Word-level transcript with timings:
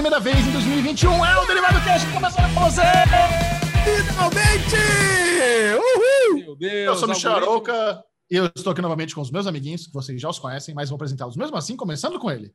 primeira 0.00 0.18
vez 0.18 0.38
em 0.38 0.52
2021. 0.52 1.26
É 1.26 1.38
o 1.38 1.46
Derivado 1.46 1.78
Cash 1.84 2.04
começando 2.10 2.54
com 2.54 2.60
você! 2.60 2.80
Finalmente! 3.84 4.76
Uhul! 5.76 6.38
Meu 6.38 6.56
Deus! 6.56 6.86
Eu 6.86 6.96
sou 6.96 7.06
o 7.06 7.10
Michel 7.10 7.32
Arouca 7.32 8.02
e 8.30 8.36
eu 8.36 8.50
estou 8.56 8.72
aqui 8.72 8.80
novamente 8.80 9.14
com 9.14 9.20
os 9.20 9.30
meus 9.30 9.46
amiguinhos, 9.46 9.86
que 9.86 9.92
vocês 9.92 10.18
já 10.18 10.30
os 10.30 10.38
conhecem, 10.38 10.74
mas 10.74 10.88
vou 10.88 10.96
apresentá-los 10.96 11.36
mesmo 11.36 11.54
assim, 11.54 11.76
começando 11.76 12.18
com 12.18 12.30
ele. 12.30 12.54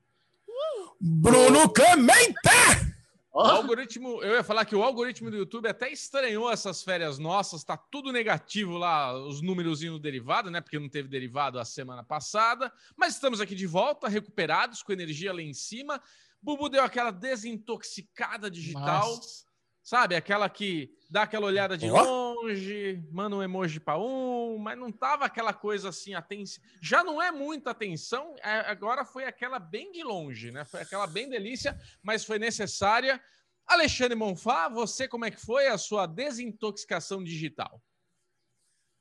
Bruno 0.99 1.69
Camenta! 1.69 2.95
O 3.31 3.41
algoritmo, 3.41 4.23
eu 4.23 4.35
ia 4.35 4.43
falar 4.43 4.63
que 4.63 4.75
o 4.75 4.81
algoritmo 4.81 5.29
do 5.29 5.35
YouTube 5.37 5.67
até 5.67 5.91
estranhou 5.91 6.49
essas 6.49 6.81
férias 6.81 7.19
nossas, 7.19 7.65
tá 7.65 7.77
tudo 7.77 8.11
negativo 8.11 8.77
lá, 8.77 9.13
os 9.13 9.41
números 9.41 9.81
no 9.81 9.99
derivado, 9.99 10.49
né? 10.49 10.61
Porque 10.61 10.79
não 10.79 10.87
teve 10.87 11.09
derivado 11.09 11.59
a 11.59 11.65
semana 11.65 12.01
passada, 12.01 12.71
mas 12.95 13.13
estamos 13.13 13.41
aqui 13.41 13.53
de 13.53 13.67
volta, 13.67 14.07
recuperados, 14.07 14.81
com 14.81 14.93
energia 14.93 15.33
lá 15.33 15.41
em 15.41 15.53
cima. 15.53 16.01
Bubu 16.45 16.69
deu 16.69 16.83
aquela 16.83 17.09
desintoxicada 17.09 18.51
digital. 18.51 19.15
Nossa. 19.15 19.45
Sabe, 19.81 20.15
aquela 20.15 20.47
que 20.47 20.95
dá 21.09 21.23
aquela 21.23 21.45
olhada 21.45 21.77
de 21.77 21.89
longe, 21.89 23.03
manda 23.11 23.35
um 23.35 23.43
emoji 23.43 23.79
para 23.79 23.99
um, 23.99 24.57
mas 24.57 24.77
não 24.77 24.91
tava 24.91 25.25
aquela 25.25 25.53
coisa 25.53 25.89
assim, 25.89 26.13
atenção. 26.13 26.63
Já 26.81 27.03
não 27.03 27.21
é 27.21 27.31
muita 27.31 27.71
atenção, 27.71 28.35
é, 28.43 28.61
agora 28.71 29.05
foi 29.05 29.25
aquela 29.25 29.59
bem 29.59 29.91
de 29.91 30.03
longe, 30.03 30.51
né? 30.51 30.65
Foi 30.65 30.81
aquela 30.81 31.05
bem 31.05 31.29
delícia, 31.29 31.79
mas 32.01 32.25
foi 32.25 32.39
necessária. 32.39 33.21
Alexandre 33.67 34.15
Monfá, 34.15 34.69
você 34.69 35.07
como 35.07 35.25
é 35.25 35.31
que 35.31 35.39
foi 35.43 35.67
a 35.67 35.77
sua 35.77 36.07
desintoxicação 36.07 37.23
digital? 37.23 37.81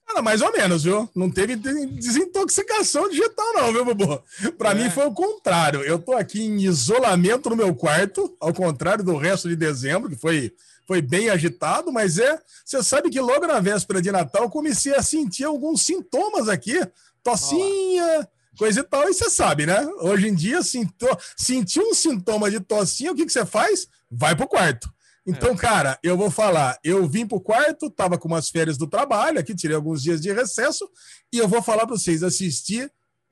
Era 0.08 0.20
mais 0.20 0.42
ou 0.42 0.52
menos, 0.52 0.84
viu? 0.84 1.08
Não 1.14 1.30
teve 1.30 1.56
desintoxicação 1.56 3.08
digital, 3.08 3.54
não, 3.54 3.72
viu, 3.72 3.84
Bubu? 3.84 4.22
Para 4.58 4.72
é. 4.72 4.74
mim 4.74 4.90
foi 4.90 5.06
o 5.06 5.12
contrário. 5.12 5.82
Eu 5.82 5.98
tô 5.98 6.12
aqui 6.12 6.42
em 6.42 6.60
isolamento 6.60 7.48
no 7.48 7.56
meu 7.56 7.74
quarto, 7.74 8.36
ao 8.38 8.52
contrário 8.52 9.02
do 9.02 9.16
resto 9.16 9.48
de 9.48 9.56
dezembro, 9.56 10.10
que 10.10 10.16
foi 10.16 10.52
foi 10.86 11.00
bem 11.00 11.30
agitado, 11.30 11.92
mas 11.92 12.18
é. 12.18 12.38
Você 12.64 12.82
sabe 12.82 13.10
que 13.10 13.20
logo 13.20 13.46
na 13.46 13.60
véspera 13.60 14.00
de 14.00 14.12
Natal 14.12 14.44
eu 14.44 14.50
comecei 14.50 14.94
a 14.94 15.02
sentir 15.02 15.44
alguns 15.44 15.82
sintomas 15.82 16.48
aqui, 16.48 16.78
tossinha, 17.22 18.04
Olá. 18.04 18.28
coisa 18.58 18.80
e 18.80 18.82
tal. 18.82 19.08
E 19.08 19.14
você 19.14 19.30
sabe, 19.30 19.66
né? 19.66 19.86
Hoje 20.00 20.28
em 20.28 20.34
dia, 20.34 20.62
sinto... 20.62 21.06
sentir 21.36 21.80
um 21.80 21.94
sintoma 21.94 22.50
de 22.50 22.60
tossinha, 22.60 23.12
o 23.12 23.14
que, 23.14 23.24
que 23.24 23.32
você 23.32 23.46
faz? 23.46 23.88
Vai 24.10 24.36
pro 24.36 24.46
quarto. 24.46 24.92
Então, 25.26 25.52
é. 25.52 25.56
cara, 25.56 25.98
eu 26.02 26.16
vou 26.16 26.30
falar. 26.30 26.78
Eu 26.84 27.06
vim 27.08 27.26
pro 27.26 27.40
quarto, 27.40 27.90
tava 27.90 28.18
com 28.18 28.28
umas 28.28 28.50
férias 28.50 28.76
do 28.76 28.86
trabalho, 28.86 29.38
aqui 29.38 29.54
tirei 29.54 29.74
alguns 29.74 30.02
dias 30.02 30.20
de 30.20 30.32
recesso, 30.32 30.88
e 31.32 31.38
eu 31.38 31.48
vou 31.48 31.62
falar 31.62 31.86
para 31.86 31.96
vocês 31.96 32.22
assistir 32.22 32.90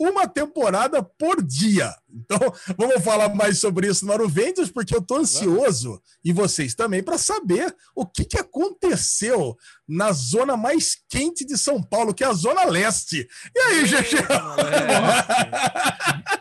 uma 0.08 0.26
temporada 0.26 1.02
por 1.02 1.42
dia. 1.42 1.94
Então, 2.10 2.38
vamos 2.76 3.02
falar 3.02 3.34
mais 3.34 3.58
sobre 3.58 3.88
isso 3.88 4.04
no 4.04 4.12
Aruvendes, 4.12 4.70
porque 4.70 4.94
eu 4.94 5.00
estou 5.00 5.18
ansioso, 5.18 6.00
e 6.24 6.32
vocês 6.32 6.74
também, 6.74 7.02
para 7.02 7.16
saber 7.16 7.74
o 7.94 8.06
que, 8.06 8.24
que 8.24 8.38
aconteceu 8.38 9.56
na 9.88 10.12
zona 10.12 10.56
mais 10.56 10.96
quente 11.08 11.44
de 11.44 11.56
São 11.56 11.82
Paulo, 11.82 12.14
que 12.14 12.24
é 12.24 12.26
a 12.26 12.32
Zona 12.32 12.64
Leste. 12.64 13.28
E 13.54 13.58
aí, 13.58 13.84
GG? 13.84 14.16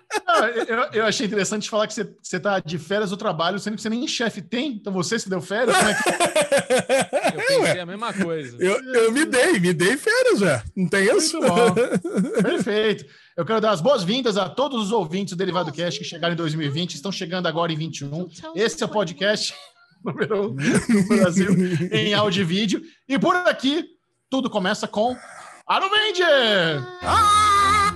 eu, 0.68 0.78
eu, 0.94 1.06
achei 1.06 1.25
interessante 1.25 1.70
falar 1.70 1.88
que 1.88 1.94
você, 1.94 2.09
você 2.22 2.40
tá 2.40 2.59
de 2.59 2.78
férias 2.78 3.09
do 3.09 3.18
trabalho, 3.18 3.59
sendo 3.59 3.75
que 3.75 3.81
você 3.81 3.90
nem 3.90 4.08
chefe 4.08 4.42
tem, 4.42 4.73
então 4.73 4.92
você 4.92 5.20
se 5.20 5.30
deu 5.30 5.42
férias? 5.42 5.75
Como 5.75 5.90
é 5.90 5.94
que... 5.94 6.02
Eu 7.31 7.48
pensei 7.48 7.80
a 7.80 7.86
mesma 7.86 8.14
coisa. 8.14 8.58
Eu, 8.59 8.84
eu 8.94 9.12
me 9.12 9.25
dei, 9.25 9.59
me 9.59 9.73
dei 9.73 9.98
férias, 9.98 10.40
já. 10.40 10.64
Não 10.75 10.88
tem 10.88 11.06
isso? 11.16 11.40
Muito 11.40 11.53
bom. 11.53 11.73
Perfeito. 12.42 13.06
Eu 13.42 13.45
quero 13.45 13.59
dar 13.59 13.72
as 13.72 13.81
boas-vindas 13.81 14.38
a 14.38 14.47
todos 14.47 14.84
os 14.84 14.92
ouvintes 14.92 15.34
do 15.34 15.38
Derivado 15.38 15.72
Cast 15.72 16.00
que 16.00 16.06
chegaram 16.06 16.35
em 16.35 16.38
2020, 16.38 16.94
estão 16.94 17.12
chegando 17.12 17.47
agora 17.47 17.74
em 17.74 17.75
21. 17.75 18.29
Esse 18.53 18.84
é 18.84 18.85
o 18.85 18.90
podcast 18.90 19.52
número 20.06 20.52
um 20.52 20.56
do 20.56 21.07
Brasil 21.07 21.50
em 21.91 22.13
áudio 22.13 22.41
e 22.41 22.46
vídeo. 22.46 22.84
E 23.09 23.18
por 23.18 23.35
aqui, 23.35 23.84
tudo 24.29 24.47
começa 24.47 24.88
com 24.88 25.18
Aruvenger! 25.66 26.85
Ah! 27.02 27.96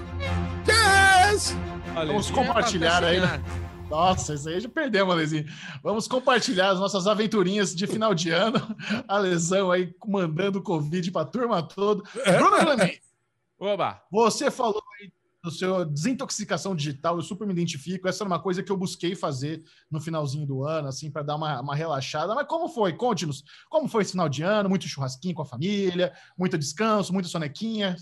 Yes! 0.68 1.56
Vamos 1.94 2.32
compartilhar 2.32 3.04
aí. 3.04 3.20
Né? 3.20 3.40
Nossa, 3.88 4.34
isso 4.34 4.50
aí 4.50 4.60
já 4.60 4.68
perdemos, 4.68 5.14
Alezinho. 5.14 5.46
Vamos 5.84 6.08
compartilhar 6.08 6.72
as 6.72 6.80
nossas 6.80 7.06
aventurinhas 7.06 7.76
de 7.76 7.86
final 7.86 8.16
de 8.16 8.32
ano. 8.32 8.60
A 9.08 9.20
lesão 9.20 9.70
aí 9.70 9.94
mandando 10.08 10.60
Covid 10.60 11.12
para 11.12 11.22
a 11.22 11.26
turma 11.26 11.62
toda. 11.62 12.02
Bruno 12.36 12.58
Clemente. 12.58 13.06
Oba! 13.60 14.02
Você 14.12 14.50
falou 14.50 14.84
aí 15.00 15.12
do 15.46 15.52
seu 15.52 15.86
desintoxicação 15.86 16.76
digital, 16.76 17.16
eu 17.16 17.22
super 17.22 17.48
me 17.48 17.54
identifico. 17.54 18.08
Essa 18.08 18.24
era 18.24 18.30
uma 18.30 18.42
coisa 18.42 18.62
que 18.62 18.72
eu 18.72 18.76
busquei 18.76 19.16
fazer 19.16 19.64
no 19.90 20.02
finalzinho 20.02 20.46
do 20.46 20.64
ano, 20.64 20.88
assim, 20.88 21.10
para 21.10 21.22
dar 21.22 21.36
uma, 21.36 21.62
uma 21.62 21.76
relaxada. 21.76 22.34
Mas 22.36 22.48
como 22.48 22.68
foi? 22.68 22.94
Conte-nos. 22.94 23.44
Como 23.70 23.88
foi 23.88 24.02
esse 24.02 24.12
final 24.12 24.28
de 24.28 24.44
ano? 24.44 24.68
Muito 24.68 24.88
churrasquinho 24.88 25.36
com 25.36 25.44
a 25.44 25.46
família, 25.46 26.14
muito 26.38 26.58
descanso, 26.58 27.14
muita 27.14 27.30
sonequinha. 27.30 27.96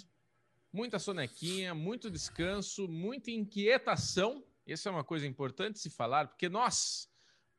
Muita 0.71 0.97
sonequinha, 0.97 1.75
muito 1.75 2.09
descanso, 2.09 2.87
muita 2.87 3.29
inquietação. 3.29 4.43
Essa 4.65 4.89
é 4.89 4.91
uma 4.91 5.03
coisa 5.03 5.27
importante 5.27 5.77
se 5.77 5.89
falar, 5.89 6.27
porque 6.27 6.49
nós 6.49 7.07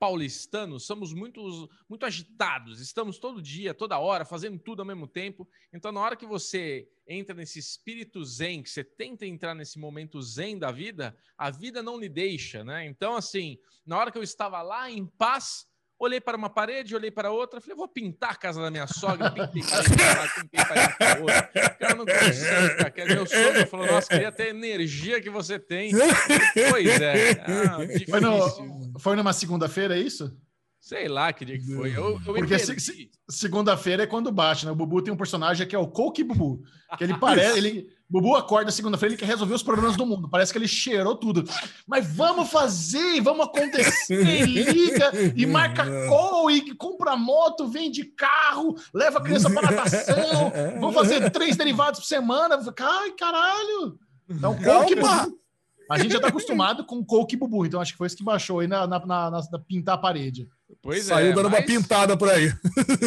paulistanos 0.05 0.85
somos 0.85 1.15
muito, 1.15 1.67
muito 1.89 2.05
agitados, 2.05 2.79
estamos 2.79 3.19
todo 3.19 3.41
dia, 3.41 3.73
toda 3.73 3.99
hora, 3.99 4.27
fazendo 4.27 4.59
tudo 4.59 4.81
ao 4.81 4.87
mesmo 4.87 5.07
tempo. 5.07 5.49
Então, 5.73 5.91
na 5.91 5.99
hora 5.99 6.15
que 6.15 6.27
você 6.27 6.87
entra 7.09 7.35
nesse 7.35 7.59
espírito 7.59 8.23
zen, 8.23 8.63
que 8.63 8.69
você 8.69 8.85
tenta 8.85 9.25
entrar 9.25 9.55
nesse 9.55 9.79
momento 9.79 10.21
zen 10.21 10.59
da 10.59 10.71
vida, 10.71 11.17
a 11.39 11.51
vida 11.51 11.83
não 11.83 11.99
lhe 11.99 12.11
deixa, 12.11 12.63
né? 12.63 12.85
Então, 12.85 13.17
assim, 13.17 13.57
na 13.87 13.97
hora 13.97 14.13
que 14.13 14.19
eu 14.19 14.23
estava 14.23 14.61
lá 14.61 14.91
em 14.91 15.07
paz, 15.07 15.67
olhei 15.99 16.21
para 16.21 16.37
uma 16.37 16.51
parede, 16.51 16.95
olhei 16.95 17.11
para 17.11 17.31
outra, 17.31 17.59
falei, 17.59 17.75
vou 17.75 17.89
pintar 17.89 18.33
a 18.33 18.37
casa 18.37 18.61
da 18.61 18.71
minha 18.71 18.87
sogra, 18.87 19.31
pintei 19.31 19.63
parede 19.65 19.97
para 19.97 20.29
pintei 20.35 20.65
parede 20.67 20.99
para 20.99 21.21
outra. 21.21 21.51
O 21.55 21.79
cara 21.79 21.95
não 21.95 22.05
consegue. 22.05 23.15
Meu 23.15 23.27
sogro 23.27 23.67
falou, 23.69 23.87
nossa, 23.87 24.09
queria 24.09 24.31
ter 24.31 24.45
a 24.45 24.51
energia 24.51 25.19
que 25.23 25.31
você 25.31 25.59
tem. 25.59 25.93
Pois 26.71 27.01
é. 27.01 27.33
Ah, 27.47 27.79
foi, 28.09 28.21
no, 28.21 28.84
foi 28.99 29.17
numa 29.17 29.33
segunda-feira, 29.33 29.97
é 29.97 30.01
isso? 30.01 30.37
Sei 30.85 31.09
lá 31.09 31.33
que 31.33 31.47
dia 31.47 31.59
que 31.59 31.65
foi. 31.65 31.97
Eu, 31.97 32.21
eu 32.27 32.35
Porque 32.35 32.59
se, 32.59 32.79
se, 32.79 33.11
segunda-feira 33.27 34.03
é 34.03 34.07
quando 34.07 34.31
bate, 34.31 34.67
né? 34.67 34.73
O 34.73 34.75
Bubu 34.75 35.01
tem 35.01 35.15
um 35.15 35.17
personagem 35.17 35.67
que 35.67 35.75
é 35.75 35.79
o 35.79 35.89
Coke 35.89 36.23
Bubu. 36.23 36.63
Que 36.99 37.05
ele 37.05 37.17
parece. 37.17 37.57
ele, 37.57 37.89
Bubu 38.07 38.37
acorda 38.37 38.71
segunda-feira, 38.71 39.15
ele 39.15 39.19
quer 39.19 39.25
resolver 39.25 39.55
os 39.55 39.63
problemas 39.63 39.97
do 39.97 40.05
mundo. 40.05 40.29
Parece 40.29 40.53
que 40.53 40.59
ele 40.59 40.69
cheirou 40.69 41.17
tudo. 41.17 41.43
Mas 41.89 42.07
vamos 42.15 42.51
fazer, 42.51 43.19
vamos 43.23 43.47
acontecer, 43.47 44.45
liga 44.45 45.11
e 45.35 45.47
marca 45.47 45.87
call 46.07 46.51
e 46.51 46.75
compra 46.75 47.17
moto, 47.17 47.67
vende 47.67 48.05
carro, 48.05 48.77
leva 48.93 49.21
a 49.21 49.23
criança 49.23 49.49
para 49.49 49.71
natação. 49.71 50.53
Vamos 50.81 50.95
fazer 50.95 51.31
três 51.31 51.57
derivados 51.57 52.01
por 52.01 52.07
semana. 52.07 52.59
Ai, 52.79 53.11
caralho! 53.13 53.99
Então, 54.29 54.55
Coke 54.55 54.97
Bubu. 54.97 55.44
A 55.91 55.99
gente 55.99 56.13
já 56.13 56.21
tá 56.21 56.29
acostumado 56.29 56.85
com 56.85 57.05
Coke 57.05 57.37
Bubu, 57.37 57.67
então 57.67 57.81
acho 57.81 57.93
que 57.93 57.99
foi 57.99 58.07
isso 58.07 58.17
que 58.17 58.25
baixou 58.25 58.61
aí 58.61 58.67
na, 58.67 58.87
na, 58.87 59.05
na, 59.05 59.31
na 59.31 59.59
pintar 59.59 59.97
a 59.97 59.99
parede. 59.99 60.49
Pois 60.83 61.05
Saiu 61.05 61.29
é, 61.31 61.33
dando 61.33 61.51
mas... 61.51 61.61
uma 61.61 61.67
pintada 61.67 62.17
por 62.17 62.29
aí. 62.29 62.53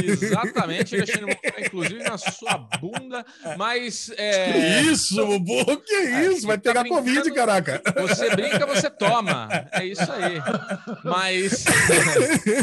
Exatamente, 0.04 0.96
inclusive 1.66 2.04
na 2.04 2.18
sua 2.18 2.58
bunda, 2.80 3.26
mas... 3.58 4.12
É... 4.18 4.52
Que 4.52 4.92
isso, 4.92 5.16
Bubu, 5.26 5.78
que 5.82 5.94
é, 5.94 6.28
isso, 6.28 6.48
vai 6.48 6.58
tá 6.58 6.72
pegar 6.72 6.88
Covid, 6.88 7.32
caraca. 7.34 7.82
Você 8.02 8.36
brinca, 8.36 8.66
você 8.66 8.90
toma, 8.90 9.50
é 9.72 9.86
isso 9.86 10.12
aí. 10.12 10.42
Mas... 11.04 11.66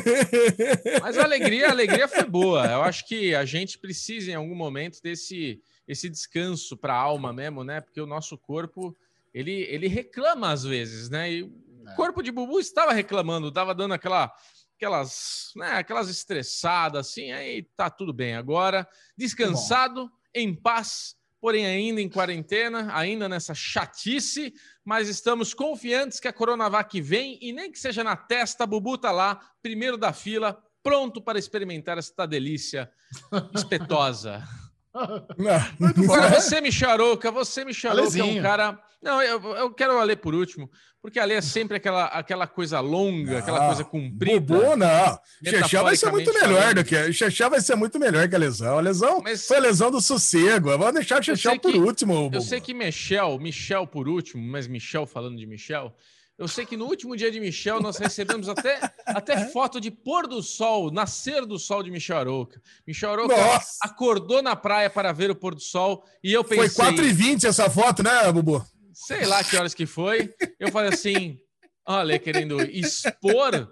mas 1.02 1.18
a 1.18 1.24
alegria, 1.24 1.68
a 1.68 1.72
alegria 1.72 2.08
foi 2.08 2.24
boa, 2.24 2.66
eu 2.66 2.82
acho 2.82 3.06
que 3.06 3.34
a 3.34 3.44
gente 3.44 3.78
precisa 3.78 4.30
em 4.30 4.34
algum 4.34 4.54
momento 4.54 5.00
desse 5.02 5.60
esse 5.86 6.08
descanso 6.08 6.76
para 6.76 6.94
a 6.94 6.98
alma 6.98 7.32
mesmo, 7.32 7.62
né? 7.62 7.80
Porque 7.80 8.00
o 8.00 8.06
nosso 8.06 8.38
corpo 8.38 8.96
ele, 9.34 9.62
ele 9.62 9.88
reclama 9.88 10.52
às 10.52 10.62
vezes, 10.62 11.10
né? 11.10 11.32
E 11.32 11.42
o 11.42 11.52
é. 11.88 11.94
corpo 11.96 12.22
de 12.22 12.30
Bubu 12.30 12.60
estava 12.60 12.92
reclamando, 12.92 13.48
estava 13.48 13.74
dando 13.74 13.92
aquela, 13.92 14.32
aquelas, 14.76 15.50
né, 15.56 15.72
aquelas 15.72 16.08
estressadas 16.08 17.08
assim, 17.08 17.32
aí 17.32 17.64
tá 17.76 17.90
tudo 17.90 18.12
bem. 18.12 18.36
Agora, 18.36 18.88
descansado, 19.18 20.08
em 20.32 20.54
paz, 20.54 21.16
porém 21.40 21.66
ainda 21.66 22.00
em 22.00 22.08
quarentena, 22.08 22.88
ainda 22.96 23.28
nessa 23.28 23.54
chatice, 23.54 24.54
mas 24.84 25.08
estamos 25.08 25.52
confiantes 25.52 26.20
que 26.20 26.28
a 26.28 26.32
Coronavac 26.32 27.00
vem 27.00 27.38
e 27.42 27.52
nem 27.52 27.70
que 27.70 27.78
seja 27.78 28.04
na 28.04 28.16
testa, 28.16 28.66
Bubu 28.66 28.96
tá 28.96 29.10
lá, 29.10 29.40
primeiro 29.60 29.98
da 29.98 30.12
fila, 30.12 30.62
pronto 30.82 31.20
para 31.20 31.38
experimentar 31.38 31.98
esta 31.98 32.24
delícia 32.24 32.90
espetosa. 33.52 34.46
Agora, 36.04 36.28
você, 36.28 36.60
Micharouca, 36.60 37.30
você, 37.30 37.64
Micharouca, 37.64 38.18
é 38.18 38.22
um 38.22 38.40
cara. 38.40 38.78
Não, 39.02 39.20
eu, 39.22 39.42
eu 39.56 39.74
quero 39.74 40.02
ler 40.02 40.16
por 40.16 40.34
último, 40.34 40.70
porque 41.02 41.18
a 41.18 41.28
é 41.28 41.40
sempre 41.42 41.76
aquela, 41.76 42.06
aquela 42.06 42.46
coisa 42.46 42.80
longa, 42.80 43.40
aquela 43.40 43.66
coisa 43.66 43.84
comprida. 43.84 44.40
Bobo, 44.40 44.76
não. 44.76 45.18
Xexá 45.44 45.82
vai 45.82 45.96
ser 45.96 46.10
muito 46.10 46.32
melhor 46.32 46.60
falando. 46.60 46.74
do 46.76 46.84
que. 46.84 47.12
Xexá 47.12 47.48
vai 47.48 47.60
ser 47.60 47.76
muito 47.76 47.98
melhor 47.98 48.26
que 48.28 48.34
a 48.34 48.38
lesão. 48.38 48.78
A 48.78 48.80
lesão 48.80 49.20
mas, 49.22 49.46
foi 49.46 49.58
a 49.58 49.60
lesão 49.60 49.90
do 49.90 50.00
sossego. 50.00 50.70
Vamos 50.70 50.94
deixar 50.94 51.20
o 51.20 51.22
Xexá 51.22 51.58
por 51.58 51.74
último. 51.74 52.30
Eu 52.32 52.40
sei 52.40 52.60
que 52.60 52.72
Michel, 52.72 53.38
Michel 53.38 53.86
por 53.86 54.08
último, 54.08 54.42
mas 54.42 54.66
Michel 54.66 55.04
falando 55.04 55.36
de 55.36 55.46
Michel, 55.46 55.94
Eu 56.36 56.48
sei 56.48 56.66
que 56.66 56.76
no 56.76 56.86
último 56.86 57.16
dia 57.16 57.30
de 57.30 57.38
Michel 57.38 57.80
nós 57.80 57.96
recebemos 57.96 58.48
até, 58.48 58.80
até 59.06 59.46
foto 59.48 59.80
de 59.80 59.90
pôr 59.90 60.26
do 60.26 60.42
sol, 60.42 60.90
nascer 60.90 61.46
do 61.46 61.58
sol 61.58 61.82
de 61.82 61.92
Michel 61.92 62.18
Arouca. 62.18 62.60
Michel 62.86 63.12
Arouca 63.12 63.36
Nossa. 63.36 63.78
acordou 63.82 64.42
na 64.42 64.56
praia 64.56 64.90
para 64.90 65.12
ver 65.12 65.30
o 65.30 65.36
pôr 65.36 65.54
do 65.54 65.60
sol 65.60 66.04
e 66.22 66.32
eu 66.32 66.42
pensei... 66.42 66.68
Foi 66.70 66.92
4h20 66.92 67.44
essa 67.44 67.70
foto, 67.70 68.02
né, 68.02 68.32
Bubu? 68.32 68.66
Sei 68.92 69.24
lá 69.24 69.44
que 69.44 69.56
horas 69.56 69.74
que 69.74 69.86
foi. 69.86 70.34
Eu 70.58 70.72
falei 70.72 70.92
assim, 70.92 71.38
olha, 71.86 72.18
querendo 72.18 72.60
expor... 72.62 73.70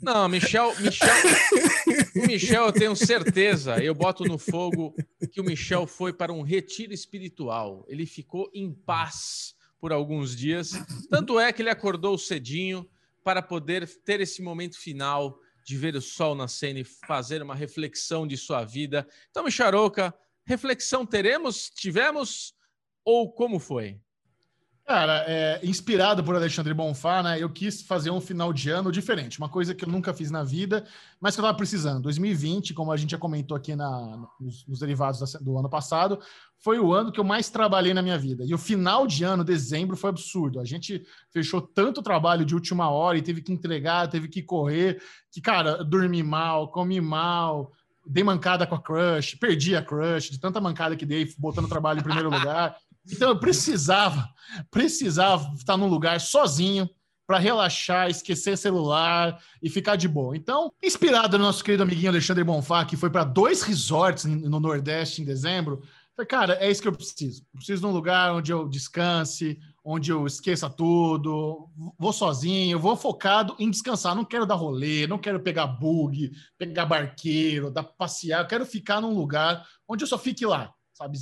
Não, 0.00 0.28
Michel... 0.30 0.74
Michel... 0.80 1.14
O 2.16 2.26
Michel, 2.26 2.64
eu 2.66 2.72
tenho 2.72 2.96
certeza, 2.96 3.82
eu 3.84 3.94
boto 3.94 4.24
no 4.24 4.38
fogo 4.38 4.94
que 5.30 5.40
o 5.42 5.44
Michel 5.44 5.86
foi 5.86 6.12
para 6.12 6.32
um 6.32 6.40
retiro 6.40 6.92
espiritual. 6.94 7.84
Ele 7.86 8.06
ficou 8.06 8.50
em 8.54 8.72
paz 8.72 9.57
por 9.80 9.92
alguns 9.92 10.36
dias. 10.36 10.72
Tanto 11.10 11.38
é 11.38 11.52
que 11.52 11.62
ele 11.62 11.70
acordou 11.70 12.18
cedinho 12.18 12.88
para 13.24 13.42
poder 13.42 13.86
ter 14.04 14.20
esse 14.20 14.42
momento 14.42 14.78
final 14.78 15.38
de 15.64 15.76
ver 15.76 15.94
o 15.94 16.00
sol 16.00 16.34
nascendo 16.34 16.78
e 16.78 16.84
fazer 16.84 17.42
uma 17.42 17.54
reflexão 17.54 18.26
de 18.26 18.36
sua 18.36 18.64
vida. 18.64 19.06
Então, 19.30 19.44
Micharoca, 19.44 20.14
reflexão 20.46 21.04
teremos? 21.04 21.68
Tivemos? 21.68 22.54
Ou 23.04 23.30
como 23.30 23.58
foi? 23.58 24.00
Cara, 24.88 25.22
é, 25.28 25.60
inspirado 25.62 26.24
por 26.24 26.34
Alexandre 26.34 26.72
Bonfá, 26.72 27.22
né, 27.22 27.38
eu 27.38 27.50
quis 27.50 27.82
fazer 27.82 28.10
um 28.10 28.22
final 28.22 28.54
de 28.54 28.70
ano 28.70 28.90
diferente, 28.90 29.38
uma 29.38 29.50
coisa 29.50 29.74
que 29.74 29.84
eu 29.84 29.88
nunca 29.90 30.14
fiz 30.14 30.30
na 30.30 30.42
vida, 30.42 30.82
mas 31.20 31.34
que 31.34 31.40
eu 31.40 31.42
estava 31.42 31.54
precisando. 31.54 32.04
2020, 32.04 32.72
como 32.72 32.90
a 32.90 32.96
gente 32.96 33.10
já 33.10 33.18
comentou 33.18 33.54
aqui 33.54 33.76
na, 33.76 34.26
nos, 34.40 34.66
nos 34.66 34.78
derivados 34.78 35.34
do 35.42 35.58
ano 35.58 35.68
passado, 35.68 36.18
foi 36.56 36.78
o 36.78 36.94
ano 36.94 37.12
que 37.12 37.20
eu 37.20 37.24
mais 37.24 37.50
trabalhei 37.50 37.92
na 37.92 38.00
minha 38.00 38.16
vida. 38.16 38.44
E 38.46 38.54
o 38.54 38.58
final 38.58 39.06
de 39.06 39.24
ano, 39.24 39.44
dezembro, 39.44 39.94
foi 39.94 40.08
absurdo. 40.08 40.58
A 40.58 40.64
gente 40.64 41.04
fechou 41.30 41.60
tanto 41.60 42.00
trabalho 42.00 42.46
de 42.46 42.54
última 42.54 42.88
hora 42.88 43.18
e 43.18 43.22
teve 43.22 43.42
que 43.42 43.52
entregar, 43.52 44.08
teve 44.08 44.26
que 44.26 44.42
correr, 44.42 45.02
que, 45.30 45.42
cara, 45.42 45.84
dormi 45.84 46.22
mal, 46.22 46.72
comi 46.72 46.98
mal, 46.98 47.72
dei 48.06 48.24
mancada 48.24 48.66
com 48.66 48.74
a 48.74 48.80
crush, 48.80 49.36
perdi 49.36 49.76
a 49.76 49.82
crush, 49.82 50.30
de 50.30 50.40
tanta 50.40 50.62
mancada 50.62 50.96
que 50.96 51.04
dei, 51.04 51.30
botando 51.36 51.66
o 51.66 51.68
trabalho 51.68 52.00
em 52.00 52.02
primeiro 52.02 52.30
lugar. 52.32 52.74
Então 53.10 53.30
eu 53.30 53.38
precisava, 53.38 54.28
precisava 54.70 55.54
estar 55.54 55.76
num 55.76 55.88
lugar 55.88 56.20
sozinho 56.20 56.88
para 57.28 57.38
relaxar, 57.38 58.08
esquecer 58.08 58.56
celular 58.56 59.38
e 59.62 59.68
ficar 59.68 59.96
de 59.96 60.08
boa. 60.08 60.34
Então, 60.34 60.72
inspirado 60.82 61.36
no 61.36 61.44
nosso 61.44 61.62
querido 61.62 61.82
amiguinho 61.82 62.08
Alexandre 62.08 62.42
Bonfá, 62.42 62.86
que 62.86 62.96
foi 62.96 63.10
para 63.10 63.22
dois 63.22 63.60
resorts 63.60 64.24
no 64.24 64.58
Nordeste 64.58 65.20
em 65.20 65.26
dezembro, 65.26 65.82
falei, 66.16 66.26
cara, 66.26 66.54
é 66.54 66.70
isso 66.70 66.80
que 66.80 66.88
eu 66.88 66.92
preciso. 66.92 67.44
Preciso 67.54 67.82
de 67.82 67.86
um 67.86 67.92
lugar 67.92 68.32
onde 68.32 68.50
eu 68.50 68.66
descanse, 68.66 69.58
onde 69.84 70.10
eu 70.10 70.26
esqueça 70.26 70.70
tudo, 70.70 71.68
vou 71.98 72.14
sozinho, 72.14 72.78
vou 72.78 72.96
focado 72.96 73.54
em 73.58 73.70
descansar. 73.70 74.14
Não 74.14 74.24
quero 74.24 74.46
dar 74.46 74.54
rolê, 74.54 75.06
não 75.06 75.18
quero 75.18 75.38
pegar 75.38 75.66
bug, 75.66 76.30
pegar 76.56 76.86
barqueiro, 76.86 77.70
dar 77.70 77.82
passear. 77.82 78.40
Eu 78.40 78.46
quero 78.46 78.64
ficar 78.64 79.02
num 79.02 79.14
lugar 79.14 79.66
onde 79.86 80.02
eu 80.02 80.08
só 80.08 80.18
fique 80.18 80.46
lá, 80.46 80.72
sabe? 80.94 81.18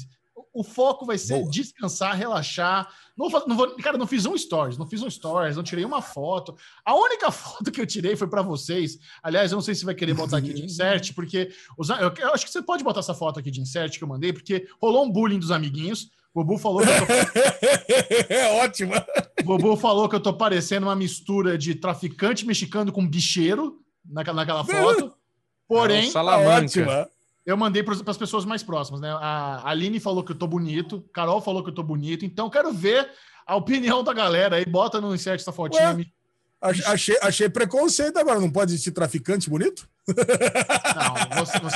O 0.57 0.65
foco 0.65 1.05
vai 1.05 1.19
ser 1.19 1.39
Boa. 1.39 1.51
descansar, 1.51 2.17
relaxar. 2.17 2.89
Não, 3.15 3.29
não 3.47 3.57
vou, 3.57 3.77
cara, 3.77 3.99
não 3.99 4.07
fiz 4.07 4.25
um 4.25 4.37
stories, 4.37 4.79
não 4.79 4.87
fiz 4.87 5.03
um 5.03 5.11
stories, 5.11 5.55
não 5.55 5.63
tirei 5.63 5.85
uma 5.85 6.01
foto. 6.01 6.57
A 6.83 6.95
única 6.95 7.31
foto 7.33 7.71
que 7.71 7.79
eu 7.79 7.87
tirei 7.87 8.17
foi 8.17 8.27
para 8.27 8.41
vocês. 8.41 8.99
Aliás, 9.23 9.53
eu 9.53 9.57
não 9.57 9.63
sei 9.63 9.75
se 9.75 9.85
vai 9.85 9.95
querer 9.95 10.15
botar 10.15 10.39
aqui 10.39 10.55
de 10.55 10.65
insert, 10.65 11.13
porque 11.15 11.51
os, 11.77 11.91
eu, 11.91 12.13
eu, 12.19 12.33
acho 12.33 12.47
que 12.47 12.51
você 12.51 12.63
pode 12.63 12.83
botar 12.83 13.01
essa 13.01 13.13
foto 13.13 13.39
aqui 13.39 13.51
de 13.51 13.61
insert 13.61 13.99
que 13.99 14.03
eu 14.03 14.09
mandei, 14.09 14.33
porque 14.33 14.67
rolou 14.81 15.05
um 15.05 15.13
bullying 15.13 15.39
dos 15.39 15.51
amiguinhos. 15.51 16.11
O 16.33 16.43
Bobu 16.43 16.59
falou 16.59 16.83
que 16.83 16.89
eu 16.89 17.07
tô... 17.07 17.07
É 18.33 18.63
ótimo. 18.63 18.93
O 19.41 19.45
Bobu 19.45 19.77
falou 19.77 20.09
que 20.09 20.17
eu 20.17 20.21
tô 20.21 20.33
parecendo 20.33 20.87
uma 20.87 20.97
mistura 20.97 21.57
de 21.59 21.75
traficante 21.75 22.47
mexicano 22.47 22.93
com 22.93 23.07
bicheiro 23.07 23.79
naquela, 24.05 24.37
naquela 24.37 24.65
foto. 24.65 25.15
Porém, 25.69 26.09
é 26.09 26.11
Salamanca. 26.11 27.11
Eu 27.47 27.57
mandei 27.57 27.83
para 27.83 27.95
as 27.95 28.17
pessoas 28.17 28.45
mais 28.45 28.65
próximas, 28.65 29.01
né? 29.01 29.09
A 29.09 29.71
Aline 29.71 30.01
falou 30.01 30.25
que 30.25 30.33
eu 30.33 30.37
tô 30.37 30.49
bonito, 30.49 31.09
Carol 31.13 31.41
falou 31.41 31.63
que 31.63 31.71
eu 31.71 31.75
tô 31.75 31.83
bonito, 31.83 32.25
então 32.25 32.51
quero 32.51 32.73
ver 32.73 33.09
a 33.47 33.55
opinião 33.55 34.03
da 34.03 34.13
galera 34.13 34.57
aí. 34.57 34.67
Bota 34.67 35.01
no 35.01 35.15
insert 35.15 35.41
essa 35.41 35.53
fotinha. 35.53 35.95
Ué, 35.95 36.05
achei, 36.61 37.17
achei 37.23 37.49
preconceito 37.49 38.17
agora, 38.19 38.41
não 38.41 38.51
pode 38.51 38.73
existir 38.73 38.91
traficante 38.91 39.49
bonito? 39.49 39.89
Não, 40.09 41.06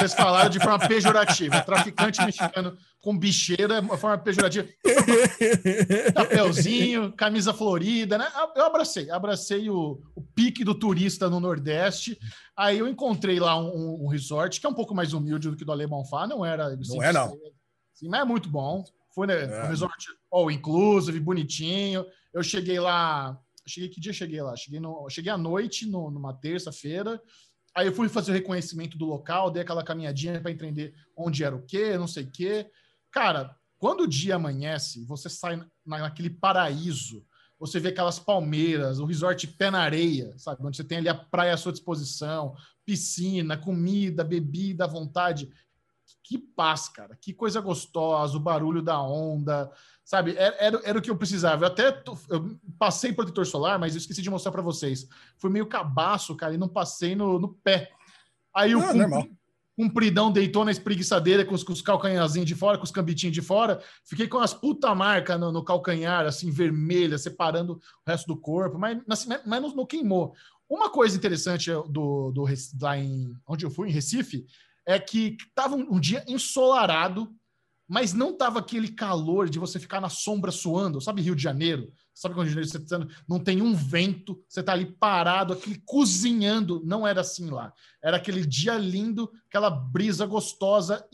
vocês 0.00 0.14
falaram 0.14 0.48
de 0.48 0.58
forma 0.58 0.78
pejorativa. 0.88 1.60
Traficante 1.60 2.24
mexicano 2.24 2.76
com 3.00 3.16
bicheira 3.16 3.80
uma 3.80 3.98
forma 3.98 4.16
pejorativa. 4.18 4.66
Chapeuzinho, 6.16 7.12
camisa 7.12 7.52
florida, 7.52 8.16
né? 8.16 8.26
Eu 8.56 8.64
abracei, 8.64 9.10
abracei 9.10 9.68
o, 9.68 10.00
o 10.14 10.22
pique 10.22 10.64
do 10.64 10.74
turista 10.74 11.28
no 11.28 11.38
Nordeste. 11.38 12.18
Aí 12.56 12.78
eu 12.78 12.88
encontrei 12.88 13.38
lá 13.38 13.58
um, 13.58 14.04
um, 14.04 14.08
resort 14.08 14.60
que 14.60 14.66
é 14.66 14.68
um 14.68 14.74
pouco 14.74 14.94
mais 14.94 15.12
humilde 15.12 15.50
do 15.50 15.56
que 15.56 15.64
do 15.64 15.72
Alemão 15.72 16.04
Fá, 16.04 16.26
não 16.26 16.44
era. 16.44 16.68
Assim, 16.68 16.96
não 16.96 17.02
é, 17.02 17.12
não. 17.12 17.36
Sim, 17.92 18.08
mas 18.08 18.20
é 18.20 18.24
muito 18.24 18.48
bom. 18.48 18.82
Foi 19.14 19.26
né, 19.26 19.44
é. 19.44 19.64
um 19.64 19.68
resort 19.68 20.06
all 20.32 20.50
inclusive, 20.50 21.20
bonitinho. 21.20 22.06
Eu 22.32 22.42
cheguei 22.42 22.80
lá. 22.80 23.38
Cheguei 23.66 23.90
que 23.90 24.00
dia 24.00 24.12
cheguei 24.12 24.40
lá? 24.40 24.56
Cheguei, 24.56 24.80
no, 24.80 25.08
cheguei 25.10 25.30
à 25.30 25.36
noite, 25.36 25.86
no, 25.86 26.10
numa 26.10 26.32
terça-feira. 26.32 27.20
Aí 27.74 27.86
eu 27.86 27.94
fui 27.94 28.08
fazer 28.08 28.32
o 28.32 28.34
reconhecimento 28.34 28.98
do 28.98 29.06
local, 29.06 29.50
dei 29.50 29.62
aquela 29.62 29.84
caminhadinha 29.84 30.40
para 30.40 30.50
entender 30.50 30.94
onde 31.16 31.44
era 31.44 31.54
o 31.54 31.62
quê, 31.62 31.96
não 31.96 32.08
sei 32.08 32.24
o 32.24 32.30
quê. 32.30 32.70
Cara, 33.10 33.56
quando 33.78 34.02
o 34.02 34.08
dia 34.08 34.36
amanhece, 34.36 35.04
você 35.04 35.28
sai 35.28 35.62
naquele 35.86 36.30
paraíso, 36.30 37.24
você 37.58 37.78
vê 37.78 37.90
aquelas 37.90 38.18
palmeiras, 38.18 38.98
o 38.98 39.04
resort 39.04 39.46
pé 39.46 39.70
na 39.70 39.80
areia, 39.80 40.34
sabe? 40.38 40.66
Onde 40.66 40.76
você 40.76 40.84
tem 40.84 40.98
ali 40.98 41.08
a 41.08 41.14
praia 41.14 41.54
à 41.54 41.56
sua 41.56 41.72
disposição, 41.72 42.56
piscina, 42.84 43.56
comida, 43.56 44.24
bebida 44.24 44.84
à 44.84 44.86
vontade. 44.86 45.48
Que 46.24 46.38
paz, 46.38 46.88
cara. 46.88 47.16
Que 47.20 47.32
coisa 47.32 47.60
gostosa, 47.60 48.36
o 48.36 48.40
barulho 48.40 48.82
da 48.82 49.00
onda, 49.00 49.70
sabe? 50.10 50.34
Era, 50.36 50.56
era, 50.58 50.80
era 50.82 50.98
o 50.98 51.00
que 51.00 51.08
eu 51.08 51.16
precisava. 51.16 51.62
Eu 51.62 51.68
até 51.68 52.02
eu 52.28 52.58
passei 52.76 53.12
protetor 53.12 53.46
solar, 53.46 53.78
mas 53.78 53.94
eu 53.94 53.98
esqueci 53.98 54.20
de 54.20 54.28
mostrar 54.28 54.50
para 54.50 54.60
vocês. 54.60 55.06
Foi 55.38 55.48
meio 55.48 55.66
cabaço, 55.66 56.34
cara, 56.34 56.52
e 56.52 56.58
não 56.58 56.68
passei 56.68 57.14
no, 57.14 57.38
no 57.38 57.54
pé. 57.54 57.92
Aí 58.52 58.74
o 58.74 58.80
ah, 58.80 59.24
compridão 59.78 60.32
deitou 60.32 60.64
na 60.64 60.72
espreguiçadeira 60.72 61.44
com 61.44 61.54
os, 61.54 61.62
com 61.62 61.72
os 61.72 61.80
calcanharzinhos 61.80 62.48
de 62.48 62.56
fora, 62.56 62.76
com 62.76 62.82
os 62.82 62.90
cambitinhos 62.90 63.32
de 63.32 63.40
fora. 63.40 63.80
Fiquei 64.04 64.26
com 64.26 64.38
as 64.38 64.52
puta 64.52 64.92
marca 64.96 65.38
no, 65.38 65.52
no 65.52 65.62
calcanhar, 65.62 66.26
assim, 66.26 66.50
vermelha, 66.50 67.16
separando 67.16 67.74
o 67.74 68.10
resto 68.10 68.26
do 68.26 68.36
corpo, 68.36 68.80
mas, 68.80 68.98
assim, 69.08 69.28
mas 69.46 69.62
não, 69.62 69.76
não 69.76 69.86
queimou. 69.86 70.34
Uma 70.68 70.90
coisa 70.90 71.16
interessante 71.16 71.70
do, 71.70 72.32
do 72.32 72.46
lá 72.82 72.98
em 72.98 73.32
onde 73.46 73.64
eu 73.64 73.70
fui, 73.70 73.88
em 73.88 73.92
Recife, 73.92 74.44
é 74.84 74.98
que 74.98 75.36
estava 75.46 75.76
um, 75.76 75.94
um, 75.94 76.00
dia 76.00 76.24
ensolarado, 76.26 77.32
mas 77.90 78.12
não 78.12 78.30
estava 78.30 78.60
aquele 78.60 78.86
calor 78.86 79.50
de 79.50 79.58
você 79.58 79.80
ficar 79.80 80.00
na 80.00 80.08
sombra 80.08 80.52
suando, 80.52 81.00
sabe 81.00 81.22
Rio 81.22 81.34
de 81.34 81.42
Janeiro? 81.42 81.92
Sabe 82.14 82.36
quando 82.36 82.48
você 82.48 82.78
tá, 82.78 83.04
não 83.28 83.40
tem 83.40 83.60
um 83.60 83.74
vento, 83.74 84.40
você 84.48 84.60
está 84.60 84.74
ali 84.74 84.86
parado, 84.86 85.52
aquele 85.52 85.82
cozinhando, 85.84 86.80
não 86.84 87.04
era 87.04 87.22
assim 87.22 87.50
lá. 87.50 87.72
Era 88.00 88.18
aquele 88.18 88.46
dia 88.46 88.78
lindo, 88.78 89.28
aquela 89.48 89.70
brisa 89.70 90.24
gostosa, 90.24 91.04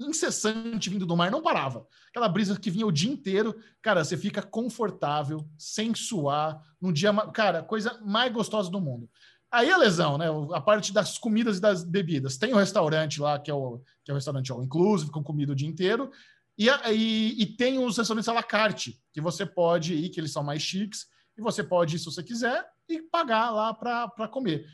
incessante 0.00 0.88
vindo 0.88 1.04
do 1.04 1.14
mar, 1.14 1.30
não 1.30 1.42
parava. 1.42 1.86
Aquela 2.08 2.30
brisa 2.30 2.58
que 2.58 2.70
vinha 2.70 2.86
o 2.86 2.92
dia 2.92 3.12
inteiro, 3.12 3.54
cara, 3.82 4.02
você 4.02 4.16
fica 4.16 4.40
confortável, 4.40 5.46
sem 5.58 5.94
suar, 5.94 6.62
num 6.80 6.94
dia, 6.94 7.12
cara, 7.32 7.62
coisa 7.62 8.00
mais 8.02 8.32
gostosa 8.32 8.70
do 8.70 8.80
mundo. 8.80 9.06
Aí 9.52 9.70
a 9.70 9.76
lesão, 9.76 10.16
né? 10.16 10.26
A 10.54 10.60
parte 10.62 10.94
das 10.94 11.18
comidas 11.18 11.58
e 11.58 11.60
das 11.60 11.84
bebidas. 11.84 12.38
Tem 12.38 12.54
o 12.54 12.56
restaurante 12.56 13.20
lá, 13.20 13.38
que 13.38 13.50
é 13.50 13.54
o, 13.54 13.82
que 14.02 14.10
é 14.10 14.14
o 14.14 14.14
restaurante 14.14 14.50
all 14.50 14.64
inclusive, 14.64 15.10
com 15.10 15.22
comida 15.22 15.52
o 15.52 15.54
dia 15.54 15.68
inteiro. 15.68 16.10
E, 16.58 16.68
e, 16.90 17.42
e, 17.42 17.46
tem 17.46 17.78
os 17.78 17.98
restaurantes 17.98 18.28
à 18.28 18.32
la 18.32 18.42
carte, 18.42 18.98
que 19.12 19.20
você 19.20 19.44
pode 19.44 19.94
ir, 19.94 20.08
que 20.08 20.20
eles 20.20 20.32
são 20.32 20.42
mais 20.42 20.62
chiques, 20.62 21.06
e 21.36 21.42
você 21.42 21.62
pode 21.62 21.96
ir 21.96 21.98
se 21.98 22.06
você 22.06 22.22
quiser 22.22 22.66
e 22.88 23.02
pagar 23.02 23.50
lá 23.50 23.74
para 23.74 24.28
comer. 24.28 24.66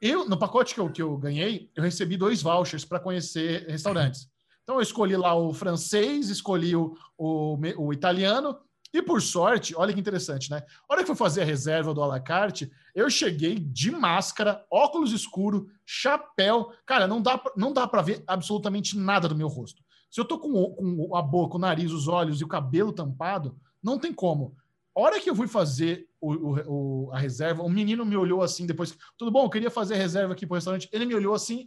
Eu, 0.00 0.28
no 0.28 0.38
pacote 0.38 0.74
que 0.74 0.80
eu, 0.80 0.90
que 0.90 1.02
eu 1.02 1.16
ganhei, 1.16 1.70
eu 1.74 1.82
recebi 1.82 2.16
dois 2.16 2.42
vouchers 2.42 2.84
para 2.84 3.00
conhecer 3.00 3.66
restaurantes. 3.68 4.28
Então 4.62 4.76
eu 4.76 4.80
escolhi 4.80 5.16
lá 5.16 5.34
o 5.34 5.52
francês, 5.52 6.28
escolhi 6.28 6.74
o, 6.74 6.96
o, 7.16 7.56
o 7.78 7.92
italiano 7.92 8.58
e 8.94 9.02
por 9.02 9.20
sorte, 9.20 9.74
olha 9.76 9.92
que 9.92 9.98
interessante, 9.98 10.48
né? 10.48 10.62
A 10.88 10.94
hora 10.94 11.02
que 11.02 11.10
eu 11.10 11.16
fazer 11.16 11.42
a 11.42 11.44
reserva 11.44 11.92
do 11.92 12.00
alacarte, 12.00 12.70
eu 12.94 13.10
cheguei 13.10 13.58
de 13.58 13.90
máscara, 13.90 14.64
óculos 14.70 15.10
escuro, 15.10 15.68
chapéu. 15.84 16.72
Cara, 16.86 17.08
não 17.08 17.20
dá, 17.20 17.42
não 17.56 17.72
dá 17.72 17.88
para 17.88 18.02
ver 18.02 18.22
absolutamente 18.24 18.96
nada 18.96 19.28
do 19.28 19.34
meu 19.34 19.48
rosto. 19.48 19.82
Se 20.08 20.20
eu 20.20 20.24
tô 20.24 20.38
com, 20.38 20.52
com 20.52 21.16
a 21.16 21.20
boca, 21.20 21.56
o 21.56 21.58
nariz, 21.58 21.90
os 21.90 22.06
olhos 22.06 22.40
e 22.40 22.44
o 22.44 22.48
cabelo 22.48 22.92
tampado, 22.92 23.58
não 23.82 23.98
tem 23.98 24.14
como. 24.14 24.56
A 24.96 25.00
hora 25.00 25.20
que 25.20 25.28
eu 25.28 25.34
fui 25.34 25.48
fazer 25.48 26.08
o, 26.20 26.54
o, 26.68 27.10
a 27.12 27.18
reserva, 27.18 27.64
um 27.64 27.68
menino 27.68 28.06
me 28.06 28.16
olhou 28.16 28.42
assim 28.42 28.64
depois. 28.64 28.96
Tudo 29.18 29.32
bom, 29.32 29.44
eu 29.44 29.50
queria 29.50 29.72
fazer 29.72 29.94
a 29.94 29.98
reserva 29.98 30.34
aqui 30.34 30.46
para 30.46 30.54
o 30.54 30.56
restaurante. 30.56 30.88
Ele 30.92 31.04
me 31.04 31.16
olhou 31.16 31.34
assim. 31.34 31.66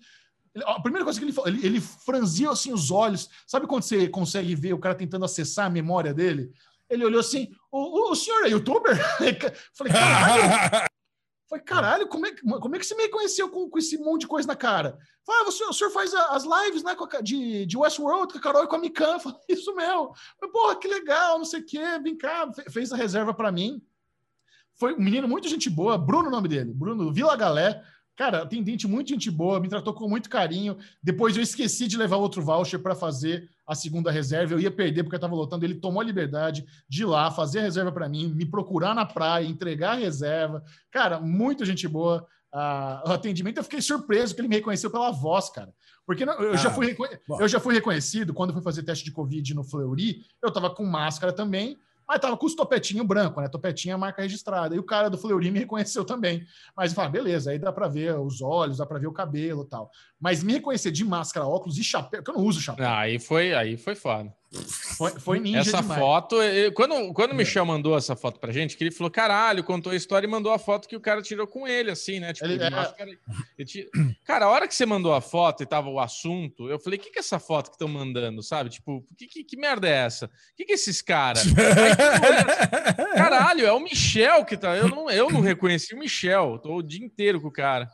A 0.65 0.79
primeira 0.79 1.03
coisa 1.03 1.19
que 1.19 1.25
ele 1.25 1.34
falou, 1.34 1.50
ele, 1.50 1.65
ele 1.65 1.81
franziu 1.81 2.50
assim 2.51 2.72
os 2.72 2.89
olhos. 2.89 3.29
Sabe 3.46 3.67
quando 3.67 3.84
você 3.84 4.07
consegue 4.07 4.55
ver 4.55 4.72
o 4.72 4.79
cara 4.79 4.96
tentando 4.96 5.25
acessar 5.25 5.65
a 5.65 5.69
memória 5.69 6.13
dele? 6.13 6.53
Ele 6.89 7.06
olhou 7.06 7.20
assim: 7.20 7.50
o, 7.72 8.12
o 8.12 8.15
senhor 8.15 8.46
é 8.46 8.50
youtuber? 8.50 8.98
Falei, 9.74 9.94
caralho. 9.94 10.88
Falei, 11.50 11.63
caralho, 11.63 12.08
como 12.08 12.25
é, 12.25 12.32
que, 12.32 12.41
como 12.41 12.75
é 12.75 12.79
que 12.79 12.86
você 12.86 12.94
me 12.94 13.03
reconheceu 13.03 13.50
com, 13.50 13.70
com 13.70 13.77
esse 13.77 13.98
monte 13.98 14.22
de 14.22 14.27
coisa 14.27 14.48
na 14.48 14.56
cara? 14.56 14.98
Falei, 15.25 15.41
ah, 15.41 15.46
você, 15.46 15.63
o 15.63 15.72
senhor 15.72 15.91
faz 15.91 16.13
as 16.13 16.44
lives 16.44 16.84
né, 16.84 16.94
a, 17.00 17.22
de, 17.22 17.65
de 17.65 17.77
Westworld 17.77 18.34
com 18.34 18.39
a 18.39 18.41
Carol 18.41 18.63
e 18.65 18.67
com 18.67 18.75
a 18.75 18.79
Mikan. 18.79 19.17
Falei, 19.20 19.39
isso 19.48 19.74
mesmo. 19.74 20.13
Falei, 20.39 20.51
Porra, 20.51 20.75
que 20.75 20.88
legal, 20.88 21.38
não 21.38 21.46
sei 21.46 21.62
o 21.62 21.65
quê. 21.65 22.00
Vem 22.03 22.17
cá, 22.17 22.51
fez 22.70 22.91
a 22.91 22.98
reserva 22.98 23.34
para 23.34 23.51
mim. 23.51 23.82
Foi 24.75 24.94
um 24.94 25.00
menino 25.00 25.27
muito 25.27 25.48
gente 25.48 25.70
boa, 25.70 25.98
Bruno 25.98 26.27
o 26.27 26.32
nome 26.32 26.48
dele, 26.48 26.72
Bruno 26.74 27.12
Vila 27.12 27.36
Galé. 27.36 27.82
Cara, 28.15 28.41
atendente 28.41 28.88
muito 28.88 29.10
gente 29.10 29.32
boa, 29.32 29.60
me 29.60 29.70
tratou 29.70 29.94
com 29.94 30.08
muito 30.08 30.29
carinho. 30.29 30.77
Depois 31.01 31.38
eu 31.38 31.41
esqueci 31.41 31.88
de 31.88 31.98
levar 31.98 32.17
outro 32.17 32.41
voucher 32.41 32.82
para 32.82 32.96
fazer 32.96 33.50
a 33.68 33.76
segunda 33.76 34.10
reserva. 34.10 34.54
Eu 34.54 34.60
ia 34.60 34.72
perder 34.72 35.04
porque 35.04 35.16
eu 35.16 35.18
estava 35.18 35.36
lotando. 35.36 35.66
Ele 35.66 35.76
tomou 35.76 36.02
a 36.02 36.06
liberdade 36.06 36.66
de 36.88 37.02
ir 37.02 37.06
lá, 37.06 37.30
fazer 37.30 37.60
a 37.60 37.64
reserva 37.64 37.92
para 37.92 38.08
mim, 38.08 38.34
me 38.34 38.46
procurar 38.46 38.96
na 38.96 39.06
praia, 39.06 39.46
entregar 39.46 39.92
a 39.92 40.00
reserva. 40.00 40.64
Cara, 40.90 41.20
muita 41.20 41.66
gente 41.66 41.88
boa. 41.88 42.26
Ah, 42.54 43.04
o 43.06 43.12
atendimento, 43.12 43.58
eu 43.58 43.64
fiquei 43.64 43.82
surpreso 43.82 44.34
que 44.34 44.40
ele 44.40 44.48
me 44.48 44.56
reconheceu 44.56 44.90
pela 44.90 45.12
voz, 45.12 45.50
cara. 45.50 45.74
Porque 46.06 46.24
eu, 46.24 46.54
ah, 46.54 46.56
já 46.56 46.72
fui, 46.72 46.96
eu 47.40 47.48
já 47.48 47.60
fui 47.60 47.76
reconhecido 47.76 48.34
quando 48.34 48.54
fui 48.54 48.62
fazer 48.62 48.84
teste 48.84 49.04
de 49.04 49.12
Covid 49.12 49.54
no 49.54 49.66
Fleury, 49.66 50.24
eu 50.42 50.48
estava 50.48 50.70
com 50.70 50.86
máscara 50.86 51.34
também, 51.34 51.78
mas 52.08 52.20
tava 52.20 52.38
com 52.38 52.46
os 52.46 52.56
topetinho 52.56 53.04
branco, 53.04 53.42
né? 53.42 53.50
Topetinha 53.50 53.96
é 53.96 53.98
marca 53.98 54.22
registrada. 54.22 54.76
E 54.76 54.80
o 54.80 54.84
cara 54.84 55.10
do 55.10 55.18
Fleury 55.18 55.52
me 55.52 55.60
reconheceu 55.60 56.06
também. 56.06 56.46
Mas 56.76 56.94
fala, 56.94 57.10
beleza, 57.10 57.52
aí 57.52 57.60
dá 57.60 57.72
para 57.72 57.88
ver 57.88 58.18
os 58.18 58.42
olhos, 58.42 58.78
dá 58.78 58.86
para 58.86 59.00
ver 59.00 59.08
o 59.08 59.14
cabelo 59.14 59.66
tal. 59.66 59.92
Mas 60.20 60.42
me 60.42 60.54
reconhecer 60.54 60.92
de 60.92 61.04
máscara, 61.04 61.46
óculos 61.46 61.78
e 61.78 61.84
chapéu, 61.84 62.24
que 62.24 62.30
eu 62.30 62.36
não 62.36 62.44
uso 62.44 62.62
chapéu. 62.62 62.88
Ah, 62.88 63.00
aí 63.00 63.20
foi, 63.20 63.54
aí 63.54 63.76
foi 63.76 63.96
foda. 63.96 64.34
Foi, 64.98 65.12
foi 65.20 65.39
ninja 65.39 65.60
Essa 65.60 65.82
demais. 65.82 66.00
foto, 66.00 66.38
quando, 66.74 67.13
quando 67.13 67.32
o 67.32 67.34
é. 67.34 67.38
Michel 67.38 67.66
mandou 67.66 67.98
essa 67.98 68.16
foto 68.16 68.39
pra 68.39 68.54
gente, 68.54 68.77
que 68.77 68.84
ele 68.84 68.92
falou, 68.92 69.12
caralho, 69.12 69.63
contou 69.63 69.92
a 69.92 69.96
história 69.96 70.25
e 70.25 70.30
mandou 70.30 70.54
a 70.54 70.58
foto 70.58 70.88
que 70.88 70.96
o 70.96 71.01
cara 71.01 71.22
tirou 71.22 71.46
com 71.46 71.68
ele, 71.68 71.92
assim, 71.92 72.22
né? 72.22 72.32
Tipo, 72.32 72.46
ele, 72.46 72.63
é... 72.63 72.70
máscara, 72.70 73.12
tira... 73.66 73.89
Cara, 74.24 74.46
a 74.46 74.50
hora 74.50 74.68
que 74.68 74.74
você 74.74 74.86
mandou 74.86 75.13
a 75.13 75.20
foto 75.20 75.63
e 75.63 75.66
tava 75.66 75.89
o 75.89 76.00
assunto, 76.00 76.70
eu 76.70 76.80
falei, 76.80 76.98
o 76.98 77.01
que, 77.01 77.12
que 77.12 77.20
é 77.20 77.22
essa 77.22 77.39
foto 77.39 77.70
que 77.70 77.75
estão 77.75 77.89
mandando, 77.89 78.42
sabe? 78.42 78.70
Tipo, 78.70 79.06
que, 79.18 79.27
que, 79.27 79.44
que, 79.44 79.58
merda 79.58 79.88
é 79.88 80.06
essa? 80.06 80.27
O 80.27 80.30
que, 80.56 80.63
que 80.63 80.72
é 80.72 80.75
esses 80.75 81.01
caras? 81.01 81.44
caralho, 83.16 83.66
é 83.66 83.72
o 83.74 83.82
Michel 83.82 84.46
que 84.46 84.56
tá. 84.56 84.77
Eu 84.77 84.88
não, 84.88 85.10
eu 85.10 85.30
não 85.30 85.42
reconheci 85.42 85.94
o 85.94 86.00
Michel, 86.00 86.58
tô 86.60 86.77
o 86.77 86.84
dia 86.84 87.06
inteiro 87.06 87.42
com 87.42 87.50
o 87.50 87.54
cara. 87.54 87.89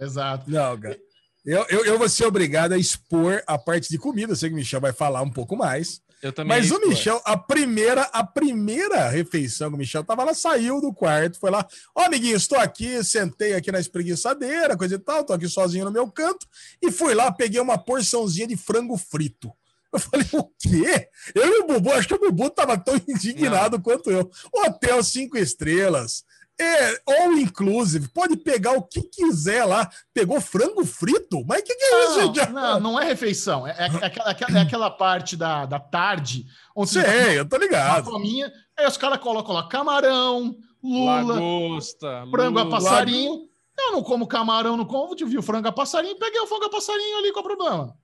Exato. 0.00 0.50
Não, 0.50 0.78
cara. 0.78 0.98
Eu, 1.46 1.64
eu, 1.68 1.84
eu 1.84 1.98
vou 1.98 2.08
ser 2.08 2.26
obrigado 2.26 2.72
a 2.72 2.78
expor 2.78 3.40
a 3.46 3.56
parte 3.56 3.88
de 3.88 3.98
comida. 3.98 4.32
Eu 4.32 4.36
sei 4.36 4.48
que 4.48 4.54
o 4.54 4.58
Michel 4.58 4.80
vai 4.80 4.92
falar 4.92 5.22
um 5.22 5.30
pouco 5.30 5.56
mais. 5.56 6.00
Eu 6.20 6.32
também 6.32 6.58
Mas 6.58 6.70
o 6.72 6.80
Michel, 6.80 7.22
a 7.24 7.36
primeira, 7.36 8.02
a 8.12 8.24
primeira 8.24 9.08
refeição 9.08 9.68
que 9.68 9.76
o 9.76 9.78
Michel 9.78 10.02
tava 10.02 10.24
lá, 10.24 10.34
saiu 10.34 10.80
do 10.80 10.92
quarto, 10.92 11.38
foi 11.38 11.50
lá, 11.50 11.64
ó, 11.94 12.02
oh, 12.02 12.04
amiguinho, 12.06 12.36
estou 12.36 12.58
aqui, 12.58 13.04
sentei 13.04 13.54
aqui 13.54 13.70
na 13.70 13.78
espreguiçadeira, 13.78 14.76
coisa 14.76 14.94
e 14.94 14.98
tal, 14.98 15.24
tô 15.24 15.34
aqui 15.34 15.46
sozinho 15.46 15.84
no 15.84 15.92
meu 15.92 16.10
canto, 16.10 16.46
e 16.82 16.90
fui 16.90 17.14
lá, 17.14 17.30
peguei 17.30 17.60
uma 17.60 17.76
porçãozinha 17.76 18.46
de 18.46 18.56
frango 18.56 18.96
frito. 18.96 19.52
Eu 19.92 20.00
falei, 20.00 20.26
o 20.32 20.44
quê? 20.58 21.08
Eu 21.34 21.46
e 21.46 21.58
o 21.60 21.66
Bubu, 21.66 21.92
acho 21.92 22.08
que 22.08 22.14
o 22.14 22.18
Bubu 22.18 22.50
tava 22.50 22.76
tão 22.76 22.96
indignado 23.08 23.76
Não. 23.76 23.82
quanto 23.82 24.10
eu. 24.10 24.30
Hotel 24.52 25.02
cinco 25.02 25.38
estrelas, 25.38 26.24
é, 26.58 27.00
all 27.06 27.32
inclusive, 27.34 28.08
pode 28.08 28.36
pegar 28.36 28.72
o 28.72 28.82
que 28.82 29.02
quiser 29.02 29.64
lá. 29.64 29.88
Pegou 30.14 30.40
frango 30.40 30.84
frito? 30.86 31.44
Mas 31.46 31.60
o 31.60 31.64
que, 31.64 31.74
que, 31.74 31.84
é 31.84 32.04
isso, 32.04 32.20
gente? 32.20 32.50
Não, 32.50 32.80
não 32.80 33.00
é 33.00 33.04
refeição. 33.04 33.66
É, 33.66 33.72
é, 33.72 33.86
é, 33.86 34.56
é, 34.56 34.60
aquela 34.60 34.90
parte 34.90 35.36
da, 35.36 35.66
da 35.66 35.78
tarde. 35.78 36.46
Onde 36.74 36.90
Sei, 36.90 37.02
tá 37.02 37.32
eu 37.32 37.48
tô 37.48 37.58
ligado. 37.58 38.10
Fominha, 38.10 38.50
aí 38.76 38.86
os 38.86 38.96
caras 38.96 39.18
colocam 39.18 39.54
lá 39.54 39.68
camarão, 39.68 40.56
lula, 40.82 41.34
Lagosta, 41.34 42.26
frango 42.30 42.58
lula, 42.58 42.62
a 42.62 42.70
passarinho. 42.70 43.48
Eu 43.78 43.92
não 43.92 44.02
como 44.02 44.26
camarão, 44.26 44.76
não 44.76 44.86
como, 44.86 45.14
vi 45.14 45.36
o 45.36 45.42
frango 45.42 45.68
a 45.68 45.72
passarinho, 45.72 46.18
peguei 46.18 46.40
o 46.40 46.46
frango 46.46 46.64
a 46.64 46.70
passarinho 46.70 47.18
ali, 47.18 47.32
qual 47.32 47.44
o 47.44 47.48
problema? 47.48 47.94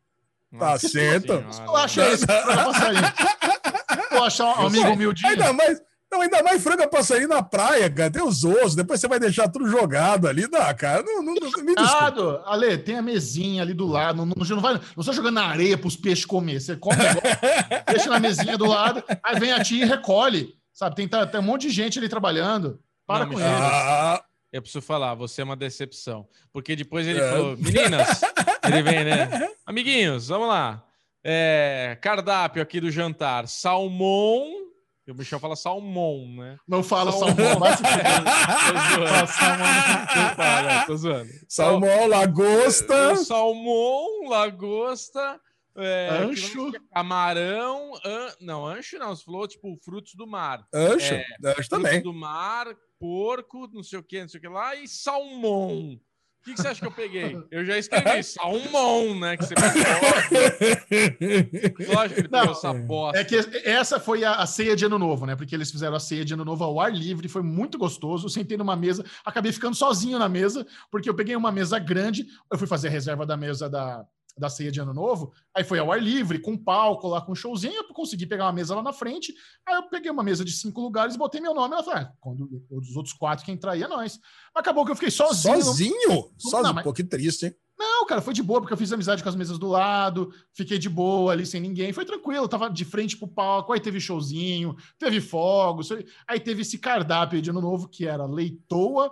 Tá 0.58 0.78
certo. 0.78 1.32
Eu 1.66 1.76
acho 1.76 2.02
isso, 2.02 2.26
frango 2.26 2.50
a 2.50 2.64
passarinho. 2.64 3.02
Vou 4.10 4.24
achar 4.24 4.44
um 4.60 4.66
amigo 4.66 4.90
humildinho. 4.90 5.30
Ainda 5.30 5.52
mais, 5.54 5.80
não, 6.12 6.20
ainda 6.20 6.42
mais 6.42 6.62
frango 6.62 6.86
passarinho 6.90 7.28
na 7.28 7.42
praia, 7.42 7.88
cara. 7.88 8.10
Tem 8.10 8.22
os 8.22 8.44
ossos, 8.44 8.74
depois 8.74 9.00
você 9.00 9.08
vai 9.08 9.18
deixar 9.18 9.48
tudo 9.48 9.66
jogado 9.66 10.28
ali. 10.28 10.42
Não, 10.42 10.74
cara, 10.74 11.02
não, 11.02 11.22
não, 11.22 11.34
não 11.34 11.64
me 11.64 11.74
desculpa. 11.74 12.42
Ale, 12.44 12.76
tem 12.76 12.98
a 12.98 13.02
mesinha 13.02 13.62
ali 13.62 13.72
do 13.72 13.86
lado. 13.86 14.18
Não, 14.18 14.26
não, 14.26 14.34
não, 14.36 14.60
vai, 14.60 14.78
não 14.94 15.02
só 15.02 15.10
jogando 15.10 15.36
na 15.36 15.46
areia 15.46 15.78
para 15.78 15.88
os 15.88 15.96
peixes 15.96 16.26
comer. 16.26 16.60
Você 16.60 16.76
come 16.76 16.98
deixa 17.88 18.10
na 18.10 18.20
mesinha 18.20 18.58
do 18.58 18.66
lado, 18.66 19.02
aí 19.24 19.40
vem 19.40 19.52
a 19.52 19.64
tia 19.64 19.86
e 19.86 19.88
recolhe. 19.88 20.54
Sabe, 20.70 20.96
tem, 20.96 21.08
tem 21.08 21.40
um 21.40 21.42
monte 21.42 21.62
de 21.62 21.70
gente 21.70 21.98
ali 21.98 22.10
trabalhando. 22.10 22.78
Para 23.06 23.24
não, 23.24 23.32
com 23.32 23.40
eles. 23.40 23.50
Ah, 23.50 24.22
eu 24.52 24.60
preciso 24.60 24.82
falar, 24.82 25.14
você 25.14 25.40
é 25.40 25.44
uma 25.44 25.56
decepção. 25.56 26.28
Porque 26.52 26.76
depois 26.76 27.06
ele 27.06 27.20
é. 27.20 27.30
falou, 27.30 27.56
meninas, 27.56 28.20
ele 28.68 28.82
vem, 28.82 29.04
né? 29.04 29.48
Amiguinhos, 29.64 30.28
vamos 30.28 30.48
lá. 30.48 30.84
É, 31.24 31.96
cardápio 32.02 32.62
aqui 32.62 32.80
do 32.80 32.90
jantar: 32.90 33.48
salmão 33.48 34.71
o 35.10 35.14
Michel 35.14 35.40
fala 35.40 35.56
salmão, 35.56 36.26
né? 36.36 36.56
Não 36.66 36.82
fala 36.82 37.10
salmão, 37.10 37.36
salmão 37.36 37.58
mas 40.64 40.86
tô 40.86 40.96
zoando. 40.96 41.30
Salmão, 41.48 42.06
lagosta. 42.06 43.16
Salmão, 43.16 44.28
lagosta. 44.28 45.40
É, 45.76 46.08
ancho. 46.22 46.70
Camarão. 46.92 47.92
An... 48.04 48.34
Não, 48.40 48.66
ancho 48.66 48.98
não. 48.98 49.16
Você 49.16 49.24
falou, 49.24 49.48
tipo, 49.48 49.76
frutos 49.82 50.14
do 50.14 50.26
mar. 50.26 50.66
Ancho? 50.72 51.14
É, 51.14 51.24
ancho 51.44 51.68
também. 51.68 51.94
Frutos 51.94 52.12
do 52.12 52.18
mar, 52.18 52.66
porco, 52.98 53.68
não 53.72 53.82
sei 53.82 53.98
o 53.98 54.02
que, 54.02 54.20
não 54.20 54.28
sei 54.28 54.38
o 54.38 54.40
que 54.40 54.48
lá, 54.48 54.76
e 54.76 54.86
salmão. 54.86 55.98
O 56.42 56.44
que, 56.44 56.54
que, 56.54 56.60
você 56.60 56.68
acha 56.68 56.80
que 56.80 56.86
eu 56.88 56.92
peguei? 56.92 57.38
Eu 57.52 57.64
já 57.64 57.78
escrevi 57.78 58.20
salmão, 58.24 59.16
né? 59.16 59.36
Que 59.36 59.44
você 59.44 59.54
Lógico 61.94 62.14
que 62.14 62.20
ele 62.20 62.28
pegou 62.28 62.50
essa 62.50 62.72
bosta. 62.72 63.20
É 63.20 63.24
que 63.24 63.36
essa 63.64 64.00
foi 64.00 64.24
a, 64.24 64.34
a, 64.34 64.46
ceia 64.46 64.74
de 64.74 64.84
ano 64.84 64.98
novo, 64.98 65.24
né? 65.24 65.36
Porque 65.36 65.54
eles 65.54 65.70
fizeram 65.70 65.94
a 65.94 66.00
ceia 66.00 66.24
de 66.24 66.34
ano 66.34 66.44
novo 66.44 66.64
ao 66.64 66.80
ar 66.80 66.92
livre, 66.92 67.28
foi 67.28 67.42
muito 67.42 67.78
gostoso. 67.78 68.26
Eu 68.26 68.28
sentei 68.30 68.56
numa 68.56 68.74
mesa, 68.74 69.04
acabei 69.24 69.52
ficando 69.52 69.76
sozinho 69.76 70.18
na 70.18 70.28
mesa, 70.28 70.66
porque 70.90 71.08
eu 71.08 71.14
peguei 71.14 71.36
uma 71.36 71.52
mesa 71.52 71.78
grande, 71.78 72.26
eu 72.50 72.58
fui 72.58 72.66
fazer 72.66 72.88
a 72.88 72.90
reserva 72.90 73.24
da 73.24 73.36
mesa 73.36 73.70
da, 73.70 74.04
da 74.36 74.48
ceia 74.48 74.72
de 74.72 74.80
ano 74.80 74.94
novo, 74.94 75.32
aí 75.54 75.62
foi 75.62 75.78
ao 75.78 75.92
ar 75.92 76.02
livre, 76.02 76.38
com 76.38 76.56
palco 76.56 77.08
lá, 77.08 77.20
com 77.20 77.34
showzinho, 77.34 77.74
eu 77.74 77.94
consegui 77.94 78.26
pegar 78.26 78.46
uma 78.46 78.52
mesa 78.52 78.74
lá 78.74 78.82
na 78.82 78.92
frente, 78.92 79.34
aí 79.66 79.74
eu 79.74 79.82
peguei 79.84 80.10
uma 80.10 80.22
mesa 80.22 80.44
de 80.44 80.52
cinco 80.52 80.80
lugares, 80.80 81.16
botei 81.16 81.40
meu 81.40 81.54
nome, 81.54 81.74
ela 81.74 81.82
falou, 81.82 82.00
ah, 82.00 82.12
quando 82.20 82.64
os 82.70 82.96
outros 82.96 83.14
quatro 83.14 83.44
que 83.44 83.52
entrar 83.52 83.72
aí 83.72 83.82
é 83.82 83.88
nós. 83.88 84.18
Acabou 84.54 84.84
que 84.84 84.90
eu 84.90 84.96
fiquei 84.96 85.10
sozinho. 85.10 85.62
Sozinho? 85.62 86.08
Não... 86.08 86.30
Sozinho, 86.38 86.62
não, 86.62 86.74
mas... 86.74 86.84
pô, 86.84 86.92
que 86.92 87.04
triste, 87.04 87.46
hein? 87.46 87.54
Não, 87.78 88.06
cara, 88.06 88.20
foi 88.20 88.32
de 88.32 88.42
boa, 88.42 88.60
porque 88.60 88.72
eu 88.72 88.78
fiz 88.78 88.92
amizade 88.92 89.22
com 89.22 89.28
as 89.28 89.34
mesas 89.34 89.58
do 89.58 89.66
lado, 89.66 90.32
fiquei 90.52 90.78
de 90.78 90.88
boa 90.88 91.32
ali 91.32 91.44
sem 91.44 91.60
ninguém, 91.60 91.92
foi 91.92 92.04
tranquilo, 92.04 92.48
tava 92.48 92.70
de 92.70 92.84
frente 92.84 93.16
pro 93.16 93.26
palco, 93.26 93.72
aí 93.72 93.80
teve 93.80 93.98
showzinho, 93.98 94.76
teve 94.98 95.20
fogos, 95.20 95.88
aí 96.28 96.38
teve 96.38 96.62
esse 96.62 96.78
cardápio 96.78 97.42
de 97.42 97.50
ano 97.50 97.60
novo 97.60 97.88
que 97.88 98.06
era 98.06 98.24
leitoa, 98.24 99.10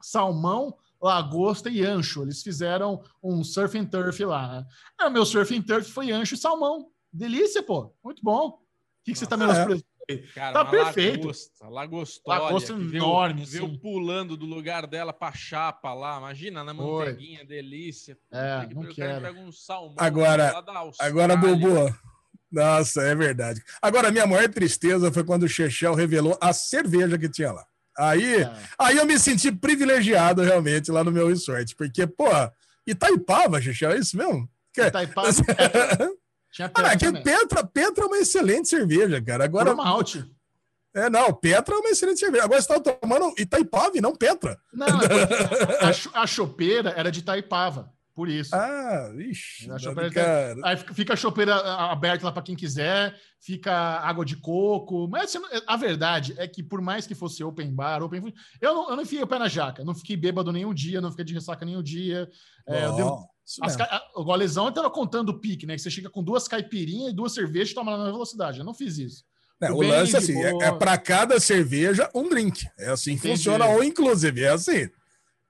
salmão, 0.00 0.76
lagosta 1.02 1.68
e 1.68 1.84
ancho. 1.84 2.22
Eles 2.22 2.42
fizeram 2.42 3.02
um 3.22 3.42
surf 3.42 3.76
and 3.76 3.86
turf 3.86 4.24
lá. 4.24 4.60
Né? 5.00 5.06
O 5.06 5.10
meu 5.10 5.26
surf 5.26 5.54
and 5.54 5.62
turf 5.62 5.90
foi 5.90 6.12
ancho 6.12 6.34
e 6.34 6.38
salmão. 6.38 6.88
Delícia, 7.12 7.62
pô. 7.62 7.92
Muito 8.02 8.22
bom. 8.22 8.48
O 8.48 8.58
que, 9.04 9.12
que 9.12 9.18
você 9.18 9.26
tá 9.26 9.36
menosprezando? 9.36 9.84
É. 10.08 10.16
Cara, 10.34 10.52
tá 10.52 10.64
perfeito. 10.64 11.26
Lagosta, 11.26 11.68
lagostória, 11.68 12.42
lagosta 12.42 12.72
enorme, 12.72 13.44
viu, 13.44 13.68
viu 13.68 13.78
pulando 13.78 14.36
do 14.36 14.44
lugar 14.46 14.86
dela 14.86 15.12
pra 15.12 15.32
chapa 15.32 15.94
lá. 15.94 16.18
Imagina, 16.18 16.64
na 16.64 16.74
manteiguinha, 16.74 17.40
Oi. 17.40 17.46
delícia. 17.46 18.18
É, 18.30 18.68
não 18.74 18.84
quero. 18.92 19.40
Um 19.40 19.52
salmão, 19.52 19.94
agora, 19.98 20.52
agora, 20.98 21.36
Bobo. 21.36 21.94
Nossa, 22.50 23.02
é 23.02 23.14
verdade. 23.14 23.62
Agora, 23.80 24.10
minha 24.10 24.26
maior 24.26 24.48
tristeza 24.48 25.10
foi 25.10 25.24
quando 25.24 25.44
o 25.44 25.48
Chechel 25.48 25.94
revelou 25.94 26.36
a 26.40 26.52
cerveja 26.52 27.16
que 27.16 27.28
tinha 27.28 27.52
lá. 27.52 27.66
Aí, 27.98 28.42
é. 28.42 28.52
aí 28.78 28.96
eu 28.96 29.06
me 29.06 29.18
senti 29.18 29.52
privilegiado 29.52 30.42
realmente 30.42 30.90
lá 30.90 31.04
no 31.04 31.12
meu 31.12 31.28
resort, 31.28 31.76
porque, 31.76 32.06
pô, 32.06 32.26
Itaipava, 32.86 33.60
Xixi, 33.60 33.84
é 33.84 33.96
isso 33.96 34.16
mesmo? 34.16 34.48
Itaipava. 34.76 35.28
Tinha 36.52 36.68
Petra, 36.68 36.92
ah, 36.92 36.96
que 36.96 37.12
Petra, 37.22 37.64
Petra 37.64 38.04
é 38.04 38.06
uma 38.06 38.18
excelente 38.18 38.68
cerveja, 38.68 39.20
cara. 39.22 39.44
Agora. 39.44 39.74
Malte. 39.74 40.30
É, 40.94 41.08
não, 41.08 41.32
Petra 41.32 41.74
é 41.74 41.78
uma 41.78 41.88
excelente 41.88 42.20
cerveja. 42.20 42.44
Agora 42.44 42.60
você 42.60 42.70
está 42.74 42.92
tomando 42.92 43.34
Itaipava 43.38 43.92
e 43.94 44.00
não 44.02 44.14
Petra. 44.14 44.60
Não, 44.72 44.86
é 44.86 45.80
a, 46.14 46.22
a 46.22 46.26
chopeira 46.26 46.90
era 46.90 47.10
de 47.10 47.20
Itaipava. 47.20 47.90
Por 48.14 48.28
isso. 48.28 48.54
Ah, 48.54 49.10
ixi. 49.16 49.70
A 49.70 49.78
chopeira, 49.78 50.54
aí 50.64 50.76
fica 50.76 51.14
a 51.14 51.16
chopeira 51.16 51.54
aberta 51.90 52.26
lá 52.26 52.32
para 52.32 52.42
quem 52.42 52.54
quiser, 52.54 53.18
fica 53.40 53.72
água 53.72 54.22
de 54.22 54.36
coco. 54.36 55.08
Mas 55.08 55.34
a 55.66 55.76
verdade 55.76 56.34
é 56.36 56.46
que, 56.46 56.62
por 56.62 56.82
mais 56.82 57.06
que 57.06 57.14
fosse 57.14 57.42
open 57.42 57.74
bar, 57.74 58.02
open 58.02 58.20
food, 58.20 58.34
eu 58.60 58.74
não, 58.74 58.90
eu 58.90 58.96
não 58.96 59.02
enfiei 59.02 59.22
o 59.22 59.26
pé 59.26 59.38
na 59.38 59.48
jaca. 59.48 59.82
Não 59.82 59.94
fiquei 59.94 60.16
bêbado 60.16 60.52
nenhum 60.52 60.74
dia, 60.74 61.00
não 61.00 61.10
fiquei 61.10 61.24
de 61.24 61.32
ressaca 61.32 61.64
nenhum 61.64 61.82
dia. 61.82 62.28
É, 62.66 62.86
oh, 62.86 62.92
deu, 62.92 63.18
as, 63.62 63.80
a, 63.80 64.02
o 64.16 64.24
golezão 64.24 64.68
estava 64.68 64.90
contando 64.90 65.30
o 65.30 65.40
pique, 65.40 65.66
né? 65.66 65.74
Que 65.74 65.80
você 65.80 65.90
chega 65.90 66.10
com 66.10 66.22
duas 66.22 66.46
caipirinhas 66.46 67.12
e 67.12 67.16
duas 67.16 67.32
cervejas 67.32 67.70
e 67.70 67.74
toma 67.74 67.96
na 67.96 68.04
velocidade. 68.04 68.58
Eu 68.58 68.64
não 68.64 68.74
fiz 68.74 68.98
isso. 68.98 69.24
É, 69.60 69.70
o 69.70 69.80
lance, 69.80 70.16
assim, 70.16 70.36
é, 70.42 70.50
é 70.64 70.72
para 70.72 70.98
cada 70.98 71.40
cerveja 71.40 72.10
um 72.14 72.28
drink. 72.28 72.66
É 72.78 72.90
assim 72.90 73.16
que 73.16 73.28
funciona, 73.28 73.64
ou 73.66 73.82
inclusive, 73.82 74.42
é 74.42 74.48
assim. 74.50 74.90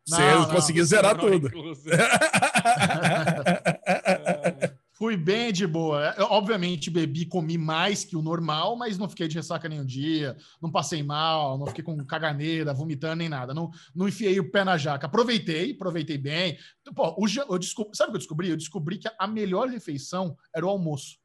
Você 0.05 0.35
não, 0.35 0.49
conseguir 0.49 0.81
não, 0.81 0.87
zerar 0.87 1.17
não, 1.17 1.31
tudo. 1.31 1.51
Fui 5.03 5.17
bem 5.17 5.53
de 5.53 5.67
boa. 5.67 6.15
Eu, 6.17 6.27
obviamente, 6.27 6.89
bebi, 6.89 7.27
comi 7.27 7.59
mais 7.59 8.05
que 8.05 8.17
o 8.17 8.23
normal, 8.23 8.77
mas 8.77 8.99
não 8.99 9.09
fiquei 9.09 9.27
de 9.27 9.35
ressaca 9.35 9.69
nenhum 9.69 9.85
dia, 9.85 10.37
não 10.61 10.71
passei 10.71 11.03
mal, 11.03 11.59
não 11.59 11.67
fiquei 11.67 11.83
com 11.83 12.05
caganeira, 12.05 12.73
vomitando 12.73 13.17
nem 13.17 13.29
nada. 13.29 13.53
Não, 13.53 13.71
não 13.95 14.07
enfiei 14.07 14.39
o 14.39 14.51
pé 14.51 14.63
na 14.63 14.77
jaca. 14.77 15.07
Aproveitei, 15.07 15.73
aproveitei 15.73 16.19
bem. 16.19 16.57
Pô, 16.95 17.17
o, 17.19 17.27
eu 17.27 17.59
descobri, 17.59 17.97
sabe 17.97 18.11
o 18.11 18.13
que 18.13 18.17
eu 18.17 18.21
descobri? 18.21 18.51
Eu 18.51 18.57
descobri 18.57 18.99
que 18.99 19.11
a 19.19 19.27
melhor 19.27 19.69
refeição 19.69 20.37
era 20.55 20.65
o 20.65 20.69
almoço. 20.69 21.17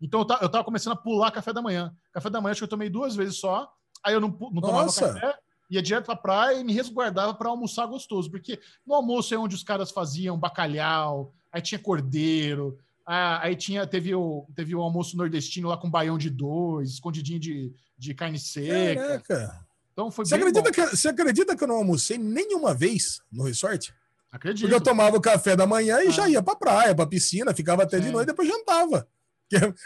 Então 0.00 0.20
eu 0.20 0.26
tava, 0.26 0.44
eu 0.44 0.48
tava 0.48 0.64
começando 0.64 0.94
a 0.94 0.96
pular 0.96 1.30
café 1.30 1.52
da 1.52 1.60
manhã. 1.60 1.94
Café 2.12 2.30
da 2.30 2.40
manhã 2.40 2.52
acho 2.52 2.60
que 2.60 2.64
eu 2.64 2.68
tomei 2.68 2.88
duas 2.88 3.14
vezes 3.14 3.36
só. 3.36 3.70
Aí 4.04 4.14
eu 4.14 4.20
não, 4.20 4.28
não 4.28 4.62
tomava 4.62 4.84
Nossa. 4.84 5.12
café, 5.12 5.36
ia 5.68 5.82
direto 5.82 6.06
pra 6.06 6.16
praia 6.16 6.60
e 6.60 6.64
me 6.64 6.72
resguardava 6.72 7.34
para 7.34 7.48
almoçar 7.48 7.86
gostoso. 7.86 8.30
Porque 8.30 8.58
no 8.86 8.94
almoço 8.94 9.34
é 9.34 9.38
onde 9.38 9.54
os 9.54 9.62
caras 9.62 9.90
faziam 9.90 10.38
bacalhau, 10.38 11.32
aí 11.52 11.60
tinha 11.60 11.78
cordeiro, 11.78 12.78
aí 13.04 13.54
tinha, 13.54 13.86
teve, 13.86 14.14
o, 14.14 14.46
teve 14.54 14.74
o 14.74 14.80
almoço 14.80 15.16
nordestino 15.16 15.68
lá 15.68 15.76
com 15.76 15.90
baião 15.90 16.18
de 16.18 16.30
dois, 16.30 16.90
escondidinho 16.90 17.40
de, 17.40 17.72
de 17.96 18.14
carne 18.14 18.38
seca. 18.38 19.20
Caraca. 19.20 19.66
Então 19.92 20.10
foi 20.10 20.26
você 20.26 20.34
acredita, 20.34 20.70
que, 20.70 20.86
você 20.86 21.08
acredita 21.08 21.56
que 21.56 21.64
eu 21.64 21.68
não 21.68 21.76
almocei 21.76 22.18
nenhuma 22.18 22.74
vez 22.74 23.22
no 23.32 23.44
resort? 23.44 23.94
Acredito. 24.30 24.62
Porque 24.62 24.74
eu 24.74 24.80
tomava 24.80 25.16
o 25.16 25.20
café 25.20 25.56
da 25.56 25.66
manhã 25.66 26.02
e 26.02 26.08
ah. 26.08 26.10
já 26.10 26.28
ia 26.28 26.42
pra 26.42 26.54
praia, 26.54 26.94
pra 26.94 27.06
piscina, 27.06 27.54
ficava 27.54 27.84
até 27.84 27.96
Sim. 27.98 28.04
de 28.04 28.12
noite 28.12 28.24
e 28.24 28.32
depois 28.32 28.46
jantava. 28.46 29.08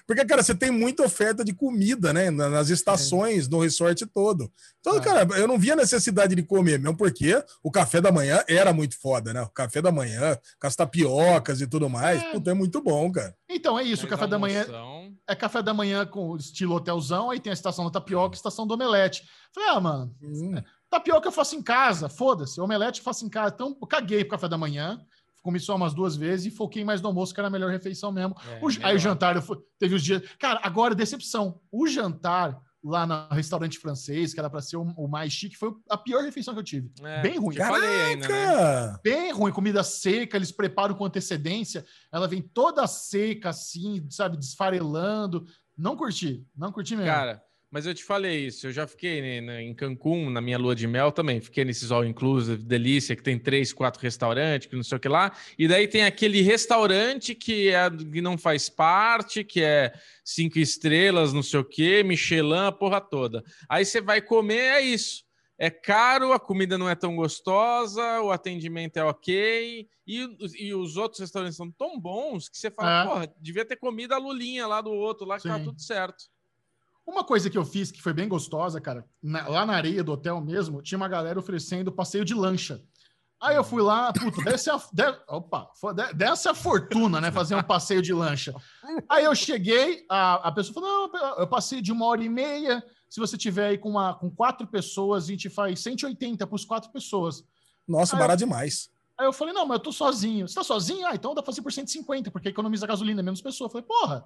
Porque, 0.06 0.24
cara, 0.24 0.42
você 0.42 0.54
tem 0.54 0.70
muita 0.70 1.04
oferta 1.04 1.44
de 1.44 1.52
comida, 1.52 2.12
né? 2.12 2.30
Nas 2.30 2.70
estações, 2.70 3.48
no 3.48 3.60
resort 3.60 4.06
todo. 4.06 4.50
Então, 4.80 4.96
é. 4.96 5.00
cara, 5.00 5.38
eu 5.38 5.46
não 5.46 5.58
via 5.58 5.76
necessidade 5.76 6.34
de 6.34 6.42
comer, 6.42 6.78
mesmo 6.78 6.96
porque 6.96 7.42
o 7.62 7.70
café 7.70 8.00
da 8.00 8.10
manhã 8.10 8.42
era 8.48 8.72
muito 8.72 8.98
foda, 8.98 9.32
né? 9.32 9.42
O 9.42 9.48
café 9.50 9.82
da 9.82 9.92
manhã, 9.92 10.38
com 10.58 10.66
as 10.66 10.76
tapiocas 10.76 11.60
e 11.60 11.66
tudo 11.66 11.88
mais, 11.88 12.22
é, 12.22 12.32
puta, 12.32 12.50
é 12.50 12.54
muito 12.54 12.80
bom, 12.80 13.10
cara. 13.12 13.34
Então, 13.48 13.78
é 13.78 13.82
isso. 13.82 14.02
Mas 14.02 14.04
o 14.04 14.08
café 14.08 14.26
da 14.26 14.38
manhã 14.38 14.66
é 15.28 15.34
café 15.34 15.62
da 15.62 15.74
manhã 15.74 16.06
com 16.06 16.36
estilo 16.36 16.74
hotelzão, 16.74 17.30
aí 17.30 17.38
tem 17.38 17.50
a 17.50 17.54
estação 17.54 17.84
da 17.84 17.90
tapioca 17.90 18.34
e 18.34 18.36
a 18.36 18.38
estação 18.38 18.66
do 18.66 18.74
omelete. 18.74 19.22
Falei, 19.54 19.70
ah, 19.70 19.80
mano, 19.80 20.16
hum. 20.22 20.54
tapioca 20.88 21.28
eu 21.28 21.32
faço 21.32 21.56
em 21.56 21.62
casa, 21.62 22.08
foda-se. 22.08 22.60
Omelete 22.60 23.00
eu 23.00 23.04
faço 23.04 23.24
em 23.24 23.28
casa. 23.28 23.54
Então, 23.54 23.76
eu 23.80 23.86
caguei 23.86 24.24
pro 24.24 24.32
café 24.32 24.48
da 24.48 24.58
manhã 24.58 24.98
comi 25.42 25.58
só 25.60 25.76
umas 25.76 25.94
duas 25.94 26.16
vezes 26.16 26.46
e 26.46 26.50
foquei 26.50 26.84
mais 26.84 27.00
no 27.00 27.08
almoço, 27.08 27.32
que 27.34 27.40
era 27.40 27.48
a 27.48 27.50
melhor 27.50 27.70
refeição 27.70 28.12
mesmo. 28.12 28.34
É, 28.48 28.60
o, 28.62 28.86
aí 28.86 28.96
o 28.96 28.98
jantar, 28.98 29.40
fui, 29.42 29.58
teve 29.78 29.94
os 29.94 30.02
dias. 30.02 30.22
Cara, 30.38 30.60
agora, 30.62 30.94
decepção. 30.94 31.60
O 31.70 31.86
jantar 31.86 32.60
lá 32.82 33.06
no 33.06 33.28
restaurante 33.34 33.78
francês, 33.78 34.32
que 34.32 34.40
era 34.40 34.48
para 34.48 34.62
ser 34.62 34.76
o, 34.76 34.82
o, 34.96 35.06
mais 35.06 35.32
chique, 35.32 35.56
foi 35.56 35.72
a 35.88 35.98
pior 35.98 36.22
refeição 36.22 36.54
que 36.54 36.60
eu 36.60 36.64
tive. 36.64 36.90
É, 37.02 37.22
Bem 37.22 37.38
ruim. 37.38 37.56
Caraca! 37.56 37.86
Ainda, 37.86 38.28
né? 38.28 38.98
Bem 39.02 39.32
ruim. 39.32 39.52
Comida 39.52 39.82
seca, 39.82 40.36
eles 40.36 40.50
preparam 40.50 40.94
com 40.94 41.04
antecedência. 41.04 41.84
Ela 42.12 42.26
vem 42.26 42.42
toda 42.42 42.86
seca, 42.86 43.50
assim, 43.50 44.06
sabe, 44.10 44.36
desfarelando. 44.36 45.44
Não 45.76 45.96
curti. 45.96 46.46
Não 46.56 46.72
curti 46.72 46.96
mesmo. 46.96 47.10
Cara. 47.10 47.42
Mas 47.70 47.86
eu 47.86 47.94
te 47.94 48.02
falei 48.02 48.46
isso, 48.46 48.66
eu 48.66 48.72
já 48.72 48.84
fiquei 48.84 49.40
né, 49.40 49.62
em 49.62 49.72
Cancún, 49.72 50.28
na 50.28 50.40
minha 50.40 50.58
lua 50.58 50.74
de 50.74 50.88
mel 50.88 51.12
também. 51.12 51.40
Fiquei 51.40 51.64
nesses 51.64 51.92
all 51.92 52.04
inclusive, 52.04 52.64
delícia, 52.64 53.14
que 53.14 53.22
tem 53.22 53.38
três, 53.38 53.72
quatro 53.72 54.02
restaurantes, 54.02 54.66
que 54.66 54.74
não 54.74 54.82
sei 54.82 54.96
o 54.96 55.00
que 55.00 55.08
lá. 55.08 55.32
E 55.56 55.68
daí 55.68 55.86
tem 55.86 56.02
aquele 56.02 56.42
restaurante 56.42 57.32
que, 57.32 57.68
é, 57.68 57.88
que 57.88 58.20
não 58.20 58.36
faz 58.36 58.68
parte, 58.68 59.44
que 59.44 59.62
é 59.62 59.92
cinco 60.24 60.58
estrelas, 60.58 61.32
não 61.32 61.44
sei 61.44 61.60
o 61.60 61.64
que, 61.64 62.02
Michelin, 62.02 62.66
a 62.66 62.72
porra 62.72 63.00
toda. 63.00 63.44
Aí 63.68 63.84
você 63.84 64.00
vai 64.00 64.20
comer, 64.20 64.74
é 64.74 64.80
isso. 64.80 65.24
É 65.56 65.70
caro, 65.70 66.32
a 66.32 66.40
comida 66.40 66.76
não 66.76 66.88
é 66.88 66.96
tão 66.96 67.14
gostosa, 67.14 68.20
o 68.22 68.32
atendimento 68.32 68.96
é 68.96 69.04
ok, 69.04 69.86
e, 70.06 70.36
e 70.58 70.74
os 70.74 70.96
outros 70.96 71.20
restaurantes 71.20 71.56
são 71.56 71.70
tão 71.70 72.00
bons 72.00 72.48
que 72.48 72.56
você 72.56 72.70
fala, 72.70 73.02
é. 73.02 73.06
porra, 73.06 73.34
devia 73.38 73.64
ter 73.64 73.76
comido 73.76 74.14
a 74.14 74.18
lulinha 74.18 74.66
lá 74.66 74.80
do 74.80 74.90
outro, 74.90 75.26
lá 75.26 75.36
que 75.36 75.42
Sim. 75.42 75.50
tá 75.50 75.60
tudo 75.60 75.78
certo. 75.78 76.24
Uma 77.06 77.24
coisa 77.24 77.50
que 77.50 77.58
eu 77.58 77.64
fiz 77.64 77.90
que 77.90 78.02
foi 78.02 78.12
bem 78.12 78.28
gostosa, 78.28 78.80
cara, 78.80 79.04
na, 79.22 79.48
lá 79.48 79.66
na 79.66 79.74
areia 79.74 80.04
do 80.04 80.12
hotel 80.12 80.40
mesmo, 80.40 80.82
tinha 80.82 80.96
uma 80.96 81.08
galera 81.08 81.38
oferecendo 81.38 81.90
passeio 81.90 82.24
de 82.24 82.34
lancha. 82.34 82.80
Aí 83.40 83.56
eu 83.56 83.64
fui 83.64 83.80
lá, 83.80 84.12
puta, 84.12 84.42
desce 84.44 84.68
a, 84.68 84.76
de, 84.92 85.02
opa, 85.26 85.70
desce 86.14 86.46
a 86.46 86.54
fortuna, 86.54 87.20
né? 87.20 87.32
Fazer 87.32 87.54
um 87.54 87.62
passeio 87.62 88.02
de 88.02 88.12
lancha. 88.12 88.54
Aí 89.08 89.24
eu 89.24 89.34
cheguei, 89.34 90.04
a, 90.10 90.48
a 90.48 90.52
pessoa 90.52 90.74
falou: 90.74 91.10
não, 91.10 91.38
eu 91.38 91.46
passei 91.46 91.80
de 91.80 91.90
uma 91.90 92.04
hora 92.04 92.22
e 92.22 92.28
meia. 92.28 92.84
Se 93.08 93.18
você 93.18 93.38
tiver 93.38 93.68
aí 93.68 93.78
com, 93.78 93.88
uma, 93.88 94.14
com 94.14 94.30
quatro 94.30 94.66
pessoas, 94.66 95.24
a 95.24 95.26
gente 95.28 95.48
faz 95.48 95.80
180 95.80 96.46
para 96.46 96.54
as 96.54 96.64
quatro 96.66 96.92
pessoas. 96.92 97.42
Nossa, 97.88 98.14
aí 98.14 98.20
barato 98.20 98.42
eu, 98.42 98.46
demais. 98.46 98.90
Aí 99.18 99.26
eu 99.26 99.32
falei: 99.32 99.54
não, 99.54 99.64
mas 99.64 99.78
eu 99.78 99.84
tô 99.84 99.92
sozinho. 99.92 100.46
Você 100.46 100.54
tá 100.54 100.62
sozinho? 100.62 101.06
Ah, 101.06 101.14
então 101.14 101.34
dá 101.34 101.42
pra 101.42 101.50
fazer 101.50 101.62
por 101.62 101.72
150, 101.72 102.30
porque 102.30 102.50
economiza 102.50 102.86
gasolina, 102.86 103.22
menos 103.22 103.40
pessoa. 103.40 103.66
Eu 103.66 103.70
falei, 103.70 103.86
porra, 103.86 104.24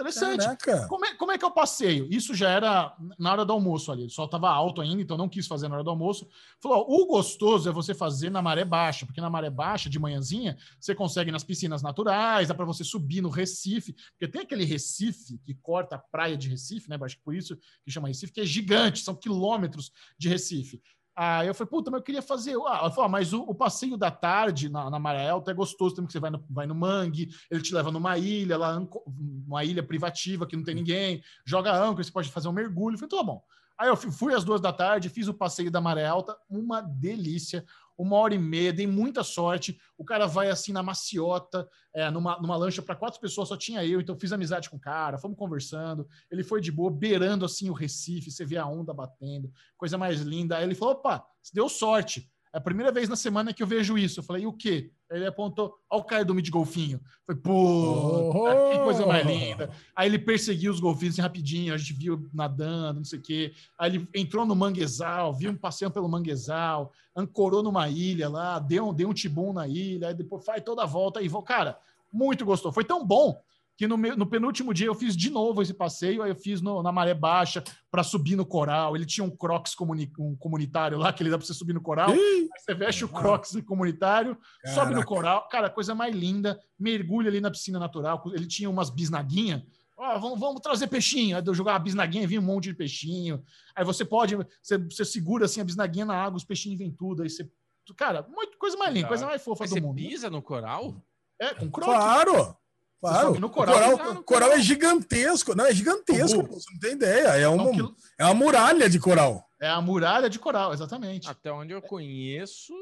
Interessante. 0.00 0.88
Como 0.88 1.04
é, 1.04 1.14
como 1.14 1.32
é 1.32 1.38
que 1.38 1.44
eu 1.44 1.50
passeio? 1.50 2.06
Isso 2.10 2.34
já 2.34 2.50
era 2.50 2.96
na 3.18 3.32
hora 3.32 3.44
do 3.44 3.52
almoço 3.52 3.92
ali. 3.92 4.06
O 4.06 4.10
sol 4.10 4.24
estava 4.24 4.48
alto 4.48 4.80
ainda, 4.80 5.02
então 5.02 5.16
não 5.16 5.28
quis 5.28 5.46
fazer 5.46 5.68
na 5.68 5.74
hora 5.74 5.84
do 5.84 5.90
almoço. 5.90 6.28
Falou: 6.60 6.78
ó, 6.78 7.02
o 7.02 7.06
gostoso 7.06 7.68
é 7.68 7.72
você 7.72 7.94
fazer 7.94 8.30
na 8.30 8.40
maré 8.40 8.64
baixa, 8.64 9.04
porque 9.04 9.20
na 9.20 9.28
maré 9.28 9.50
baixa, 9.50 9.90
de 9.90 9.98
manhãzinha, 9.98 10.56
você 10.80 10.94
consegue 10.94 11.30
nas 11.30 11.44
piscinas 11.44 11.82
naturais, 11.82 12.48
dá 12.48 12.54
para 12.54 12.64
você 12.64 12.82
subir 12.82 13.20
no 13.20 13.28
Recife, 13.28 13.92
porque 14.12 14.28
tem 14.28 14.42
aquele 14.42 14.64
Recife 14.64 15.38
que 15.44 15.54
corta 15.54 15.96
a 15.96 15.98
praia 15.98 16.36
de 16.36 16.48
Recife, 16.48 16.88
né? 16.88 16.98
Acho 17.00 17.16
que 17.16 17.22
por 17.22 17.34
isso 17.34 17.56
que 17.84 17.90
chama 17.90 18.08
Recife, 18.08 18.32
que 18.32 18.40
é 18.40 18.46
gigante, 18.46 19.00
são 19.00 19.14
quilômetros 19.14 19.92
de 20.18 20.28
Recife. 20.28 20.80
Aí 21.14 21.48
eu 21.48 21.54
falei, 21.54 21.68
puta, 21.70 21.90
mas 21.90 21.98
eu 21.98 22.04
queria 22.04 22.22
fazer. 22.22 22.54
Ah, 22.66 22.78
ela 22.80 22.90
falou, 22.90 23.04
ah, 23.04 23.08
mas 23.08 23.32
o, 23.32 23.42
o, 23.42 23.54
passeio 23.54 23.96
da 23.96 24.10
tarde 24.10 24.68
na, 24.68 24.88
na 24.88 24.98
Maré 24.98 25.28
Alta 25.28 25.50
é 25.50 25.54
gostoso 25.54 25.94
também, 25.94 26.06
que 26.06 26.12
você 26.12 26.20
vai 26.20 26.30
no, 26.30 26.44
vai 26.48 26.66
no 26.66 26.74
mangue, 26.74 27.28
ele 27.50 27.62
te 27.62 27.74
leva 27.74 27.90
numa 27.90 28.16
ilha, 28.16 28.56
lá, 28.56 28.80
uma 29.46 29.64
ilha 29.64 29.82
privativa 29.82 30.46
que 30.46 30.56
não 30.56 30.64
tem 30.64 30.74
ninguém, 30.74 31.22
joga 31.44 31.72
âncora, 31.72 32.04
você 32.04 32.12
pode 32.12 32.30
fazer 32.30 32.48
um 32.48 32.52
mergulho. 32.52 32.94
Eu 32.94 32.98
falei, 32.98 33.16
tá 33.16 33.22
bom. 33.22 33.42
Aí 33.76 33.88
eu 33.88 33.96
fui 33.96 34.34
às 34.34 34.44
duas 34.44 34.60
da 34.60 34.72
tarde, 34.72 35.08
fiz 35.08 35.26
o 35.26 35.32
passeio 35.32 35.70
da 35.70 35.80
Maré 35.80 36.06
Alta, 36.06 36.36
uma 36.50 36.82
delícia 36.82 37.64
uma 38.02 38.16
hora 38.16 38.34
e 38.34 38.38
meia, 38.38 38.72
dei 38.72 38.86
muita 38.86 39.22
sorte. 39.22 39.78
O 39.98 40.04
cara 40.04 40.26
vai 40.26 40.48
assim 40.48 40.72
na 40.72 40.82
maciota, 40.82 41.68
é, 41.94 42.10
numa, 42.10 42.40
numa 42.40 42.56
lancha 42.56 42.80
para 42.80 42.96
quatro 42.96 43.20
pessoas, 43.20 43.48
só 43.48 43.56
tinha 43.56 43.84
eu, 43.84 44.00
então 44.00 44.18
fiz 44.18 44.32
amizade 44.32 44.70
com 44.70 44.76
o 44.76 44.80
cara, 44.80 45.18
fomos 45.18 45.36
conversando. 45.36 46.08
Ele 46.30 46.42
foi 46.42 46.60
de 46.60 46.72
boa, 46.72 46.90
beirando 46.90 47.44
assim 47.44 47.68
o 47.68 47.74
Recife, 47.74 48.30
você 48.30 48.44
vê 48.44 48.56
a 48.56 48.66
onda 48.66 48.94
batendo, 48.94 49.52
coisa 49.76 49.98
mais 49.98 50.20
linda. 50.20 50.56
Aí 50.56 50.64
ele 50.64 50.74
falou: 50.74 50.94
opa, 50.94 51.24
deu 51.52 51.68
sorte. 51.68 52.30
É 52.52 52.58
a 52.58 52.60
primeira 52.60 52.90
vez 52.90 53.08
na 53.08 53.14
semana 53.14 53.52
que 53.52 53.62
eu 53.62 53.66
vejo 53.66 53.96
isso. 53.96 54.20
Eu 54.20 54.24
falei, 54.24 54.42
e 54.42 54.46
o 54.46 54.52
quê? 54.52 54.90
Ele 55.08 55.26
apontou, 55.26 55.74
ao 55.88 56.02
cara 56.02 56.24
do 56.24 56.40
de 56.42 56.50
golfinho. 56.50 57.00
Foi, 57.24 57.36
pô, 57.36 58.32
oh, 58.32 58.70
que 58.72 58.78
coisa 58.78 59.06
mais 59.06 59.24
linda. 59.24 59.70
Aí 59.94 60.08
ele 60.08 60.18
perseguiu 60.18 60.72
os 60.72 60.80
golfinhos 60.80 61.14
assim, 61.14 61.22
rapidinho, 61.22 61.72
a 61.72 61.76
gente 61.76 61.92
viu 61.92 62.28
nadando, 62.34 62.98
não 62.98 63.04
sei 63.04 63.18
o 63.18 63.22
quê. 63.22 63.52
Aí 63.78 63.94
ele 63.94 64.08
entrou 64.14 64.44
no 64.44 64.56
manguezal, 64.56 65.32
viu 65.32 65.52
um 65.52 65.56
passeio 65.56 65.90
pelo 65.90 66.08
manguezal, 66.08 66.92
ancorou 67.14 67.62
numa 67.62 67.88
ilha 67.88 68.28
lá, 68.28 68.58
deu, 68.58 68.92
deu 68.92 69.08
um 69.08 69.14
tibum 69.14 69.52
na 69.52 69.68
ilha, 69.68 70.08
aí 70.08 70.14
depois 70.14 70.44
faz 70.44 70.62
toda 70.64 70.82
a 70.82 70.86
volta 70.86 71.22
e 71.22 71.28
vou. 71.28 71.42
Cara, 71.42 71.78
muito 72.12 72.44
gostou. 72.44 72.72
Foi 72.72 72.84
tão 72.84 73.06
bom 73.06 73.40
que 73.80 73.88
no, 73.88 73.96
no, 73.96 74.26
penúltimo 74.26 74.74
dia 74.74 74.88
eu 74.88 74.94
fiz 74.94 75.16
de 75.16 75.30
novo 75.30 75.62
esse 75.62 75.72
passeio, 75.72 76.22
aí 76.22 76.30
eu 76.30 76.36
fiz 76.36 76.60
no, 76.60 76.82
na 76.82 76.92
maré 76.92 77.14
baixa 77.14 77.64
para 77.90 78.02
subir 78.02 78.36
no 78.36 78.44
coral. 78.44 78.94
Ele 78.94 79.06
tinha 79.06 79.24
um 79.24 79.30
crocs 79.30 79.74
comuni, 79.74 80.12
um 80.18 80.36
comunitário 80.36 80.98
lá, 80.98 81.14
que 81.14 81.22
ele 81.22 81.30
dá 81.30 81.38
para 81.38 81.46
você 81.46 81.54
subir 81.54 81.72
no 81.72 81.80
coral. 81.80 82.10
Aí 82.10 82.46
você 82.58 82.74
veste 82.74 83.06
o 83.06 83.08
crocs 83.08 83.58
comunitário, 83.64 84.36
Caraca. 84.62 84.80
sobe 84.82 84.94
no 84.94 85.02
coral. 85.02 85.48
Cara, 85.48 85.70
coisa 85.70 85.94
mais 85.94 86.14
linda. 86.14 86.60
Mergulha 86.78 87.30
ali 87.30 87.40
na 87.40 87.50
piscina 87.50 87.78
natural. 87.78 88.22
Ele 88.34 88.46
tinha 88.46 88.68
umas 88.68 88.90
bisnaguinhas. 88.90 89.62
Oh, 89.96 90.20
vamos, 90.20 90.38
vamos, 90.38 90.60
trazer 90.60 90.86
peixinho. 90.86 91.38
Aí 91.38 91.42
eu 91.46 91.54
jogava 91.54 91.76
a 91.76 91.80
bisnaguinha, 91.80 92.28
vinha 92.28 92.38
um 92.38 92.44
monte 92.44 92.64
de 92.64 92.74
peixinho. 92.74 93.42
Aí 93.74 93.82
você 93.82 94.04
pode, 94.04 94.36
você, 94.62 94.76
você 94.76 95.06
segura 95.06 95.46
assim 95.46 95.62
a 95.62 95.64
bisnaguinha 95.64 96.04
na 96.04 96.22
água, 96.22 96.36
os 96.36 96.44
peixinhos 96.44 96.78
vêm 96.78 96.90
tudo. 96.90 97.22
Aí 97.22 97.30
você. 97.30 97.50
Cara, 97.96 98.26
muito, 98.28 98.58
coisa 98.58 98.76
mais 98.76 98.92
linda, 98.92 99.08
coisa 99.08 99.24
mais 99.24 99.42
fofa 99.42 99.64
Mas 99.64 99.70
do 99.70 99.74
você 99.76 99.80
mundo. 99.80 99.98
Você 99.98 100.06
pisa 100.06 100.28
no 100.28 100.42
coral? 100.42 101.02
É, 101.40 101.54
com 101.54 101.70
crocs. 101.70 101.94
Claro! 101.94 102.59
Claro, 103.00 103.40
no 103.40 103.48
coral, 103.48 103.94
o 103.94 103.98
coral, 103.98 104.22
coral, 104.22 104.52
é 104.52 104.60
gigantesco. 104.60 105.54
Não, 105.54 105.64
é 105.64 105.74
gigantesco, 105.74 106.46
você 106.46 106.70
não 106.70 106.78
tem 106.78 106.92
ideia. 106.92 107.28
É 107.28 107.48
uma, 107.48 107.94
é 108.18 108.24
uma 108.24 108.34
muralha 108.34 108.90
de 108.90 109.00
coral. 109.00 109.42
É 109.58 109.68
a 109.68 109.80
muralha 109.80 110.28
de 110.28 110.38
coral, 110.38 110.74
exatamente. 110.74 111.28
Até 111.28 111.50
onde 111.50 111.72
eu 111.72 111.80
conheço, 111.80 112.74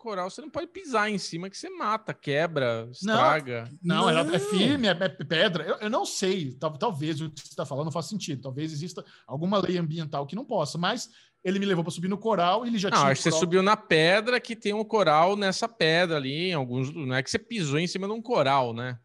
coral 0.00 0.30
você 0.30 0.40
não 0.40 0.50
pode 0.50 0.66
pisar 0.68 1.10
em 1.10 1.18
cima 1.18 1.50
que 1.50 1.56
você 1.56 1.68
mata, 1.68 2.14
quebra, 2.14 2.88
estraga. 2.90 3.70
Não, 3.82 4.02
não, 4.02 4.10
ela 4.10 4.34
é 4.34 4.38
firme, 4.38 4.88
é, 4.88 4.90
é 4.90 5.08
pedra. 5.08 5.62
Eu, 5.62 5.76
eu, 5.76 5.90
não 5.90 6.06
sei, 6.06 6.56
talvez 6.78 7.20
o 7.20 7.30
que 7.30 7.40
você 7.40 7.48
está 7.48 7.66
falando 7.66 7.84
não 7.84 7.92
faça 7.92 8.08
sentido. 8.08 8.42
Talvez 8.42 8.72
exista 8.72 9.04
alguma 9.26 9.58
lei 9.58 9.76
ambiental 9.78 10.26
que 10.26 10.34
não 10.34 10.44
possa, 10.44 10.78
mas 10.78 11.10
ele 11.44 11.58
me 11.58 11.66
levou 11.66 11.84
para 11.84 11.92
subir 11.92 12.08
no 12.08 12.18
coral 12.18 12.64
e 12.64 12.68
ele 12.68 12.78
já 12.78 12.90
não, 12.90 12.98
tinha. 12.98 13.10
Acho 13.12 13.22
que 13.22 13.30
você 13.30 13.38
subiu 13.38 13.62
na 13.62 13.76
pedra 13.76 14.40
que 14.40 14.56
tem 14.56 14.72
um 14.72 14.84
coral 14.84 15.36
nessa 15.36 15.68
pedra 15.68 16.16
ali. 16.16 16.50
Em 16.50 16.54
alguns, 16.54 16.92
não 16.92 17.14
é 17.14 17.22
que 17.22 17.30
você 17.30 17.38
pisou 17.38 17.78
em 17.78 17.86
cima 17.86 18.06
de 18.06 18.12
um 18.12 18.22
coral, 18.22 18.72
né? 18.72 18.98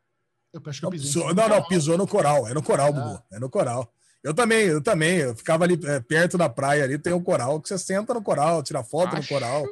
Eu 0.55 0.61
acho 0.65 0.79
que 0.79 0.85
eu 0.85 0.89
pisei. 0.89 1.23
Não, 1.33 1.49
não, 1.49 1.67
pisou 1.67 1.97
no 1.97 2.07
coral. 2.07 2.47
É 2.47 2.53
no 2.53 2.63
coral, 2.63 2.87
ah. 2.87 2.91
Bubu. 2.91 3.23
É 3.33 3.39
no 3.39 3.49
coral. 3.49 3.93
Eu 4.23 4.33
também, 4.33 4.65
eu 4.65 4.81
também. 4.81 5.17
Eu 5.17 5.35
ficava 5.35 5.65
ali 5.65 5.77
é, 5.83 5.99
perto 5.99 6.37
da 6.37 6.47
praia 6.47 6.83
ali, 6.83 6.97
tem 6.97 7.13
um 7.13 7.21
coral, 7.21 7.61
que 7.61 7.67
você 7.67 7.77
senta 7.77 8.13
no 8.13 8.23
coral, 8.23 8.63
tira 8.63 8.83
foto 8.83 9.17
Acho 9.17 9.33
no 9.33 9.39
coral. 9.39 9.65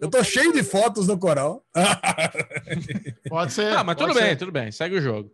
Eu 0.00 0.08
tô 0.08 0.22
cheio 0.22 0.52
de 0.52 0.62
fotos 0.62 1.08
no 1.08 1.18
coral. 1.18 1.62
Pode 3.28 3.52
ser. 3.52 3.76
Ah, 3.76 3.82
mas 3.82 3.96
tudo 3.96 4.14
ser. 4.14 4.22
bem, 4.22 4.36
tudo 4.36 4.52
bem. 4.52 4.70
Segue 4.70 4.96
o 4.96 5.02
jogo. 5.02 5.30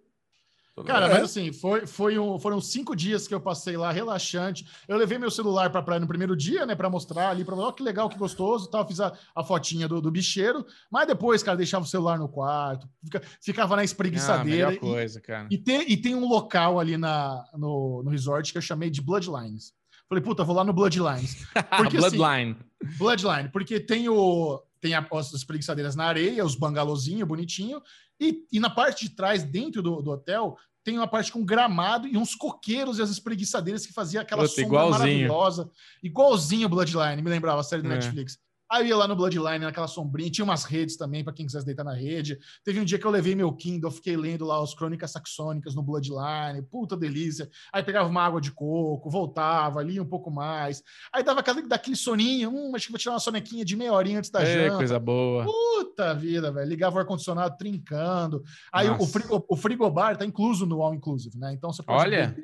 Cara, 0.83 1.09
mas 1.09 1.23
assim, 1.23 1.53
foi, 1.53 1.87
foi 1.87 2.19
um, 2.19 2.37
foram 2.37 2.61
cinco 2.61 2.97
dias 2.97 3.29
que 3.29 3.35
eu 3.35 3.41
passei 3.41 3.77
lá 3.77 3.93
relaxante. 3.93 4.67
Eu 4.89 4.97
levei 4.97 5.19
meu 5.19 5.31
celular 5.31 5.71
para 5.71 5.83
praia 5.83 6.01
no 6.01 6.07
primeiro 6.09 6.37
dia, 6.37 6.67
né, 6.67 6.75
para 6.75 6.91
mostrar 6.91 7.31
ali, 7.31 7.45
para 7.45 7.55
oh, 7.55 7.73
que 7.73 7.83
legal, 7.83 8.09
que 8.09 8.19
gostoso, 8.19 8.69
tal. 8.69 8.85
Fiz 8.87 8.99
a, 8.99 9.17
a 9.37 9.45
fotinha 9.45 9.87
do, 9.87 10.01
do 10.01 10.11
bicheiro, 10.11 10.67
mas 10.91 11.07
depois, 11.07 11.45
cara, 11.45 11.57
deixava 11.57 11.85
o 11.85 11.89
celular 11.89 12.19
no 12.19 12.29
quarto, 12.29 12.89
fica, 13.05 13.23
ficava 13.41 13.77
na 13.77 13.85
espreguiçadeira. 13.85 14.71
Ah, 14.71 14.77
coisa, 14.77 15.21
cara. 15.21 15.47
E, 15.49 15.55
e, 15.55 15.59
tem, 15.59 15.93
e 15.93 15.97
tem 15.97 16.15
um 16.17 16.27
local 16.27 16.81
ali 16.81 16.97
na, 16.97 17.45
no, 17.55 18.03
no 18.03 18.11
resort 18.11 18.51
que 18.51 18.59
eu 18.59 18.63
chamei 18.63 18.91
de 18.91 19.01
Bloodlines. 19.01 19.73
Falei, 20.09 20.25
puta, 20.25 20.43
vou 20.43 20.57
lá 20.57 20.65
no 20.65 20.73
Bloodlines. 20.73 21.47
Porque, 21.77 21.99
assim, 21.99 22.17
Bloodline. 22.17 22.57
Assim, 22.83 22.99
Bloodline, 22.99 23.49
porque 23.49 23.81
tem 23.81 24.09
o 24.09 24.61
tem 24.85 24.93
as 24.95 25.33
espreguiçadeiras 25.33 25.97
na 25.97 26.05
areia, 26.05 26.45
os 26.45 26.55
bangalozinhos 26.55 27.27
bonitinho, 27.27 27.81
e, 28.29 28.47
e 28.53 28.61
na 28.61 28.71
parte 28.71 29.09
de 29.09 29.15
trás, 29.15 29.43
dentro 29.43 29.83
do, 29.83 30.03
do, 30.03 30.11
hotel, 30.11 30.57
tem 30.83 30.99
uma 30.99 31.07
parte 31.07 31.33
com 31.33 31.45
gramado 31.45 32.07
e 32.07 32.17
uns 32.17 32.35
coqueiros 32.35 32.99
e 32.99 33.03
as 33.03 33.11
espreguiçadeiras 33.11 33.87
que 33.87 33.93
fazia 33.93 34.21
aquela 34.21 34.43
Puta, 34.43 34.55
sombra 34.55 34.67
igualzinho. 34.67 34.99
maravilhosa. 34.99 35.71
Igualzinho 36.03 36.69
Bloodline, 36.69 37.23
me 37.23 37.31
lembrava 37.31 37.61
a 37.61 37.65
série 37.65 37.83
do 37.83 37.89
é. 37.91 37.95
Netflix. 37.95 38.39
Aí 38.75 38.83
eu 38.83 38.89
ia 38.89 38.97
lá 38.97 39.07
no 39.07 39.15
Bloodline, 39.15 39.65
naquela 39.65 39.87
sombrinha, 39.87 40.29
tinha 40.29 40.45
umas 40.45 40.65
redes 40.65 40.97
também 40.97 41.23
para 41.23 41.33
quem 41.33 41.47
quisesse 41.47 41.65
deitar 41.65 41.85
na 41.85 41.95
rede. 41.95 42.37
Teve 42.65 42.81
um 42.81 42.85
dia 42.85 42.99
que 42.99 43.07
eu 43.07 43.11
levei 43.13 43.33
meu 43.37 43.53
Kindle, 43.53 43.89
fiquei 43.89 44.17
lendo 44.17 44.45
lá 44.45 44.61
os 44.61 44.75
Crônicas 44.75 45.13
Saxônicas 45.13 45.77
no 45.77 45.83
Bloodline, 45.83 46.61
puta 46.69 46.97
delícia. 46.97 47.49
Aí 47.73 47.85
pegava 47.85 48.09
uma 48.09 48.21
água 48.21 48.41
de 48.41 48.51
coco, 48.51 49.09
voltava, 49.09 49.81
lia 49.81 50.03
um 50.03 50.09
pouco 50.09 50.29
mais. 50.29 50.83
Aí 51.13 51.23
dava 51.23 51.39
aquele, 51.39 51.63
daquele 51.69 51.95
soninho, 51.95 52.51
hum, 52.51 52.73
acho 52.75 52.87
que 52.87 52.93
vou 52.93 52.99
tirar 52.99 53.13
uma 53.13 53.21
sonequinha 53.21 53.65
de 53.65 53.77
meia 53.77 53.93
horinha 53.93 54.19
antes 54.19 54.31
da 54.31 54.43
é, 54.43 54.65
janta. 54.65 54.79
coisa 54.79 54.99
boa. 54.99 55.45
Puta 55.45 56.13
vida, 56.13 56.51
velho. 56.51 56.69
Ligava 56.69 56.97
o 56.97 56.99
ar-condicionado 56.99 57.57
trincando. 57.57 58.43
Aí 58.73 58.91
o, 58.91 59.07
frigo, 59.07 59.45
o 59.49 59.57
frigobar 59.57 60.17
tá 60.17 60.25
incluso 60.25 60.67
no 60.67 60.83
All 60.83 60.93
Inclusive, 60.93 61.39
né? 61.39 61.53
Então 61.53 61.73
você 61.73 61.83
pode 61.85 62.03
Olha. 62.03 62.35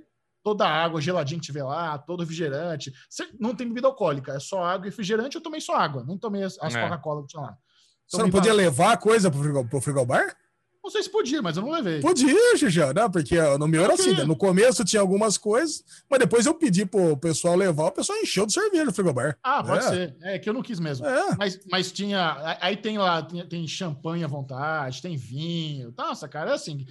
Toda 0.43 0.67
a 0.67 0.85
água 0.85 1.01
geladinha 1.01 1.41
que 1.41 1.47
tiver 1.47 1.65
lá, 1.65 1.99
todo 1.99 2.21
refrigerante. 2.21 2.93
Você 3.09 3.29
não 3.39 3.55
tem 3.55 3.69
bebida 3.69 3.87
alcoólica, 3.87 4.33
é 4.33 4.41
só 4.41 4.65
água 4.65 4.87
e 4.87 4.91
refrigerante. 4.91 5.37
Eu 5.37 5.43
tomei 5.43 5.61
só 5.61 5.77
água, 5.77 6.05
não 6.05 6.19
tomei 6.19 6.43
as, 6.43 6.59
as 6.61 6.75
é. 6.75 6.83
Coca-Cola 6.83 7.23
que 7.23 7.29
tinha 7.29 7.43
lá. 7.43 7.57
Você 8.07 8.19
não 8.19 8.31
podia 8.31 8.53
levar 8.53 8.97
coisa 8.97 9.31
pro, 9.31 9.41
frigo, 9.41 9.69
pro 9.69 9.81
frigobar? 9.81 10.37
Não 10.83 10.91
sei 10.91 11.03
se 11.03 11.11
podia, 11.11 11.43
mas 11.43 11.57
eu 11.57 11.63
não 11.63 11.71
levei. 11.71 12.01
Podia, 12.01 12.57
Xixi, 12.57 12.81
não, 12.95 13.11
porque 13.11 13.39
no 13.59 13.69
meu 13.69 13.85
era 13.85 13.93
assim, 13.93 14.15
né? 14.15 14.25
no 14.25 14.35
começo 14.35 14.83
tinha 14.83 15.01
algumas 15.01 15.37
coisas, 15.37 15.85
mas 16.09 16.19
depois 16.19 16.47
eu 16.47 16.55
pedi 16.55 16.87
pro 16.87 17.19
pessoal 17.19 17.55
levar, 17.55 17.89
o 17.89 17.93
pessoal 17.93 18.19
encheu 18.19 18.47
de 18.47 18.55
cerveja 18.55 18.87
no 18.87 18.93
frigobar. 18.93 19.39
Ah, 19.43 19.63
pode 19.63 19.85
é. 19.85 19.89
ser. 19.89 20.17
É 20.23 20.39
que 20.39 20.49
eu 20.49 20.55
não 20.55 20.63
quis 20.63 20.81
mesmo. 20.81 21.07
É. 21.07 21.37
Mas, 21.37 21.61
mas 21.71 21.93
tinha. 21.93 22.57
Aí 22.63 22.79
tem 22.79 22.97
lá, 22.97 23.23
tem, 23.23 23.47
tem 23.47 23.69
champanhe 23.69 24.25
à 24.25 24.27
vontade, 24.27 25.03
tem 25.03 25.17
vinho. 25.17 25.93
Nossa, 25.97 26.27
cara, 26.27 26.53
é 26.53 26.55
assim. 26.55 26.87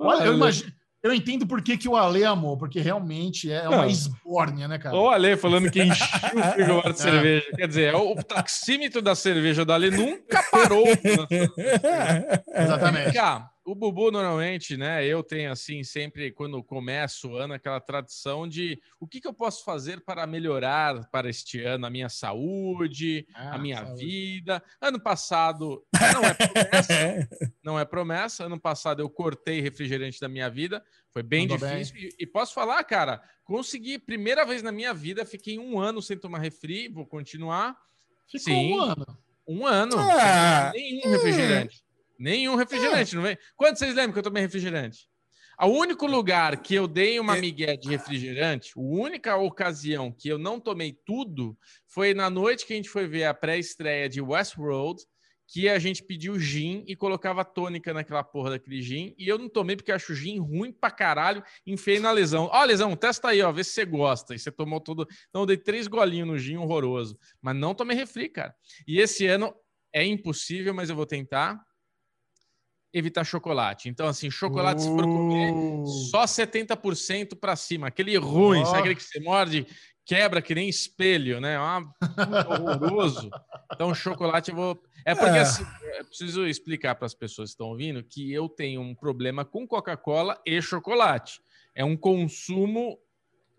Olha, 0.00 0.24
eu 0.24 0.34
imagino. 0.34 0.72
Eu 1.02 1.14
entendo 1.14 1.46
por 1.46 1.62
que, 1.62 1.76
que 1.76 1.88
o 1.88 1.96
Ale 1.96 2.24
amou, 2.24 2.56
porque 2.56 2.80
realmente 2.80 3.52
é 3.52 3.68
uma 3.68 3.86
esbórnia, 3.86 4.66
né, 4.66 4.78
cara? 4.78 4.96
O 4.96 5.08
Ale 5.08 5.36
falando 5.36 5.70
que 5.70 5.82
encheu 5.82 6.06
o 6.34 6.52
frigobar 6.52 6.92
de 6.92 6.98
é. 6.98 7.02
cerveja. 7.02 7.46
Quer 7.56 7.68
dizer, 7.68 7.94
o 7.94 8.14
taxímetro 8.16 9.00
da 9.00 9.14
cerveja 9.14 9.64
do 9.64 9.72
Ale 9.72 9.90
nunca 9.90 10.42
parou. 10.50 10.84
Exatamente. 12.52 13.12
Cá, 13.12 13.48
o 13.68 13.74
Bubu, 13.74 14.10
normalmente, 14.10 14.78
né? 14.78 15.04
Eu 15.04 15.22
tenho, 15.22 15.52
assim, 15.52 15.84
sempre, 15.84 16.32
quando 16.32 16.62
começo 16.62 17.28
o 17.28 17.36
ano, 17.36 17.52
aquela 17.52 17.78
tradição 17.78 18.48
de 18.48 18.80
o 18.98 19.06
que, 19.06 19.20
que 19.20 19.28
eu 19.28 19.34
posso 19.34 19.62
fazer 19.62 20.00
para 20.00 20.26
melhorar 20.26 21.06
para 21.10 21.28
este 21.28 21.62
ano 21.62 21.84
a 21.84 21.90
minha 21.90 22.08
saúde, 22.08 23.26
ah, 23.34 23.56
a 23.56 23.58
minha 23.58 23.84
saúde. 23.84 24.06
vida. 24.06 24.62
Ano 24.80 24.98
passado, 24.98 25.84
não 26.14 26.24
é 26.24 26.34
promessa, 26.34 27.28
não 27.62 27.78
é 27.78 27.84
promessa. 27.84 28.44
Ano 28.44 28.58
passado 28.58 29.02
eu 29.02 29.10
cortei 29.10 29.60
refrigerante 29.60 30.18
da 30.18 30.30
minha 30.30 30.48
vida, 30.48 30.82
foi 31.10 31.22
bem 31.22 31.46
difícil. 31.46 31.94
Bem. 31.94 32.08
E, 32.18 32.22
e 32.22 32.26
posso 32.26 32.54
falar, 32.54 32.82
cara, 32.84 33.22
consegui, 33.44 33.98
primeira 33.98 34.46
vez 34.46 34.62
na 34.62 34.72
minha 34.72 34.94
vida, 34.94 35.26
fiquei 35.26 35.58
um 35.58 35.78
ano 35.78 36.00
sem 36.00 36.16
tomar 36.16 36.38
refri, 36.38 36.88
vou 36.88 37.04
continuar. 37.04 37.76
Ficou 38.26 38.54
Sim, 38.54 38.72
um 38.72 38.80
ano. 38.80 39.06
Um 39.46 39.66
ano. 39.66 39.98
Ah, 39.98 40.70
nenhum 40.74 41.10
refrigerante. 41.10 41.86
Nenhum 42.18 42.56
refrigerante, 42.56 43.14
é. 43.14 43.16
não 43.16 43.22
vem? 43.22 43.38
Quando 43.56 43.76
vocês 43.76 43.94
lembram 43.94 44.12
que 44.12 44.18
eu 44.18 44.24
tomei 44.24 44.42
refrigerante? 44.42 45.08
O 45.60 45.66
único 45.66 46.06
lugar 46.06 46.62
que 46.62 46.74
eu 46.74 46.86
dei 46.86 47.18
uma 47.18 47.36
é. 47.36 47.40
migué 47.40 47.76
de 47.76 47.88
refrigerante, 47.88 48.72
a 48.76 48.80
única 48.80 49.36
ocasião 49.36 50.12
que 50.12 50.28
eu 50.28 50.38
não 50.38 50.60
tomei 50.60 50.96
tudo, 51.04 51.58
foi 51.86 52.14
na 52.14 52.30
noite 52.30 52.64
que 52.64 52.72
a 52.72 52.76
gente 52.76 52.88
foi 52.88 53.08
ver 53.08 53.24
a 53.24 53.34
pré-estreia 53.34 54.08
de 54.08 54.20
Westworld, 54.20 55.02
que 55.48 55.68
a 55.68 55.78
gente 55.78 56.04
pediu 56.04 56.38
gin 56.38 56.84
e 56.86 56.94
colocava 56.94 57.44
tônica 57.44 57.92
naquela 57.92 58.22
porra 58.22 58.50
daquele 58.50 58.82
gin, 58.82 59.14
e 59.18 59.26
eu 59.26 59.38
não 59.38 59.48
tomei 59.48 59.74
porque 59.74 59.90
eu 59.90 59.96
acho 59.96 60.14
gin 60.14 60.38
ruim 60.38 60.70
pra 60.70 60.90
caralho, 60.90 61.42
enfiei 61.66 61.98
na 61.98 62.12
lesão. 62.12 62.48
Ó, 62.52 62.64
lesão, 62.64 62.94
testa 62.94 63.28
aí, 63.28 63.42
ó, 63.42 63.50
vê 63.50 63.64
se 63.64 63.72
você 63.72 63.84
gosta. 63.84 64.34
E 64.34 64.38
você 64.38 64.52
tomou 64.52 64.80
tudo. 64.80 65.08
Então 65.28 65.42
eu 65.42 65.46
dei 65.46 65.56
três 65.56 65.88
golinhos 65.88 66.28
no 66.28 66.38
gin 66.38 66.58
horroroso, 66.58 67.18
mas 67.40 67.56
não 67.56 67.74
tomei 67.74 67.96
refri, 67.96 68.28
cara. 68.28 68.54
E 68.86 69.00
esse 69.00 69.26
ano 69.26 69.52
é 69.92 70.04
impossível, 70.04 70.74
mas 70.74 70.90
eu 70.90 70.94
vou 70.94 71.06
tentar 71.06 71.58
evitar 72.92 73.24
chocolate. 73.24 73.88
Então, 73.88 74.06
assim, 74.06 74.30
chocolate, 74.30 74.82
se 74.82 74.88
for 74.88 75.02
comer, 75.02 75.52
uh. 75.52 75.86
só 76.10 76.24
70% 76.24 77.38
para 77.38 77.56
cima. 77.56 77.88
Aquele 77.88 78.16
ruim, 78.16 78.62
oh. 78.62 78.66
sabe 78.66 78.78
aquele 78.78 78.94
que 78.94 79.02
você 79.02 79.20
morde, 79.20 79.66
quebra 80.04 80.40
que 80.40 80.54
nem 80.54 80.68
espelho, 80.68 81.40
né? 81.40 81.54
É 81.54 81.58
uma... 81.58 81.92
horroroso. 82.48 83.30
Então, 83.72 83.94
chocolate 83.94 84.50
eu 84.50 84.56
vou. 84.56 84.82
É 85.04 85.14
porque 85.14 85.38
é. 85.38 85.40
assim, 85.40 85.64
eu 85.98 86.04
preciso 86.06 86.46
explicar 86.46 86.94
para 86.94 87.06
as 87.06 87.14
pessoas 87.14 87.50
que 87.50 87.54
estão 87.54 87.68
ouvindo 87.68 88.02
que 88.02 88.32
eu 88.32 88.48
tenho 88.48 88.80
um 88.80 88.94
problema 88.94 89.44
com 89.44 89.66
Coca-Cola 89.66 90.40
e 90.46 90.60
chocolate. 90.62 91.40
É 91.74 91.84
um 91.84 91.96
consumo 91.96 92.98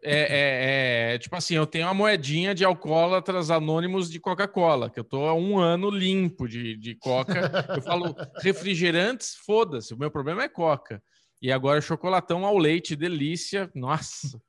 é, 0.04 1.12
é, 1.12 1.14
é, 1.14 1.18
tipo 1.18 1.36
assim, 1.36 1.56
eu 1.56 1.68
tenho 1.68 1.86
uma 1.88 1.94
moedinha 1.94 2.56
de 2.56 2.64
alcoólatras 2.64 3.52
anônimos 3.52 4.10
de 4.10 4.20
Coca-Cola, 4.20 4.90
que 4.90 5.00
eu 5.00 5.04
tô 5.04 5.26
há 5.26 5.34
um 5.34 5.60
ano 5.60 5.90
limpo 5.90 6.48
de, 6.48 6.76
de 6.78 6.96
Coca. 6.96 7.52
Eu 7.76 7.82
falo 7.82 8.16
refrigerantes, 8.42 9.36
foda-se, 9.46 9.94
o 9.94 9.98
meu 9.98 10.10
problema 10.10 10.44
é 10.44 10.50
Coca. 10.50 11.02
E 11.42 11.52
agora 11.52 11.82
chocolatão 11.82 12.46
ao 12.46 12.58
leite, 12.58 12.96
delícia. 12.96 13.70
Nossa, 13.76 14.40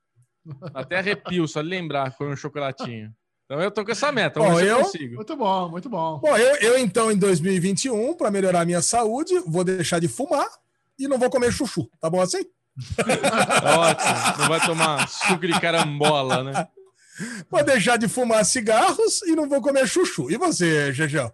até 0.75 0.99
arrepio 0.99 1.47
só 1.47 1.63
de 1.63 1.69
lembrar 1.69 2.13
foi 2.13 2.29
um 2.29 2.37
chocolatinho. 2.37 3.13
Então 3.45 3.61
eu 3.61 3.71
tô 3.71 3.85
com 3.85 3.91
essa 3.91 4.13
meta, 4.13 4.39
bom, 4.39 4.61
eu, 4.61 4.79
consigo. 4.79 5.17
Muito 5.17 5.37
bom, 5.37 5.69
muito 5.69 5.89
bom. 5.89 6.21
Bom, 6.21 6.37
eu, 6.37 6.57
eu 6.57 6.79
então 6.79 7.11
em 7.11 7.17
2021, 7.17 8.15
para 8.15 8.31
melhorar 8.31 8.61
a 8.61 8.65
minha 8.65 8.81
saúde, 8.81 9.37
vou 9.41 9.65
deixar 9.65 9.99
de 9.99 10.07
fumar 10.07 10.47
e 10.97 11.09
não 11.09 11.19
vou 11.19 11.29
comer 11.29 11.53
chuchu, 11.53 11.91
tá 12.01 12.09
bom 12.09 12.21
assim? 12.21 12.45
Ótimo. 12.99 14.39
Não 14.39 14.49
vai 14.49 14.61
tomar 14.61 15.09
suco 15.09 15.47
de 15.47 15.61
carambola, 15.61 16.45
né? 16.45 16.69
Vou 17.51 17.63
deixar 17.65 17.97
de 17.97 18.09
fumar 18.09 18.45
cigarros 18.45 19.23
e 19.23 19.35
não 19.37 19.49
vou 19.49 19.61
comer 19.61 19.87
chuchu. 19.87 20.31
E 20.31 20.37
você, 20.37 20.93
Gegel? 20.93 21.33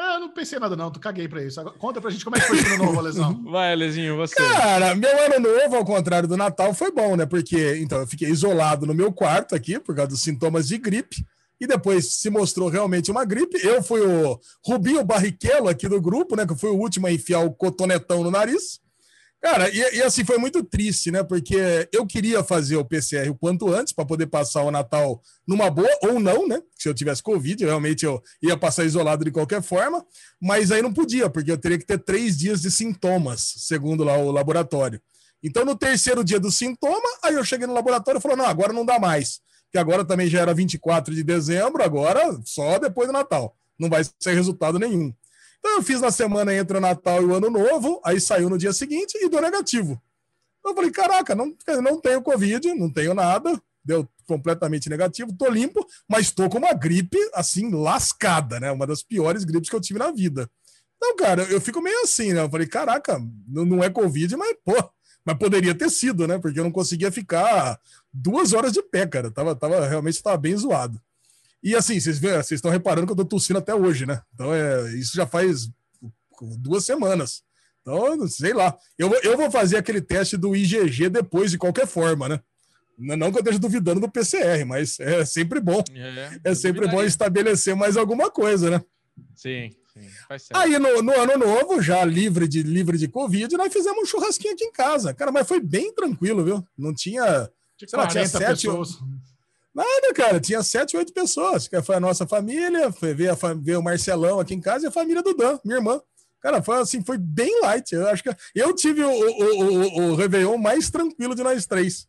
Ah, 0.00 0.14
eu 0.14 0.20
não 0.20 0.32
pensei 0.32 0.60
nada, 0.60 0.76
não. 0.76 0.92
Tu 0.92 1.00
caguei 1.00 1.26
pra 1.26 1.42
isso. 1.42 1.60
Conta 1.76 2.00
pra 2.00 2.10
gente 2.10 2.24
como 2.24 2.36
é 2.36 2.40
que 2.40 2.46
foi 2.46 2.56
o 2.56 2.66
ano 2.66 2.84
novo, 2.84 3.00
Lesão. 3.00 3.42
Vai, 3.50 3.74
Lezinho, 3.74 4.16
você. 4.16 4.36
Cara, 4.36 4.94
meu 4.94 5.24
ano 5.24 5.40
novo, 5.40 5.74
ao 5.74 5.84
contrário 5.84 6.28
do 6.28 6.36
Natal, 6.36 6.72
foi 6.72 6.92
bom, 6.92 7.16
né? 7.16 7.26
Porque, 7.26 7.76
então, 7.78 7.98
eu 7.98 8.06
fiquei 8.06 8.28
isolado 8.28 8.86
no 8.86 8.94
meu 8.94 9.12
quarto 9.12 9.56
aqui, 9.56 9.80
por 9.80 9.96
causa 9.96 10.10
dos 10.10 10.22
sintomas 10.22 10.68
de 10.68 10.78
gripe. 10.78 11.26
E 11.60 11.66
depois 11.66 12.14
se 12.14 12.30
mostrou 12.30 12.68
realmente 12.68 13.10
uma 13.10 13.24
gripe. 13.24 13.58
Eu 13.66 13.82
fui 13.82 14.00
o 14.00 14.38
Rubinho 14.64 15.04
Barrichello 15.04 15.68
aqui 15.68 15.88
do 15.88 16.00
grupo, 16.00 16.36
né? 16.36 16.46
Que 16.46 16.54
foi 16.54 16.70
o 16.70 16.78
último 16.78 17.08
a 17.08 17.12
enfiar 17.12 17.40
o 17.40 17.52
cotonetão 17.52 18.22
no 18.22 18.30
nariz. 18.30 18.80
Cara, 19.40 19.70
e, 19.70 19.78
e, 19.96 20.02
assim 20.02 20.24
foi 20.24 20.36
muito 20.36 20.64
triste, 20.64 21.12
né? 21.12 21.22
Porque 21.22 21.88
eu 21.92 22.04
queria 22.04 22.42
fazer 22.42 22.76
o 22.76 22.84
PCR 22.84 23.30
o 23.30 23.36
quanto 23.36 23.72
antes 23.72 23.92
para 23.92 24.04
poder 24.04 24.26
passar 24.26 24.62
o 24.64 24.70
Natal 24.70 25.22
numa 25.46 25.70
boa, 25.70 25.88
ou 26.02 26.18
não, 26.18 26.48
né? 26.48 26.60
Se 26.76 26.88
eu 26.88 26.94
tivesse 26.94 27.22
Covid, 27.22 27.64
realmente 27.64 28.04
eu 28.04 28.20
ia 28.42 28.56
passar 28.56 28.84
isolado 28.84 29.24
de 29.24 29.30
qualquer 29.30 29.62
forma, 29.62 30.04
mas 30.42 30.72
aí 30.72 30.82
não 30.82 30.92
podia, 30.92 31.30
porque 31.30 31.52
eu 31.52 31.58
teria 31.58 31.78
que 31.78 31.86
ter 31.86 31.98
três 31.98 32.36
dias 32.36 32.60
de 32.60 32.70
sintomas, 32.70 33.54
segundo 33.58 34.02
lá 34.02 34.18
o 34.18 34.32
laboratório. 34.32 35.00
Então, 35.40 35.64
no 35.64 35.76
terceiro 35.76 36.24
dia 36.24 36.40
do 36.40 36.50
sintoma, 36.50 37.08
aí 37.22 37.34
eu 37.34 37.44
cheguei 37.44 37.66
no 37.66 37.74
laboratório 37.74 38.18
e 38.18 38.22
falou: 38.22 38.36
não, 38.36 38.46
agora 38.46 38.72
não 38.72 38.84
dá 38.84 38.98
mais. 38.98 39.40
Que 39.70 39.78
agora 39.78 40.04
também 40.04 40.28
já 40.28 40.40
era 40.40 40.52
24 40.52 41.14
de 41.14 41.22
dezembro, 41.22 41.82
agora 41.82 42.20
só 42.44 42.78
depois 42.78 43.06
do 43.06 43.12
Natal. 43.12 43.54
Não 43.78 43.88
vai 43.88 44.02
ser 44.18 44.34
resultado 44.34 44.78
nenhum. 44.78 45.12
Então 45.58 45.76
eu 45.76 45.82
fiz 45.82 46.00
na 46.00 46.10
semana 46.10 46.54
entre 46.54 46.76
o 46.76 46.80
Natal 46.80 47.22
e 47.22 47.26
o 47.26 47.34
Ano 47.34 47.50
Novo, 47.50 48.00
aí 48.04 48.20
saiu 48.20 48.48
no 48.48 48.58
dia 48.58 48.72
seguinte 48.72 49.18
e 49.20 49.28
deu 49.28 49.40
negativo. 49.40 50.00
Eu 50.64 50.74
falei, 50.74 50.90
caraca, 50.90 51.34
não, 51.34 51.54
não 51.82 52.00
tenho 52.00 52.22
Covid, 52.22 52.74
não 52.74 52.90
tenho 52.90 53.14
nada, 53.14 53.60
deu 53.84 54.08
completamente 54.26 54.88
negativo, 54.88 55.32
tô 55.32 55.48
limpo, 55.48 55.86
mas 56.08 56.30
tô 56.30 56.48
com 56.48 56.58
uma 56.58 56.74
gripe, 56.74 57.18
assim, 57.34 57.70
lascada, 57.70 58.60
né? 58.60 58.70
Uma 58.70 58.86
das 58.86 59.02
piores 59.02 59.44
gripes 59.44 59.70
que 59.70 59.76
eu 59.76 59.80
tive 59.80 59.98
na 59.98 60.10
vida. 60.10 60.48
Então, 60.96 61.16
cara, 61.16 61.42
eu 61.44 61.60
fico 61.60 61.80
meio 61.80 62.02
assim, 62.02 62.32
né? 62.32 62.42
Eu 62.42 62.50
falei, 62.50 62.66
caraca, 62.66 63.18
não 63.46 63.82
é 63.82 63.88
Covid, 63.88 64.36
mas, 64.36 64.54
pô, 64.64 64.74
Mas 65.28 65.36
poderia 65.36 65.74
ter 65.74 65.90
sido, 65.90 66.26
né? 66.26 66.38
Porque 66.38 66.58
eu 66.58 66.64
não 66.64 66.70
conseguia 66.70 67.12
ficar 67.12 67.78
duas 68.10 68.54
horas 68.54 68.72
de 68.72 68.80
pé, 68.82 69.06
cara. 69.06 69.30
Tava, 69.30 69.54
tava, 69.54 69.86
realmente 69.86 70.14
estava 70.14 70.38
bem 70.38 70.56
zoado. 70.56 70.98
E 71.62 71.74
assim, 71.74 71.98
vocês, 71.98 72.18
vocês 72.18 72.52
estão 72.52 72.70
reparando 72.70 73.06
que 73.06 73.12
eu 73.12 73.16
tô 73.16 73.24
tossindo 73.24 73.58
até 73.58 73.74
hoje, 73.74 74.06
né? 74.06 74.20
Então, 74.34 74.54
é, 74.54 74.94
isso 74.94 75.14
já 75.14 75.26
faz 75.26 75.68
duas 76.58 76.84
semanas. 76.84 77.42
Então, 77.80 78.28
sei 78.28 78.52
lá. 78.52 78.76
Eu, 78.98 79.12
eu 79.22 79.36
vou 79.36 79.50
fazer 79.50 79.76
aquele 79.76 80.00
teste 80.00 80.36
do 80.36 80.54
IgG 80.54 81.08
depois, 81.08 81.50
de 81.50 81.58
qualquer 81.58 81.86
forma, 81.86 82.28
né? 82.28 82.40
Não 82.98 83.30
que 83.30 83.38
eu 83.38 83.40
esteja 83.40 83.58
duvidando 83.60 84.00
do 84.00 84.10
PCR, 84.10 84.64
mas 84.66 84.98
é 84.98 85.24
sempre 85.24 85.60
bom. 85.60 85.82
É, 85.94 86.50
é 86.50 86.54
sempre 86.54 86.88
bom 86.88 87.02
estabelecer 87.02 87.76
mais 87.76 87.96
alguma 87.96 88.28
coisa, 88.28 88.70
né? 88.70 88.82
Sim, 89.36 89.70
sim. 89.94 90.08
Aí 90.52 90.78
no, 90.78 91.00
no, 91.00 91.12
ano 91.12 91.38
novo, 91.38 91.80
já 91.80 92.04
livre 92.04 92.48
de 92.48 92.62
livre 92.62 92.98
de 92.98 93.06
Covid, 93.06 93.56
nós 93.56 93.72
fizemos 93.72 94.02
um 94.02 94.06
churrasquinho 94.06 94.54
aqui 94.54 94.64
em 94.64 94.72
casa. 94.72 95.14
Cara, 95.14 95.30
mas 95.30 95.46
foi 95.46 95.60
bem 95.60 95.94
tranquilo, 95.94 96.44
viu? 96.44 96.64
Não 96.76 96.92
tinha. 96.92 97.48
Sei 97.86 97.96
lá, 97.96 98.08
tinha 98.08 98.26
sete 98.26 98.66
pessoas. 98.66 98.98
Nada, 99.74 100.14
cara, 100.14 100.40
tinha 100.40 100.62
sete, 100.62 100.96
oito 100.96 101.12
pessoas. 101.12 101.68
Que 101.68 101.80
foi 101.82 101.96
a 101.96 102.00
nossa 102.00 102.26
família, 102.26 102.90
foi 102.92 103.14
ver, 103.14 103.30
a, 103.30 103.54
ver 103.54 103.76
o 103.76 103.82
Marcelão 103.82 104.40
aqui 104.40 104.54
em 104.54 104.60
casa 104.60 104.86
e 104.86 104.88
a 104.88 104.92
família 104.92 105.22
do 105.22 105.34
Dan, 105.34 105.58
minha 105.64 105.78
irmã. 105.78 106.00
Cara, 106.40 106.62
foi 106.62 106.76
assim, 106.78 107.04
foi 107.04 107.18
bem 107.18 107.60
light. 107.62 107.92
Eu 107.92 108.08
acho 108.08 108.22
que 108.22 108.30
eu 108.54 108.74
tive 108.74 109.02
o, 109.02 109.10
o, 109.10 109.64
o, 109.64 110.02
o 110.10 110.14
Réveillon 110.14 110.56
mais 110.56 110.90
tranquilo 110.90 111.34
de 111.34 111.42
nós 111.42 111.66
três. 111.66 112.06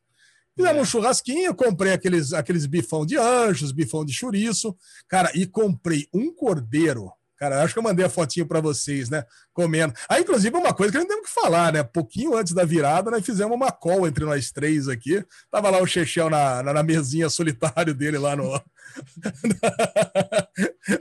Fizemos 0.55 0.77
é. 0.77 0.81
um 0.81 0.85
churrasquinho, 0.85 1.55
comprei 1.55 1.93
aqueles, 1.93 2.33
aqueles 2.33 2.65
bifão 2.65 3.05
de 3.05 3.17
anjos, 3.17 3.71
bifão 3.71 4.03
de 4.03 4.13
chouriço, 4.13 4.75
cara, 5.07 5.31
e 5.33 5.47
comprei 5.47 6.07
um 6.13 6.33
cordeiro. 6.33 7.11
Cara, 7.39 7.63
acho 7.63 7.73
que 7.73 7.79
eu 7.79 7.83
mandei 7.83 8.05
a 8.05 8.09
fotinho 8.09 8.45
para 8.45 8.59
vocês, 8.59 9.09
né? 9.09 9.23
Comendo. 9.53 9.93
Ah, 10.09 10.19
inclusive, 10.19 10.55
uma 10.57 10.73
coisa 10.73 10.91
que 10.91 10.97
a 10.97 11.01
gente 11.01 11.09
tem 11.09 11.23
que 11.23 11.29
falar, 11.29 11.71
né? 11.71 11.83
Pouquinho 11.83 12.35
antes 12.35 12.51
da 12.53 12.65
virada, 12.65 13.09
nós 13.09 13.25
fizemos 13.25 13.55
uma 13.55 13.71
call 13.71 14.05
entre 14.05 14.25
nós 14.25 14.51
três 14.51 14.89
aqui. 14.89 15.23
Tava 15.49 15.69
lá 15.69 15.81
o 15.81 15.87
Chechel 15.87 16.29
na, 16.29 16.61
na, 16.61 16.73
na 16.73 16.83
mesinha 16.83 17.29
solitário 17.29 17.93
dele 17.93 18.17
lá 18.17 18.35
no, 18.35 18.51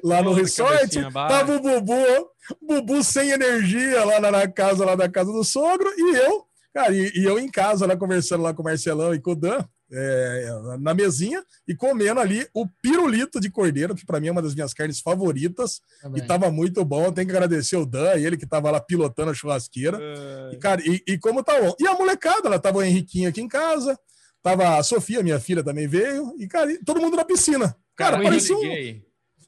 lá 0.04 0.22
no 0.22 0.32
resort. 0.32 1.10
Tava 1.12 1.56
o 1.56 1.60
Bubu, 1.60 2.30
Bubu 2.62 3.02
sem 3.02 3.30
energia 3.30 4.04
lá 4.04 4.20
na, 4.20 4.30
na, 4.30 4.46
casa, 4.46 4.84
lá 4.84 4.94
da 4.94 5.08
casa 5.08 5.32
do 5.32 5.42
sogro, 5.42 5.92
e 5.96 6.16
eu 6.16 6.46
Cara, 6.72 6.94
e, 6.94 7.10
e, 7.14 7.24
eu 7.24 7.38
em 7.38 7.50
casa, 7.50 7.86
lá, 7.86 7.96
conversando 7.96 8.42
lá 8.42 8.54
com 8.54 8.62
o 8.62 8.64
Marcelão 8.64 9.12
e 9.12 9.20
com 9.20 9.32
o 9.32 9.34
Dan, 9.34 9.64
é, 9.90 10.50
na 10.80 10.94
mesinha, 10.94 11.42
e 11.66 11.74
comendo 11.74 12.20
ali 12.20 12.46
o 12.54 12.66
pirulito 12.66 13.40
de 13.40 13.50
cordeiro, 13.50 13.94
que 13.94 14.04
para 14.04 14.20
mim 14.20 14.28
é 14.28 14.32
uma 14.32 14.42
das 14.42 14.54
minhas 14.54 14.74
carnes 14.74 15.00
favoritas, 15.00 15.80
Também. 16.02 16.22
e 16.22 16.26
tava 16.26 16.50
muito 16.50 16.84
bom. 16.84 17.12
Tem 17.12 17.24
que 17.24 17.32
agradecer 17.32 17.76
o 17.76 17.86
Dan, 17.86 18.14
ele 18.16 18.36
que 18.36 18.46
tava 18.46 18.70
lá 18.70 18.80
pilotando 18.80 19.30
a 19.30 19.34
churrasqueira. 19.34 19.98
É... 20.00 20.54
E, 20.54 20.56
cara, 20.58 20.82
e, 20.84 21.02
e, 21.06 21.18
como 21.18 21.42
tá 21.42 21.60
bom. 21.60 21.74
E 21.80 21.86
a 21.86 21.94
molecada, 21.94 22.48
ela 22.48 22.58
tava 22.58 22.78
o 22.78 22.82
Henriquinho 22.82 23.28
aqui 23.28 23.40
em 23.40 23.48
casa, 23.48 23.98
tava 24.42 24.78
a 24.78 24.82
Sofia, 24.82 25.22
minha 25.22 25.40
filha, 25.40 25.64
também 25.64 25.88
veio, 25.88 26.34
e, 26.38 26.46
cara, 26.46 26.70
todo 26.84 27.00
mundo 27.00 27.16
na 27.16 27.24
piscina. 27.24 27.74
Cara, 27.96 28.12
cara 28.12 28.22
parecia 28.22 28.56
um. 28.56 28.62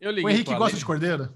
Eu 0.01 0.11
liguei 0.11 0.25
o 0.25 0.31
Henrique 0.31 0.55
gosta 0.55 0.79
de 0.79 0.85
cordeiro? 0.85 1.29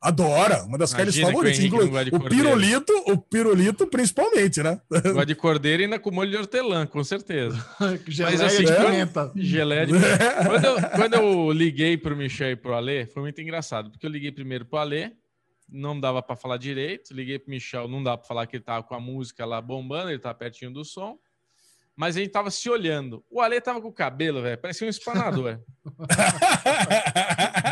Adora, 0.00 0.62
uma 0.62 0.78
das 0.78 0.92
Imagina 0.92 1.12
carnes 1.12 1.18
favoritas. 1.18 1.64
Inclui, 1.64 1.90
o 2.12 2.20
pirulito, 2.20 2.92
o 3.06 3.18
pirulito 3.18 3.86
principalmente, 3.88 4.62
né? 4.62 4.80
Gosta 4.88 5.26
de 5.26 5.34
cordeiro 5.34 5.82
e 5.82 5.84
ainda 5.86 5.98
com 5.98 6.12
molho 6.12 6.30
de 6.30 6.36
hortelã, 6.36 6.86
com 6.86 7.02
certeza. 7.02 7.56
Mas 8.20 8.40
assim, 8.40 8.64
de 8.64 8.72
pimenta. 8.72 9.32
Geleia 9.34 9.86
de 9.86 9.92
pimenta. 9.94 10.44
Quando 10.46 10.64
eu, 10.64 10.90
quando 10.90 11.14
eu 11.14 11.52
liguei 11.52 11.96
para 11.96 12.14
o 12.14 12.16
Michel 12.16 12.52
e 12.52 12.56
para 12.56 12.70
o 12.70 12.74
Alê, 12.74 13.06
foi 13.06 13.22
muito 13.22 13.40
engraçado, 13.40 13.90
porque 13.90 14.06
eu 14.06 14.10
liguei 14.10 14.30
primeiro 14.30 14.64
para 14.64 14.76
o 14.76 14.80
Alê, 14.80 15.10
não 15.68 15.98
dava 15.98 16.22
para 16.22 16.36
falar 16.36 16.58
direito, 16.58 17.12
liguei 17.12 17.38
para 17.38 17.48
o 17.48 17.50
Michel, 17.50 17.88
não 17.88 18.02
dá 18.02 18.16
para 18.16 18.26
falar 18.26 18.46
que 18.46 18.54
ele 18.54 18.62
estava 18.62 18.84
com 18.84 18.94
a 18.94 19.00
música 19.00 19.44
lá 19.44 19.60
bombando, 19.60 20.10
ele 20.10 20.16
estava 20.18 20.34
pertinho 20.34 20.72
do 20.72 20.84
som 20.84 21.18
mas 21.98 22.16
a 22.16 22.20
gente 22.20 22.30
tava 22.30 22.48
se 22.48 22.70
olhando. 22.70 23.24
O 23.28 23.40
Ale 23.40 23.60
tava 23.60 23.80
com 23.80 23.88
o 23.88 23.92
cabelo, 23.92 24.40
velho, 24.40 24.56
parecia 24.56 24.86
um 24.86 24.90
espanador. 24.90 25.58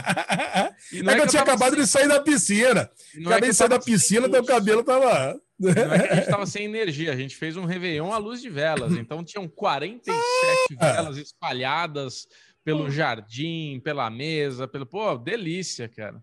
é, 0.93 0.99
é 0.99 1.15
que 1.15 1.21
eu 1.21 1.27
tinha 1.27 1.43
acabado 1.43 1.75
se... 1.75 1.81
de 1.81 1.87
sair 1.87 2.09
da 2.09 2.21
piscina. 2.21 2.91
É 3.15 3.21
Acabei 3.21 3.49
é 3.49 3.53
de 3.53 3.57
sair 3.57 3.69
da 3.69 3.79
piscina, 3.79 4.29
teu 4.29 4.45
cabelo 4.45 4.83
tava. 4.83 5.41
Não 5.59 5.71
é 5.71 6.07
que 6.07 6.13
a 6.13 6.17
gente 6.17 6.29
tava 6.29 6.47
sem 6.47 6.65
energia, 6.65 7.13
a 7.13 7.17
gente 7.17 7.37
fez 7.37 7.57
um 7.57 7.65
Réveillon 7.65 8.13
à 8.13 8.19
luz 8.19 8.41
de 8.41 8.51
velas. 8.51 8.93
Então 8.93 9.25
tinham 9.25 9.49
47 9.49 10.17
ah! 10.79 10.93
velas 10.93 11.17
espalhadas 11.17 12.27
pelo 12.65 12.91
jardim, 12.91 13.81
pela 13.83 14.11
mesa, 14.11 14.67
pelo. 14.67 14.85
Pô, 14.85 15.17
delícia, 15.17 15.89
cara. 15.89 16.23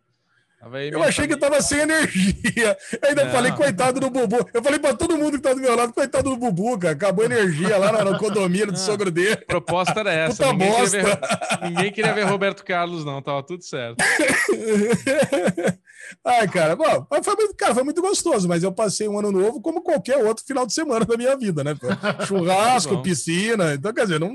Eu 0.91 1.03
achei 1.03 1.27
que 1.27 1.35
tava 1.35 1.61
sem 1.61 1.79
energia. 1.79 2.77
Eu 2.91 3.09
ainda 3.09 3.25
não. 3.25 3.31
falei, 3.31 3.51
coitado 3.51 3.99
do 3.99 4.09
Bubu. 4.09 4.49
Eu 4.53 4.63
falei 4.63 4.79
pra 4.79 4.93
todo 4.93 5.17
mundo 5.17 5.33
que 5.33 5.43
tá 5.43 5.53
do 5.53 5.59
meu 5.59 5.75
lado, 5.75 5.91
coitado 5.93 6.29
do 6.29 6.37
Bubu, 6.37 6.77
cara. 6.79 6.93
Acabou 6.93 7.23
a 7.23 7.25
energia 7.25 7.77
lá 7.77 8.03
no 8.03 8.17
condomínio 8.17 8.71
do 8.71 8.79
sogro 8.79 9.11
dele. 9.11 9.33
A 9.33 9.45
proposta 9.45 9.99
era 9.99 10.13
essa. 10.13 10.43
Puta 10.43 10.53
ninguém, 10.53 10.71
bosta. 10.71 10.97
Queria 10.97 11.15
ver, 11.15 11.69
ninguém 11.69 11.91
queria 11.91 12.13
ver 12.13 12.23
Roberto 12.23 12.63
Carlos, 12.63 13.03
não. 13.03 13.21
Tava 13.21 13.43
tudo 13.43 13.63
certo. 13.63 13.97
Ai, 16.23 16.47
cara, 16.47 16.75
bom, 16.75 17.07
foi 17.23 17.35
muito, 17.35 17.55
cara, 17.55 17.73
foi 17.73 17.83
muito 17.83 18.01
gostoso, 18.01 18.47
mas 18.47 18.61
eu 18.61 18.71
passei 18.71 19.07
um 19.07 19.17
ano 19.17 19.31
novo 19.31 19.61
como 19.61 19.81
qualquer 19.81 20.17
outro 20.17 20.45
final 20.45 20.65
de 20.65 20.73
semana 20.73 21.05
da 21.05 21.17
minha 21.17 21.35
vida, 21.37 21.63
né? 21.63 21.75
Churrasco, 22.27 23.01
piscina, 23.01 23.73
então, 23.73 23.93
quer 23.93 24.03
dizer, 24.03 24.19
não, 24.19 24.33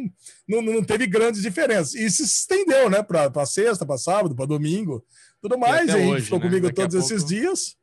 não, 0.48 0.62
não 0.62 0.82
teve 0.82 1.06
grandes 1.06 1.42
diferenças. 1.42 1.94
E 1.94 2.10
se 2.10 2.22
estendeu, 2.24 2.90
né, 2.90 3.02
para 3.02 3.46
sexta, 3.46 3.86
para 3.86 3.98
sábado, 3.98 4.34
para 4.34 4.46
domingo 4.46 5.04
tudo 5.40 5.58
mais. 5.58 5.88
E 5.88 5.92
aí 5.92 6.20
ficou 6.20 6.38
né? 6.38 6.44
comigo 6.46 6.66
Daqui 6.66 6.76
todos 6.76 6.94
esses 6.94 7.24
dias. 7.24 7.76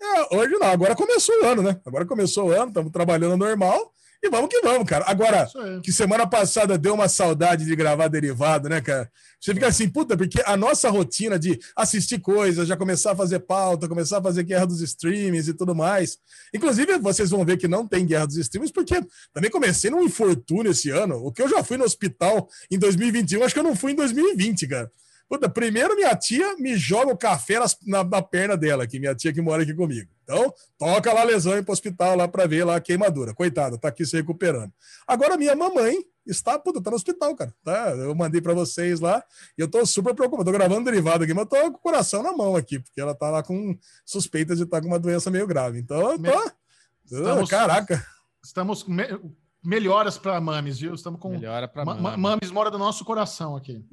É, 0.00 0.36
hoje 0.36 0.52
não, 0.54 0.66
agora 0.66 0.96
começou 0.96 1.34
o 1.42 1.46
ano, 1.46 1.62
né? 1.62 1.80
Agora 1.86 2.04
começou 2.04 2.48
o 2.48 2.50
ano, 2.52 2.68
estamos 2.68 2.90
trabalhando 2.90 3.36
normal 3.36 3.92
e 4.24 4.30
vamos 4.30 4.48
que 4.48 4.60
vamos, 4.60 4.88
cara. 4.88 5.04
Agora, 5.08 5.48
que 5.82 5.90
semana 5.90 6.24
passada 6.28 6.78
deu 6.78 6.94
uma 6.94 7.08
saudade 7.08 7.64
de 7.64 7.74
gravar 7.74 8.06
derivado, 8.06 8.68
né, 8.68 8.80
cara? 8.80 9.10
Você 9.40 9.52
fica 9.52 9.66
assim, 9.66 9.88
puta, 9.88 10.16
porque 10.16 10.40
a 10.46 10.56
nossa 10.56 10.88
rotina 10.88 11.36
de 11.36 11.58
assistir 11.76 12.20
coisas, 12.20 12.68
já 12.68 12.76
começar 12.76 13.12
a 13.12 13.16
fazer 13.16 13.40
pauta, 13.40 13.88
começar 13.88 14.18
a 14.18 14.22
fazer 14.22 14.44
guerra 14.44 14.64
dos 14.64 14.80
streams 14.80 15.50
e 15.50 15.54
tudo 15.54 15.74
mais. 15.74 16.18
Inclusive, 16.54 16.98
vocês 16.98 17.30
vão 17.30 17.44
ver 17.44 17.56
que 17.56 17.66
não 17.66 17.84
tem 17.84 18.06
guerra 18.06 18.26
dos 18.26 18.36
streams, 18.36 18.72
porque 18.72 18.94
também 19.32 19.50
comecei 19.50 19.90
num 19.90 20.04
infortúnio 20.04 20.70
esse 20.70 20.88
ano. 20.90 21.16
O 21.16 21.32
que 21.32 21.42
eu 21.42 21.48
já 21.48 21.64
fui 21.64 21.76
no 21.76 21.84
hospital 21.84 22.48
em 22.70 22.78
2021, 22.78 23.42
acho 23.42 23.54
que 23.54 23.58
eu 23.58 23.64
não 23.64 23.74
fui 23.74 23.90
em 23.90 23.96
2020, 23.96 24.68
cara. 24.68 24.88
Puta, 25.32 25.48
primeiro 25.48 25.96
minha 25.96 26.14
tia 26.14 26.58
me 26.58 26.76
joga 26.76 27.10
o 27.10 27.16
café 27.16 27.58
na, 27.86 28.04
na, 28.04 28.20
perna 28.20 28.54
dela, 28.54 28.86
que 28.86 28.98
minha 28.98 29.14
tia 29.14 29.32
que 29.32 29.40
mora 29.40 29.62
aqui 29.62 29.72
comigo. 29.72 30.10
Então, 30.22 30.52
toca 30.76 31.10
lá 31.10 31.22
a 31.22 31.24
lesão 31.24 31.56
e 31.56 31.62
pro 31.62 31.72
hospital 31.72 32.14
lá 32.14 32.28
para 32.28 32.46
ver 32.46 32.64
lá 32.64 32.76
a 32.76 32.80
queimadura. 32.82 33.32
Coitada, 33.32 33.78
tá 33.78 33.88
aqui 33.88 34.04
se 34.04 34.14
recuperando. 34.14 34.70
Agora 35.06 35.38
minha 35.38 35.56
mamãe 35.56 36.04
está, 36.26 36.58
puta, 36.58 36.82
tá 36.82 36.90
no 36.90 36.96
hospital, 36.96 37.34
cara. 37.34 37.54
Tá? 37.64 37.92
Eu 37.92 38.14
mandei 38.14 38.42
para 38.42 38.52
vocês 38.52 39.00
lá 39.00 39.24
e 39.56 39.62
eu 39.62 39.68
tô 39.70 39.86
super 39.86 40.14
preocupado. 40.14 40.44
Tô 40.44 40.52
gravando 40.52 40.84
derivado 40.84 41.24
aqui, 41.24 41.32
mas 41.32 41.48
tô 41.48 41.56
com 41.56 41.78
o 41.78 41.78
coração 41.78 42.22
na 42.22 42.32
mão 42.32 42.54
aqui, 42.54 42.78
porque 42.78 43.00
ela 43.00 43.14
tá 43.14 43.30
lá 43.30 43.42
com 43.42 43.74
suspeita 44.04 44.54
de 44.54 44.64
estar 44.64 44.76
tá 44.76 44.82
com 44.82 44.88
uma 44.88 44.98
doença 44.98 45.30
meio 45.30 45.46
grave. 45.46 45.78
Então, 45.78 46.18
tô... 46.18 46.52
Estamos, 47.06 47.48
Caraca. 47.48 48.06
Estamos 48.44 48.84
melhoras 49.62 50.18
para 50.18 50.40
Mames, 50.40 50.78
viu? 50.78 50.94
Estamos 50.94 51.20
com. 51.20 51.30
Melhora 51.30 51.68
para 51.68 51.84
Mames. 51.84 52.18
Mames 52.18 52.50
mora 52.50 52.70
do 52.70 52.78
nosso 52.78 53.04
coração 53.04 53.56
aqui. 53.56 53.84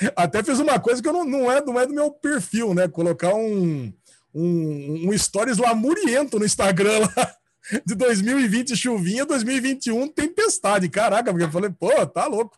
É. 0.00 0.12
Até 0.16 0.42
fiz 0.42 0.58
uma 0.58 0.78
coisa 0.78 1.02
que 1.02 1.08
eu 1.08 1.12
não, 1.12 1.24
não, 1.24 1.50
é, 1.50 1.64
não 1.64 1.78
é 1.78 1.86
do 1.86 1.94
meu 1.94 2.10
perfil, 2.10 2.74
né? 2.74 2.88
Colocar 2.88 3.34
um, 3.34 3.92
um, 4.34 5.08
um 5.08 5.18
stories 5.18 5.58
lamuriento 5.58 6.38
no 6.38 6.44
Instagram 6.44 7.00
lá. 7.00 7.34
De 7.84 7.94
2020 7.94 8.74
chuvinha, 8.74 9.26
2021 9.26 10.08
tempestade. 10.08 10.88
Caraca, 10.88 11.30
porque 11.30 11.44
eu 11.44 11.50
falei, 11.50 11.70
pô, 11.70 12.06
tá 12.06 12.26
louco. 12.26 12.56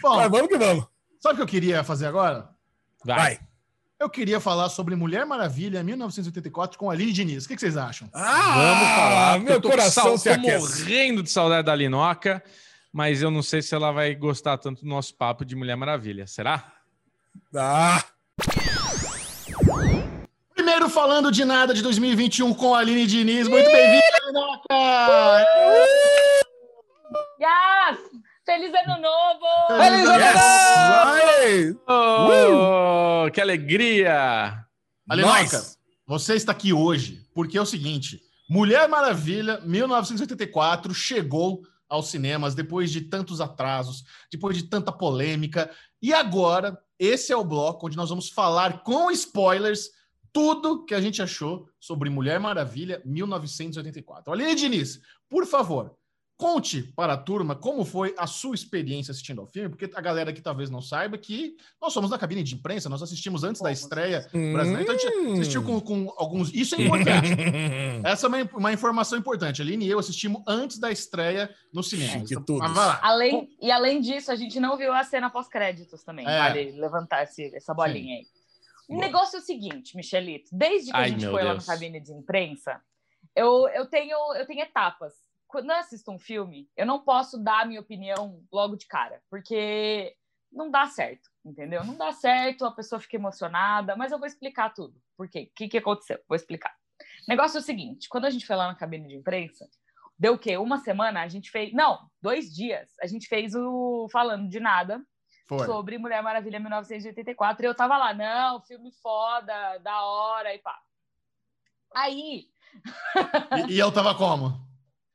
Bom, 0.00 0.16
Mas 0.16 0.30
vamos 0.30 0.48
que 0.48 0.56
vamos. 0.56 0.86
Sabe 1.20 1.34
o 1.34 1.36
que 1.36 1.42
eu 1.42 1.46
queria 1.46 1.84
fazer 1.84 2.06
agora? 2.06 2.48
Vai. 3.04 3.16
Vai. 3.16 3.40
Eu 4.04 4.10
queria 4.10 4.38
falar 4.38 4.68
sobre 4.68 4.94
Mulher 4.94 5.24
Maravilha 5.24 5.82
1984 5.82 6.78
com 6.78 6.90
a 6.90 6.92
Aline 6.92 7.10
Diniz. 7.10 7.46
O 7.46 7.48
que, 7.48 7.58
vocês 7.58 7.74
acham? 7.74 8.06
Ah, 8.12 8.52
Vamos 8.54 8.88
falar. 8.88 9.40
Meu 9.40 9.62
coração 9.62 10.18
se 10.18 10.36
morrendo 10.36 11.22
de 11.22 11.30
saudade 11.30 11.64
da 11.64 11.74
Linoca, 11.74 12.44
mas 12.92 13.22
eu 13.22 13.30
não 13.30 13.42
sei 13.42 13.62
se 13.62 13.74
ela 13.74 13.92
vai 13.92 14.14
gostar 14.14 14.58
tanto 14.58 14.82
do 14.82 14.88
nosso 14.90 15.14
papo 15.14 15.42
de 15.42 15.56
Mulher 15.56 15.74
Maravilha. 15.74 16.26
Será? 16.26 16.70
Ah! 17.56 18.04
Primeiro 20.54 20.90
falando 20.90 21.32
de 21.32 21.42
nada 21.46 21.72
de 21.72 21.80
2021 21.80 22.52
com 22.52 22.74
a 22.74 22.80
Aline 22.80 23.06
Diniz. 23.06 23.48
Muito 23.48 23.70
bem-vinda, 23.72 24.18
Linoca! 24.26 25.46
Yes! 27.40 28.13
Feliz 28.44 28.70
ano 28.74 29.00
novo! 29.00 29.46
Feliz 29.68 30.06
ano 30.06 30.18
novo! 31.66 31.80
Oh, 31.88 33.30
que 33.30 33.40
alegria! 33.40 34.66
Alinoca, 35.08 35.62
você 36.06 36.34
está 36.34 36.52
aqui 36.52 36.70
hoje 36.70 37.26
porque 37.34 37.56
é 37.56 37.62
o 37.62 37.66
seguinte: 37.66 38.20
Mulher 38.48 38.86
Maravilha 38.86 39.60
1984 39.64 40.92
chegou 40.92 41.62
aos 41.88 42.08
cinemas 42.10 42.54
depois 42.54 42.90
de 42.90 43.00
tantos 43.00 43.40
atrasos, 43.40 44.04
depois 44.30 44.54
de 44.54 44.64
tanta 44.64 44.92
polêmica. 44.92 45.70
E 46.02 46.12
agora, 46.12 46.78
esse 46.98 47.32
é 47.32 47.36
o 47.36 47.44
bloco 47.44 47.86
onde 47.86 47.96
nós 47.96 48.10
vamos 48.10 48.28
falar 48.28 48.82
com 48.82 49.10
spoilers 49.10 49.88
tudo 50.30 50.84
que 50.84 50.94
a 50.94 51.00
gente 51.00 51.22
achou 51.22 51.66
sobre 51.80 52.10
Mulher 52.10 52.38
Maravilha 52.38 53.00
1984. 53.06 54.30
Aline 54.30 54.54
Diniz, 54.54 55.00
por 55.30 55.46
favor, 55.46 55.96
Conte 56.36 56.82
para 56.96 57.12
a 57.12 57.16
turma 57.16 57.54
como 57.54 57.84
foi 57.84 58.12
a 58.18 58.26
sua 58.26 58.56
experiência 58.56 59.12
assistindo 59.12 59.40
ao 59.40 59.46
filme, 59.46 59.68
porque 59.68 59.88
a 59.94 60.00
galera 60.00 60.32
que 60.32 60.40
talvez 60.40 60.68
não 60.68 60.82
saiba 60.82 61.16
que 61.16 61.56
nós 61.80 61.92
somos 61.92 62.10
na 62.10 62.18
cabine 62.18 62.42
de 62.42 62.56
imprensa, 62.56 62.88
nós 62.88 63.02
assistimos 63.02 63.44
antes 63.44 63.62
da 63.62 63.70
estreia 63.70 64.28
brasileira, 64.32 64.82
então 64.82 64.94
a 64.96 64.98
gente 64.98 65.40
assistiu 65.40 65.62
com, 65.62 65.80
com 65.80 66.12
alguns. 66.16 66.52
Isso 66.52 66.74
é 66.74 66.82
importante. 66.82 67.28
Essa 68.02 68.26
é 68.26 68.28
uma, 68.28 68.50
uma, 68.54 68.72
informação 68.72 69.16
importante. 69.16 69.62
A 69.62 69.64
Aline 69.64 69.86
e 69.86 69.90
eu 69.90 69.98
assistimos 70.00 70.42
antes 70.44 70.78
da 70.78 70.90
estreia 70.90 71.54
no 71.72 71.84
cinema. 71.84 72.24
Que 72.26 72.34
tudo. 72.34 72.64
Além, 73.00 73.56
e 73.62 73.70
além 73.70 74.00
disso, 74.00 74.32
a 74.32 74.36
gente 74.36 74.58
não 74.58 74.76
viu 74.76 74.92
a 74.92 75.04
cena 75.04 75.30
pós-créditos 75.30 76.02
também. 76.02 76.26
É. 76.26 76.38
Vale 76.38 76.72
levantar 76.72 77.22
esse, 77.22 77.54
essa 77.54 77.72
bolinha 77.72 78.16
Sim. 78.16 78.26
aí. 78.26 78.26
O 78.88 78.98
negócio 78.98 79.36
é 79.36 79.40
o 79.40 79.42
seguinte, 79.42 79.96
Michelito. 79.96 80.50
Desde 80.52 80.90
que 80.90 80.96
Ai, 80.96 81.04
a 81.04 81.08
gente 81.08 81.24
foi 81.26 81.42
Deus. 81.42 81.44
lá 81.44 81.54
na 81.54 81.62
cabine 81.62 82.00
de 82.00 82.12
imprensa, 82.12 82.80
eu, 83.36 83.68
eu, 83.68 83.86
tenho, 83.86 84.16
eu 84.34 84.46
tenho 84.46 84.60
etapas 84.60 85.23
quando 85.54 85.70
eu 85.70 85.76
assisto 85.76 86.10
um 86.10 86.18
filme, 86.18 86.68
eu 86.76 86.84
não 86.84 86.98
posso 86.98 87.38
dar 87.38 87.62
a 87.62 87.64
minha 87.64 87.80
opinião 87.80 88.44
logo 88.50 88.74
de 88.74 88.88
cara, 88.88 89.22
porque 89.30 90.12
não 90.50 90.68
dá 90.68 90.86
certo, 90.86 91.30
entendeu? 91.44 91.84
Não 91.84 91.96
dá 91.96 92.10
certo, 92.10 92.64
a 92.64 92.72
pessoa 92.72 92.98
fica 92.98 93.14
emocionada, 93.14 93.94
mas 93.94 94.10
eu 94.10 94.18
vou 94.18 94.26
explicar 94.26 94.74
tudo. 94.74 95.00
Por 95.16 95.28
quê? 95.28 95.48
O 95.52 95.54
que, 95.54 95.68
que 95.68 95.78
aconteceu? 95.78 96.18
Vou 96.28 96.34
explicar. 96.34 96.74
O 97.00 97.04
negócio 97.28 97.58
é 97.58 97.60
o 97.60 97.62
seguinte: 97.62 98.08
quando 98.08 98.24
a 98.24 98.30
gente 98.30 98.44
foi 98.44 98.56
lá 98.56 98.66
na 98.66 98.74
cabine 98.74 99.06
de 99.06 99.14
imprensa, 99.14 99.64
deu 100.18 100.34
o 100.34 100.38
quê? 100.38 100.56
Uma 100.56 100.78
semana 100.78 101.22
a 101.22 101.28
gente 101.28 101.52
fez. 101.52 101.72
Não, 101.72 102.10
dois 102.20 102.52
dias. 102.52 102.90
A 103.00 103.06
gente 103.06 103.28
fez 103.28 103.54
o 103.54 104.08
Falando 104.10 104.48
de 104.48 104.58
Nada. 104.58 105.00
Foi. 105.46 105.66
Sobre 105.66 105.98
Mulher 105.98 106.20
Maravilha 106.20 106.58
1984. 106.58 107.64
E 107.64 107.68
eu 107.68 107.76
tava 107.76 107.96
lá, 107.96 108.12
não, 108.12 108.60
filme 108.62 108.90
foda, 109.00 109.78
da 109.78 110.02
hora 110.02 110.52
e 110.52 110.58
pá. 110.58 110.76
Aí. 111.94 112.48
e, 113.68 113.74
e 113.74 113.78
eu 113.78 113.92
tava 113.92 114.16
como? 114.16 114.73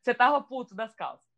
Você 0.09 0.15
tava 0.15 0.41
puto 0.41 0.73
das 0.73 0.95
calças. 0.95 1.29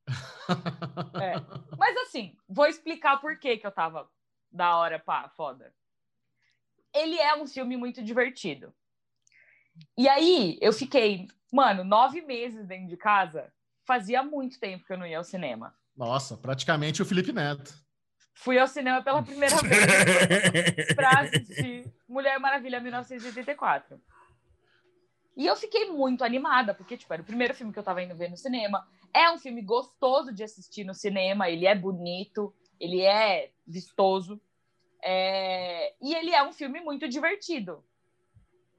é. 1.21 1.33
Mas 1.77 1.97
assim, 1.97 2.37
vou 2.47 2.65
explicar 2.65 3.17
por 3.17 3.37
que, 3.37 3.57
que 3.57 3.67
eu 3.67 3.71
tava 3.71 4.09
da 4.49 4.77
hora, 4.77 4.97
pá, 4.97 5.27
foda. 5.35 5.73
Ele 6.93 7.17
é 7.17 7.35
um 7.35 7.45
filme 7.45 7.75
muito 7.75 8.01
divertido. 8.01 8.73
E 9.97 10.07
aí, 10.07 10.57
eu 10.61 10.71
fiquei, 10.71 11.27
mano, 11.51 11.83
nove 11.83 12.21
meses 12.21 12.65
dentro 12.65 12.87
de 12.87 12.95
casa. 12.95 13.51
Fazia 13.85 14.23
muito 14.23 14.57
tempo 14.57 14.85
que 14.85 14.93
eu 14.93 14.97
não 14.97 15.05
ia 15.05 15.17
ao 15.17 15.23
cinema. 15.25 15.75
Nossa, 15.93 16.37
praticamente 16.37 17.01
o 17.01 17.05
Felipe 17.05 17.33
Neto. 17.33 17.73
Fui 18.33 18.57
ao 18.57 18.67
cinema 18.69 19.03
pela 19.03 19.21
primeira 19.21 19.57
vez 19.67 20.93
para 20.95 21.19
assistir 21.19 21.93
Mulher 22.07 22.39
Maravilha 22.39 22.79
1984. 22.79 24.01
E 25.35 25.45
eu 25.45 25.55
fiquei 25.55 25.89
muito 25.89 26.23
animada, 26.23 26.73
porque, 26.73 26.97
tipo, 26.97 27.13
era 27.13 27.21
o 27.21 27.25
primeiro 27.25 27.53
filme 27.53 27.71
que 27.71 27.79
eu 27.79 27.83
tava 27.83 28.03
indo 28.03 28.15
ver 28.15 28.29
no 28.29 28.37
cinema. 28.37 28.85
É 29.13 29.31
um 29.31 29.37
filme 29.37 29.61
gostoso 29.61 30.33
de 30.33 30.43
assistir 30.43 30.83
no 30.83 30.93
cinema, 30.93 31.49
ele 31.49 31.65
é 31.65 31.75
bonito, 31.75 32.53
ele 32.79 33.01
é 33.01 33.51
vistoso. 33.65 34.41
É... 35.03 35.93
E 36.01 36.13
ele 36.13 36.31
é 36.31 36.43
um 36.43 36.51
filme 36.51 36.81
muito 36.81 37.07
divertido. 37.07 37.83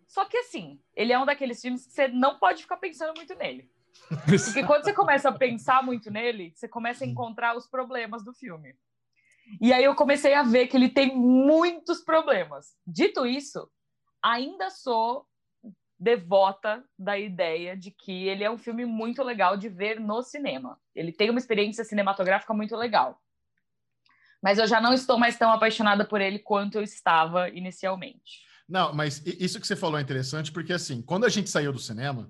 Só 0.06 0.26
que, 0.26 0.36
assim, 0.36 0.78
ele 0.94 1.12
é 1.12 1.18
um 1.18 1.24
daqueles 1.24 1.60
filmes 1.60 1.86
que 1.86 1.92
você 1.92 2.06
não 2.08 2.38
pode 2.38 2.62
ficar 2.62 2.76
pensando 2.76 3.14
muito 3.16 3.34
nele. 3.34 3.70
Porque 4.26 4.64
quando 4.64 4.84
você 4.84 4.92
começa 4.92 5.30
a 5.30 5.38
pensar 5.38 5.82
muito 5.82 6.10
nele, 6.10 6.52
você 6.54 6.68
começa 6.68 7.04
a 7.04 7.06
encontrar 7.06 7.56
os 7.56 7.66
problemas 7.66 8.22
do 8.22 8.32
filme. 8.34 8.74
E 9.60 9.72
aí 9.72 9.84
eu 9.84 9.94
comecei 9.94 10.34
a 10.34 10.42
ver 10.42 10.66
que 10.66 10.76
ele 10.76 10.88
tem 10.88 11.16
muitos 11.16 12.00
problemas. 12.02 12.76
Dito 12.86 13.26
isso, 13.26 13.70
ainda 14.22 14.70
sou 14.70 15.26
devota 16.02 16.82
da 16.98 17.16
ideia 17.16 17.76
de 17.76 17.92
que 17.92 18.26
ele 18.26 18.42
é 18.42 18.50
um 18.50 18.58
filme 18.58 18.84
muito 18.84 19.22
legal 19.22 19.56
de 19.56 19.68
ver 19.68 20.00
no 20.00 20.20
cinema. 20.20 20.76
Ele 20.96 21.12
tem 21.12 21.30
uma 21.30 21.38
experiência 21.38 21.84
cinematográfica 21.84 22.52
muito 22.52 22.74
legal. 22.74 23.22
Mas 24.42 24.58
eu 24.58 24.66
já 24.66 24.80
não 24.80 24.92
estou 24.92 25.16
mais 25.16 25.36
tão 25.38 25.52
apaixonada 25.52 26.04
por 26.04 26.20
ele 26.20 26.40
quanto 26.40 26.74
eu 26.74 26.82
estava 26.82 27.48
inicialmente. 27.50 28.42
Não, 28.68 28.92
mas 28.92 29.22
isso 29.24 29.60
que 29.60 29.66
você 29.66 29.76
falou 29.76 29.96
é 29.96 30.02
interessante, 30.02 30.50
porque 30.50 30.72
assim, 30.72 31.00
quando 31.00 31.24
a 31.24 31.28
gente 31.28 31.48
saiu 31.48 31.72
do 31.72 31.78
cinema, 31.78 32.28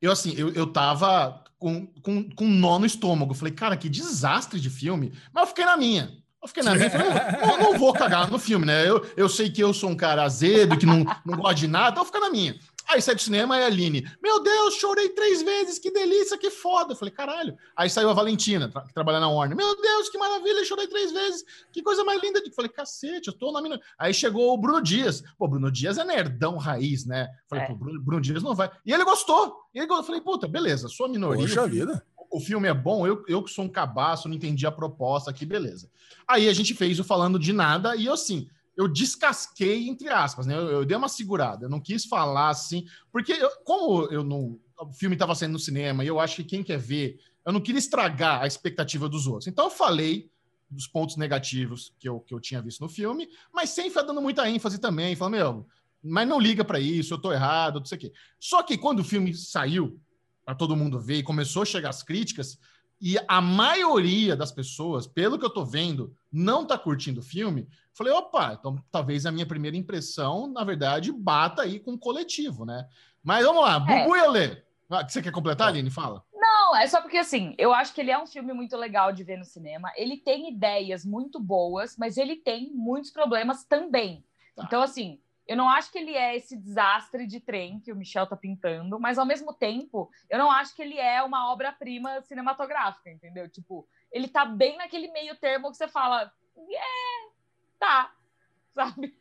eu 0.00 0.12
assim, 0.12 0.34
eu, 0.36 0.52
eu 0.52 0.72
tava 0.72 1.42
com, 1.58 1.88
com, 2.00 2.30
com 2.30 2.44
um 2.44 2.54
nó 2.54 2.78
no 2.78 2.86
estômago. 2.86 3.34
Falei, 3.34 3.52
cara, 3.52 3.76
que 3.76 3.88
desastre 3.88 4.60
de 4.60 4.70
filme. 4.70 5.12
Mas 5.32 5.42
eu 5.42 5.48
fiquei 5.48 5.64
na 5.64 5.76
minha. 5.76 6.16
Eu 6.40 6.46
fiquei 6.46 6.62
na 6.62 6.76
minha, 6.76 6.88
falei, 6.88 7.08
não, 7.40 7.58
não 7.58 7.78
vou 7.78 7.92
cagar 7.92 8.30
no 8.30 8.38
filme, 8.38 8.64
né? 8.64 8.88
Eu, 8.88 9.04
eu 9.16 9.28
sei 9.28 9.50
que 9.50 9.60
eu 9.60 9.74
sou 9.74 9.90
um 9.90 9.96
cara 9.96 10.22
azedo, 10.22 10.78
que 10.78 10.86
não, 10.86 11.04
não 11.26 11.36
gosta 11.36 11.56
de 11.56 11.66
nada, 11.66 11.90
então 11.90 12.02
eu 12.02 12.06
fico 12.06 12.20
na 12.20 12.30
minha. 12.30 12.56
Aí 12.88 13.02
sai 13.02 13.14
do 13.14 13.20
cinema 13.20 13.58
e 13.58 13.62
a 13.62 13.66
Aline, 13.66 14.10
meu 14.22 14.42
Deus, 14.42 14.74
chorei 14.76 15.10
três 15.10 15.42
vezes, 15.42 15.78
que 15.78 15.90
delícia, 15.90 16.38
que 16.38 16.50
foda. 16.50 16.92
Eu 16.92 16.96
falei, 16.96 17.12
caralho. 17.12 17.56
Aí 17.76 17.90
saiu 17.90 18.08
a 18.08 18.14
Valentina, 18.14 18.70
que 18.86 18.94
trabalha 18.94 19.20
na 19.20 19.28
Warner. 19.28 19.56
Meu 19.56 19.80
Deus, 19.80 20.08
que 20.08 20.16
maravilha, 20.16 20.64
chorei 20.64 20.86
três 20.86 21.12
vezes, 21.12 21.44
que 21.70 21.82
coisa 21.82 22.02
mais 22.02 22.22
linda. 22.22 22.40
Eu 22.44 22.52
falei, 22.52 22.70
cacete, 22.70 23.28
eu 23.28 23.34
tô 23.34 23.52
na 23.52 23.60
mina. 23.60 23.78
Aí 23.98 24.14
chegou 24.14 24.54
o 24.54 24.56
Bruno 24.56 24.80
Dias. 24.80 25.22
Pô, 25.36 25.46
Bruno 25.46 25.70
Dias 25.70 25.98
é 25.98 26.04
nerdão 26.04 26.56
raiz, 26.56 27.04
né? 27.04 27.24
Eu 27.24 27.48
falei, 27.48 27.64
é. 27.64 27.68
pô, 27.68 27.74
Bruno, 27.74 28.00
Bruno, 28.00 28.22
Dias 28.22 28.42
não 28.42 28.54
vai. 28.54 28.70
E 28.86 28.92
ele 28.92 29.04
gostou. 29.04 29.54
E 29.74 29.78
ele, 29.78 29.92
eu 29.92 30.02
falei, 30.02 30.20
puta, 30.20 30.48
beleza, 30.48 30.88
sua 30.88 31.08
minoria. 31.08 31.46
Poxa 31.46 31.66
vida 31.66 32.02
o 32.30 32.40
filme 32.40 32.68
é 32.68 32.74
bom, 32.74 33.06
eu, 33.06 33.24
eu 33.26 33.42
que 33.42 33.50
sou 33.50 33.64
um 33.64 33.68
cabaço, 33.68 34.28
não 34.28 34.36
entendi 34.36 34.66
a 34.66 34.72
proposta 34.72 35.30
aqui, 35.30 35.46
beleza. 35.46 35.90
Aí 36.26 36.48
a 36.48 36.52
gente 36.52 36.74
fez 36.74 37.00
o 37.00 37.04
Falando 37.04 37.38
de 37.38 37.52
Nada, 37.52 37.96
e 37.96 38.06
eu 38.06 38.12
assim, 38.12 38.48
eu 38.78 38.86
descasquei, 38.86 39.88
entre 39.88 40.08
aspas, 40.08 40.46
né? 40.46 40.54
Eu, 40.54 40.68
eu, 40.68 40.84
dei 40.84 40.96
uma 40.96 41.08
segurada, 41.08 41.66
eu 41.66 41.68
não 41.68 41.80
quis 41.80 42.04
falar 42.04 42.50
assim, 42.50 42.86
porque 43.10 43.32
eu, 43.32 43.50
como 43.64 44.04
eu 44.04 44.22
não. 44.22 44.56
O 44.78 44.92
filme 44.92 45.16
estava 45.16 45.34
saindo 45.34 45.54
no 45.54 45.58
cinema 45.58 46.04
e 46.04 46.06
eu 46.06 46.20
acho 46.20 46.36
que 46.36 46.44
quem 46.44 46.62
quer 46.62 46.78
ver, 46.78 47.18
eu 47.44 47.52
não 47.52 47.60
queria 47.60 47.80
estragar 47.80 48.40
a 48.40 48.46
expectativa 48.46 49.08
dos 49.08 49.26
outros. 49.26 49.48
Então 49.48 49.64
eu 49.64 49.70
falei 49.70 50.30
dos 50.70 50.86
pontos 50.86 51.16
negativos 51.16 51.92
que 51.98 52.08
eu, 52.08 52.20
que 52.20 52.32
eu 52.32 52.38
tinha 52.38 52.62
visto 52.62 52.80
no 52.80 52.88
filme, 52.88 53.28
mas 53.52 53.70
sem 53.70 53.88
ficar 53.88 54.02
dando 54.02 54.22
muita 54.22 54.48
ênfase 54.48 54.78
também, 54.78 55.16
falando, 55.16 55.34
meu, 55.34 55.66
mas 56.00 56.28
não 56.28 56.38
liga 56.38 56.64
para 56.64 56.78
isso, 56.78 57.12
eu 57.12 57.18
tô 57.18 57.32
errado, 57.32 57.80
não 57.80 57.86
sei 57.86 57.98
o 57.98 58.00
quê. 58.00 58.12
Só 58.38 58.62
que 58.62 58.78
quando 58.78 59.00
o 59.00 59.04
filme 59.04 59.34
saiu, 59.34 60.00
para 60.44 60.54
todo 60.54 60.76
mundo 60.76 61.00
ver, 61.00 61.16
e 61.16 61.22
começou 61.24 61.62
a 61.62 61.66
chegar 61.66 61.88
as 61.88 62.04
críticas, 62.04 62.56
e 63.00 63.16
a 63.28 63.40
maioria 63.40 64.34
das 64.34 64.50
pessoas, 64.50 65.06
pelo 65.06 65.38
que 65.38 65.44
eu 65.44 65.50
tô 65.50 65.64
vendo, 65.64 66.14
não 66.32 66.66
tá 66.66 66.76
curtindo 66.76 67.20
o 67.20 67.22
filme, 67.24 67.68
falei, 67.92 68.12
opa, 68.12 68.56
então 68.58 68.76
talvez 68.90 69.24
a 69.24 69.32
minha 69.32 69.46
primeira 69.46 69.76
impressão, 69.76 70.48
na 70.48 70.64
verdade, 70.64 71.12
bata 71.12 71.62
aí 71.62 71.78
com 71.78 71.92
o 71.92 71.98
coletivo, 71.98 72.64
né? 72.64 72.88
Mas 73.22 73.44
vamos 73.44 73.62
lá, 73.62 73.76
é. 73.88 74.02
Bubu 74.02 74.16
e 74.16 74.22
Olê. 74.22 74.62
Ah, 74.90 75.06
você 75.06 75.20
quer 75.20 75.32
completar, 75.32 75.68
Aline? 75.68 75.90
Fala. 75.90 76.24
Não, 76.32 76.74
é 76.76 76.86
só 76.86 77.00
porque 77.00 77.18
assim, 77.18 77.54
eu 77.58 77.72
acho 77.72 77.94
que 77.94 78.00
ele 78.00 78.10
é 78.10 78.18
um 78.18 78.26
filme 78.26 78.52
muito 78.52 78.76
legal 78.76 79.12
de 79.12 79.22
ver 79.22 79.36
no 79.36 79.44
cinema. 79.44 79.92
Ele 79.96 80.16
tem 80.16 80.50
ideias 80.50 81.04
muito 81.04 81.38
boas, 81.38 81.96
mas 81.96 82.16
ele 82.16 82.36
tem 82.36 82.72
muitos 82.74 83.10
problemas 83.10 83.64
também. 83.64 84.24
Tá. 84.56 84.64
Então, 84.64 84.82
assim, 84.82 85.20
eu 85.48 85.56
não 85.56 85.66
acho 85.66 85.90
que 85.90 85.96
ele 85.96 86.14
é 86.14 86.36
esse 86.36 86.54
desastre 86.58 87.26
de 87.26 87.40
trem 87.40 87.80
que 87.80 87.90
o 87.90 87.96
Michel 87.96 88.26
tá 88.26 88.36
pintando, 88.36 89.00
mas 89.00 89.16
ao 89.18 89.24
mesmo 89.24 89.54
tempo, 89.54 90.10
eu 90.28 90.38
não 90.38 90.50
acho 90.52 90.76
que 90.76 90.82
ele 90.82 90.98
é 90.98 91.22
uma 91.22 91.50
obra-prima 91.50 92.20
cinematográfica, 92.20 93.10
entendeu? 93.10 93.48
Tipo, 93.48 93.88
ele 94.12 94.28
tá 94.28 94.44
bem 94.44 94.76
naquele 94.76 95.10
meio 95.10 95.34
termo 95.36 95.70
que 95.70 95.78
você 95.78 95.88
fala, 95.88 96.30
é, 96.54 97.30
tá, 97.78 98.12
sabe? 98.74 99.18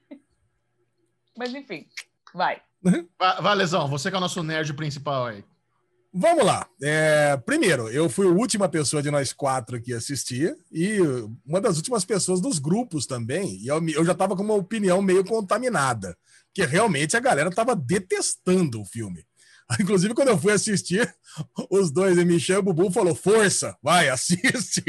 Mas 1.37 1.55
enfim, 1.55 1.87
vai. 2.33 2.61
Lesão, 3.53 3.87
você 3.87 4.09
que 4.09 4.15
é 4.15 4.17
o 4.17 4.21
nosso 4.21 4.43
nerd 4.43 4.73
principal 4.73 5.27
aí. 5.27 5.45
Vamos 6.19 6.43
lá. 6.43 6.67
É, 6.81 7.37
primeiro, 7.45 7.89
eu 7.89 8.09
fui 8.09 8.25
a 8.25 8.31
última 8.31 8.67
pessoa 8.67 9.03
de 9.03 9.11
nós 9.11 9.31
quatro 9.31 9.79
que 9.79 9.93
assistia 9.93 10.57
e 10.71 10.97
uma 11.45 11.61
das 11.61 11.77
últimas 11.77 12.03
pessoas 12.03 12.41
dos 12.41 12.57
grupos 12.57 13.05
também. 13.05 13.59
E 13.61 13.67
eu, 13.67 13.87
eu 13.89 14.03
já 14.03 14.13
estava 14.13 14.35
com 14.35 14.41
uma 14.41 14.55
opinião 14.55 14.99
meio 14.99 15.23
contaminada, 15.23 16.17
que 16.55 16.65
realmente 16.65 17.15
a 17.15 17.19
galera 17.19 17.49
estava 17.49 17.75
detestando 17.75 18.81
o 18.81 18.85
filme. 18.85 19.23
Inclusive, 19.79 20.15
quando 20.15 20.29
eu 20.29 20.39
fui 20.39 20.51
assistir, 20.53 21.07
os 21.69 21.91
dois, 21.91 22.17
Michel 22.25 22.55
e 22.55 22.59
o 22.61 22.63
Bubu, 22.63 22.91
falou: 22.91 23.13
Força, 23.13 23.77
vai, 23.83 24.09
assiste. 24.09 24.83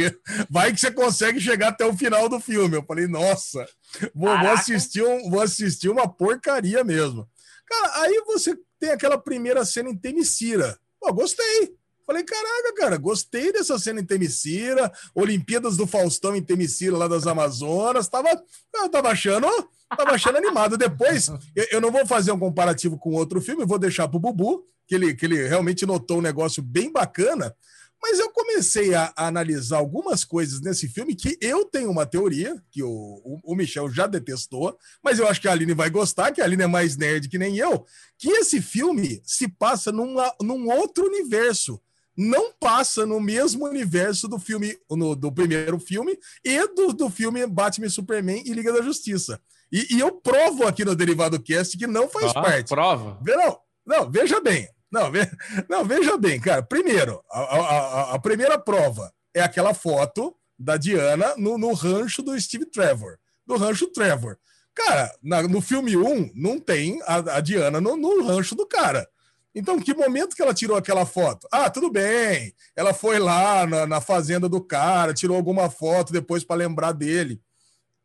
Vai 0.48 0.72
que 0.72 0.80
você 0.80 0.90
consegue 0.90 1.38
chegar 1.38 1.68
até 1.68 1.84
o 1.84 1.94
final 1.94 2.26
do 2.30 2.40
filme. 2.40 2.74
Eu 2.74 2.84
falei, 2.84 3.06
nossa, 3.06 3.66
vou, 4.14 4.38
vou 4.38 4.50
assistir, 4.50 5.02
um, 5.02 5.28
vou 5.28 5.42
assistir 5.42 5.90
uma 5.90 6.08
porcaria 6.08 6.82
mesmo. 6.82 7.28
Cara, 7.66 8.02
aí 8.02 8.22
você 8.24 8.56
tem 8.80 8.92
aquela 8.92 9.18
primeira 9.18 9.62
cena 9.62 9.90
em 9.90 9.96
Temicira 9.96 10.78
Pô, 11.00 11.12
gostei. 11.12 11.76
Falei, 12.08 12.24
caraca, 12.24 12.74
cara, 12.74 12.96
gostei 12.96 13.52
dessa 13.52 13.78
cena 13.78 14.00
em 14.00 14.04
Temicira, 14.04 14.90
Olimpíadas 15.14 15.76
do 15.76 15.86
Faustão 15.86 16.34
em 16.34 16.42
Temicira, 16.42 16.96
lá 16.96 17.06
das 17.06 17.26
Amazonas. 17.26 18.08
Tava, 18.08 18.30
eu 18.76 18.88
tava 18.88 19.10
achando, 19.10 19.46
tava 19.94 20.12
achando 20.12 20.38
animado. 20.38 20.78
Depois, 20.78 21.28
eu, 21.54 21.66
eu, 21.72 21.80
não 21.82 21.92
vou 21.92 22.06
fazer 22.06 22.32
um 22.32 22.38
comparativo 22.38 22.98
com 22.98 23.12
outro 23.12 23.42
filme, 23.42 23.66
vou 23.66 23.78
deixar 23.78 24.08
pro 24.08 24.18
Bubu, 24.18 24.64
que 24.86 24.94
ele, 24.94 25.14
que 25.14 25.26
ele 25.26 25.46
realmente 25.46 25.84
notou 25.84 26.16
um 26.16 26.22
negócio 26.22 26.62
bem 26.62 26.90
bacana. 26.90 27.54
Mas 28.00 28.18
eu 28.18 28.30
comecei 28.30 28.94
a, 28.94 29.12
a, 29.16 29.26
analisar 29.26 29.78
algumas 29.78 30.24
coisas 30.24 30.60
nesse 30.60 30.88
filme 30.88 31.14
que 31.14 31.36
eu 31.40 31.64
tenho 31.64 31.90
uma 31.90 32.06
teoria, 32.06 32.60
que 32.70 32.82
o, 32.82 32.88
o, 32.88 33.40
o, 33.44 33.54
Michel 33.56 33.90
já 33.90 34.06
detestou, 34.06 34.76
mas 35.02 35.18
eu 35.18 35.26
acho 35.26 35.40
que 35.40 35.48
a 35.48 35.52
Aline 35.52 35.74
vai 35.74 35.90
gostar, 35.90 36.32
que 36.32 36.40
a 36.40 36.44
Aline 36.44 36.62
é 36.62 36.66
mais 36.66 36.96
nerd 36.96 37.28
que 37.28 37.38
nem 37.38 37.58
eu, 37.58 37.84
que 38.16 38.28
esse 38.30 38.62
filme 38.62 39.20
se 39.24 39.48
passa 39.48 39.90
numa, 39.90 40.32
num 40.40 40.70
outro 40.70 41.06
universo. 41.06 41.80
Não 42.16 42.52
passa 42.52 43.06
no 43.06 43.20
mesmo 43.20 43.64
universo 43.64 44.26
do 44.26 44.40
filme, 44.40 44.76
no, 44.90 45.14
do 45.14 45.30
primeiro 45.30 45.78
filme 45.78 46.18
e 46.44 46.66
do, 46.74 46.92
do 46.92 47.08
filme 47.08 47.46
Batman 47.46 47.88
Superman 47.88 48.42
e 48.44 48.52
Liga 48.52 48.72
da 48.72 48.82
Justiça. 48.82 49.40
E, 49.70 49.94
e 49.94 50.00
eu 50.00 50.12
provo 50.12 50.66
aqui 50.66 50.84
no 50.84 50.96
Derivado 50.96 51.40
Cast 51.40 51.76
que 51.76 51.86
não 51.86 52.08
faz 52.08 52.32
ah, 52.34 52.42
parte. 52.42 52.68
Prova. 52.68 53.20
Não, 53.24 53.60
não, 53.86 54.10
veja 54.10 54.40
bem. 54.40 54.68
Não, 54.90 55.10
ve... 55.10 55.20
não, 55.68 55.84
veja 55.84 56.16
bem, 56.16 56.40
cara. 56.40 56.62
Primeiro, 56.62 57.22
a, 57.30 57.40
a, 57.40 58.14
a, 58.14 58.18
primeira 58.18 58.58
prova 58.58 59.12
é 59.34 59.40
aquela 59.40 59.74
foto 59.74 60.34
da 60.58 60.76
Diana 60.76 61.34
no, 61.36 61.58
no 61.58 61.72
rancho 61.72 62.22
do 62.22 62.38
Steve 62.40 62.66
Trevor, 62.66 63.18
do 63.46 63.56
rancho 63.56 63.86
Trevor. 63.88 64.38
Cara, 64.74 65.12
na, 65.22 65.42
no 65.42 65.60
filme 65.60 65.96
1, 65.96 66.32
não 66.34 66.58
tem 66.58 67.00
a, 67.02 67.36
a 67.36 67.40
Diana 67.40 67.80
no, 67.80 67.96
no, 67.96 68.24
rancho 68.24 68.54
do 68.54 68.66
cara. 68.66 69.08
Então, 69.54 69.80
que 69.80 69.94
momento 69.94 70.36
que 70.36 70.42
ela 70.42 70.54
tirou 70.54 70.76
aquela 70.76 71.04
foto? 71.04 71.48
Ah, 71.50 71.68
tudo 71.68 71.90
bem. 71.90 72.54
Ela 72.76 72.94
foi 72.94 73.18
lá 73.18 73.66
na, 73.66 73.86
na 73.86 74.00
fazenda 74.00 74.48
do 74.48 74.60
cara, 74.60 75.12
tirou 75.12 75.36
alguma 75.36 75.68
foto 75.68 76.12
depois 76.12 76.44
para 76.44 76.56
lembrar 76.56 76.92
dele. 76.92 77.40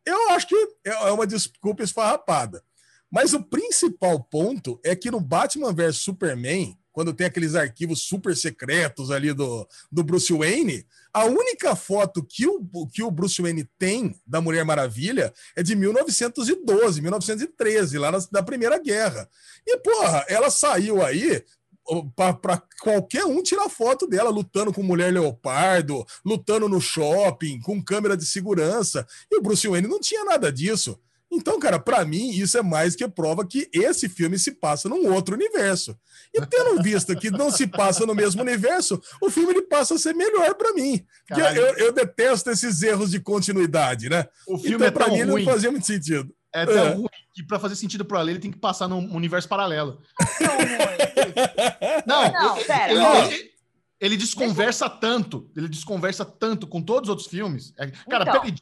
Eu 0.04 0.30
acho 0.30 0.48
que 0.48 0.56
é, 0.84 0.90
é 0.90 1.12
uma 1.12 1.26
desculpa 1.26 1.82
esfarrapada. 1.82 2.62
Mas 3.14 3.32
o 3.32 3.40
principal 3.40 4.18
ponto 4.24 4.80
é 4.82 4.96
que 4.96 5.08
no 5.08 5.20
Batman 5.20 5.72
vs 5.72 5.98
Superman, 5.98 6.76
quando 6.90 7.14
tem 7.14 7.28
aqueles 7.28 7.54
arquivos 7.54 8.02
super 8.02 8.36
secretos 8.36 9.08
ali 9.08 9.32
do, 9.32 9.68
do 9.90 10.02
Bruce 10.02 10.32
Wayne, 10.32 10.84
a 11.12 11.24
única 11.24 11.76
foto 11.76 12.24
que 12.24 12.44
o, 12.44 12.88
que 12.92 13.04
o 13.04 13.12
Bruce 13.12 13.40
Wayne 13.40 13.70
tem 13.78 14.20
da 14.26 14.40
Mulher 14.40 14.64
Maravilha 14.64 15.32
é 15.54 15.62
de 15.62 15.76
1912, 15.76 17.00
1913, 17.00 17.98
lá 17.98 18.10
na, 18.10 18.18
na 18.32 18.42
Primeira 18.42 18.80
Guerra. 18.80 19.30
E, 19.64 19.78
porra, 19.78 20.26
ela 20.28 20.50
saiu 20.50 21.00
aí 21.00 21.44
para 22.16 22.60
qualquer 22.80 23.26
um 23.26 23.40
tirar 23.44 23.68
foto 23.68 24.08
dela 24.08 24.30
lutando 24.30 24.72
com 24.72 24.82
mulher 24.82 25.12
leopardo, 25.12 26.04
lutando 26.24 26.68
no 26.68 26.80
shopping, 26.80 27.60
com 27.60 27.80
câmera 27.80 28.16
de 28.16 28.26
segurança. 28.26 29.06
E 29.30 29.36
o 29.36 29.42
Bruce 29.42 29.68
Wayne 29.68 29.86
não 29.86 30.00
tinha 30.00 30.24
nada 30.24 30.50
disso. 30.50 30.98
Então, 31.34 31.58
cara, 31.58 31.78
para 31.78 32.04
mim, 32.04 32.30
isso 32.30 32.56
é 32.56 32.62
mais 32.62 32.94
que 32.94 33.06
prova 33.08 33.46
que 33.46 33.68
esse 33.72 34.08
filme 34.08 34.38
se 34.38 34.52
passa 34.52 34.88
num 34.88 35.12
outro 35.12 35.34
universo. 35.34 35.98
E 36.32 36.40
tendo 36.46 36.82
visto 36.82 37.14
que 37.16 37.30
não 37.30 37.50
se 37.50 37.66
passa 37.66 38.06
no 38.06 38.14
mesmo 38.14 38.40
universo, 38.42 39.02
o 39.20 39.28
filme 39.30 39.50
ele 39.50 39.62
passa 39.62 39.94
a 39.94 39.98
ser 39.98 40.14
melhor 40.14 40.54
para 40.54 40.72
mim. 40.72 41.04
Eu, 41.30 41.76
eu, 41.76 41.92
detesto 41.92 42.50
esses 42.50 42.82
erros 42.82 43.10
de 43.10 43.20
continuidade, 43.20 44.08
né? 44.08 44.26
O 44.46 44.56
filme 44.58 44.76
então, 44.76 44.86
é 44.86 44.90
para 44.90 45.08
mim 45.08 45.22
ruim. 45.22 45.44
não 45.44 45.52
fazia 45.52 45.70
muito 45.70 45.86
sentido. 45.86 46.34
É 46.52 46.64
tão 46.64 46.86
é. 46.86 46.94
ruim 46.94 47.08
que 47.34 47.42
para 47.42 47.58
fazer 47.58 47.74
sentido 47.74 48.04
para 48.04 48.20
ele, 48.22 48.32
ele 48.32 48.38
tem 48.38 48.52
que 48.52 48.58
passar 48.58 48.86
num 48.86 49.14
universo 49.14 49.48
paralelo. 49.48 50.00
não, 52.06 52.32
não 52.32 52.56
ele, 52.56 52.64
pera, 52.64 52.92
ele, 52.92 53.34
ele, 53.34 53.50
ele 54.00 54.16
desconversa 54.16 54.88
tanto, 54.88 55.50
ele 55.56 55.68
desconversa 55.68 56.24
tanto 56.24 56.66
com 56.66 56.80
todos 56.80 57.08
os 57.08 57.10
outros 57.10 57.28
filmes. 57.28 57.74
É, 57.76 57.88
cara, 58.08 58.22
então. 58.22 58.40
Perry 58.40 58.54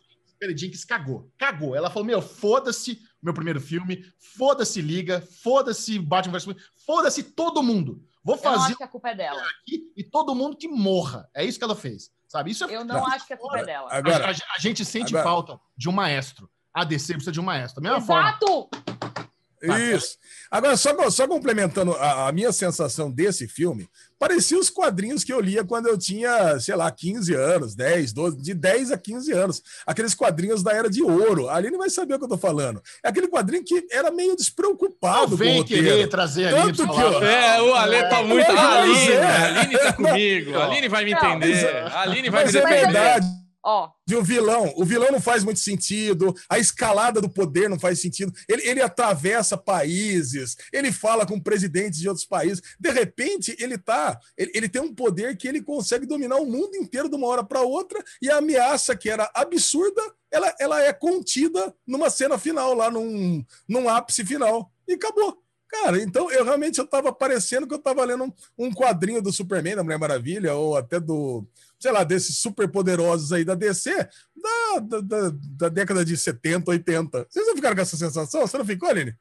Perry 0.43 0.59
Jenkins 0.59 0.85
cagou. 0.85 1.31
Cagou. 1.39 1.77
Ela 1.77 1.89
falou: 1.89 2.05
Meu, 2.05 2.21
foda-se 2.21 3.01
meu 3.23 3.33
primeiro 3.33 3.61
filme, 3.61 4.05
foda-se 4.37 4.83
Liga, 4.83 5.21
foda-se 5.21 6.01
Batman 6.01 6.37
vs. 6.37 6.57
foda-se 6.85 7.23
todo 7.23 7.63
mundo. 7.63 8.05
Vou 8.25 8.37
fazer. 8.37 8.57
Eu 8.57 8.59
não 8.59 8.67
acho 8.67 8.77
que 8.77 8.83
a 8.83 8.89
culpa 8.89 9.11
é 9.11 9.15
dela. 9.15 9.41
Aqui 9.41 9.93
e 9.97 10.03
todo 10.03 10.35
mundo 10.35 10.57
que 10.57 10.67
morra. 10.67 11.29
É 11.33 11.45
isso 11.45 11.59
que 11.59 11.65
ela 11.65 11.77
fez. 11.77 12.11
Sabe? 12.27 12.51
Isso 12.51 12.65
é... 12.65 12.75
Eu 12.75 12.85
não 12.85 13.07
acho 13.07 13.25
que 13.25 13.35
a 13.35 13.37
culpa 13.37 13.61
é 13.61 13.65
dela. 13.65 13.89
Agora, 13.93 14.27
a, 14.27 14.31
a, 14.31 14.35
a 14.57 14.59
gente 14.59 14.85
sente 14.85 15.15
agora... 15.15 15.23
falta 15.23 15.61
de 15.77 15.89
um 15.89 15.93
maestro. 15.93 16.51
A 16.75 16.83
DC 16.83 17.13
precisa 17.13 17.31
de 17.31 17.39
um 17.39 17.45
maestro. 17.45 17.81
Da 17.81 17.89
mesma 17.89 18.05
Exato! 18.05 18.69
Forma. 18.69 19.81
Isso. 19.95 20.19
Agora, 20.51 20.77
só, 20.77 21.11
só 21.11 21.29
complementando 21.29 21.93
a, 21.93 22.29
a, 22.29 22.33
minha 22.33 22.51
sensação 22.51 23.11
desse 23.11 23.47
filme, 23.47 23.89
parecia 24.23 24.57
os 24.57 24.71
quadrinhos 24.71 25.25
que 25.25 25.33
eu 25.33 25.41
lia 25.41 25.65
quando 25.65 25.89
eu 25.89 25.99
tinha, 25.99 26.57
sei 26.61 26.77
lá, 26.77 26.89
15 26.89 27.35
anos, 27.35 27.75
10, 27.75 28.13
12, 28.13 28.37
de 28.37 28.55
10 28.55 28.93
a 28.93 28.97
15 28.97 29.33
anos. 29.33 29.63
Aqueles 29.85 30.15
quadrinhos 30.15 30.63
da 30.63 30.73
Era 30.73 30.89
de 30.89 31.03
Ouro. 31.03 31.49
Ali 31.49 31.73
não 31.73 31.81
vai 31.81 31.91
saber 31.91 32.15
o 32.15 32.19
que 32.21 32.25
eu 32.27 32.29
tô 32.29 32.39
falando. 32.39 32.81
É 33.03 33.09
aquele 33.09 33.27
quadrinho 33.27 33.65
que 33.65 33.85
era 33.91 34.13
meio 34.13 34.37
despreocupado 34.37 35.31
não 35.31 35.37
vem 35.37 35.65
querer 35.65 36.07
trazer 36.07 36.55
ali. 36.55 36.73
Tanto 36.73 36.89
que, 36.89 37.01
ó, 37.03 37.21
é, 37.21 37.63
o 37.63 37.75
Ale 37.75 38.03
tá 38.05 38.23
muito... 38.23 38.49
É, 38.49 38.57
a 38.57 38.83
Aline, 38.83 39.11
é. 39.11 39.25
a 39.25 39.45
Aline 39.45 39.79
tá 39.79 39.93
comigo. 39.93 40.57
A 40.57 40.65
Aline 40.67 40.89
vai 40.89 41.05
me 41.05 41.13
entender. 41.15 41.77
a 41.93 42.01
Aline 42.03 42.31
vai 42.31 42.45
mas 42.45 42.55
me 42.55 42.61
defender. 42.61 42.79
É 42.79 42.85
verdade. 42.85 43.42
Ó. 43.65 43.91
De 44.07 44.17
o 44.17 44.23
vilão. 44.23 44.73
O 44.77 44.85
vilão 44.85 45.13
não 45.13 45.21
faz 45.21 45.45
muito 45.45 45.61
sentido, 45.61 46.35
a 46.49 46.59
escalada 46.59 47.21
do 47.21 47.31
poder 47.31 47.69
não 47.69 47.79
faz 47.79 48.01
sentido. 48.01 48.33
Ele, 48.49 48.69
ele 48.69 48.83
atravessa 48.83 49.57
países, 49.57 50.57
ele 50.73 50.91
fala 50.91 51.25
com 51.25 51.41
presidentes 51.41 52.01
de 52.01 52.09
outros 52.09 52.27
países. 52.27 52.63
De 52.79 52.91
repente, 52.91 53.57
ele 53.59 53.79
tá. 53.79 54.19
Ele, 54.37 54.51
ele 54.55 54.69
tem 54.69 54.83
um 54.83 54.95
poder 54.95 55.37
que 55.37 55.47
ele 55.47 55.63
consegue 55.63 56.07
dominar 56.07 56.37
o 56.37 56.47
mundo 56.47 56.77
inteiro 56.77 57.09
de 57.09 57.15
uma 57.15 57.29
hora 57.29 57.45
para 57.45 57.63
outra, 57.63 58.03
e 58.21 58.29
a 58.31 58.39
ameaça 58.39 58.97
que 58.97 59.09
era 59.09 59.31
absurda, 59.35 60.03
ela, 60.31 60.55
ela 60.59 60.83
é 60.83 60.93
contida 60.93 61.75
numa 61.87 62.11
cena 62.11 62.39
final, 62.39 62.75
lá 62.75 62.91
num, 62.91 63.45
num 63.69 63.89
ápice 63.89 64.25
final. 64.25 64.73
E 64.89 64.95
acabou. 64.95 65.43
Cara, 65.73 66.03
então 66.03 66.31
eu 66.31 66.45
realmente 66.45 66.79
eu 66.79 66.87
tava 66.87 67.11
parecendo 67.11 67.67
que 67.67 67.73
eu 67.73 67.79
tava 67.79 68.05
lendo 68.05 68.25
um, 68.25 68.33
um 68.59 68.71
quadrinho 68.71 69.23
do 69.23 69.33
Superman, 69.33 69.75
da 69.75 69.83
Mulher 69.83 69.99
Maravilha, 69.99 70.55
ou 70.55 70.77
até 70.77 71.01
do 71.01 71.47
sei 71.81 71.91
lá, 71.91 72.05
desses 72.05 72.39
super 72.39 72.71
poderosos 72.71 73.33
aí 73.33 73.45
da 73.45 73.57
DC 73.57 73.91
da, 74.37 74.79
da, 74.81 75.01
da, 75.01 75.31
da 75.33 75.69
década 75.69 76.05
de 76.05 76.17
70, 76.17 76.71
80. 76.71 77.27
Vocês 77.29 77.47
não 77.47 77.57
ficaram 77.57 77.75
com 77.75 77.83
essa 77.83 77.97
sensação? 77.97 78.43
Você 78.43 78.57
não 78.57 78.65
ficou, 78.65 78.89
Aline? 78.89 79.17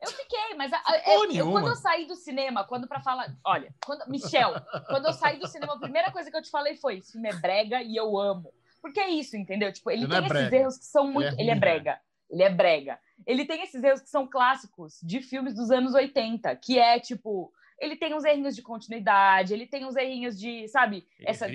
Eu 0.00 0.10
fiquei, 0.10 0.54
mas 0.56 0.72
a, 0.72 0.76
a, 0.76 1.14
eu, 1.14 1.32
eu, 1.32 1.50
quando 1.50 1.68
eu 1.68 1.74
saí 1.74 2.06
do 2.06 2.14
cinema, 2.14 2.62
quando 2.62 2.86
para 2.86 3.00
falar, 3.00 3.34
olha, 3.44 3.74
quando, 3.84 4.06
Michel, 4.08 4.54
quando 4.86 5.06
eu 5.06 5.12
saí 5.14 5.38
do 5.38 5.48
cinema, 5.48 5.74
a 5.74 5.80
primeira 5.80 6.12
coisa 6.12 6.30
que 6.30 6.36
eu 6.36 6.42
te 6.42 6.50
falei 6.50 6.76
foi: 6.76 6.98
esse 6.98 7.12
filme 7.12 7.28
é 7.28 7.32
brega 7.32 7.82
e 7.82 7.96
eu 7.96 8.16
amo. 8.16 8.52
Porque 8.80 9.00
é 9.00 9.08
isso, 9.08 9.36
entendeu? 9.36 9.72
Tipo, 9.72 9.90
ele, 9.90 10.04
ele 10.04 10.12
tem 10.12 10.22
é 10.22 10.26
esses 10.26 10.52
erros 10.52 10.78
que 10.78 10.84
são 10.84 11.10
muito. 11.10 11.32
Ele 11.32 11.36
é, 11.38 11.42
ele 11.42 11.50
é 11.50 11.54
brega. 11.56 11.98
Ele 12.30 12.42
é 12.42 12.50
brega. 12.50 12.98
Ele 13.26 13.44
tem 13.44 13.62
esses 13.62 13.82
erros 13.82 14.00
que 14.00 14.10
são 14.10 14.26
clássicos 14.26 14.98
de 15.02 15.20
filmes 15.20 15.54
dos 15.54 15.70
anos 15.70 15.94
80, 15.94 16.54
que 16.56 16.78
é 16.78 16.98
tipo 16.98 17.52
ele 17.78 17.96
tem 17.96 18.14
uns 18.14 18.24
errinhos 18.24 18.56
de 18.56 18.62
continuidade, 18.62 19.52
ele 19.52 19.66
tem 19.66 19.84
uns 19.84 19.96
errinhos 19.96 20.38
de, 20.38 20.66
sabe, 20.68 21.06
essa 21.20 21.46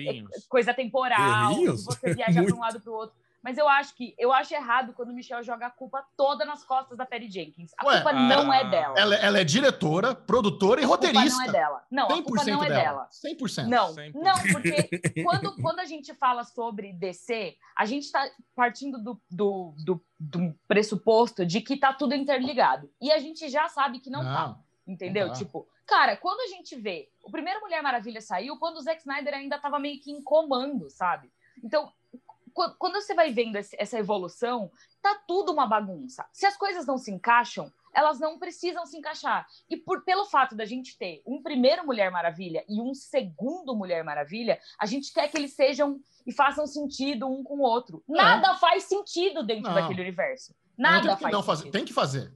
coisa 0.48 0.72
temporal, 0.72 1.52
errinhos? 1.52 1.84
você 1.84 2.14
viaja 2.14 2.44
para 2.44 2.54
um 2.54 2.60
lado 2.60 2.80
para 2.80 2.92
o 2.92 2.94
outro. 2.94 3.16
Mas 3.42 3.58
eu 3.58 3.68
acho 3.68 3.94
que 3.94 4.14
eu 4.18 4.32
acho 4.32 4.54
errado 4.54 4.92
quando 4.92 5.10
o 5.10 5.12
Michel 5.12 5.42
joga 5.42 5.66
a 5.66 5.70
culpa 5.70 6.04
toda 6.16 6.44
nas 6.44 6.64
costas 6.64 6.96
da 6.96 7.04
Perry 7.04 7.30
Jenkins. 7.30 7.72
A 7.76 7.86
Ué, 7.86 7.94
culpa 7.96 8.12
não 8.12 8.52
é 8.52 8.70
dela. 8.70 8.94
Ela, 8.98 9.14
ela, 9.16 9.40
é 9.40 9.44
diretora, 9.44 10.14
produtora 10.14 10.80
e 10.80 10.84
roteirista. 10.84 11.20
A 11.20 11.30
culpa 11.30 11.42
não 11.42 11.48
é 11.48 11.52
dela. 11.52 11.84
Não, 11.90 12.04
a 12.04 12.22
culpa 12.22 12.44
não 12.44 12.64
é 12.64 12.68
dela. 12.68 12.82
dela. 12.82 13.08
100%. 13.10 13.66
Não, 13.66 13.94
100%. 13.94 14.12
não, 14.14 14.52
porque 14.52 15.22
quando, 15.24 15.56
quando 15.60 15.80
a 15.80 15.84
gente 15.84 16.14
fala 16.14 16.44
sobre 16.44 16.92
DC, 16.92 17.56
a 17.76 17.84
gente 17.84 18.04
está 18.04 18.24
partindo 18.54 18.98
do, 18.98 19.20
do, 19.30 19.74
do, 19.84 20.04
do, 20.18 20.54
pressuposto 20.68 21.44
de 21.44 21.60
que 21.60 21.76
tá 21.76 21.92
tudo 21.92 22.14
interligado. 22.14 22.88
E 23.00 23.10
a 23.10 23.18
gente 23.18 23.48
já 23.48 23.68
sabe 23.68 23.98
que 23.98 24.10
não, 24.10 24.22
tá, 24.22 24.30
não 24.30 24.54
tá. 24.54 24.60
Entendeu? 24.86 25.26
Não 25.26 25.32
tá. 25.32 25.38
Tipo, 25.38 25.66
Cara, 25.86 26.16
quando 26.16 26.40
a 26.40 26.46
gente 26.46 26.76
vê, 26.76 27.10
o 27.22 27.30
primeiro 27.30 27.60
Mulher 27.60 27.82
Maravilha 27.82 28.20
saiu 28.20 28.56
quando 28.56 28.76
o 28.76 28.80
Zack 28.80 29.00
Snyder 29.00 29.34
ainda 29.34 29.56
estava 29.56 29.78
meio 29.78 30.00
que 30.00 30.10
em 30.10 30.22
comando, 30.22 30.88
sabe? 30.88 31.30
Então, 31.62 31.92
quando 32.52 32.94
você 32.94 33.14
vai 33.14 33.32
vendo 33.32 33.56
essa 33.56 33.98
evolução, 33.98 34.70
tá 35.00 35.20
tudo 35.26 35.52
uma 35.52 35.66
bagunça. 35.66 36.24
Se 36.32 36.46
as 36.46 36.56
coisas 36.56 36.86
não 36.86 36.98
se 36.98 37.10
encaixam, 37.10 37.72
elas 37.92 38.18
não 38.18 38.38
precisam 38.38 38.86
se 38.86 38.96
encaixar. 38.96 39.46
E 39.68 39.76
por 39.76 40.02
pelo 40.04 40.24
fato 40.24 40.54
da 40.54 40.64
gente 40.64 40.96
ter 40.96 41.22
um 41.26 41.42
primeiro 41.42 41.84
Mulher 41.84 42.10
Maravilha 42.10 42.64
e 42.68 42.80
um 42.80 42.94
segundo 42.94 43.76
Mulher 43.76 44.02
Maravilha, 44.02 44.58
a 44.78 44.86
gente 44.86 45.12
quer 45.12 45.28
que 45.28 45.36
eles 45.36 45.52
sejam 45.52 46.00
e 46.26 46.32
façam 46.32 46.66
sentido 46.66 47.28
um 47.28 47.42
com 47.42 47.56
o 47.58 47.62
outro. 47.62 48.02
É. 48.08 48.12
Nada 48.12 48.54
faz 48.54 48.84
sentido 48.84 49.42
dentro 49.42 49.64
não. 49.70 49.74
daquele 49.74 50.00
universo. 50.00 50.54
Nada 50.76 51.08
não, 51.08 51.18
faz 51.18 51.32
não 51.32 51.42
fazer. 51.42 51.70
Tem 51.70 51.84
que 51.84 51.92
fazer. 51.92 52.32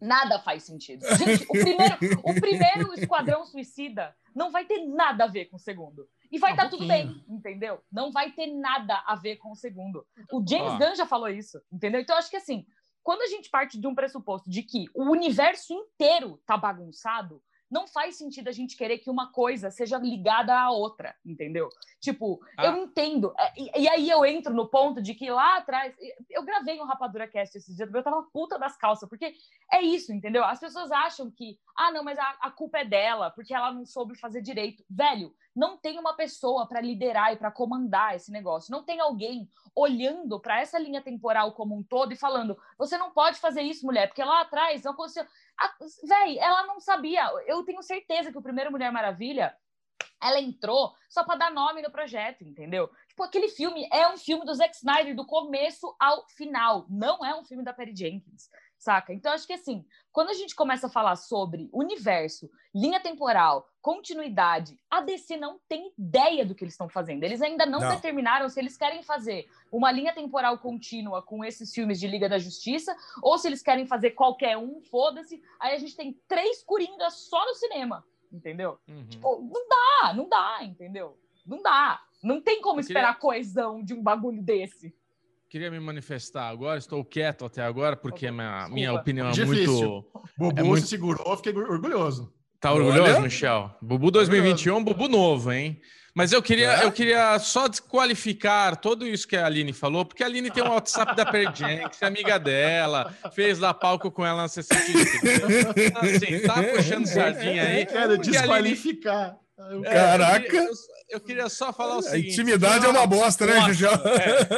Nada 0.00 0.40
faz 0.40 0.64
sentido. 0.64 1.06
Gente, 1.16 1.44
o 1.44 1.52
primeiro, 1.52 2.20
o 2.24 2.34
primeiro 2.34 2.94
Esquadrão 2.94 3.46
Suicida 3.46 4.14
não 4.34 4.50
vai 4.50 4.64
ter 4.64 4.84
nada 4.84 5.24
a 5.24 5.28
ver 5.28 5.44
com 5.44 5.56
o 5.56 5.60
segundo. 5.60 6.08
E 6.32 6.38
vai 6.38 6.52
estar 6.52 6.64
tá 6.64 6.70
tudo 6.70 6.88
bem, 6.88 7.22
entendeu? 7.28 7.84
Não 7.92 8.10
vai 8.10 8.32
ter 8.32 8.46
nada 8.46 9.04
a 9.06 9.14
ver 9.14 9.36
com 9.36 9.52
o 9.52 9.54
segundo. 9.54 10.06
O 10.32 10.42
James 10.48 10.78
Gunn 10.78 10.96
já 10.96 11.04
falou 11.04 11.28
isso, 11.28 11.60
entendeu? 11.70 12.00
Então, 12.00 12.16
acho 12.16 12.30
que 12.30 12.36
assim, 12.36 12.64
quando 13.02 13.20
a 13.20 13.26
gente 13.26 13.50
parte 13.50 13.78
de 13.78 13.86
um 13.86 13.94
pressuposto 13.94 14.48
de 14.48 14.62
que 14.62 14.86
o 14.94 15.10
universo 15.10 15.74
inteiro 15.74 16.40
tá 16.46 16.56
bagunçado, 16.56 17.42
não 17.72 17.88
faz 17.88 18.16
sentido 18.16 18.48
a 18.48 18.52
gente 18.52 18.76
querer 18.76 18.98
que 18.98 19.08
uma 19.08 19.32
coisa 19.32 19.70
seja 19.70 19.96
ligada 19.96 20.54
à 20.54 20.70
outra, 20.70 21.16
entendeu? 21.24 21.70
Tipo, 21.98 22.38
ah. 22.58 22.66
eu 22.66 22.76
entendo. 22.76 23.32
É, 23.38 23.52
e, 23.56 23.84
e, 23.84 23.88
aí 23.88 24.10
eu 24.10 24.26
entro 24.26 24.52
no 24.52 24.68
ponto 24.68 25.00
de 25.00 25.14
que 25.14 25.30
lá 25.30 25.56
atrás. 25.56 25.94
Eu 26.28 26.42
gravei 26.42 26.78
um 26.80 26.84
Rapadura 26.84 27.26
Cast 27.26 27.56
esses 27.56 27.74
dias, 27.74 27.92
eu 27.92 28.02
tava 28.02 28.22
puta 28.24 28.58
das 28.58 28.76
calças, 28.76 29.08
porque 29.08 29.34
é 29.72 29.80
isso, 29.80 30.12
entendeu? 30.12 30.44
As 30.44 30.60
pessoas 30.60 30.92
acham 30.92 31.30
que, 31.30 31.58
ah, 31.74 31.90
não, 31.90 32.04
mas 32.04 32.18
a, 32.18 32.36
a 32.42 32.50
culpa 32.50 32.78
é 32.78 32.84
dela, 32.84 33.30
porque 33.30 33.54
ela 33.54 33.72
não 33.72 33.86
soube 33.86 34.18
fazer 34.18 34.42
direito. 34.42 34.84
Velho, 34.90 35.34
não 35.56 35.78
tem 35.78 35.98
uma 35.98 36.14
pessoa 36.14 36.66
para 36.66 36.80
liderar 36.80 37.32
e 37.32 37.36
para 37.36 37.50
comandar 37.50 38.14
esse 38.14 38.30
negócio. 38.30 38.70
Não 38.70 38.82
tem 38.82 39.00
alguém 39.00 39.48
olhando 39.74 40.38
para 40.40 40.60
essa 40.60 40.78
linha 40.78 41.00
temporal 41.00 41.52
como 41.52 41.74
um 41.74 41.82
todo 41.82 42.12
e 42.12 42.16
falando: 42.16 42.58
você 42.76 42.98
não 42.98 43.10
pode 43.12 43.38
fazer 43.38 43.62
isso, 43.62 43.86
mulher, 43.86 44.08
porque 44.08 44.22
lá 44.22 44.42
atrás 44.42 44.82
não 44.82 44.92
aconteceu. 44.92 45.24
Véi, 46.04 46.38
ela 46.38 46.66
não 46.66 46.80
sabia. 46.80 47.24
Eu 47.46 47.64
tenho 47.64 47.82
certeza 47.82 48.30
que 48.30 48.38
o 48.38 48.42
primeiro 48.42 48.70
Mulher 48.70 48.92
Maravilha 48.92 49.56
ela 50.22 50.40
entrou 50.40 50.94
só 51.08 51.24
para 51.24 51.36
dar 51.38 51.50
nome 51.50 51.82
no 51.82 51.90
projeto, 51.90 52.44
entendeu? 52.44 52.88
Tipo, 53.08 53.24
aquele 53.24 53.48
filme 53.48 53.88
é 53.92 54.08
um 54.08 54.16
filme 54.16 54.44
do 54.44 54.54
Zack 54.54 54.76
Snyder 54.76 55.16
do 55.16 55.26
começo 55.26 55.94
ao 55.98 56.26
final, 56.28 56.86
não 56.88 57.24
é 57.24 57.34
um 57.34 57.44
filme 57.44 57.64
da 57.64 57.72
Perry 57.72 57.94
Jenkins, 57.94 58.48
saca? 58.82 59.12
Então 59.12 59.32
acho 59.32 59.46
que 59.46 59.52
assim, 59.52 59.84
quando 60.10 60.30
a 60.30 60.34
gente 60.34 60.54
começa 60.54 60.86
a 60.86 60.90
falar 60.90 61.16
sobre 61.16 61.70
universo, 61.72 62.50
linha 62.74 63.00
temporal, 63.00 63.68
continuidade, 63.80 64.78
a 64.90 65.00
DC 65.00 65.36
não 65.36 65.60
tem 65.68 65.92
ideia 65.98 66.44
do 66.44 66.54
que 66.54 66.64
eles 66.64 66.74
estão 66.74 66.88
fazendo. 66.88 67.22
Eles 67.22 67.40
ainda 67.40 67.64
não, 67.64 67.80
não, 67.80 67.88
determinaram 67.88 68.48
se 68.48 68.60
eles 68.60 68.76
querem 68.76 69.02
fazer 69.02 69.48
uma 69.70 69.90
linha 69.90 70.12
temporal 70.12 70.58
contínua 70.58 71.22
com 71.22 71.44
esses 71.44 71.72
filmes 71.72 71.98
de 71.98 72.06
Liga 72.06 72.28
da 72.28 72.38
Justiça 72.38 72.96
ou 73.22 73.38
se 73.38 73.48
eles 73.48 73.62
querem 73.62 73.86
fazer 73.86 74.10
qualquer 74.10 74.56
um, 74.56 74.80
foda-se. 74.82 75.42
Aí 75.60 75.74
a 75.74 75.78
gente 75.78 75.96
tem 75.96 76.20
três 76.28 76.62
coringas 76.62 77.28
só 77.28 77.44
no 77.46 77.54
cinema 77.54 78.04
entendeu? 78.32 78.78
Uhum. 78.88 79.06
Tipo, 79.06 79.42
não 79.42 79.68
dá, 79.68 80.14
não 80.14 80.28
dá, 80.28 80.60
entendeu? 80.62 81.18
Não 81.46 81.60
dá. 81.60 82.02
Não 82.22 82.40
tem 82.40 82.60
como 82.60 82.78
Eu 82.78 82.82
esperar 82.82 83.14
queria... 83.14 83.20
coesão 83.20 83.82
de 83.82 83.92
um 83.92 84.02
bagulho 84.02 84.42
desse. 84.42 84.94
Queria 85.52 85.70
me 85.70 85.78
manifestar 85.78 86.48
agora, 86.48 86.78
estou 86.78 87.04
quieto 87.04 87.44
até 87.44 87.62
agora, 87.62 87.94
porque 87.94 88.30
minha, 88.30 88.70
minha 88.70 88.90
opinião 88.94 89.28
é 89.28 89.44
muito. 89.44 90.02
Bubu 90.34 90.58
é 90.58 90.62
muito... 90.62 90.84
se 90.84 90.88
segurou, 90.88 91.36
fiquei 91.36 91.52
orgulhoso. 91.52 92.32
Tá 92.58 92.72
orgulhoso, 92.72 93.02
Olha? 93.02 93.20
Michel? 93.20 93.70
Bubu 93.82 94.10
2021, 94.10 94.82
Bubu 94.82 95.08
novo, 95.08 95.52
hein? 95.52 95.78
Mas 96.14 96.32
eu 96.32 96.40
queria, 96.40 96.76
é? 96.76 96.84
eu 96.86 96.90
queria 96.90 97.38
só 97.38 97.68
desqualificar 97.68 98.78
tudo 98.78 99.06
isso 99.06 99.28
que 99.28 99.36
a 99.36 99.44
Aline 99.44 99.74
falou, 99.74 100.06
porque 100.06 100.22
a 100.22 100.26
Aline 100.26 100.50
tem 100.50 100.64
um 100.64 100.70
WhatsApp 100.70 101.14
da 101.14 101.26
Perjenx, 101.26 102.00
é 102.00 102.06
amiga 102.06 102.38
dela, 102.38 103.14
fez 103.34 103.58
lá 103.58 103.74
palco 103.74 104.10
com 104.10 104.24
ela 104.24 104.40
na 104.40 104.48
CCTV. 104.48 105.04
Então, 105.86 106.00
assim, 106.00 106.46
tá 106.46 106.62
puxando 106.62 107.04
sardinha 107.04 107.62
aí. 107.64 107.84
Quero 107.84 108.16
desqualificar. 108.16 109.36
Aline... 109.58 109.84
Caraca! 109.84 110.56
Eu, 110.56 110.64
eu, 110.64 110.70
eu, 111.10 111.20
queria 111.20 111.48
só 111.48 111.72
falar 111.72 111.98
o 111.98 112.02
seguinte. 112.02 112.28
A 112.28 112.32
intimidade 112.32 112.86
é 112.86 112.88
uma 112.88 113.06
bosta, 113.06 113.46
né, 113.46 113.60
Jujão? 113.66 113.92
É. 113.92 114.52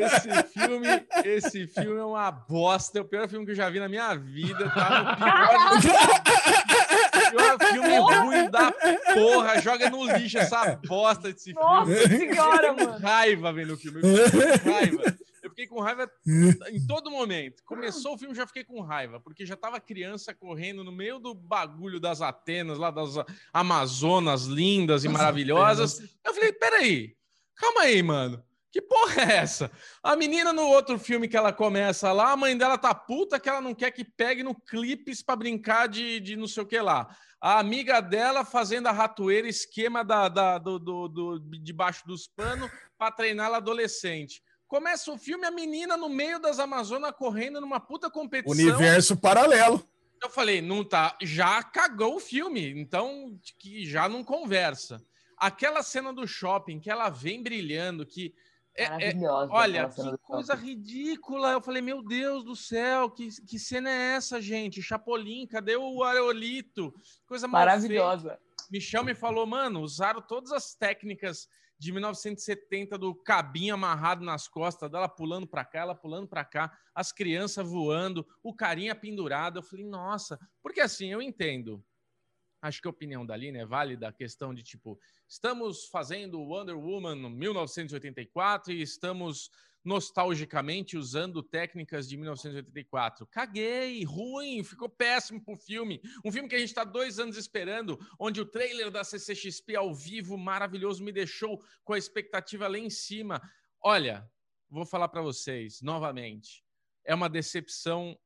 Esse, 0.06 0.42
filme, 0.48 1.06
esse 1.24 1.66
filme 1.66 2.00
é 2.00 2.04
uma 2.04 2.30
bosta. 2.30 2.98
É 2.98 3.02
o 3.02 3.04
pior 3.04 3.28
filme 3.28 3.44
que 3.44 3.52
eu 3.52 3.56
já 3.56 3.68
vi 3.68 3.78
na 3.78 3.88
minha 3.88 4.14
vida. 4.14 4.70
Tá 4.70 5.74
no 5.74 5.80
pior 5.80 6.22
pior 7.30 7.58
filme 7.58 7.98
ruim 7.98 8.50
da 8.50 8.72
porra. 9.14 9.60
Joga 9.60 9.90
no 9.90 10.04
lixo 10.16 10.38
essa 10.38 10.78
bosta 10.86 11.32
desse 11.32 11.52
filme. 11.52 11.60
Nossa 11.60 12.08
senhora, 12.08 12.72
mano. 12.72 12.98
Raiva 12.98 13.52
vendo 13.52 13.74
o 13.74 13.76
filme. 13.76 14.00
Raiva. 14.64 15.16
Fiquei 15.56 15.68
com 15.68 15.80
raiva 15.80 16.06
em 16.70 16.86
todo 16.86 17.10
momento. 17.10 17.62
Começou 17.64 18.12
o 18.12 18.18
filme, 18.18 18.34
já 18.34 18.46
fiquei 18.46 18.62
com 18.62 18.82
raiva, 18.82 19.18
porque 19.18 19.46
já 19.46 19.56
tava 19.56 19.80
criança 19.80 20.34
correndo 20.34 20.84
no 20.84 20.92
meio 20.92 21.18
do 21.18 21.32
bagulho 21.32 21.98
das 21.98 22.20
Atenas, 22.20 22.76
lá 22.76 22.90
das 22.90 23.14
Amazonas 23.54 24.44
lindas 24.44 25.02
e 25.02 25.08
maravilhosas. 25.08 25.98
Eu 26.22 26.34
falei, 26.34 26.52
peraí, 26.52 27.16
calma 27.54 27.80
aí, 27.84 28.02
mano. 28.02 28.44
Que 28.70 28.82
porra 28.82 29.22
é 29.22 29.36
essa? 29.36 29.70
A 30.02 30.14
menina 30.14 30.52
no 30.52 30.66
outro 30.66 30.98
filme 30.98 31.26
que 31.26 31.38
ela 31.38 31.54
começa 31.54 32.12
lá, 32.12 32.32
a 32.32 32.36
mãe 32.36 32.54
dela 32.54 32.76
tá 32.76 32.94
puta 32.94 33.40
que 33.40 33.48
ela 33.48 33.62
não 33.62 33.74
quer 33.74 33.90
que 33.92 34.04
pegue 34.04 34.42
no 34.42 34.54
clipes 34.54 35.22
para 35.22 35.36
brincar 35.36 35.88
de, 35.88 36.20
de 36.20 36.36
não 36.36 36.46
sei 36.46 36.64
o 36.64 36.66
que 36.66 36.78
lá. 36.78 37.16
A 37.40 37.58
amiga 37.58 38.02
dela 38.02 38.44
fazendo 38.44 38.88
a 38.88 38.92
ratoeira, 38.92 39.48
esquema 39.48 40.04
da, 40.04 40.28
da 40.28 40.58
do, 40.58 40.78
do, 40.78 41.08
do, 41.08 41.38
debaixo 41.62 42.06
dos 42.06 42.28
panos 42.28 42.70
para 42.98 43.10
treinar 43.10 43.46
ela 43.46 43.56
adolescente. 43.56 44.42
Começa 44.68 45.12
o 45.12 45.18
filme, 45.18 45.46
a 45.46 45.50
menina 45.50 45.96
no 45.96 46.08
meio 46.08 46.38
das 46.40 46.58
Amazonas 46.58 47.12
correndo 47.12 47.60
numa 47.60 47.78
puta 47.78 48.10
competição. 48.10 48.52
Universo 48.52 49.16
paralelo. 49.16 49.86
Eu 50.22 50.30
falei, 50.30 50.60
não 50.60 50.82
tá, 50.82 51.16
já 51.22 51.62
cagou 51.62 52.16
o 52.16 52.20
filme, 52.20 52.70
então 52.70 53.38
que 53.58 53.84
já 53.86 54.08
não 54.08 54.24
conversa. 54.24 55.04
Aquela 55.36 55.82
cena 55.82 56.12
do 56.12 56.26
shopping 56.26 56.80
que 56.80 56.90
ela 56.90 57.10
vem 57.10 57.42
brilhando, 57.42 58.06
que 58.06 58.34
é, 58.76 58.84
é, 58.84 58.90
Maravilhosa. 58.90 59.52
Olha, 59.52 59.88
que 59.88 60.18
coisa 60.18 60.54
ridícula. 60.54 61.52
Eu 61.52 61.62
falei, 61.62 61.80
meu 61.80 62.02
Deus 62.02 62.44
do 62.44 62.54
céu, 62.54 63.10
que, 63.10 63.28
que 63.42 63.58
cena 63.58 63.90
é 63.90 64.16
essa, 64.16 64.40
gente? 64.40 64.82
Chapolin, 64.82 65.46
cadê 65.46 65.76
o 65.76 66.02
areolito? 66.02 66.94
Coisa 67.26 67.48
maravilhosa. 67.48 68.38
Michel 68.70 69.02
me 69.02 69.14
falou, 69.14 69.46
mano, 69.46 69.80
usaram 69.80 70.20
todas 70.20 70.52
as 70.52 70.74
técnicas 70.74 71.48
de 71.78 71.92
1970 71.92 72.96
do 72.96 73.14
cabinho 73.14 73.74
amarrado 73.74 74.24
nas 74.24 74.48
costas 74.48 74.90
dela 74.90 75.08
pulando 75.08 75.46
para 75.46 75.64
cá, 75.64 75.80
ela 75.80 75.94
pulando 75.94 76.26
para 76.26 76.44
cá, 76.44 76.76
as 76.94 77.12
crianças 77.12 77.68
voando, 77.68 78.26
o 78.42 78.54
carinha 78.54 78.94
pendurado. 78.94 79.58
Eu 79.58 79.62
falei, 79.62 79.84
nossa, 79.84 80.38
porque 80.62 80.80
assim, 80.80 81.12
eu 81.12 81.20
entendo 81.20 81.84
acho 82.66 82.80
que 82.80 82.88
a 82.88 82.90
opinião 82.90 83.24
da 83.24 83.34
Aline 83.34 83.58
é 83.58 83.66
válida, 83.66 84.08
a 84.08 84.12
questão 84.12 84.54
de 84.54 84.62
tipo, 84.62 84.98
estamos 85.28 85.86
fazendo 85.86 86.40
Wonder 86.40 86.76
Woman 86.76 87.30
1984 87.30 88.72
e 88.72 88.82
estamos 88.82 89.50
nostalgicamente 89.86 90.98
usando 90.98 91.44
técnicas 91.44 92.08
de 92.08 92.16
1984. 92.16 93.24
Caguei, 93.28 94.02
ruim, 94.04 94.64
ficou 94.64 94.88
péssimo 94.88 95.40
pro 95.40 95.56
filme. 95.56 96.02
Um 96.24 96.32
filme 96.32 96.48
que 96.48 96.56
a 96.56 96.58
gente 96.58 96.70
está 96.70 96.82
dois 96.82 97.20
anos 97.20 97.36
esperando, 97.36 97.96
onde 98.18 98.40
o 98.40 98.44
trailer 98.44 98.90
da 98.90 99.04
CCXP 99.04 99.76
ao 99.76 99.94
vivo 99.94 100.36
maravilhoso 100.36 101.04
me 101.04 101.12
deixou 101.12 101.62
com 101.84 101.92
a 101.92 101.98
expectativa 101.98 102.66
lá 102.66 102.76
em 102.76 102.90
cima. 102.90 103.40
Olha, 103.80 104.28
vou 104.68 104.84
falar 104.84 105.08
para 105.08 105.22
vocês 105.22 105.80
novamente, 105.80 106.64
é 107.04 107.14
uma 107.14 107.28
decepção 107.28 108.18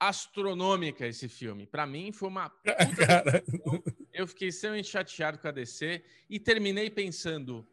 astronômica 0.00 1.06
esse 1.06 1.28
filme. 1.28 1.66
Para 1.66 1.86
mim, 1.86 2.10
foi 2.10 2.28
uma. 2.28 2.50
Eu 4.12 4.26
fiquei 4.26 4.48
extremamente 4.48 4.88
chateado 4.88 5.38
com 5.38 5.48
a 5.48 5.52
DC 5.52 6.02
e 6.30 6.40
terminei 6.40 6.88
pensando: 6.88 7.68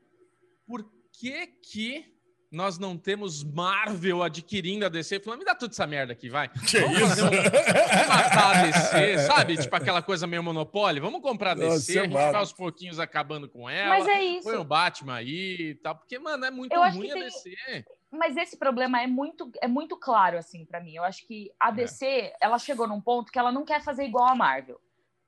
por 0.66 0.84
que 1.14 1.48
que 1.48 2.21
nós 2.52 2.78
não 2.78 2.98
temos 2.98 3.44
Marvel 3.44 4.22
adquirindo 4.22 4.86
a 4.86 4.90
DC? 4.90 5.22
Falando, 5.22 5.40
me 5.40 5.46
dá 5.46 5.56
tudo 5.56 5.72
essa 5.72 5.88
merda 5.88 6.14
aqui, 6.14 6.30
vai. 6.30 6.50
Que 6.50 6.80
vamos 6.80 6.98
isso? 6.98 7.26
Um... 7.26 7.30
Vamos 7.30 8.08
matar 8.08 8.58
a 8.58 8.62
DC, 8.64 9.18
sabe? 9.20 9.58
Tipo 9.58 9.76
aquela 9.76 10.02
coisa 10.02 10.28
meio 10.28 10.44
monopólio. 10.44 11.02
Vamos 11.02 11.22
comprar 11.22 11.52
a 11.52 11.56
DC, 11.56 11.70
Nossa, 11.70 12.00
a 12.00 12.04
gente 12.04 12.14
vai 12.14 12.36
aos 12.36 12.52
pouquinhos 12.52 13.00
acabando 13.00 13.48
com 13.48 13.70
ela. 13.70 13.90
Mas 13.98 14.08
é 14.08 14.22
isso. 14.22 14.44
Põe 14.44 14.58
o 14.58 14.64
Batman 14.64 15.16
aí 15.16 15.72
e 15.72 15.76
tal. 15.76 15.96
Porque, 15.96 16.20
mano, 16.20 16.44
é 16.44 16.52
muito 16.52 16.76
ruim 16.76 17.10
a 17.10 17.14
tem... 17.14 17.24
DC 17.24 17.86
mas 18.12 18.36
esse 18.36 18.58
problema 18.58 19.02
é 19.02 19.08
muito, 19.08 19.50
é 19.62 19.70
muito 19.70 19.96
claro, 19.96 20.38
assim, 20.38 20.66
para 20.66 20.82
mim. 20.82 20.96
Eu 20.96 21.04
acho 21.04 21.26
que 21.26 21.50
a 21.58 21.70
é. 21.70 21.72
DC, 21.72 22.06
é. 22.06 22.36
ela 22.42 22.60
chegou 22.60 22.86
num 22.86 23.00
ponto 23.00 23.32
que 23.32 23.40
ela 23.40 23.54
não 23.54 23.64
quer 23.64 23.82
fazer 23.82 24.04
igual 24.04 24.28
a 24.28 24.36
Marvel. 24.36 24.82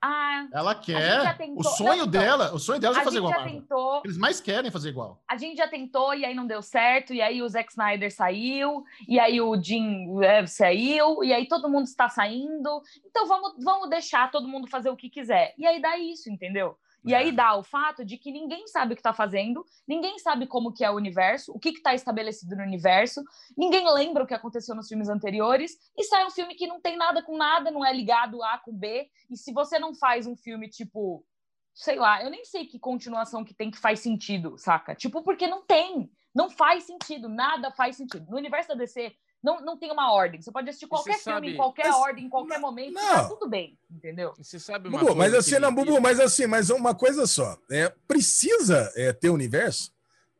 Ah, 0.05 0.49
ela 0.51 0.75
quer. 0.75 1.37
Tentou... 1.37 1.61
O 1.61 1.63
sonho 1.63 1.99
não, 1.99 2.07
dela, 2.07 2.53
o 2.53 2.59
sonho 2.59 2.77
dela 2.77 2.99
é 2.99 3.03
fazer 3.05 3.19
igual. 3.19 3.41
Tentou... 3.45 4.01
Eles 4.03 4.17
mais 4.17 4.41
querem 4.41 4.69
fazer 4.69 4.89
igual. 4.89 5.23
A 5.25 5.37
gente 5.37 5.55
já 5.55 5.65
tentou 5.65 6.13
e 6.13 6.25
aí 6.25 6.35
não 6.35 6.45
deu 6.45 6.61
certo, 6.61 7.13
e 7.13 7.21
aí 7.21 7.41
o 7.41 7.47
Zack 7.47 7.71
Snyder 7.71 8.13
saiu, 8.13 8.83
e 9.07 9.17
aí 9.17 9.39
o 9.39 9.55
Jim 9.55 10.09
Webb 10.09 10.49
saiu, 10.49 11.23
e 11.23 11.31
aí 11.31 11.47
todo 11.47 11.69
mundo 11.69 11.85
está 11.85 12.09
saindo. 12.09 12.81
Então 13.05 13.25
vamos, 13.25 13.53
vamos 13.63 13.89
deixar 13.89 14.29
todo 14.29 14.45
mundo 14.45 14.67
fazer 14.67 14.89
o 14.89 14.97
que 14.97 15.09
quiser. 15.09 15.53
E 15.57 15.65
aí 15.65 15.81
dá 15.81 15.97
isso, 15.97 16.29
entendeu? 16.29 16.77
E 17.05 17.13
aí 17.13 17.29
é. 17.29 17.31
dá 17.31 17.55
o 17.55 17.63
fato 17.63 18.05
de 18.05 18.17
que 18.17 18.31
ninguém 18.31 18.67
sabe 18.67 18.93
o 18.93 18.95
que 18.95 19.01
está 19.01 19.13
fazendo, 19.13 19.65
ninguém 19.87 20.17
sabe 20.19 20.47
como 20.47 20.73
que 20.73 20.83
é 20.83 20.89
o 20.89 20.95
universo, 20.95 21.51
o 21.51 21.59
que 21.59 21.69
está 21.69 21.93
estabelecido 21.93 22.55
no 22.55 22.63
universo, 22.63 23.23
ninguém 23.57 23.91
lembra 23.93 24.23
o 24.23 24.27
que 24.27 24.33
aconteceu 24.33 24.75
nos 24.75 24.87
filmes 24.87 25.09
anteriores, 25.09 25.77
e 25.97 26.03
sai 26.03 26.25
um 26.25 26.31
filme 26.31 26.55
que 26.55 26.67
não 26.67 26.79
tem 26.79 26.97
nada 26.97 27.21
com 27.21 27.37
nada, 27.37 27.71
não 27.71 27.85
é 27.85 27.93
ligado 27.93 28.41
A 28.43 28.57
com 28.57 28.73
B, 28.73 29.09
e 29.29 29.37
se 29.37 29.51
você 29.51 29.77
não 29.77 29.93
faz 29.93 30.25
um 30.25 30.35
filme 30.35 30.69
tipo, 30.69 31.25
sei 31.73 31.95
lá, 31.95 32.23
eu 32.23 32.29
nem 32.29 32.45
sei 32.45 32.65
que 32.65 32.79
continuação 32.79 33.43
que 33.43 33.53
tem 33.53 33.71
que 33.71 33.79
faz 33.79 33.99
sentido, 33.99 34.57
saca? 34.57 34.95
Tipo, 34.95 35.23
porque 35.23 35.47
não 35.47 35.65
tem, 35.65 36.09
não 36.33 36.49
faz 36.49 36.83
sentido, 36.85 37.27
nada 37.27 37.71
faz 37.71 37.95
sentido. 37.97 38.29
No 38.29 38.37
universo 38.37 38.69
da 38.69 38.75
DC, 38.75 39.13
não, 39.43 39.59
não 39.59 39.77
tem 39.77 39.91
uma 39.91 40.13
ordem. 40.13 40.41
Você 40.41 40.51
pode 40.51 40.69
assistir 40.69 40.87
qualquer 40.87 41.19
filme, 41.19 41.21
sabe... 41.21 41.51
em 41.51 41.55
qualquer 41.57 41.87
mas, 41.87 41.95
ordem, 41.95 42.25
em 42.25 42.29
qualquer 42.29 42.59
momento, 42.59 42.93
não. 42.93 43.01
tá 43.01 43.25
tudo 43.25 43.49
bem, 43.49 43.77
entendeu? 43.91 44.33
Você 44.37 44.57
sabe 44.57 44.87
uma 44.87 44.99
Bubu, 44.99 45.13
coisa 45.13 45.19
mas 45.19 45.33
assim, 45.33 45.59
não, 45.59 45.75
Bubu, 45.75 45.99
mas 45.99 46.19
assim, 46.19 46.47
mas 46.47 46.69
uma 46.69 46.95
coisa 46.95 47.27
só. 47.27 47.57
É, 47.69 47.93
precisa 48.07 48.89
é, 48.95 49.11
ter 49.11 49.29
universo? 49.29 49.91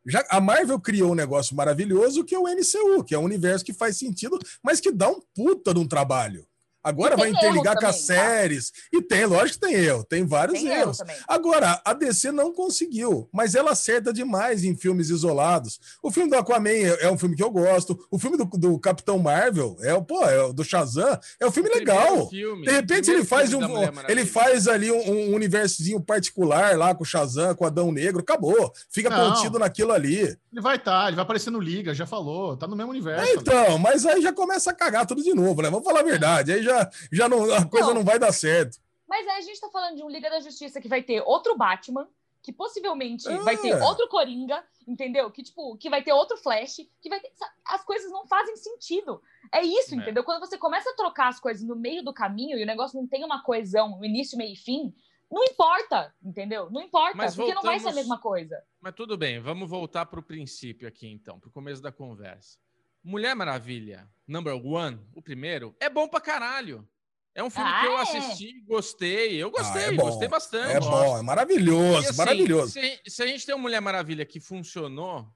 Já, 0.06 0.24
a 0.30 0.40
Marvel 0.40 0.80
criou 0.80 1.12
um 1.12 1.14
negócio 1.14 1.54
maravilhoso 1.54 2.24
que 2.24 2.34
é 2.34 2.38
o 2.38 2.44
MCU, 2.44 3.04
que 3.04 3.14
é 3.14 3.18
um 3.18 3.24
universo 3.24 3.64
que 3.64 3.72
faz 3.74 3.98
sentido, 3.98 4.38
mas 4.62 4.80
que 4.80 4.90
dá 4.90 5.08
um 5.08 5.20
puta 5.34 5.74
de 5.74 5.80
um 5.80 5.86
trabalho. 5.86 6.46
Agora 6.84 7.16
vai 7.16 7.30
interligar 7.30 7.78
com 7.78 7.86
as 7.86 7.96
tá? 7.96 8.14
séries. 8.14 8.70
E 8.92 9.00
tem, 9.00 9.24
lógico 9.24 9.58
que 9.58 9.66
tem 9.66 9.74
erro, 9.74 10.04
tem 10.04 10.26
vários 10.26 10.60
tem 10.60 10.68
erros. 10.68 10.98
Agora, 11.26 11.80
a 11.82 11.94
DC 11.94 12.30
não 12.30 12.52
conseguiu, 12.52 13.26
mas 13.32 13.54
ela 13.54 13.70
acerta 13.70 14.12
demais 14.12 14.64
em 14.64 14.76
filmes 14.76 15.08
isolados. 15.08 15.80
O 16.02 16.10
filme 16.10 16.28
do 16.28 16.36
Aquaman 16.36 16.68
é, 16.68 17.06
é 17.06 17.10
um 17.10 17.16
filme 17.16 17.34
que 17.34 17.42
eu 17.42 17.50
gosto. 17.50 17.98
O 18.10 18.18
filme 18.18 18.36
do, 18.36 18.44
do 18.44 18.78
Capitão 18.78 19.18
Marvel, 19.18 19.78
é 19.80 19.94
o, 19.94 20.02
pô, 20.02 20.22
é 20.26 20.52
do 20.52 20.62
Shazam, 20.62 21.18
é 21.40 21.46
um 21.46 21.50
filme 21.50 21.70
o 21.70 21.74
legal. 21.74 22.28
Filme, 22.28 22.66
de 22.66 22.72
repente 22.72 23.10
ele 23.10 23.24
faz 23.24 23.54
um, 23.54 23.60
ele 24.06 24.26
faz 24.26 24.68
ali 24.68 24.92
um, 24.92 25.10
um 25.10 25.34
universozinho 25.34 26.00
particular 26.02 26.76
lá 26.76 26.94
com 26.94 27.02
o 27.02 27.06
Shazam, 27.06 27.54
com 27.54 27.64
o 27.64 27.66
Adão 27.66 27.90
Negro, 27.90 28.20
acabou. 28.20 28.70
Fica 28.90 29.08
não, 29.08 29.32
contido 29.32 29.58
naquilo 29.58 29.92
ali. 29.92 30.20
Ele 30.52 30.60
vai 30.60 30.76
estar, 30.76 31.02
tá, 31.02 31.06
ele 31.06 31.16
vai 31.16 31.22
aparecer 31.22 31.50
no 31.50 31.60
Liga, 31.60 31.94
já 31.94 32.06
falou, 32.06 32.56
tá 32.56 32.66
no 32.66 32.76
mesmo 32.76 32.90
universo. 32.90 33.24
É, 33.24 33.34
então, 33.34 33.78
mas 33.78 34.04
aí 34.04 34.20
já 34.20 34.32
começa 34.32 34.70
a 34.70 34.74
cagar 34.74 35.06
tudo 35.06 35.22
de 35.22 35.32
novo, 35.32 35.62
né? 35.62 35.70
Vamos 35.70 35.84
falar 35.84 36.00
a 36.00 36.04
verdade. 36.04 36.52
Aí 36.52 36.62
já 36.62 36.73
já, 36.74 36.90
já 37.12 37.28
não, 37.28 37.52
a 37.52 37.64
coisa 37.66 37.88
não. 37.88 37.94
não 37.94 38.04
vai 38.04 38.18
dar 38.18 38.32
certo. 38.32 38.78
Mas 39.08 39.26
aí 39.28 39.38
a 39.38 39.40
gente 39.42 39.60
tá 39.60 39.68
falando 39.70 39.96
de 39.96 40.02
um 40.02 40.08
Liga 40.08 40.28
da 40.28 40.40
Justiça 40.40 40.80
que 40.80 40.88
vai 40.88 41.02
ter 41.02 41.22
outro 41.22 41.56
Batman, 41.56 42.08
que 42.42 42.52
possivelmente 42.52 43.26
é. 43.28 43.36
vai 43.38 43.56
ter 43.56 43.74
outro 43.82 44.08
Coringa, 44.08 44.62
entendeu? 44.86 45.30
Que, 45.30 45.42
tipo, 45.42 45.76
que 45.78 45.88
vai 45.88 46.02
ter 46.02 46.12
outro 46.12 46.36
Flash, 46.36 46.76
que 47.00 47.08
vai 47.08 47.20
ter... 47.20 47.32
As 47.64 47.82
coisas 47.84 48.10
não 48.10 48.26
fazem 48.26 48.56
sentido. 48.56 49.22
É 49.52 49.62
isso, 49.62 49.94
é. 49.94 49.98
entendeu? 49.98 50.24
Quando 50.24 50.40
você 50.40 50.58
começa 50.58 50.90
a 50.90 50.94
trocar 50.94 51.28
as 51.28 51.40
coisas 51.40 51.66
no 51.66 51.76
meio 51.76 52.04
do 52.04 52.12
caminho 52.12 52.58
e 52.58 52.62
o 52.62 52.66
negócio 52.66 53.00
não 53.00 53.06
tem 53.06 53.24
uma 53.24 53.42
coesão 53.42 53.96
no 53.98 54.04
início, 54.04 54.36
meio 54.36 54.52
e 54.52 54.56
fim, 54.56 54.94
não 55.30 55.42
importa, 55.44 56.14
entendeu? 56.22 56.70
Não 56.70 56.82
importa, 56.82 57.16
Mas 57.16 57.34
porque 57.34 57.52
voltamos... 57.52 57.64
não 57.64 57.70
vai 57.70 57.80
ser 57.80 57.88
a 57.88 57.94
mesma 57.94 58.18
coisa. 58.18 58.62
Mas 58.80 58.94
tudo 58.94 59.16
bem, 59.16 59.40
vamos 59.40 59.68
voltar 59.68 60.06
para 60.06 60.20
o 60.20 60.22
princípio 60.22 60.86
aqui, 60.86 61.08
então, 61.08 61.40
para 61.40 61.48
o 61.48 61.52
começo 61.52 61.80
da 61.80 61.90
conversa. 61.90 62.58
Mulher 63.04 63.36
Maravilha, 63.36 64.08
number 64.26 64.54
one, 64.54 64.98
o 65.14 65.20
primeiro, 65.20 65.76
é 65.78 65.90
bom 65.90 66.08
pra 66.08 66.22
caralho. 66.22 66.88
É 67.34 67.42
um 67.42 67.50
filme 67.50 67.68
ah, 67.68 67.80
que 67.80 67.86
eu 67.86 67.98
é? 67.98 68.02
assisti, 68.02 68.60
gostei. 68.60 69.42
Eu 69.42 69.50
gostei, 69.50 69.84
ah, 69.84 69.92
é 69.92 69.96
gostei 69.96 70.28
bastante. 70.28 70.76
É 70.76 70.80
bom, 70.80 71.18
é 71.18 71.22
maravilhoso, 71.22 72.08
assim, 72.08 72.16
maravilhoso. 72.16 72.72
Se, 72.72 73.00
se, 73.06 73.22
a 73.22 73.26
gente 73.26 73.44
tem 73.44 73.54
uma 73.54 73.62
Mulher 73.62 73.80
Maravilha 73.80 74.24
que 74.24 74.40
funcionou, 74.40 75.28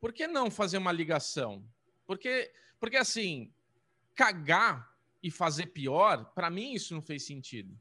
por 0.00 0.12
que 0.12 0.26
não 0.26 0.50
fazer 0.50 0.76
uma 0.76 0.92
ligação? 0.92 1.64
Porque, 2.04 2.52
porque 2.78 2.96
assim, 2.96 3.52
cagar 4.14 4.90
e 5.22 5.30
fazer 5.30 5.66
pior, 5.66 6.32
para 6.34 6.50
mim 6.50 6.74
isso 6.74 6.94
não 6.94 7.00
fez 7.00 7.24
sentido. 7.24 7.78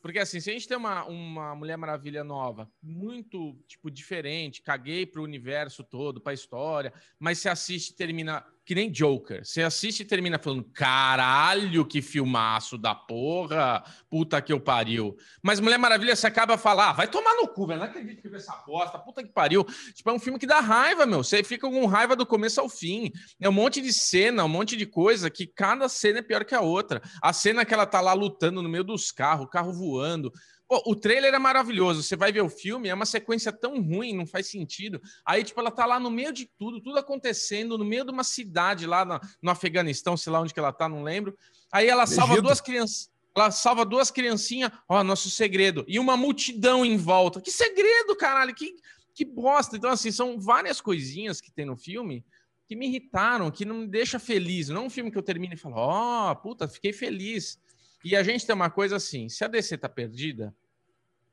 Porque 0.00 0.20
assim, 0.20 0.38
se 0.38 0.48
a 0.48 0.52
gente 0.52 0.68
tem 0.68 0.76
uma, 0.76 1.04
uma 1.04 1.56
Mulher 1.56 1.76
Maravilha 1.76 2.22
nova, 2.22 2.70
muito, 2.80 3.58
tipo, 3.66 3.90
diferente, 3.90 4.62
caguei 4.62 5.04
pro 5.04 5.24
universo 5.24 5.82
todo, 5.82 6.20
pra 6.20 6.32
história, 6.32 6.92
mas 7.18 7.40
se 7.40 7.48
assiste 7.48 7.90
e 7.90 7.96
termina 7.96 8.46
que 8.68 8.74
nem 8.74 8.92
Joker. 8.92 9.46
Você 9.46 9.62
assiste 9.62 10.00
e 10.00 10.04
termina 10.04 10.38
falando: 10.38 10.62
caralho, 10.62 11.86
que 11.86 12.02
filmaço 12.02 12.76
da 12.76 12.94
porra, 12.94 13.82
puta 14.10 14.42
que 14.42 14.52
eu 14.52 14.60
pariu. 14.60 15.16
Mas 15.42 15.58
Mulher 15.58 15.78
Maravilha, 15.78 16.14
você 16.14 16.26
acaba 16.26 16.58
falar: 16.58 16.90
ah, 16.90 16.92
vai 16.92 17.08
tomar 17.08 17.34
no 17.36 17.48
cu, 17.48 17.66
velho. 17.66 17.80
Não 17.80 17.86
acredito 17.86 18.20
que 18.20 18.28
viu 18.28 18.36
essa 18.36 18.54
bosta, 18.66 18.98
puta 18.98 19.22
que 19.22 19.32
pariu. 19.32 19.64
Tipo, 19.94 20.10
é 20.10 20.12
um 20.12 20.18
filme 20.18 20.38
que 20.38 20.46
dá 20.46 20.60
raiva, 20.60 21.06
meu. 21.06 21.24
Você 21.24 21.42
fica 21.42 21.66
com 21.66 21.86
raiva 21.86 22.14
do 22.14 22.26
começo 22.26 22.60
ao 22.60 22.68
fim. 22.68 23.10
É 23.40 23.48
um 23.48 23.52
monte 23.52 23.80
de 23.80 23.90
cena, 23.90 24.44
um 24.44 24.48
monte 24.48 24.76
de 24.76 24.84
coisa 24.84 25.30
que 25.30 25.46
cada 25.46 25.88
cena 25.88 26.18
é 26.18 26.22
pior 26.22 26.44
que 26.44 26.54
a 26.54 26.60
outra. 26.60 27.00
A 27.22 27.32
cena 27.32 27.64
que 27.64 27.72
ela 27.72 27.86
tá 27.86 28.02
lá 28.02 28.12
lutando 28.12 28.60
no 28.60 28.68
meio 28.68 28.84
dos 28.84 29.10
carros, 29.10 29.46
o 29.46 29.48
carro 29.48 29.72
voando. 29.72 30.30
Pô, 30.68 30.82
o 30.84 30.94
trailer 30.94 31.32
é 31.32 31.38
maravilhoso. 31.38 32.02
Você 32.02 32.14
vai 32.14 32.30
ver 32.30 32.42
o 32.42 32.50
filme, 32.50 32.90
é 32.90 32.94
uma 32.94 33.06
sequência 33.06 33.50
tão 33.50 33.80
ruim, 33.82 34.14
não 34.14 34.26
faz 34.26 34.48
sentido. 34.48 35.00
Aí, 35.24 35.42
tipo, 35.42 35.58
ela 35.58 35.70
tá 35.70 35.86
lá 35.86 35.98
no 35.98 36.10
meio 36.10 36.30
de 36.30 36.44
tudo, 36.58 36.78
tudo 36.78 36.98
acontecendo, 36.98 37.78
no 37.78 37.84
meio 37.84 38.04
de 38.04 38.10
uma 38.10 38.22
cidade 38.22 38.86
lá 38.86 39.02
no, 39.02 39.18
no 39.40 39.50
Afeganistão, 39.50 40.14
sei 40.14 40.30
lá 40.30 40.40
onde 40.40 40.52
que 40.52 40.60
ela 40.60 40.72
tá, 40.72 40.86
não 40.86 41.02
lembro. 41.02 41.36
Aí 41.72 41.88
ela 41.88 42.06
salva 42.06 42.42
duas 42.42 42.60
crianças. 42.60 43.10
Ela 43.34 43.50
salva 43.50 43.84
duas 43.84 44.10
criancinhas, 44.10 44.70
ó, 44.88 45.02
nosso 45.02 45.30
segredo. 45.30 45.84
E 45.88 45.98
uma 45.98 46.16
multidão 46.16 46.84
em 46.84 46.96
volta. 46.96 47.40
Que 47.40 47.50
segredo, 47.50 48.14
caralho, 48.16 48.54
que, 48.54 48.74
que 49.14 49.24
bosta. 49.24 49.76
Então, 49.76 49.90
assim, 49.90 50.10
são 50.10 50.38
várias 50.38 50.80
coisinhas 50.82 51.40
que 51.40 51.50
tem 51.50 51.64
no 51.64 51.76
filme 51.76 52.24
que 52.66 52.76
me 52.76 52.86
irritaram, 52.86 53.50
que 53.50 53.64
não 53.64 53.76
me 53.78 53.86
deixa 53.86 54.18
feliz. 54.18 54.68
Não 54.68 54.82
é 54.82 54.84
um 54.86 54.90
filme 54.90 55.10
que 55.10 55.16
eu 55.16 55.22
termino 55.22 55.54
e 55.54 55.56
falo, 55.56 55.76
ó, 55.76 56.30
oh, 56.30 56.36
puta, 56.36 56.68
fiquei 56.68 56.92
feliz. 56.92 57.58
E 58.04 58.14
a 58.16 58.22
gente 58.22 58.46
tem 58.46 58.54
uma 58.54 58.70
coisa 58.70 58.96
assim: 58.96 59.28
se 59.28 59.44
a 59.44 59.48
DC 59.48 59.74
está 59.74 59.88
perdida, 59.88 60.54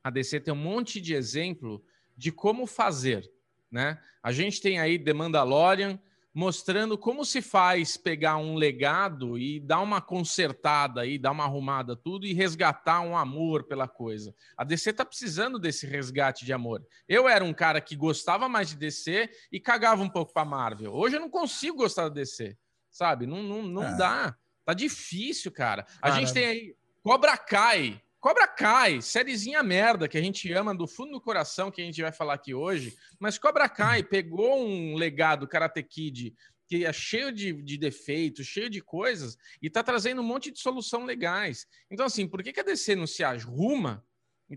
a 0.02 0.10
DC 0.10 0.40
tem 0.40 0.52
um 0.54 0.56
monte 0.56 1.00
de 1.00 1.14
exemplo 1.14 1.84
de 2.16 2.30
como 2.30 2.66
fazer. 2.66 3.30
Né? 3.70 4.00
A 4.22 4.32
gente 4.32 4.60
tem 4.60 4.78
aí 4.78 4.98
The 4.98 5.12
Mandalorian 5.12 6.00
mostrando 6.36 6.98
como 6.98 7.24
se 7.24 7.40
faz 7.40 7.96
pegar 7.96 8.36
um 8.36 8.56
legado 8.56 9.38
e 9.38 9.58
dar 9.58 9.80
uma 9.80 10.02
consertada 10.02 11.00
aí, 11.00 11.16
dar 11.16 11.30
uma 11.30 11.44
arrumada 11.44 11.96
tudo 11.96 12.26
e 12.26 12.34
resgatar 12.34 13.00
um 13.00 13.16
amor 13.16 13.64
pela 13.64 13.88
coisa. 13.88 14.34
A 14.54 14.62
DC 14.62 14.92
tá 14.92 15.02
precisando 15.02 15.58
desse 15.58 15.86
resgate 15.86 16.44
de 16.44 16.52
amor. 16.52 16.86
Eu 17.08 17.26
era 17.26 17.42
um 17.42 17.54
cara 17.54 17.80
que 17.80 17.96
gostava 17.96 18.50
mais 18.50 18.68
de 18.68 18.76
DC 18.76 19.30
e 19.50 19.58
cagava 19.58 20.02
um 20.02 20.10
pouco 20.10 20.34
para 20.34 20.44
Marvel. 20.44 20.92
Hoje 20.92 21.16
eu 21.16 21.20
não 21.20 21.30
consigo 21.30 21.78
gostar 21.78 22.02
da 22.02 22.14
DC, 22.16 22.54
sabe? 22.90 23.26
Não, 23.26 23.42
não, 23.42 23.62
não 23.62 23.84
é. 23.84 23.96
dá. 23.96 24.36
Tá 24.66 24.74
difícil, 24.74 25.52
cara. 25.52 25.86
A 26.02 26.08
cara... 26.08 26.20
gente 26.20 26.34
tem 26.34 26.44
aí 26.44 26.76
Cobra 27.02 27.38
Kai. 27.38 28.02
Cobra 28.18 28.48
Kai, 28.48 29.00
sériezinha 29.00 29.62
merda 29.62 30.08
que 30.08 30.18
a 30.18 30.20
gente 30.20 30.52
ama 30.52 30.74
do 30.74 30.88
fundo 30.88 31.12
do 31.12 31.20
coração, 31.20 31.70
que 31.70 31.80
a 31.80 31.84
gente 31.84 32.02
vai 32.02 32.10
falar 32.10 32.34
aqui 32.34 32.52
hoje. 32.52 32.92
Mas 33.20 33.38
Cobra 33.38 33.68
Kai 33.68 34.02
pegou 34.02 34.66
um 34.66 34.96
legado 34.96 35.46
Karate 35.46 35.82
Kid 35.84 36.34
que 36.68 36.84
é 36.84 36.92
cheio 36.92 37.30
de, 37.30 37.52
de 37.52 37.78
defeitos, 37.78 38.44
cheio 38.44 38.68
de 38.68 38.80
coisas, 38.80 39.38
e 39.62 39.70
tá 39.70 39.84
trazendo 39.84 40.20
um 40.20 40.24
monte 40.24 40.50
de 40.50 40.58
solução 40.58 41.04
legais. 41.04 41.64
Então, 41.88 42.06
assim, 42.06 42.26
por 42.26 42.42
que, 42.42 42.52
que 42.52 42.58
a 42.58 42.64
DC 42.64 42.96
não 42.96 43.06
se 43.06 43.22
arruma 43.22 44.04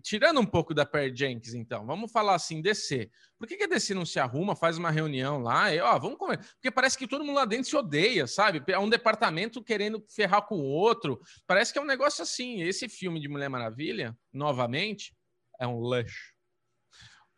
tirando 0.04 0.40
um 0.40 0.46
pouco 0.46 0.74
da 0.74 0.86
Per 0.86 1.16
Jenkins, 1.16 1.54
então, 1.54 1.86
vamos 1.86 2.12
falar 2.12 2.36
assim, 2.36 2.62
DC. 2.62 3.10
Por 3.38 3.48
que, 3.48 3.58
que 3.58 3.64
a 3.64 3.68
DC 3.68 3.94
não 3.94 4.06
se 4.06 4.20
arruma, 4.20 4.56
faz 4.56 4.78
uma 4.78 4.92
reunião 4.92 5.42
lá 5.42 5.74
e, 5.74 5.80
ó, 5.80 5.98
vamos 5.98 6.18
comer? 6.18 6.38
Porque 6.38 6.70
parece 6.70 6.98
que 6.98 7.08
todo 7.08 7.24
mundo 7.24 7.38
lá 7.38 7.46
dentro 7.46 7.70
se 7.70 7.76
odeia, 7.76 8.28
sabe? 8.28 8.62
É 8.68 8.78
um 8.78 8.90
departamento 8.90 9.64
querendo 9.64 10.04
ferrar 10.08 10.46
com 10.46 10.56
o 10.56 10.66
outro. 10.66 11.20
Parece 11.48 11.74
que 11.74 11.80
é 11.80 11.82
um 11.82 11.86
negócio 11.86 12.22
assim. 12.22 12.62
Esse 12.62 12.88
filme 12.88 13.20
de 13.20 13.28
Mulher 13.28 13.50
Maravilha, 13.50 14.16
novamente, 14.32 15.16
é 15.60 15.66
um 15.66 15.80
luxo. 15.80 16.38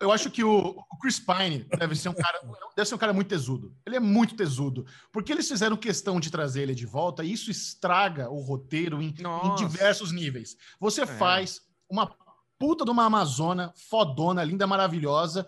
Eu 0.02 0.12
acho 0.12 0.32
que 0.32 0.44
o, 0.44 0.76
o, 0.92 0.98
Chris 1.00 1.20
Pine 1.20 1.64
deve 1.78 1.96
ser 1.96 2.10
um 2.10 2.14
cara, 2.14 2.42
deve 2.76 2.90
ser 2.90 2.96
um 2.96 2.98
cara 2.98 3.14
muito 3.14 3.28
tesudo. 3.28 3.74
Ele 3.86 3.98
é 3.98 4.00
muito 4.00 4.36
tesudo, 4.36 4.84
porque 5.14 5.32
eles 5.32 5.48
fizeram 5.48 5.78
questão 5.78 6.20
de 6.20 6.32
trazer 6.32 6.64
ele 6.64 6.74
de 6.74 6.88
volta 6.88 7.24
e 7.24 7.32
isso 7.32 7.52
estraga 7.52 8.28
o 8.30 8.42
roteiro 8.42 9.00
em, 9.00 9.10
em 9.10 9.56
diversos 9.56 10.12
níveis. 10.12 10.58
Você 10.80 11.04
é. 11.04 11.06
faz 11.06 11.62
uma 11.88 12.08
puta 12.62 12.86
de 12.86 12.92
uma 12.92 13.06
Amazona, 13.06 13.74
fodona, 13.90 14.44
linda, 14.44 14.68
maravilhosa, 14.68 15.48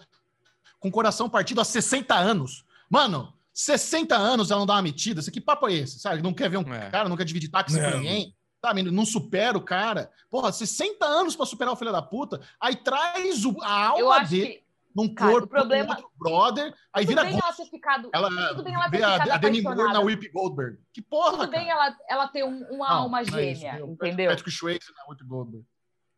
com 0.79 0.89
coração 0.89 1.29
partido 1.29 1.61
há 1.61 1.63
60 1.63 2.15
anos. 2.15 2.65
Mano, 2.89 3.31
60 3.53 4.15
anos 4.15 4.49
ela 4.49 4.61
não 4.61 4.65
dá 4.65 4.73
uma 4.73 4.81
metida. 4.81 5.21
Que 5.21 5.39
papo 5.39 5.69
é 5.69 5.73
esse? 5.73 5.99
Sabe? 5.99 6.23
Não 6.23 6.33
quer 6.33 6.49
ver 6.49 6.57
um 6.57 6.73
é. 6.73 6.89
cara, 6.89 7.07
não 7.07 7.15
quer 7.15 7.25
dividir 7.25 7.51
táxi 7.51 7.79
com 7.79 7.97
ninguém. 7.97 8.35
Sabe? 8.59 8.81
Não 8.81 9.05
supera 9.05 9.55
o 9.55 9.61
cara. 9.61 10.09
Porra, 10.27 10.51
60 10.51 11.05
anos 11.05 11.35
para 11.35 11.45
superar 11.45 11.73
o 11.73 11.75
filho 11.75 11.91
da 11.91 12.01
puta. 12.01 12.41
Aí 12.59 12.75
traz 12.77 13.45
o, 13.45 13.55
a 13.61 13.89
alma 13.89 14.23
dele. 14.23 14.47
Que 14.47 14.63
num 14.95 15.13
Cara, 15.13 15.31
corpo 15.31 15.47
problema... 15.47 15.95
outro 15.95 16.11
brother, 16.17 16.73
aí 16.93 17.03
tudo 17.03 17.15
vira 17.15 17.23
bem 17.23 17.39
ela 17.41 17.53
ter 17.53 17.65
ficado, 17.65 18.09
ela 18.13 18.29
tudo 18.49 18.63
bem 18.63 18.75
ela 18.75 18.89
ter 18.91 18.97
ficado 18.97 19.31
a, 19.31 19.33
a 19.33 19.37
Demi 19.37 19.61
Moore 19.61 19.91
na 19.91 19.99
Whip 20.01 20.29
Goldberg. 20.29 20.77
Que 20.93 21.01
porra, 21.01 21.31
Tudo 21.31 21.49
cara. 21.49 21.51
bem 21.51 21.67
ela, 21.67 21.97
ela 22.07 22.27
ter 22.27 22.43
um, 22.43 22.63
uma 22.69 22.89
não, 22.89 22.95
alma 22.97 23.23
gêmea, 23.23 23.71
é 23.71 23.77
isso, 23.79 23.87
entendeu? 23.87 24.29
Patrick 24.29 24.51
Swayze 24.51 24.85
na 24.95 25.11
Whip 25.11 25.23
Goldberg. 25.23 25.65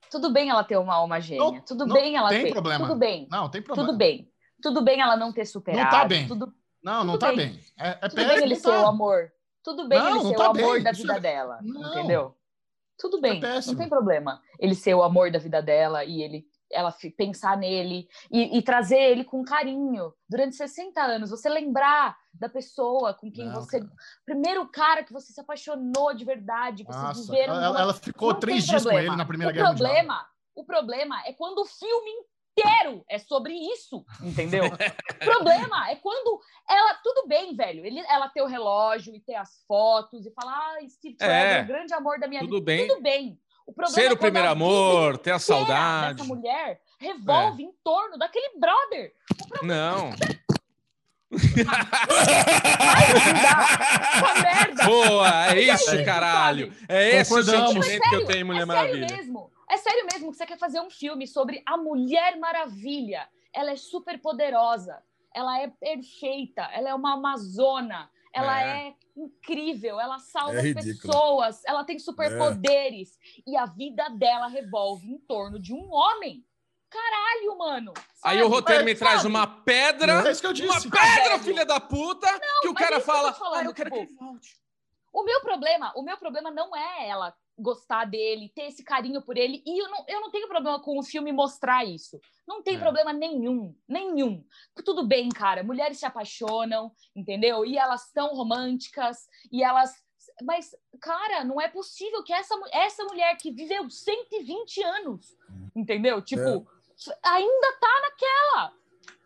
Tudo 0.09 0.31
bem 0.31 0.49
ela 0.49 0.63
ter 0.63 0.77
uma 0.77 0.95
alma 0.95 1.19
gêmea. 1.19 1.43
Não, 1.43 1.61
tudo 1.61 1.85
não 1.85 1.95
bem 1.95 2.15
ela 2.15 2.29
tem 2.29 2.43
ter. 2.43 2.51
Problema. 2.51 2.87
Tudo 2.87 2.97
bem. 2.97 3.27
Não, 3.29 3.49
tem 3.49 3.61
problema. 3.61 3.87
Tudo 3.87 3.97
bem. 3.97 4.31
Tudo 4.61 4.81
bem 4.81 5.01
ela 5.01 5.15
não 5.15 5.31
ter 5.31 5.45
superado. 5.45 5.83
Não 5.83 5.91
tá 5.91 6.05
bem. 6.05 6.27
Tudo... 6.27 6.53
Não, 6.83 7.03
não 7.03 7.13
tudo 7.13 7.21
tá 7.21 7.27
bem. 7.27 7.49
bem. 7.49 7.59
É, 7.79 7.89
é 7.89 8.09
tudo 8.09 8.15
bem 8.15 8.37
ele 8.43 8.55
ser 8.55 8.71
tá. 8.71 8.83
o 8.83 8.87
amor. 8.87 9.31
Tudo 9.63 9.87
bem 9.87 9.99
não, 9.99 10.09
ele 10.09 10.27
ser 10.27 10.35
tá 10.35 10.47
o 10.47 10.51
amor 10.51 10.73
bem. 10.75 10.83
da 10.83 10.91
vida 10.91 11.15
é- 11.15 11.19
dela. 11.19 11.59
Não. 11.61 11.91
Entendeu? 11.91 12.35
Tudo 12.97 13.19
bem. 13.19 13.43
É 13.43 13.61
não 13.65 13.75
tem 13.75 13.89
problema. 13.89 14.41
Ele 14.59 14.75
ser 14.75 14.93
o 14.93 15.03
amor 15.03 15.31
da 15.31 15.39
vida 15.39 15.61
dela 15.61 16.05
e 16.05 16.21
ele 16.21 16.45
ela 16.71 16.93
pensar 17.15 17.57
nele 17.57 18.07
e, 18.31 18.57
e, 18.57 18.61
trazer 18.61 18.97
ele 18.97 19.23
com 19.23 19.43
carinho 19.43 20.11
durante 20.27 20.55
60 20.55 20.99
anos. 20.99 21.29
Você 21.29 21.47
lembrar 21.47 22.17
da 22.39 22.49
pessoa 22.49 23.13
com 23.13 23.31
quem 23.31 23.45
não, 23.45 23.55
você. 23.55 23.79
Cara. 23.79 23.91
Primeiro 24.25 24.67
cara 24.67 25.03
que 25.03 25.13
você 25.13 25.31
se 25.31 25.39
apaixonou 25.39 26.13
de 26.13 26.25
verdade, 26.25 26.83
que 26.83 26.91
Nossa, 26.91 27.13
vocês 27.13 27.27
viveram. 27.27 27.55
Ela, 27.55 27.81
ela 27.81 27.93
ficou 27.93 28.33
não 28.33 28.39
três 28.39 28.65
dias 28.65 28.83
problema. 28.83 29.07
com 29.07 29.07
ele 29.07 29.17
na 29.17 29.25
Primeira 29.25 29.51
o 29.51 29.55
Guerra 29.55 29.69
problema, 29.69 30.13
Mundial. 30.13 30.25
O 30.55 30.63
problema 30.65 31.21
é 31.25 31.33
quando 31.33 31.59
o 31.59 31.65
filme 31.65 32.11
inteiro 32.57 33.03
é 33.09 33.19
sobre 33.19 33.53
isso, 33.53 34.05
entendeu? 34.21 34.63
o 35.21 35.25
problema 35.25 35.89
é 35.89 35.95
quando 35.95 36.39
ela. 36.69 36.93
Tudo 37.03 37.27
bem, 37.27 37.55
velho. 37.55 37.85
Ele, 37.85 37.99
ela 38.07 38.29
ter 38.29 38.41
o 38.41 38.47
relógio 38.47 39.13
e 39.13 39.19
ter 39.19 39.35
as 39.35 39.63
fotos 39.67 40.25
e 40.25 40.31
falar, 40.31 40.55
ah, 40.55 40.89
Steve 40.89 41.15
Trevor, 41.15 41.35
é, 41.35 41.61
o 41.63 41.67
grande 41.67 41.93
amor 41.93 42.19
da 42.19 42.27
minha 42.27 42.41
tudo 42.41 42.53
vida. 42.53 42.65
Bem. 42.65 42.87
Tudo 42.87 43.01
bem. 43.01 43.39
O 43.67 43.73
problema 43.73 43.99
Ser 43.99 44.11
é 44.11 44.13
o 44.13 44.17
primeiro 44.17 44.47
amor, 44.47 45.17
ter 45.17 45.31
a 45.31 45.39
saudade. 45.39 46.21
Essa 46.21 46.27
mulher 46.27 46.79
revolve 46.99 47.63
é. 47.63 47.65
em 47.65 47.71
torno 47.83 48.15
daquele 48.15 48.59
brother. 48.59 49.11
Não. 49.63 50.11
Essa 53.05 54.41
merda. 54.41 54.83
Boa, 54.85 55.47
é 55.53 55.61
isso, 55.61 55.95
isso, 55.95 56.05
caralho. 56.05 56.73
É 56.87 57.17
esse 57.17 57.33
o 57.33 57.43
sentimento 57.43 57.77
Mas 57.77 57.87
que 57.87 57.95
eu 57.95 58.01
sério, 58.09 58.25
tenho 58.27 58.45
Mulher 58.45 58.61
é 58.61 58.65
Maravilha. 58.65 59.07
sério 59.07 59.17
mesmo. 59.17 59.51
É 59.69 59.77
sério 59.77 60.07
mesmo 60.11 60.31
que 60.31 60.37
você 60.37 60.45
quer 60.45 60.57
fazer 60.57 60.79
um 60.79 60.89
filme 60.89 61.27
sobre 61.27 61.61
a 61.65 61.77
Mulher 61.77 62.37
Maravilha. 62.37 63.27
Ela 63.53 63.71
é 63.71 63.75
super 63.75 64.19
poderosa. 64.21 65.01
Ela 65.33 65.59
é 65.61 65.67
perfeita. 65.67 66.61
Ela 66.73 66.89
é 66.89 66.93
uma 66.93 67.13
amazona. 67.13 68.09
Ela 68.33 68.61
É. 68.61 68.87
é, 68.87 68.93
incrível. 69.17 69.99
Ela 69.99 70.19
salva 70.19 70.59
É 70.59 70.73
pessoas. 70.73 71.61
Ela 71.65 71.83
tem 71.83 71.97
superpoderes. 71.97 73.17
E 73.47 73.55
a 73.57 73.65
vida 73.65 74.07
dela 74.09 74.47
revolve 74.47 75.07
em 75.09 75.17
torno 75.19 75.59
de 75.59 75.73
um 75.73 75.91
homem. 75.91 76.43
Caralho, 76.95 77.57
mano. 77.57 77.93
Aí 78.23 78.37
Sabe? 78.37 78.43
o 78.43 78.47
roteiro 78.47 78.85
me 78.85 78.95
Sabe? 78.95 78.99
traz 79.11 79.25
uma 79.25 79.45
pedra, 79.45 80.27
É 80.27 80.31
isso 80.31 80.41
que 80.41 80.47
eu 80.47 80.53
disse. 80.53 80.87
uma 80.87 80.97
pedra, 80.97 81.39
filha 81.39 81.65
da 81.65 81.79
puta, 81.79 82.27
que 82.61 82.67
o 82.69 82.73
mas 82.73 82.83
cara 82.83 82.95
é 82.95 82.97
isso 82.99 83.05
que 83.05 83.11
eu 83.11 83.15
fala, 83.15 83.33
falando, 83.33 83.59
ah, 83.61 83.65
eu 83.65 83.73
quero 83.73 83.91
que 83.91 83.99
tipo, 83.99 84.11
ele 84.13 84.19
volte. 84.31 84.55
O 85.11 85.23
meu 85.23 85.41
problema, 85.41 85.93
o 85.95 86.01
meu 86.03 86.17
problema 86.17 86.51
não 86.51 86.75
é 86.75 87.07
ela 87.07 87.33
gostar 87.57 88.03
dele, 88.05 88.51
ter 88.53 88.63
esse 88.63 88.83
carinho 88.83 89.21
por 89.21 89.37
ele, 89.37 89.63
e 89.65 89.81
eu 89.81 89.89
não, 89.89 90.03
eu 90.09 90.19
não 90.21 90.29
tenho 90.29 90.47
problema 90.47 90.77
com 90.81 90.99
o 90.99 91.03
filme 91.03 91.31
mostrar 91.31 91.85
isso. 91.85 92.19
Não 92.45 92.61
tem 92.61 92.75
É. 92.75 92.79
problema 92.79 93.13
nenhum, 93.13 93.73
nenhum. 93.87 94.43
Tudo 94.83 95.05
bem, 95.07 95.29
cara, 95.29 95.63
mulheres 95.63 95.97
se 95.97 96.05
apaixonam, 96.05 96.91
entendeu? 97.15 97.65
E 97.65 97.77
elas 97.77 98.09
são 98.13 98.33
românticas, 98.35 99.27
e 99.51 99.63
elas. 99.63 99.93
Mas, 100.43 100.75
cara, 100.99 101.45
não 101.45 101.61
é 101.61 101.69
possível 101.69 102.21
que 102.23 102.33
essa, 102.33 102.53
essa 102.73 103.05
mulher 103.05 103.37
que 103.37 103.51
viveu 103.51 103.89
120 103.89 104.83
anos, 104.83 105.37
entendeu? 105.73 106.21
Tipo, 106.21 106.67
ainda 107.23 107.73
tá 107.79 108.01
naquela. 108.01 108.73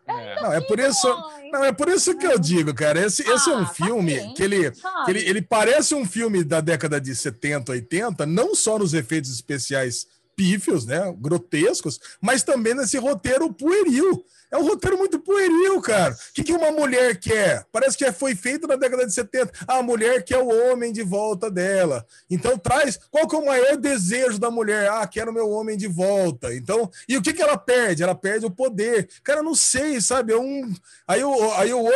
É. 0.08 0.42
Não, 0.42 0.52
é 0.52 0.60
por 0.60 0.78
isso. 0.80 1.06
Não, 1.52 1.64
é 1.64 1.72
por 1.72 1.88
isso 1.88 2.16
que 2.18 2.26
eu 2.26 2.38
digo, 2.38 2.74
cara. 2.74 3.06
Esse, 3.06 3.22
esse 3.22 3.48
é 3.48 3.54
um 3.54 3.62
Ah, 3.62 3.66
filme 3.66 4.14
paciência, 4.14 4.34
que 4.34 4.42
ele, 4.42 4.70
que 4.70 5.10
ele, 5.10 5.28
ele 5.28 5.42
parece 5.42 5.94
um 5.94 6.04
filme 6.04 6.42
da 6.42 6.60
década 6.60 7.00
de 7.00 7.14
70, 7.14 7.72
80, 7.72 8.26
não 8.26 8.54
só 8.54 8.78
nos 8.78 8.92
efeitos 8.92 9.30
especiais 9.30 10.06
pífios, 10.34 10.86
né, 10.86 11.14
grotescos, 11.18 12.00
mas 12.20 12.42
também 12.42 12.74
nesse 12.74 12.96
roteiro 12.98 13.52
pueril. 13.52 14.24
É 14.50 14.58
um 14.58 14.66
roteiro 14.66 14.98
muito 14.98 15.18
pueril, 15.20 15.80
cara. 15.80 16.12
O 16.12 16.32
que, 16.34 16.42
que 16.42 16.52
uma 16.52 16.72
mulher 16.72 17.18
quer? 17.18 17.64
Parece 17.70 17.96
que 17.96 18.10
foi 18.12 18.34
feito 18.34 18.66
na 18.66 18.76
década 18.76 19.06
de 19.06 19.14
70. 19.14 19.52
Ah, 19.66 19.78
a 19.78 19.82
mulher 19.82 20.24
quer 20.24 20.38
o 20.38 20.48
homem 20.48 20.92
de 20.92 21.02
volta 21.02 21.50
dela. 21.50 22.04
Então 22.28 22.58
traz. 22.58 22.98
Qual 23.10 23.28
que 23.28 23.36
é 23.36 23.38
o 23.38 23.46
maior 23.46 23.76
desejo 23.76 24.38
da 24.38 24.50
mulher? 24.50 24.90
Ah, 24.90 25.06
quero 25.06 25.32
meu 25.32 25.48
homem 25.50 25.76
de 25.76 25.86
volta. 25.86 26.52
Então, 26.54 26.90
e 27.08 27.16
o 27.16 27.22
que, 27.22 27.32
que 27.32 27.42
ela 27.42 27.56
perde? 27.56 28.02
Ela 28.02 28.14
perde 28.14 28.46
o 28.46 28.50
poder. 28.50 29.08
Cara, 29.22 29.42
não 29.42 29.54
sei, 29.54 30.00
sabe? 30.00 30.32
É 30.32 30.38
um. 30.38 30.72
Aí, 31.06 31.22
o, 31.22 31.52
aí, 31.54 31.72
o 31.72 31.86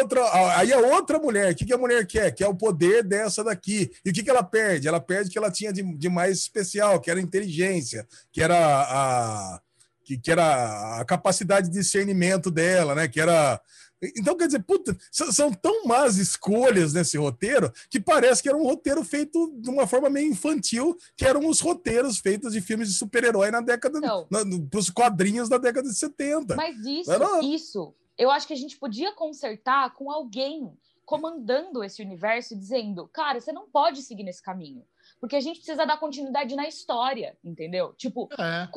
aí 0.57 0.73
a 0.73 0.79
outra 0.79 1.19
mulher, 1.19 1.53
o 1.53 1.57
que, 1.57 1.65
que 1.65 1.75
a 1.75 1.79
mulher 1.79 2.07
quer? 2.07 2.33
Quer 2.33 2.47
o 2.47 2.55
poder 2.55 3.03
dessa 3.03 3.43
daqui. 3.43 3.91
E 4.05 4.11
o 4.11 4.13
que, 4.13 4.23
que 4.23 4.31
ela 4.31 4.43
perde? 4.43 4.87
Ela 4.87 5.01
perde 5.01 5.29
o 5.29 5.33
que 5.33 5.39
ela 5.39 5.51
tinha 5.51 5.73
de, 5.73 5.83
de 5.83 6.09
mais 6.09 6.39
especial, 6.39 7.01
que 7.01 7.11
era 7.11 7.21
inteligência, 7.21 8.07
que 8.33 8.43
era 8.43 8.57
a, 8.57 9.61
que, 10.05 10.19
que 10.19 10.31
era 10.31 11.01
a 11.01 11.05
capacidade 11.05 11.69
de 11.69 11.75
discernimento 11.79 12.51
dela, 12.51 12.95
né? 12.95 13.09
Que 13.09 13.21
era. 13.21 13.61
Então, 14.19 14.37
quer 14.37 14.47
dizer, 14.47 14.63
puta, 14.63 14.95
são 15.11 15.51
tão 15.51 15.87
más 15.87 16.19
escolhas 16.19 16.93
nesse 16.93 17.17
roteiro 17.17 17.73
que 17.89 17.99
parece 17.99 18.43
que 18.43 18.49
era 18.51 18.59
um 18.59 18.63
roteiro 18.65 19.03
feito 19.03 19.51
de 19.59 19.71
uma 19.71 19.87
forma 19.87 20.11
meio 20.11 20.31
infantil, 20.31 20.95
que 21.17 21.25
eram 21.25 21.47
os 21.49 21.61
roteiros 21.61 22.19
feitos 22.19 22.53
de 22.53 22.61
filmes 22.61 22.89
de 22.89 22.95
super-herói 22.95 23.51
na 23.51 23.63
década. 23.63 23.99
Não. 24.01 24.27
Na, 24.31 24.41
pros 24.71 24.91
quadrinhos 24.91 25.49
da 25.49 25.57
década 25.57 25.89
de 25.89 25.95
70. 25.97 26.55
Mas 26.55 26.77
isso, 26.85 27.19
não- 27.19 27.41
isso, 27.41 27.95
eu 28.19 28.31
acho 28.31 28.47
que 28.47 28.53
a 28.53 28.57
gente 28.57 28.77
podia 28.77 29.11
consertar 29.15 29.95
com 29.95 30.11
alguém 30.11 30.71
comandando 31.07 31.83
esse 31.85 32.03
universo 32.03 32.55
e 32.55 32.59
dizendo, 32.59 33.09
cara, 33.09 33.41
você 33.41 33.53
não 33.53 33.69
pode 33.69 34.03
seguir 34.03 34.23
nesse 34.25 34.43
caminho. 34.43 34.83
Porque 35.21 35.37
a 35.37 35.41
gente 35.41 35.57
precisa 35.59 35.87
dar 35.87 35.99
continuidade 35.99 36.55
na 36.57 36.67
história, 36.69 37.37
entendeu? 37.45 37.95
Tipo, 37.95 38.29
É. 38.39 38.69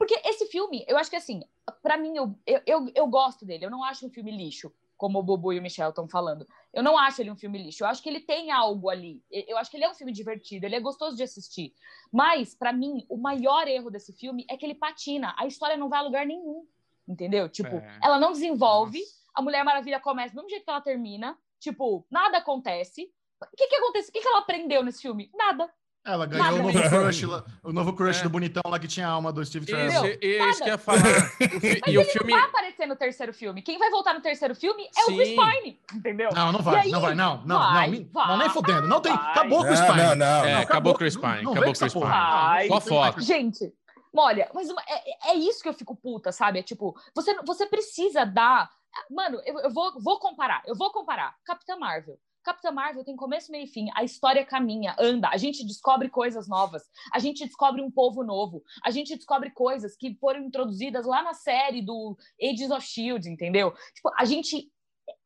porque 0.00 0.18
esse 0.24 0.46
filme, 0.46 0.82
eu 0.88 0.96
acho 0.96 1.10
que 1.10 1.16
assim, 1.16 1.42
pra 1.82 1.98
mim, 1.98 2.16
eu, 2.16 2.34
eu, 2.64 2.90
eu, 2.94 3.06
gosto 3.06 3.44
dele. 3.44 3.66
Eu 3.66 3.70
não 3.70 3.84
acho 3.84 4.06
um 4.06 4.10
filme 4.10 4.34
lixo, 4.34 4.72
como 4.96 5.18
o 5.18 5.22
Bubu 5.22 5.52
e 5.52 5.58
o 5.58 5.62
Michel 5.62 5.90
estão 5.90 6.08
falando. 6.08 6.48
Eu 6.72 6.82
não 6.82 6.96
acho 6.96 7.20
ele 7.20 7.30
um 7.30 7.36
filme 7.36 7.62
lixo. 7.62 7.84
Eu 7.84 7.86
acho 7.86 8.02
que 8.02 8.08
ele 8.08 8.20
tem 8.20 8.50
algo 8.50 8.88
ali. 8.88 9.22
Eu 9.30 9.58
acho 9.58 9.70
que 9.70 9.76
ele 9.76 9.84
é 9.84 9.90
um 9.90 9.94
filme 9.94 10.10
divertido, 10.10 10.64
ele 10.64 10.74
é 10.74 10.80
gostoso 10.80 11.18
de 11.18 11.22
assistir. 11.22 11.74
Mas, 12.10 12.54
pra 12.54 12.72
mim, 12.72 13.04
o 13.10 13.18
maior 13.18 13.68
erro 13.68 13.90
desse 13.90 14.14
filme 14.14 14.46
é 14.48 14.56
que 14.56 14.64
ele 14.64 14.74
patina. 14.74 15.34
A 15.36 15.46
história 15.46 15.76
não 15.76 15.90
vai 15.90 15.98
a 15.98 16.02
lugar 16.02 16.24
nenhum. 16.24 16.66
Entendeu? 17.06 17.46
Tipo, 17.46 17.76
É. 17.76 18.00
ela 18.02 18.18
não 18.18 18.32
desenvolve, 18.32 19.00
Nossa. 19.00 19.12
a 19.34 19.42
Mulher 19.42 19.62
Maravilha 19.64 20.00
começa 20.00 20.34
do 20.34 20.36
mesmo 20.36 20.48
jeito 20.48 20.64
que 20.64 20.70
ela 20.70 20.80
termina. 20.80 21.38
Tipo, 21.58 22.06
nada 22.10 22.38
acontece. 22.38 23.12
O 23.38 23.54
que 23.54 23.66
que 23.66 23.76
acontece? 23.76 24.08
O 24.08 24.12
que 24.14 24.22
que 24.22 24.28
ela 24.28 24.38
aprendeu 24.38 24.82
nesse 24.82 25.02
filme? 25.02 25.30
Nada. 25.34 25.70
Ela 26.02 26.24
ganhou 26.24 26.60
o 26.60 26.62
novo 26.62 26.88
crush, 26.88 27.24
o 27.62 27.72
novo 27.72 27.92
crush 27.92 28.20
É. 28.20 28.22
do 28.22 28.30
bonitão 28.30 28.62
lá 28.66 28.78
que 28.78 28.88
tinha 28.88 29.06
a 29.06 29.10
alma 29.10 29.30
do 29.30 29.44
Steve 29.44 29.66
Isso, 29.66 29.74
Trevor. 29.74 30.06
é 30.06 30.26
isso 30.26 30.38
Nada. 30.38 30.58
que 30.64 30.68
ia 30.70 30.78
falar. 30.78 30.98
O 31.40 31.60
fi- 31.60 31.80
e 31.86 31.98
o 31.98 32.00
ele 32.00 32.04
filme. 32.10 32.32
não 32.32 32.38
vai 32.40 32.48
aparecer 32.48 32.86
no 32.86 32.96
terceiro 32.96 33.34
filme. 33.34 33.60
Quem 33.60 33.78
vai 33.78 33.90
voltar 33.90 34.14
no 34.14 34.20
terceiro 34.22 34.54
filme 34.54 34.88
é 34.96 35.02
Sim. 35.02 35.12
o 35.12 35.16
Chris 35.16 35.28
Pine, 35.28 35.80
entendeu? 35.94 36.30
Não, 36.34 36.52
não 36.52 36.60
vai, 36.60 36.80
aí? 36.86 36.90
não 36.90 37.00
vai, 37.02 37.14
não, 37.14 37.42
não, 37.44 37.58
Vai, 37.58 37.90
não, 37.90 38.04
vai, 38.12 38.26
não, 38.28 38.36
nem 38.38 38.48
fodendo. 38.50 38.88
Não 38.88 39.00
tem, 39.00 39.14
vai. 39.14 39.30
acabou 39.30 39.58
com 39.58 39.64
o 39.64 39.68
Não, 39.68 39.76
Spine. 39.76 39.96
não, 40.02 40.16
não. 40.16 40.44
É, 40.44 40.54
acabou 40.62 40.94
Chris 40.94 41.16
Pine, 41.16 41.42
não 41.42 41.52
acabou 41.52 41.70
essa 41.72 41.84
Chris. 41.84 41.92
Pine. 41.92 42.04
Ai, 42.06 42.68
Só 42.68 42.80
foto. 42.80 43.20
Gente, 43.20 43.72
olha, 44.16 44.50
mas 44.54 44.70
uma- 44.70 44.82
é, 44.88 45.32
é 45.32 45.34
isso 45.34 45.62
que 45.62 45.68
eu 45.68 45.74
fico 45.74 45.94
puta, 45.94 46.32
sabe? 46.32 46.58
É 46.58 46.62
tipo, 46.62 46.96
você, 47.14 47.34
você 47.44 47.66
precisa 47.66 48.24
dar. 48.24 48.70
Mano, 49.10 49.38
eu, 49.44 49.58
eu 49.60 49.70
vou, 49.70 50.00
vou 50.00 50.18
comparar, 50.18 50.62
eu 50.66 50.74
vou 50.74 50.90
comparar. 50.90 51.34
Capitã 51.44 51.76
Marvel. 51.76 52.18
Capitã 52.42 52.70
Marvel 52.70 53.04
tem 53.04 53.16
começo, 53.16 53.52
meio 53.52 53.64
e 53.64 53.68
fim. 53.68 53.88
A 53.94 54.02
história 54.02 54.44
caminha, 54.44 54.94
anda. 54.98 55.28
A 55.28 55.36
gente 55.36 55.64
descobre 55.64 56.08
coisas 56.08 56.48
novas. 56.48 56.82
A 57.12 57.18
gente 57.18 57.44
descobre 57.44 57.82
um 57.82 57.90
povo 57.90 58.22
novo. 58.22 58.62
A 58.84 58.90
gente 58.90 59.14
descobre 59.14 59.50
coisas 59.50 59.96
que 59.96 60.14
foram 60.14 60.40
introduzidas 60.40 61.06
lá 61.06 61.22
na 61.22 61.34
série 61.34 61.82
do 61.82 62.16
Ages 62.42 62.70
of 62.70 62.86
Shield, 62.86 63.28
entendeu? 63.28 63.72
Tipo, 63.94 64.10
a 64.18 64.24
gente. 64.24 64.70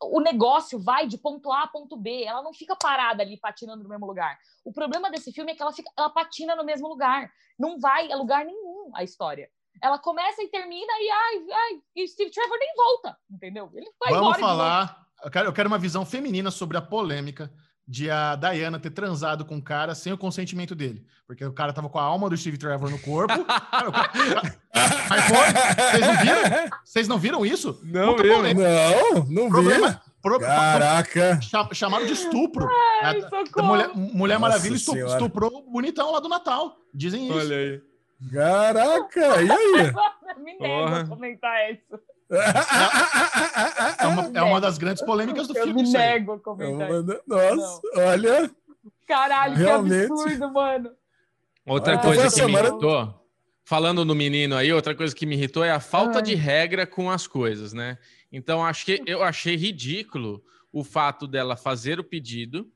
O 0.02 0.18
negócio 0.20 0.82
vai 0.82 1.06
de 1.06 1.18
ponto 1.18 1.52
A 1.52 1.64
a 1.64 1.66
ponto 1.66 1.96
B. 1.96 2.24
Ela 2.24 2.42
não 2.42 2.54
fica 2.54 2.74
parada 2.74 3.22
ali 3.22 3.38
patinando 3.38 3.82
no 3.82 3.88
mesmo 3.88 4.06
lugar. 4.06 4.38
O 4.64 4.72
problema 4.72 5.10
desse 5.10 5.30
filme 5.30 5.52
é 5.52 5.54
que 5.54 5.62
ela, 5.62 5.72
fica, 5.72 5.90
ela 5.96 6.08
patina 6.08 6.56
no 6.56 6.64
mesmo 6.64 6.88
lugar. 6.88 7.30
Não 7.58 7.78
vai 7.78 8.10
a 8.10 8.16
lugar 8.16 8.44
nenhum 8.44 8.90
a 8.94 9.04
história. 9.04 9.50
Ela 9.82 9.98
começa 9.98 10.42
e 10.42 10.48
termina 10.48 10.92
e 11.00 11.10
ai, 11.10 11.46
ai, 11.52 11.82
e 11.96 12.08
Steve 12.08 12.30
Trevor 12.30 12.58
nem 12.58 12.74
volta, 12.74 13.18
entendeu? 13.30 13.70
Ele 13.74 13.90
vai 14.00 14.12
Vamos 14.12 14.38
embora 14.38 14.38
falar. 14.38 15.03
Eu 15.22 15.30
quero, 15.30 15.48
eu 15.48 15.52
quero 15.52 15.68
uma 15.68 15.78
visão 15.78 16.04
feminina 16.06 16.50
sobre 16.50 16.76
a 16.76 16.80
polêmica 16.82 17.50
de 17.86 18.10
a 18.10 18.34
Diana 18.34 18.78
ter 18.78 18.90
transado 18.90 19.44
com 19.44 19.56
o 19.58 19.62
cara 19.62 19.94
sem 19.94 20.10
o 20.12 20.16
consentimento 20.18 20.74
dele. 20.74 21.04
Porque 21.26 21.44
o 21.44 21.52
cara 21.52 21.72
tava 21.72 21.88
com 21.90 21.98
a 21.98 22.02
alma 22.02 22.30
do 22.30 22.36
Steve 22.36 22.56
Trevor 22.56 22.90
no 22.90 22.98
corpo. 22.98 23.32
Cara, 23.44 23.90
cara- 23.92 24.58
Mas 25.08 25.24
foi? 25.26 25.92
Vocês 25.92 26.06
não 26.06 26.16
viram? 26.18 26.70
Vocês 26.84 27.08
não 27.08 27.18
viram 27.18 27.46
isso? 27.46 27.80
Não, 27.84 28.16
eu. 28.18 28.54
Não, 28.54 29.24
não 29.28 29.44
vi. 29.44 29.50
Problema, 29.50 30.02
pro- 30.22 30.40
Caraca. 30.40 31.40
cha- 31.42 31.68
chamaram 31.72 32.06
de 32.06 32.12
estupro. 32.14 32.66
Ai, 33.02 33.20
A- 33.22 33.62
mulher, 33.62 33.90
Mulher 33.94 34.38
Maravilha 34.38 34.78
Senhora. 34.78 35.12
estuprou 35.12 35.50
o 35.66 35.70
bonitão 35.70 36.10
lá 36.10 36.20
do 36.20 36.28
Natal. 36.28 36.76
Dizem 36.92 37.28
isso. 37.28 37.38
Olha 37.38 37.56
aí. 37.56 37.82
Caraca, 38.32 39.42
e 39.42 39.50
aí? 39.50 39.92
Me 40.42 40.58
nego 40.58 40.94
a 40.94 41.06
comentar 41.06 41.70
isso. 41.70 42.00
É 42.30 44.06
uma, 44.06 44.30
é 44.38 44.42
uma 44.42 44.60
das 44.60 44.78
grandes 44.78 45.02
polêmicas 45.04 45.46
do 45.46 45.56
Eu 45.56 45.64
filme. 45.64 45.82
me 45.82 45.88
isso 45.88 45.96
aí. 45.96 46.12
nego 46.14 46.32
a 46.32 46.40
comentar 46.40 46.90
isso. 46.90 47.20
Nossa, 47.26 47.80
olha. 47.96 48.50
Caralho, 49.06 49.54
Realmente. 49.56 50.06
que 50.06 50.12
absurdo, 50.12 50.52
mano. 50.52 50.90
Outra 51.66 51.94
Ah, 51.94 51.98
coisa 51.98 52.30
que 52.30 52.46
me 52.46 52.52
irritou, 52.52 53.14
falando 53.64 54.04
no 54.04 54.14
menino 54.14 54.56
aí, 54.56 54.72
outra 54.72 54.94
coisa 54.94 55.14
que 55.14 55.26
me 55.26 55.34
irritou 55.34 55.64
é 55.64 55.70
a 55.70 55.80
falta 55.80 56.18
Ai. 56.18 56.22
de 56.22 56.34
regra 56.34 56.86
com 56.86 57.10
as 57.10 57.26
coisas, 57.26 57.72
né? 57.72 57.98
Então, 58.32 58.64
acho 58.64 58.84
que 58.84 59.02
eu 59.06 59.22
achei 59.22 59.56
ridículo 59.56 60.42
o 60.72 60.82
fato 60.82 61.26
dela 61.26 61.56
fazer 61.56 62.00
o 62.00 62.04
pedido 62.04 62.68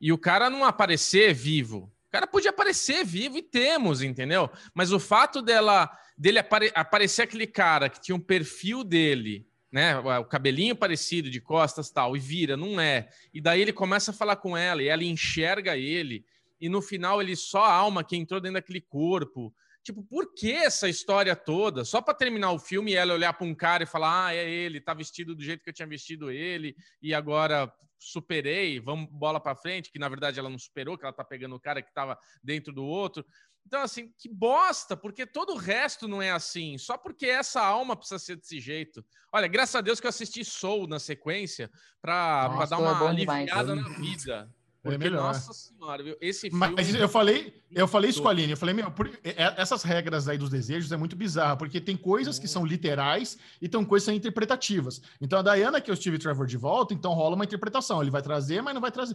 e 0.00 0.12
o 0.12 0.18
cara 0.18 0.48
não 0.48 0.64
aparecer 0.64 1.34
vivo. 1.34 1.90
O 2.10 2.12
cara 2.12 2.26
podia 2.26 2.50
aparecer 2.50 3.04
vivo 3.04 3.38
e 3.38 3.42
temos, 3.42 4.02
entendeu? 4.02 4.50
Mas 4.74 4.90
o 4.90 4.98
fato 4.98 5.40
dela 5.40 5.88
dele 6.18 6.40
apare- 6.40 6.72
aparecer 6.74 7.22
aquele 7.22 7.46
cara 7.46 7.88
que 7.88 8.00
tinha 8.00 8.16
um 8.16 8.20
perfil 8.20 8.82
dele, 8.82 9.46
né? 9.70 9.96
O 10.18 10.24
cabelinho 10.24 10.74
parecido 10.74 11.30
de 11.30 11.40
costas 11.40 11.88
tal, 11.88 12.16
e 12.16 12.18
vira, 12.18 12.56
não 12.56 12.80
é. 12.80 13.08
E 13.32 13.40
daí 13.40 13.60
ele 13.60 13.72
começa 13.72 14.10
a 14.10 14.14
falar 14.14 14.34
com 14.34 14.56
ela 14.56 14.82
e 14.82 14.88
ela 14.88 15.04
enxerga 15.04 15.76
ele 15.76 16.24
e 16.60 16.68
no 16.68 16.82
final 16.82 17.22
ele 17.22 17.36
só 17.36 17.62
a 17.62 17.72
alma 17.72 18.02
que 18.02 18.16
entrou 18.16 18.40
dentro 18.40 18.54
daquele 18.54 18.80
corpo. 18.80 19.54
Tipo, 19.84 20.02
por 20.02 20.34
que 20.34 20.50
essa 20.50 20.88
história 20.88 21.36
toda? 21.36 21.84
Só 21.84 22.02
para 22.02 22.12
terminar 22.12 22.50
o 22.50 22.58
filme 22.58 22.90
e 22.90 22.96
ela 22.96 23.14
olhar 23.14 23.32
para 23.34 23.46
um 23.46 23.54
cara 23.54 23.84
e 23.84 23.86
falar: 23.86 24.26
ah, 24.26 24.34
é 24.34 24.50
ele, 24.50 24.80
tá 24.80 24.92
vestido 24.92 25.32
do 25.32 25.44
jeito 25.44 25.62
que 25.62 25.70
eu 25.70 25.74
tinha 25.74 25.86
vestido 25.86 26.28
ele, 26.28 26.74
e 27.00 27.14
agora 27.14 27.72
superei, 28.00 28.80
vamos 28.80 29.08
bola 29.10 29.38
para 29.38 29.54
frente, 29.54 29.92
que 29.92 29.98
na 29.98 30.08
verdade 30.08 30.38
ela 30.38 30.50
não 30.50 30.58
superou, 30.58 30.96
que 30.96 31.04
ela 31.04 31.12
tá 31.12 31.22
pegando 31.22 31.54
o 31.54 31.60
cara 31.60 31.82
que 31.82 31.92
tava 31.92 32.18
dentro 32.42 32.72
do 32.72 32.84
outro. 32.84 33.24
Então, 33.66 33.82
assim, 33.82 34.12
que 34.18 34.28
bosta, 34.28 34.96
porque 34.96 35.26
todo 35.26 35.52
o 35.52 35.56
resto 35.58 36.08
não 36.08 36.20
é 36.20 36.30
assim, 36.30 36.78
só 36.78 36.96
porque 36.96 37.26
essa 37.26 37.62
alma 37.62 37.94
precisa 37.94 38.18
ser 38.18 38.36
desse 38.36 38.58
jeito. 38.58 39.04
Olha, 39.30 39.46
graças 39.46 39.74
a 39.74 39.80
Deus 39.80 40.00
que 40.00 40.06
eu 40.06 40.08
assisti 40.08 40.44
Soul 40.44 40.86
na 40.86 40.98
sequência 40.98 41.70
para 42.00 42.64
dar 42.66 42.78
uma 42.78 43.04
é 43.04 43.08
aliviada 43.08 43.76
na 43.76 43.88
vida. 43.90 44.50
Porque, 44.82 44.94
é 44.94 44.98
melhor. 44.98 45.24
nossa 45.24 45.52
senhora, 45.52 46.02
viu? 46.02 46.16
Esse 46.20 46.48
filme... 46.48 46.72
Mas 46.74 46.94
eu 46.94 47.08
falei, 47.08 47.62
eu 47.70 47.86
falei 47.86 48.08
isso 48.08 48.22
com 48.22 48.28
a 48.28 48.30
Aline, 48.30 48.52
eu 48.52 48.56
falei, 48.56 48.74
meu, 48.74 48.90
por, 48.90 49.08
é, 49.22 49.60
essas 49.60 49.82
regras 49.82 50.26
aí 50.26 50.38
dos 50.38 50.48
desejos 50.48 50.90
é 50.90 50.96
muito 50.96 51.14
bizarra, 51.14 51.54
porque 51.56 51.80
tem 51.80 51.96
coisas 51.96 52.38
que 52.38 52.48
são 52.48 52.64
literais 52.64 53.36
e 53.60 53.68
tem 53.68 53.84
coisas 53.84 54.04
que 54.04 54.10
são 54.10 54.14
interpretativas. 54.14 55.02
Então 55.20 55.38
a 55.38 55.42
Diana 55.42 55.80
que 55.80 55.90
eu 55.90 55.94
estive 55.94 56.18
Trevor 56.18 56.46
de 56.46 56.56
volta, 56.56 56.94
então 56.94 57.12
rola 57.12 57.34
uma 57.34 57.44
interpretação. 57.44 58.00
Ele 58.00 58.10
vai 58.10 58.22
trazer, 58.22 58.62
mas 58.62 58.72
não 58.72 58.80
vai 58.80 58.90
trazer. 58.90 59.14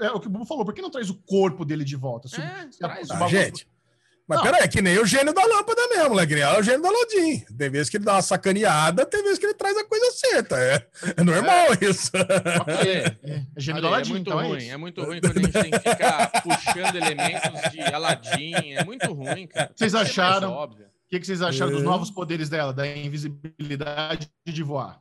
É 0.00 0.10
o 0.10 0.18
que 0.18 0.26
o 0.26 0.30
Bubu 0.30 0.44
falou, 0.44 0.64
por 0.64 0.74
que 0.74 0.82
não 0.82 0.90
traz 0.90 1.08
o 1.08 1.14
corpo 1.14 1.64
dele 1.64 1.84
de 1.84 1.94
volta? 1.94 2.26
Se, 2.26 2.40
é, 2.40 2.68
se, 2.70 2.78
traz, 2.78 3.10
a, 3.10 3.28
gente, 3.28 3.68
mas 4.28 4.42
peraí, 4.42 4.62
é 4.62 4.68
que 4.68 4.82
nem 4.82 4.98
o 4.98 5.06
gênio 5.06 5.32
da 5.32 5.44
lâmpada 5.44 5.80
mesmo, 5.88 6.16
né? 6.16 6.40
É 6.40 6.58
o 6.58 6.62
gênio 6.62 6.82
da 6.82 6.90
Lodin. 6.90 7.40
Tem 7.56 7.70
vezes 7.70 7.88
que 7.88 7.96
ele 7.96 8.04
dá 8.04 8.14
uma 8.14 8.22
sacaneada, 8.22 9.06
tem 9.06 9.22
vezes 9.22 9.38
que 9.38 9.46
ele 9.46 9.54
traz 9.54 9.76
a 9.76 9.84
coisa 9.84 10.10
certa. 10.12 10.56
É, 10.56 10.86
é 11.16 11.22
normal 11.22 11.68
é. 11.80 11.84
isso. 11.84 12.10
É, 12.66 13.30
é, 13.30 13.46
é 13.56 13.60
gênio 13.60 13.80
da 13.80 13.88
Aladdin, 13.88 14.10
é 14.10 14.14
muito 14.14 14.28
então 14.28 14.40
é 14.40 14.46
ruim. 14.48 14.68
É, 14.68 14.76
muito 14.76 15.04
ruim 15.04 15.20
quando 15.20 15.36
a 15.38 15.40
gente 15.40 15.52
tem 15.52 15.70
que 15.70 15.78
ficar 15.78 16.28
puxando 16.42 16.96
elementos 16.96 17.70
de 17.70 17.80
Aladdin. 17.80 18.72
É 18.74 18.84
muito 18.84 19.12
ruim, 19.12 19.46
cara. 19.46 19.70
Vocês 19.74 19.94
acharam? 19.94 20.52
O 20.52 20.68
que, 21.08 21.20
que 21.20 21.26
vocês 21.26 21.40
acharam 21.40 21.70
dos 21.70 21.84
novos 21.84 22.10
poderes 22.10 22.48
dela, 22.48 22.72
da 22.72 22.84
invisibilidade 22.86 24.28
de 24.44 24.62
voar? 24.62 25.00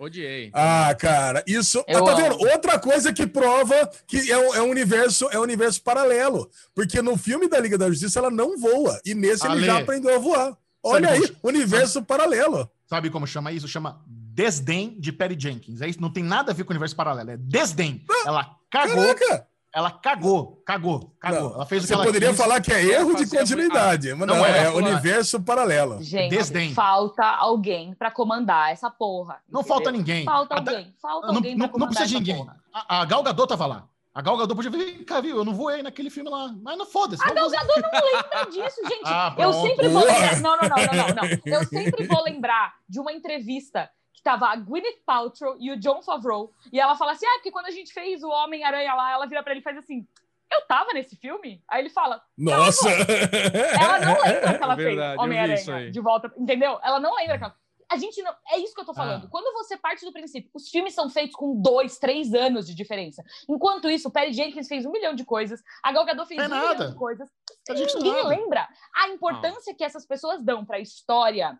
Odiei. 0.00 0.50
Ah, 0.54 0.94
cara, 0.98 1.44
isso. 1.46 1.84
Eu 1.86 2.02
tá 2.02 2.14
vendo? 2.14 2.38
Outra 2.38 2.78
coisa 2.78 3.12
que 3.12 3.26
prova 3.26 3.86
que 4.06 4.32
é 4.32 4.38
um, 4.38 4.54
é 4.54 4.62
um, 4.62 4.70
universo, 4.70 5.28
é 5.30 5.38
um 5.38 5.42
universo 5.42 5.82
paralelo. 5.82 6.50
Porque 6.74 7.02
no 7.02 7.18
filme 7.18 7.46
da 7.46 7.60
Liga 7.60 7.76
da 7.76 7.86
Justiça 7.86 8.18
ela 8.18 8.30
não 8.30 8.58
voa. 8.58 8.98
E 9.04 9.14
nesse 9.14 9.46
Ale. 9.46 9.58
ele 9.58 9.66
já 9.66 9.78
aprendeu 9.78 10.16
a 10.16 10.18
voar. 10.18 10.56
Olha 10.82 11.08
Sabe 11.08 11.20
aí, 11.20 11.28
como... 11.28 11.54
universo 11.54 11.92
Sabe... 11.92 12.06
paralelo. 12.06 12.70
Sabe 12.86 13.10
como 13.10 13.26
chama 13.26 13.52
isso? 13.52 13.68
Chama 13.68 14.02
desdém 14.06 14.98
de 14.98 15.12
Perry 15.12 15.36
Jenkins. 15.38 15.82
É 15.82 15.88
isso, 15.88 16.00
não 16.00 16.10
tem 16.10 16.24
nada 16.24 16.52
a 16.52 16.54
ver 16.54 16.64
com 16.64 16.70
o 16.70 16.72
universo 16.72 16.96
paralelo. 16.96 17.32
É 17.32 17.36
desdém. 17.36 18.02
Ah, 18.10 18.22
ela 18.26 18.56
cagou. 18.70 19.14
Caraca. 19.14 19.46
Ela 19.72 19.90
cagou, 19.90 20.60
cagou, 20.66 21.14
cagou. 21.20 21.40
Não, 21.40 21.54
ela 21.54 21.66
fez 21.66 21.84
o 21.84 21.86
que 21.86 21.92
ela 21.92 22.04
poderia 22.04 22.30
quis. 22.30 22.38
falar 22.38 22.60
que 22.60 22.72
é 22.72 22.84
erro 22.84 23.14
de 23.14 23.28
continuidade, 23.28 24.12
mas 24.14 24.26
não, 24.26 24.36
não 24.36 24.44
é, 24.44 24.64
é 24.64 24.70
universo 24.70 25.40
paralelo. 25.40 26.02
Gente, 26.02 26.30
Desdém. 26.30 26.74
falta 26.74 27.24
alguém 27.24 27.94
para 27.94 28.10
comandar 28.10 28.72
essa 28.72 28.90
porra. 28.90 29.38
Não 29.48 29.62
falta 29.62 29.92
ninguém. 29.92 30.24
Falta 30.24 30.56
alguém, 30.56 30.92
falta 31.00 31.28
não, 31.28 31.36
alguém 31.36 31.56
não, 31.56 31.68
não 31.68 31.86
precisa 31.86 32.08
de 32.08 32.14
ninguém. 32.16 32.44
A, 32.74 33.02
a 33.02 33.04
Gal 33.04 33.22
Gadot 33.22 33.48
tava 33.48 33.66
lá. 33.66 33.84
A 34.12 34.20
Gal 34.20 34.36
Gadot 34.36 34.56
podia 34.56 34.70
ver, 34.72 35.04
cara, 35.04 35.22
viu? 35.22 35.36
Eu 35.36 35.44
não 35.44 35.54
voei 35.54 35.84
naquele 35.84 36.10
filme 36.10 36.28
lá. 36.28 36.52
Mas 36.60 36.76
não 36.76 36.84
foda-se. 36.84 37.22
A 37.22 37.32
Gal 37.32 37.48
Gadot 37.48 37.80
não 37.80 37.90
lembra 38.12 38.50
disso, 38.50 38.80
gente. 38.88 39.02
Ah, 39.04 39.32
eu 39.38 39.52
sempre 39.52 39.88
vou 39.88 40.04
lembrar. 40.04 40.40
Não, 40.42 40.56
não, 40.56 40.68
não, 40.68 40.76
não, 40.76 40.94
não, 40.94 41.14
não. 41.14 41.40
Eu 41.46 41.64
sempre 41.64 42.06
vou 42.08 42.24
lembrar 42.24 42.74
de 42.88 42.98
uma 42.98 43.12
entrevista 43.12 43.88
que 44.20 44.24
tava 44.24 44.46
a 44.48 44.56
Gwyneth 44.56 45.00
Paltrow 45.06 45.56
e 45.58 45.72
o 45.72 45.78
John 45.78 46.02
Favreau, 46.02 46.52
e 46.70 46.78
ela 46.78 46.94
fala 46.94 47.12
assim, 47.12 47.26
ah, 47.26 47.32
porque 47.36 47.50
quando 47.50 47.66
a 47.66 47.70
gente 47.70 47.92
fez 47.92 48.22
o 48.22 48.28
Homem-Aranha 48.28 48.94
lá, 48.94 49.12
ela 49.12 49.26
vira 49.26 49.42
pra 49.42 49.52
ele 49.52 49.60
e 49.60 49.64
faz 49.64 49.78
assim, 49.78 50.06
eu 50.52 50.66
tava 50.66 50.92
nesse 50.92 51.16
filme? 51.16 51.62
Aí 51.66 51.80
ele 51.80 51.88
fala, 51.88 52.22
nossa! 52.36 52.90
Ela 52.90 54.00
não 54.00 54.20
lembra 54.20 54.58
que 54.58 54.62
ela 54.62 54.74
é 54.74 54.76
fez 54.76 55.18
Homem-Aranha 55.18 55.90
de 55.90 56.00
volta, 56.00 56.32
entendeu? 56.36 56.78
Ela 56.82 57.00
não 57.00 57.14
lembra 57.14 57.38
que 57.38 57.44
ela... 57.44 57.56
A 57.90 57.96
gente 57.96 58.22
não. 58.22 58.32
É 58.52 58.56
isso 58.56 58.72
que 58.72 58.80
eu 58.80 58.84
tô 58.84 58.94
falando. 58.94 59.24
Ah. 59.24 59.28
Quando 59.28 59.52
você 59.52 59.76
parte 59.76 60.04
do 60.04 60.12
princípio, 60.12 60.48
os 60.54 60.68
filmes 60.68 60.94
são 60.94 61.10
feitos 61.10 61.34
com 61.34 61.60
dois, 61.60 61.98
três 61.98 62.32
anos 62.32 62.64
de 62.64 62.72
diferença. 62.72 63.20
Enquanto 63.48 63.90
isso, 63.90 64.06
o 64.06 64.12
Perry 64.12 64.32
Jenkins 64.32 64.68
fez 64.68 64.86
um 64.86 64.92
milhão 64.92 65.12
de 65.12 65.24
coisas, 65.24 65.60
a 65.82 65.90
Gal 65.90 66.04
Gadot 66.04 66.28
fez 66.28 66.40
é 66.40 66.46
um 66.46 66.48
nada. 66.48 66.74
milhão 66.74 66.90
de 66.90 66.96
coisas. 66.96 67.28
A 67.68 67.74
gente 67.74 67.96
ninguém 67.96 68.24
lembra 68.28 68.68
a 68.94 69.08
importância 69.08 69.72
ah. 69.72 69.76
que 69.76 69.82
essas 69.82 70.06
pessoas 70.06 70.40
dão 70.40 70.64
para 70.64 70.76
a 70.76 70.80
história, 70.80 71.58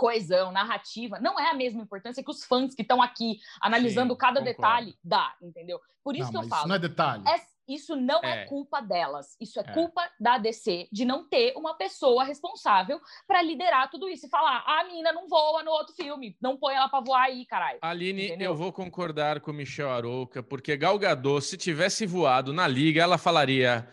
coesão, 0.00 0.50
narrativa, 0.50 1.20
não 1.20 1.38
é 1.38 1.50
a 1.50 1.54
mesma 1.54 1.82
importância 1.82 2.24
que 2.24 2.30
os 2.30 2.42
fãs 2.42 2.74
que 2.74 2.80
estão 2.80 3.02
aqui 3.02 3.38
analisando 3.60 4.14
Sim, 4.14 4.18
cada 4.18 4.40
concordo. 4.40 4.56
detalhe 4.56 4.94
dá, 5.04 5.34
entendeu? 5.42 5.78
Por 6.02 6.16
isso 6.16 6.32
não, 6.32 6.40
que 6.40 6.46
eu 6.46 6.48
falo. 6.48 6.60
Isso 6.62 6.68
não 6.68 6.74
é 6.74 6.78
detalhe. 6.78 7.24
É, 7.28 7.40
isso 7.68 7.94
não 7.94 8.20
é. 8.24 8.42
é. 8.42 8.44
culpa 8.46 8.80
delas. 8.80 9.36
Isso 9.38 9.60
é, 9.60 9.62
é, 9.62 9.72
culpa 9.74 10.00
da 10.18 10.38
DC 10.38 10.88
de 10.90 11.04
não 11.04 11.28
ter 11.28 11.52
uma 11.54 11.74
pessoa 11.74 12.24
responsável 12.24 12.98
para 13.28 13.42
liderar 13.42 13.90
tudo 13.90 14.08
isso 14.08 14.24
e 14.24 14.30
falar: 14.30 14.64
ah, 14.66 14.80
a 14.80 14.84
mina 14.84 15.12
não 15.12 15.28
voa 15.28 15.62
no 15.62 15.70
outro 15.70 15.94
filme, 15.94 16.34
não 16.40 16.56
põe 16.56 16.74
ela 16.74 16.88
para 16.88 17.04
voar 17.04 17.24
aí, 17.24 17.44
caralho. 17.44 17.78
Aline, 17.82 18.28
Entendeu? 18.28 18.52
eu 18.52 18.56
vou 18.56 18.72
concordar 18.72 19.40
com 19.40 19.50
o 19.50 19.54
Michel 19.54 19.90
Arouca, 19.90 20.42
porque 20.42 20.78
Gal 20.78 20.98
Gadot, 20.98 21.44
se 21.44 21.58
tivesse 21.58 22.06
voado 22.06 22.54
na 22.54 22.66
liga, 22.66 23.02
ela 23.02 23.18
falaria: 23.18 23.86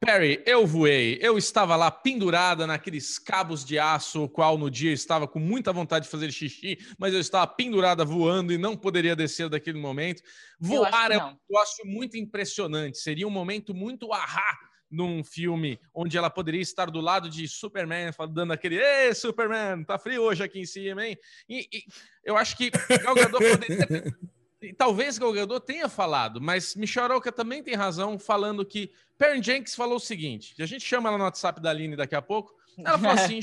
Perry, 0.00 0.42
eu 0.46 0.66
voei. 0.66 1.18
Eu 1.20 1.36
estava 1.36 1.74
lá 1.74 1.90
pendurada 1.90 2.66
naqueles 2.66 3.18
cabos 3.18 3.64
de 3.64 3.78
aço, 3.78 4.24
o 4.24 4.28
qual 4.28 4.56
no 4.56 4.70
dia 4.70 4.90
eu 4.90 4.94
estava 4.94 5.26
com 5.26 5.40
muita 5.40 5.72
vontade 5.72 6.04
de 6.04 6.10
fazer 6.10 6.30
xixi, 6.30 6.78
mas 6.96 7.12
eu 7.12 7.20
estava 7.20 7.46
pendurada 7.46 8.04
voando 8.04 8.52
e 8.52 8.58
não 8.58 8.76
poderia 8.76 9.16
descer 9.16 9.48
daquele 9.48 9.78
momento. 9.78 10.22
Voar 10.58 11.10
é 11.10 11.18
um 11.18 11.36
negócio 11.48 11.84
muito 11.84 12.16
impressionante. 12.16 12.98
Seria 12.98 13.26
um 13.26 13.30
momento 13.30 13.74
muito 13.74 14.12
ahá 14.12 14.56
num 14.90 15.22
filme 15.22 15.78
onde 15.92 16.16
ela 16.16 16.30
poderia 16.30 16.62
estar 16.62 16.90
do 16.90 17.00
lado 17.00 17.28
de 17.28 17.46
Superman, 17.46 18.10
dando 18.30 18.52
aquele 18.52 18.76
Ei, 18.76 19.12
Superman, 19.14 19.84
tá 19.84 19.98
frio 19.98 20.22
hoje 20.22 20.42
aqui 20.42 20.60
em 20.60 20.66
cima, 20.66 21.06
hein? 21.06 21.18
E, 21.48 21.68
e 21.72 21.84
eu 22.24 22.36
acho 22.36 22.56
que 22.56 22.70
Gal 22.70 23.14
Gadot 23.14 23.50
poderia 23.50 24.16
e 24.60 24.72
talvez 24.72 25.18
Galgador 25.18 25.60
tenha 25.60 25.88
falado, 25.88 26.40
mas 26.40 26.74
Michel 26.74 27.04
Aroca 27.04 27.30
também 27.30 27.62
tem 27.62 27.74
razão 27.74 28.18
falando 28.18 28.64
que 28.64 28.92
Perrin 29.16 29.42
Jenkins 29.42 29.74
falou 29.74 29.96
o 29.96 30.00
seguinte: 30.00 30.60
a 30.60 30.66
gente 30.66 30.84
chama 30.84 31.08
ela 31.08 31.18
no 31.18 31.24
WhatsApp 31.24 31.60
da 31.60 31.70
Aline 31.70 31.96
daqui 31.96 32.14
a 32.14 32.22
pouco. 32.22 32.54
Ela 32.78 32.98
falou 32.98 33.12
assim: 33.24 33.40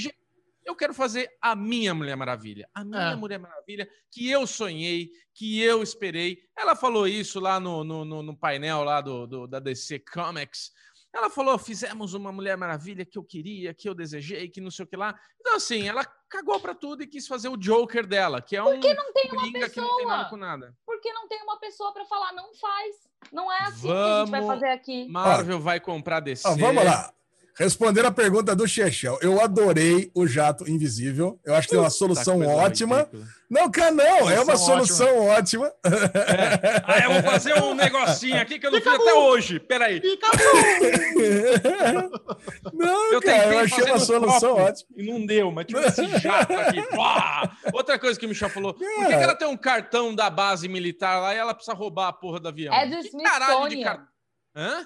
eu 0.65 0.75
quero 0.75 0.93
fazer 0.93 1.29
a 1.41 1.55
minha 1.55 1.93
Mulher 1.93 2.17
Maravilha, 2.17 2.67
a 2.73 2.83
minha 2.83 3.11
é. 3.11 3.15
Mulher 3.15 3.39
Maravilha 3.39 3.87
que 4.11 4.29
eu 4.29 4.45
sonhei, 4.45 5.11
que 5.33 5.61
eu 5.61 5.81
esperei. 5.81 6.39
Ela 6.57 6.75
falou 6.75 7.07
isso 7.07 7.39
lá 7.39 7.59
no, 7.59 7.83
no, 7.83 8.03
no 8.03 8.35
painel 8.35 8.83
lá 8.83 8.99
do, 8.99 9.25
do, 9.25 9.47
da 9.47 9.59
DC 9.59 9.99
Comics. 9.99 10.71
Ela 11.13 11.29
falou: 11.29 11.57
fizemos 11.57 12.13
uma 12.13 12.31
Mulher 12.31 12.57
Maravilha 12.57 13.05
que 13.05 13.17
eu 13.17 13.23
queria, 13.23 13.73
que 13.73 13.87
eu 13.87 13.93
desejei, 13.93 14.49
que 14.49 14.59
não 14.59 14.69
sei 14.69 14.83
o 14.83 14.87
que 14.87 14.97
lá. 14.97 15.17
Então, 15.39 15.55
assim, 15.55 15.87
ela 15.87 16.05
cagou 16.35 16.59
para 16.59 16.75
tudo 16.75 17.03
e 17.03 17.07
quis 17.07 17.27
fazer 17.27 17.47
o 17.47 17.57
Joker 17.57 18.05
dela, 18.05 18.41
que 18.41 18.55
é 18.55 18.61
um 18.61 18.65
Porque 18.65 18.93
não 18.93 19.13
tem 19.13 19.31
uma 19.31 19.51
pessoa. 19.51 19.69
que 19.69 19.81
não 19.81 19.97
tem 19.97 20.07
nada 20.07 20.29
com 20.29 20.37
nada. 20.37 20.75
Porque 20.85 21.13
não 21.13 21.27
tem 21.27 21.41
uma 21.43 21.57
pessoa 21.59 21.93
para 21.93 22.05
falar, 22.05 22.33
não 22.33 22.53
faz. 22.55 22.95
Não 23.31 23.51
é 23.51 23.59
assim 23.61 23.87
vamos, 23.87 24.03
que 24.05 24.11
a 24.11 24.19
gente 24.19 24.31
vai 24.31 24.45
fazer 24.45 24.69
aqui. 24.71 25.07
Marvel 25.07 25.59
vai 25.59 25.79
comprar 25.79 26.19
DC. 26.19 26.47
vamos 26.57 26.83
lá. 26.83 27.13
Respondendo 27.57 28.07
a 28.07 28.11
pergunta 28.11 28.53
do 28.53 28.67
Chechel, 28.67 29.17
eu 29.21 29.41
adorei 29.41 30.11
o 30.13 30.27
jato 30.27 30.69
invisível. 30.69 31.39
Eu 31.45 31.55
acho 31.55 31.69
que 31.69 31.75
é 31.75 31.79
uma 31.79 31.89
solução 31.89 32.41
tá 32.41 32.47
ótima. 32.47 32.97
Ridícula. 32.97 33.25
Não, 33.49 33.71
cara, 33.71 33.91
não, 33.91 34.29
é 34.29 34.41
uma 34.41 34.57
solução 34.57 35.19
ótima. 35.19 35.67
ótima. 35.67 35.73
É. 35.85 36.83
Ah, 36.85 36.99
eu 37.05 37.13
vou 37.13 37.23
fazer 37.31 37.53
um 37.63 37.73
negocinho 37.73 38.41
aqui 38.41 38.59
que 38.59 38.67
eu 38.67 38.71
não 38.71 38.79
Fica 38.79 38.91
fiz 38.91 38.99
bom. 38.99 39.05
até 39.05 39.13
hoje. 39.13 39.57
Peraí. 39.61 40.01
Fica 40.01 40.27
não, 42.73 43.13
eu 43.13 43.21
cara, 43.21 43.53
eu 43.53 43.59
achei 43.59 43.85
uma 43.85 43.99
solução 43.99 44.57
ótima. 44.57 44.89
E 44.97 45.09
não 45.09 45.25
deu, 45.25 45.49
mas 45.49 45.65
tinha 45.65 45.81
esse 45.81 46.05
jato 46.19 46.51
aqui. 46.51 46.83
Outra 47.71 47.97
coisa 47.97 48.19
que 48.19 48.25
o 48.25 48.29
Michel 48.29 48.49
falou: 48.49 48.71
é. 48.71 48.73
por 48.73 49.07
que, 49.07 49.17
que, 49.17 49.23
ela 49.23 49.35
tem 49.35 49.47
um 49.47 49.55
cartão 49.55 50.13
da 50.13 50.29
base 50.29 50.67
militar 50.67 51.21
lá 51.21 51.33
e 51.33 51.37
ela 51.37 51.53
precisa 51.53 51.73
roubar 51.73 52.09
a 52.09 52.13
porra 52.13 52.41
do 52.41 52.49
avião? 52.49 52.73
É 52.73 52.85
do 52.85 52.97
Smithsonian. 52.97 53.83
Car... 53.83 54.09
Hã? 54.53 54.85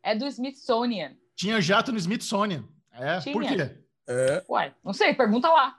É 0.00 0.14
do 0.14 0.28
Smithsonian. 0.28 1.16
Tinha 1.36 1.60
jato 1.60 1.92
no 1.92 1.98
Smithsonian. 1.98 2.64
É, 2.92 3.18
Tinha. 3.20 3.32
por 3.32 3.42
quê? 3.42 3.70
É. 4.06 4.44
Ué, 4.48 4.74
não 4.84 4.92
sei, 4.92 5.14
pergunta 5.14 5.48
lá. 5.48 5.78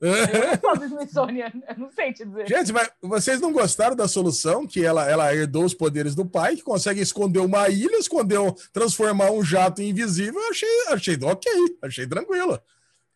Eu 0.00 0.76
não 0.78 0.86
Smithsonian, 0.86 1.52
não 1.76 1.90
sei 1.90 2.12
te 2.12 2.24
dizer. 2.24 2.48
Gente, 2.48 2.72
mas 2.72 2.88
vocês 3.02 3.40
não 3.40 3.52
gostaram 3.52 3.96
da 3.96 4.06
solução 4.06 4.64
que 4.64 4.84
ela, 4.84 5.08
ela 5.10 5.34
herdou 5.34 5.64
os 5.64 5.74
poderes 5.74 6.14
do 6.14 6.24
pai, 6.24 6.54
que 6.54 6.62
consegue 6.62 7.00
esconder 7.00 7.40
uma 7.40 7.68
ilha, 7.68 7.96
esconder, 7.96 8.38
transformar 8.72 9.32
um 9.32 9.42
jato 9.42 9.82
invisível? 9.82 10.40
Eu 10.40 10.50
achei, 10.50 10.68
achei 10.88 11.18
ok, 11.20 11.52
achei 11.82 12.06
tranquilo. 12.06 12.60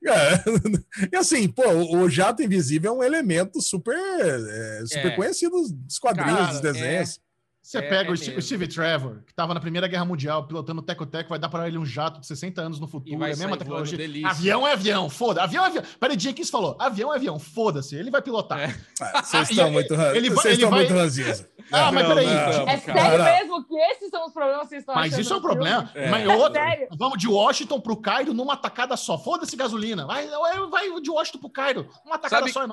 É. 0.05 0.43
E 1.13 1.17
assim, 1.17 1.49
pô, 1.49 1.63
o 1.97 2.09
jato 2.09 2.43
invisível 2.43 2.93
é 2.93 2.97
um 2.97 3.03
elemento 3.03 3.61
super, 3.61 3.97
é, 3.97 4.87
super 4.87 5.13
é. 5.13 5.17
conhecido 5.17 5.63
dos 5.69 5.99
quadrinhos, 5.99 6.33
Cara, 6.33 6.53
dos 6.53 6.61
desenhos. 6.61 7.21
É. 7.63 7.65
Você 7.65 7.79
é, 7.79 7.83
pega 7.83 8.11
é 8.11 8.13
o, 8.13 8.17
Steve, 8.17 8.43
Steve 8.43 8.67
Trevor, 8.67 9.23
que 9.25 9.31
estava 9.31 9.55
na 9.55 9.61
Primeira 9.61 9.87
Guerra 9.87 10.05
Mundial, 10.05 10.49
pilotando 10.49 10.81
o 10.81 10.85
Teco-Teco, 10.85 11.31
vai 11.31 11.39
dar 11.39 11.49
para 11.49 11.69
ele 11.69 11.79
um 11.79 11.87
jato 11.87 12.21
de 12.21 12.27
60 12.27 12.61
anos 12.61 12.81
no 12.81 12.89
futuro, 12.89 13.23
é 13.23 13.33
a 13.33 13.37
mesma 13.37 13.57
tecnologia. 13.57 14.29
Avião 14.29 14.67
é 14.67 14.73
avião, 14.73 15.09
foda. 15.09 15.45
Avião 15.45 15.65
é 15.65 15.69
avião. 15.69 15.85
Peraí, 16.01 16.19
Jenkins 16.19 16.51
falou: 16.51 16.77
avião 16.81 17.13
é 17.13 17.17
avião, 17.17 17.39
foda-se, 17.39 17.95
ele 17.95 18.11
vai 18.11 18.21
pilotar. 18.21 18.59
É. 18.59 18.75
Ah, 19.01 19.23
vocês 19.23 19.51
estão 19.51 19.71
muito, 19.71 19.95
ele, 19.95 20.19
ele, 20.19 20.31
vocês 20.31 20.55
ele 20.55 20.65
estão 20.65 20.71
vai, 20.71 20.81
muito 20.81 20.95
ranzinhos. 20.95 21.45
Ah, 21.71 21.93
mas 21.93 22.03
Não, 22.09 22.15
peraí. 22.15 22.27
não, 22.27 22.69
É 22.69 22.81
cara. 22.81 23.25
sério 23.25 23.25
mesmo 23.25 23.65
que 23.65 23.77
esses 23.77 24.11
são 24.11 24.27
os 24.27 24.33
problemas 24.33 24.63
que 24.63 24.69
vocês 24.69 24.83
estão 24.83 24.95
Mas 24.97 25.17
isso 25.17 25.33
é 25.33 25.37
um 25.37 25.41
problema. 25.41 25.91
É. 25.95 26.11
Mas 26.11 26.25
É 26.25 26.37
outro, 26.37 26.61
vamos 26.97 27.19
de 27.19 27.29
Washington 27.29 27.81
pro 27.81 27.97
Cairo 27.97 28.35
numa 28.35 28.57
tacada 28.57 28.97
só. 28.97 29.17
Foda-se 29.17 29.55
gasolina. 29.57 30.05
Vai, 30.05 30.27
vai 30.69 31.01
de 31.01 31.11
Washington 31.11 31.39
pro 31.39 31.51
Cairo. 31.51 31.89
Uma 32.05 32.19
tacada 32.19 32.49
Sabe- 32.49 32.53
só. 32.53 32.65
é. 32.65 32.69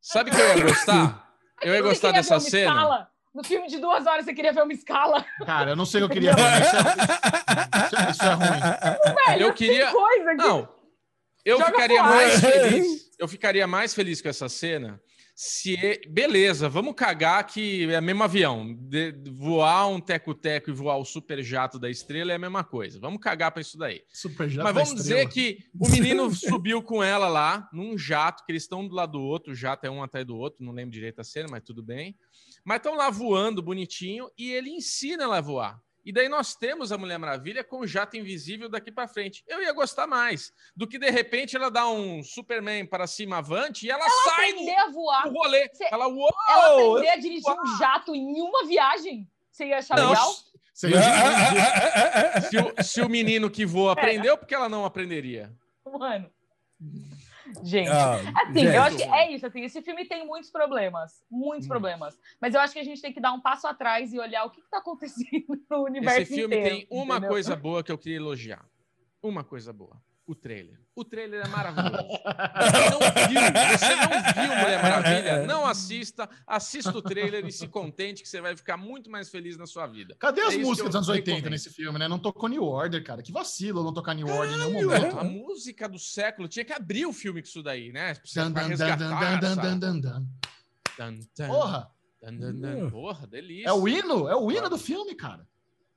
Sabe 0.00 0.30
o 0.30 0.34
que 0.34 0.40
eu 0.40 0.58
ia 0.58 0.64
gostar? 0.64 1.28
Eu 1.60 1.74
ia 1.74 1.82
gostar 1.82 2.12
dessa 2.12 2.38
cena. 2.38 3.08
No 3.34 3.44
filme 3.44 3.68
de 3.68 3.78
duas 3.78 4.06
horas 4.06 4.24
você 4.24 4.34
queria 4.34 4.52
ver 4.52 4.62
uma 4.62 4.72
escala. 4.72 5.24
Cara, 5.46 5.70
eu 5.72 5.76
não 5.76 5.86
sei 5.86 6.02
o 6.02 6.08
que 6.08 6.12
eu 6.12 6.14
queria 6.14 6.34
ver. 6.34 6.42
Isso 6.42 6.76
é, 6.76 7.84
isso 7.86 7.96
é- 7.96 8.10
isso 8.10 8.22
é 8.22 8.32
ruim. 8.34 9.14
Velho, 9.26 9.42
Eu 9.46 9.54
queria- 9.54 9.90
coisa 9.92 10.30
aqui. 10.32 10.36
Não. 10.36 10.68
Eu 11.44 11.58
Joga 11.58 11.70
ficaria 11.72 12.02
fora. 12.02 12.14
mais 12.14 12.40
feliz. 12.40 13.10
Eu 13.18 13.28
ficaria 13.28 13.66
mais 13.66 13.94
feliz 13.94 14.20
com 14.20 14.28
essa 14.28 14.48
cena 14.48 15.00
se. 15.34 16.00
Beleza, 16.08 16.68
vamos 16.68 16.94
cagar 16.94 17.46
que 17.46 17.90
é 17.92 17.98
o 17.98 18.02
mesmo 18.02 18.22
avião. 18.24 18.74
De- 18.80 19.14
voar 19.30 19.86
um 19.88 20.00
teco-teco 20.00 20.68
e 20.70 20.72
voar 20.72 20.96
o 20.98 21.04
super 21.04 21.42
jato 21.42 21.78
da 21.78 21.88
estrela 21.88 22.32
é 22.32 22.34
a 22.34 22.38
mesma 22.38 22.64
coisa. 22.64 22.98
Vamos 23.00 23.20
cagar 23.20 23.52
pra 23.52 23.60
isso 23.62 23.78
daí. 23.78 24.02
Super 24.12 24.48
jato 24.48 24.64
Mas 24.64 24.74
da 24.74 24.82
vamos 24.84 25.00
estrela. 25.00 25.24
dizer 25.26 25.32
que 25.32 25.58
o 25.78 25.88
menino 25.88 26.30
subiu 26.34 26.82
com 26.82 27.02
ela 27.02 27.28
lá, 27.28 27.68
num 27.72 27.96
jato, 27.96 28.44
que 28.44 28.52
eles 28.52 28.64
estão 28.64 28.86
do 28.86 28.94
lado 28.94 29.12
do 29.12 29.22
outro, 29.22 29.52
o 29.52 29.56
jato 29.56 29.86
é 29.86 29.90
um 29.90 30.02
atrás 30.02 30.26
do 30.26 30.36
outro, 30.36 30.64
não 30.64 30.72
lembro 30.72 30.90
direito 30.92 31.20
a 31.20 31.24
cena, 31.24 31.46
mas 31.50 31.62
tudo 31.62 31.82
bem. 31.82 32.16
Mas 32.68 32.76
estão 32.80 32.94
lá 32.94 33.08
voando 33.08 33.62
bonitinho 33.62 34.30
e 34.36 34.52
ele 34.52 34.68
ensina 34.68 35.24
ela 35.24 35.38
a 35.38 35.40
voar. 35.40 35.80
E 36.04 36.12
daí 36.12 36.28
nós 36.28 36.54
temos 36.54 36.92
a 36.92 36.98
Mulher 36.98 37.16
Maravilha 37.18 37.64
com 37.64 37.80
o 37.80 37.86
jato 37.86 38.14
invisível 38.18 38.68
daqui 38.68 38.92
para 38.92 39.08
frente. 39.08 39.42
Eu 39.48 39.62
ia 39.62 39.72
gostar 39.72 40.06
mais 40.06 40.52
do 40.76 40.86
que 40.86 40.98
de 40.98 41.08
repente 41.08 41.56
ela 41.56 41.70
dá 41.70 41.88
um 41.88 42.22
Superman 42.22 42.84
para 42.84 43.06
cima 43.06 43.38
avante 43.38 43.86
e 43.86 43.90
ela, 43.90 44.04
sai 44.24 44.50
aprender 44.50 44.76
a 44.76 44.90
voar. 44.90 45.22
do 45.22 45.30
rolê. 45.34 45.66
Você- 45.70 45.88
Ela, 45.90 46.08
uou! 46.08 46.28
Ela 46.50 46.66
aprender 46.90 47.08
a 47.08 47.16
dirigir 47.16 47.50
um 47.50 47.78
jato 47.78 48.14
em 48.14 48.38
uma 48.42 48.66
viagem. 48.66 49.26
Você 49.50 49.64
ia 49.68 49.78
achar 49.78 49.96
Não, 49.96 50.10
legal? 50.10 50.34
Ia- 50.90 52.40
se, 52.42 52.58
o, 52.58 52.84
se 52.84 53.00
o 53.00 53.08
menino 53.08 53.48
que 53.50 53.64
voa 53.64 53.92
aprendeu, 53.94 54.36
por 54.36 54.46
que 54.46 54.54
ela 54.54 54.68
não 54.68 54.84
aprenderia? 54.84 55.50
Mano. 55.86 56.30
Gente. 57.62 57.88
Ah, 57.90 58.16
Assim, 58.42 58.60
gente, 58.60 58.74
eu 58.74 58.82
acho 58.82 58.96
que 58.96 59.02
é 59.02 59.32
isso. 59.32 59.46
Assim, 59.46 59.62
esse 59.62 59.80
filme 59.82 60.04
tem 60.06 60.26
muitos 60.26 60.50
problemas. 60.50 61.22
Muitos 61.30 61.66
Hum. 61.66 61.68
problemas. 61.70 62.18
Mas 62.40 62.54
eu 62.54 62.60
acho 62.60 62.72
que 62.72 62.78
a 62.78 62.84
gente 62.84 63.00
tem 63.00 63.12
que 63.12 63.20
dar 63.20 63.32
um 63.32 63.40
passo 63.40 63.66
atrás 63.66 64.12
e 64.12 64.18
olhar 64.18 64.44
o 64.44 64.50
que 64.50 64.60
está 64.60 64.78
acontecendo 64.78 65.46
no 65.70 65.84
universo 65.84 66.20
Esse 66.22 66.34
filme 66.34 66.56
inteiro, 66.56 66.76
tem 66.76 66.88
uma 66.90 67.14
entendeu? 67.16 67.30
coisa 67.30 67.56
boa 67.56 67.82
que 67.82 67.90
eu 67.92 67.98
queria 67.98 68.16
elogiar. 68.16 68.64
Uma 69.22 69.42
coisa 69.42 69.72
boa. 69.72 70.00
O 70.28 70.34
trailer. 70.34 70.78
O 70.94 71.04
trailer 71.06 71.42
é 71.42 71.48
maravilhoso. 71.48 71.96
Você 71.96 72.90
não 72.90 72.98
viu, 73.28 73.40
você 73.78 73.96
não 73.96 74.08
viu 74.34 74.56
Mulher 74.58 74.82
Maravilha? 74.82 75.46
Não 75.46 75.64
assista, 75.66 76.28
assista 76.46 76.90
o 76.90 77.00
trailer 77.00 77.46
e 77.46 77.50
se 77.50 77.66
contente 77.66 78.22
que 78.22 78.28
você 78.28 78.38
vai 78.38 78.54
ficar 78.54 78.76
muito 78.76 79.10
mais 79.10 79.30
feliz 79.30 79.56
na 79.56 79.66
sua 79.66 79.86
vida. 79.86 80.14
Cadê 80.18 80.42
as 80.42 80.52
É 80.52 80.58
músicas 80.58 80.90
dos 80.90 80.96
anos 80.96 81.08
80 81.08 81.30
recomendo. 81.36 81.50
nesse 81.52 81.70
filme, 81.70 81.98
né? 81.98 82.06
Não 82.06 82.18
tocou 82.18 82.46
New 82.46 82.62
Order, 82.62 83.02
cara. 83.02 83.22
Que 83.22 83.32
vacilo 83.32 83.82
não 83.82 83.94
tocar 83.94 84.12
New 84.12 84.28
Order 84.28 84.54
em 84.54 84.58
nenhum 84.74 84.88
Caralho, 84.90 85.14
momento. 85.14 85.18
A 85.18 85.24
música 85.24 85.88
do 85.88 85.98
século 85.98 86.46
tinha 86.46 86.62
que 86.64 86.74
abrir 86.74 87.06
o 87.06 87.12
filme 87.14 87.40
com 87.40 87.48
isso 87.48 87.62
daí, 87.62 87.90
né? 87.90 88.12
Pra 88.14 88.22
você- 88.26 88.40
Dan, 88.40 88.52
pra 88.52 88.62
dan, 88.62 88.68
dan, 88.68 88.70
resgatar 88.86 88.98
dan, 89.08 89.38
dan, 89.40 89.48
essa- 89.52 89.62
dan, 89.62 89.78
dan, 89.78 90.00
dan. 90.00 90.26
Dan, 90.98 91.18
dan, 91.34 91.48
Porra. 91.48 91.90
Porra, 92.90 93.26
delícia. 93.26 93.66
é 93.68 93.72
o 93.72 93.88
hino? 93.88 94.28
É 94.28 94.36
o 94.36 94.52
hino 94.52 94.68
do 94.68 94.76
filme, 94.76 95.14
cara. 95.14 95.48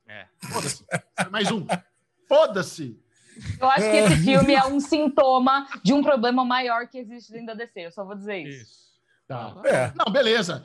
É. 0.08 0.28
Foda-se. 0.50 0.86
Mais 1.30 1.52
um. 1.52 1.66
Foda-se. 2.30 2.98
Eu 3.60 3.70
acho 3.70 3.90
que 3.90 3.98
esse 3.98 4.18
filme 4.18 4.54
é 4.54 4.66
um 4.66 4.80
sintoma 4.80 5.68
de 5.84 5.94
um 5.94 6.04
problema 6.04 6.44
maior 6.44 6.88
que 6.88 6.98
existe 6.98 7.32
dentro 7.32 7.48
da 7.48 7.54
DC. 7.54 7.82
Eu 7.82 7.92
só 7.92 8.04
vou 8.04 8.16
dizer 8.16 8.40
isso. 8.40 8.62
Isso. 8.64 8.82
Tá. 9.32 9.56
É. 9.64 9.94
Não, 9.96 10.12
beleza. 10.12 10.62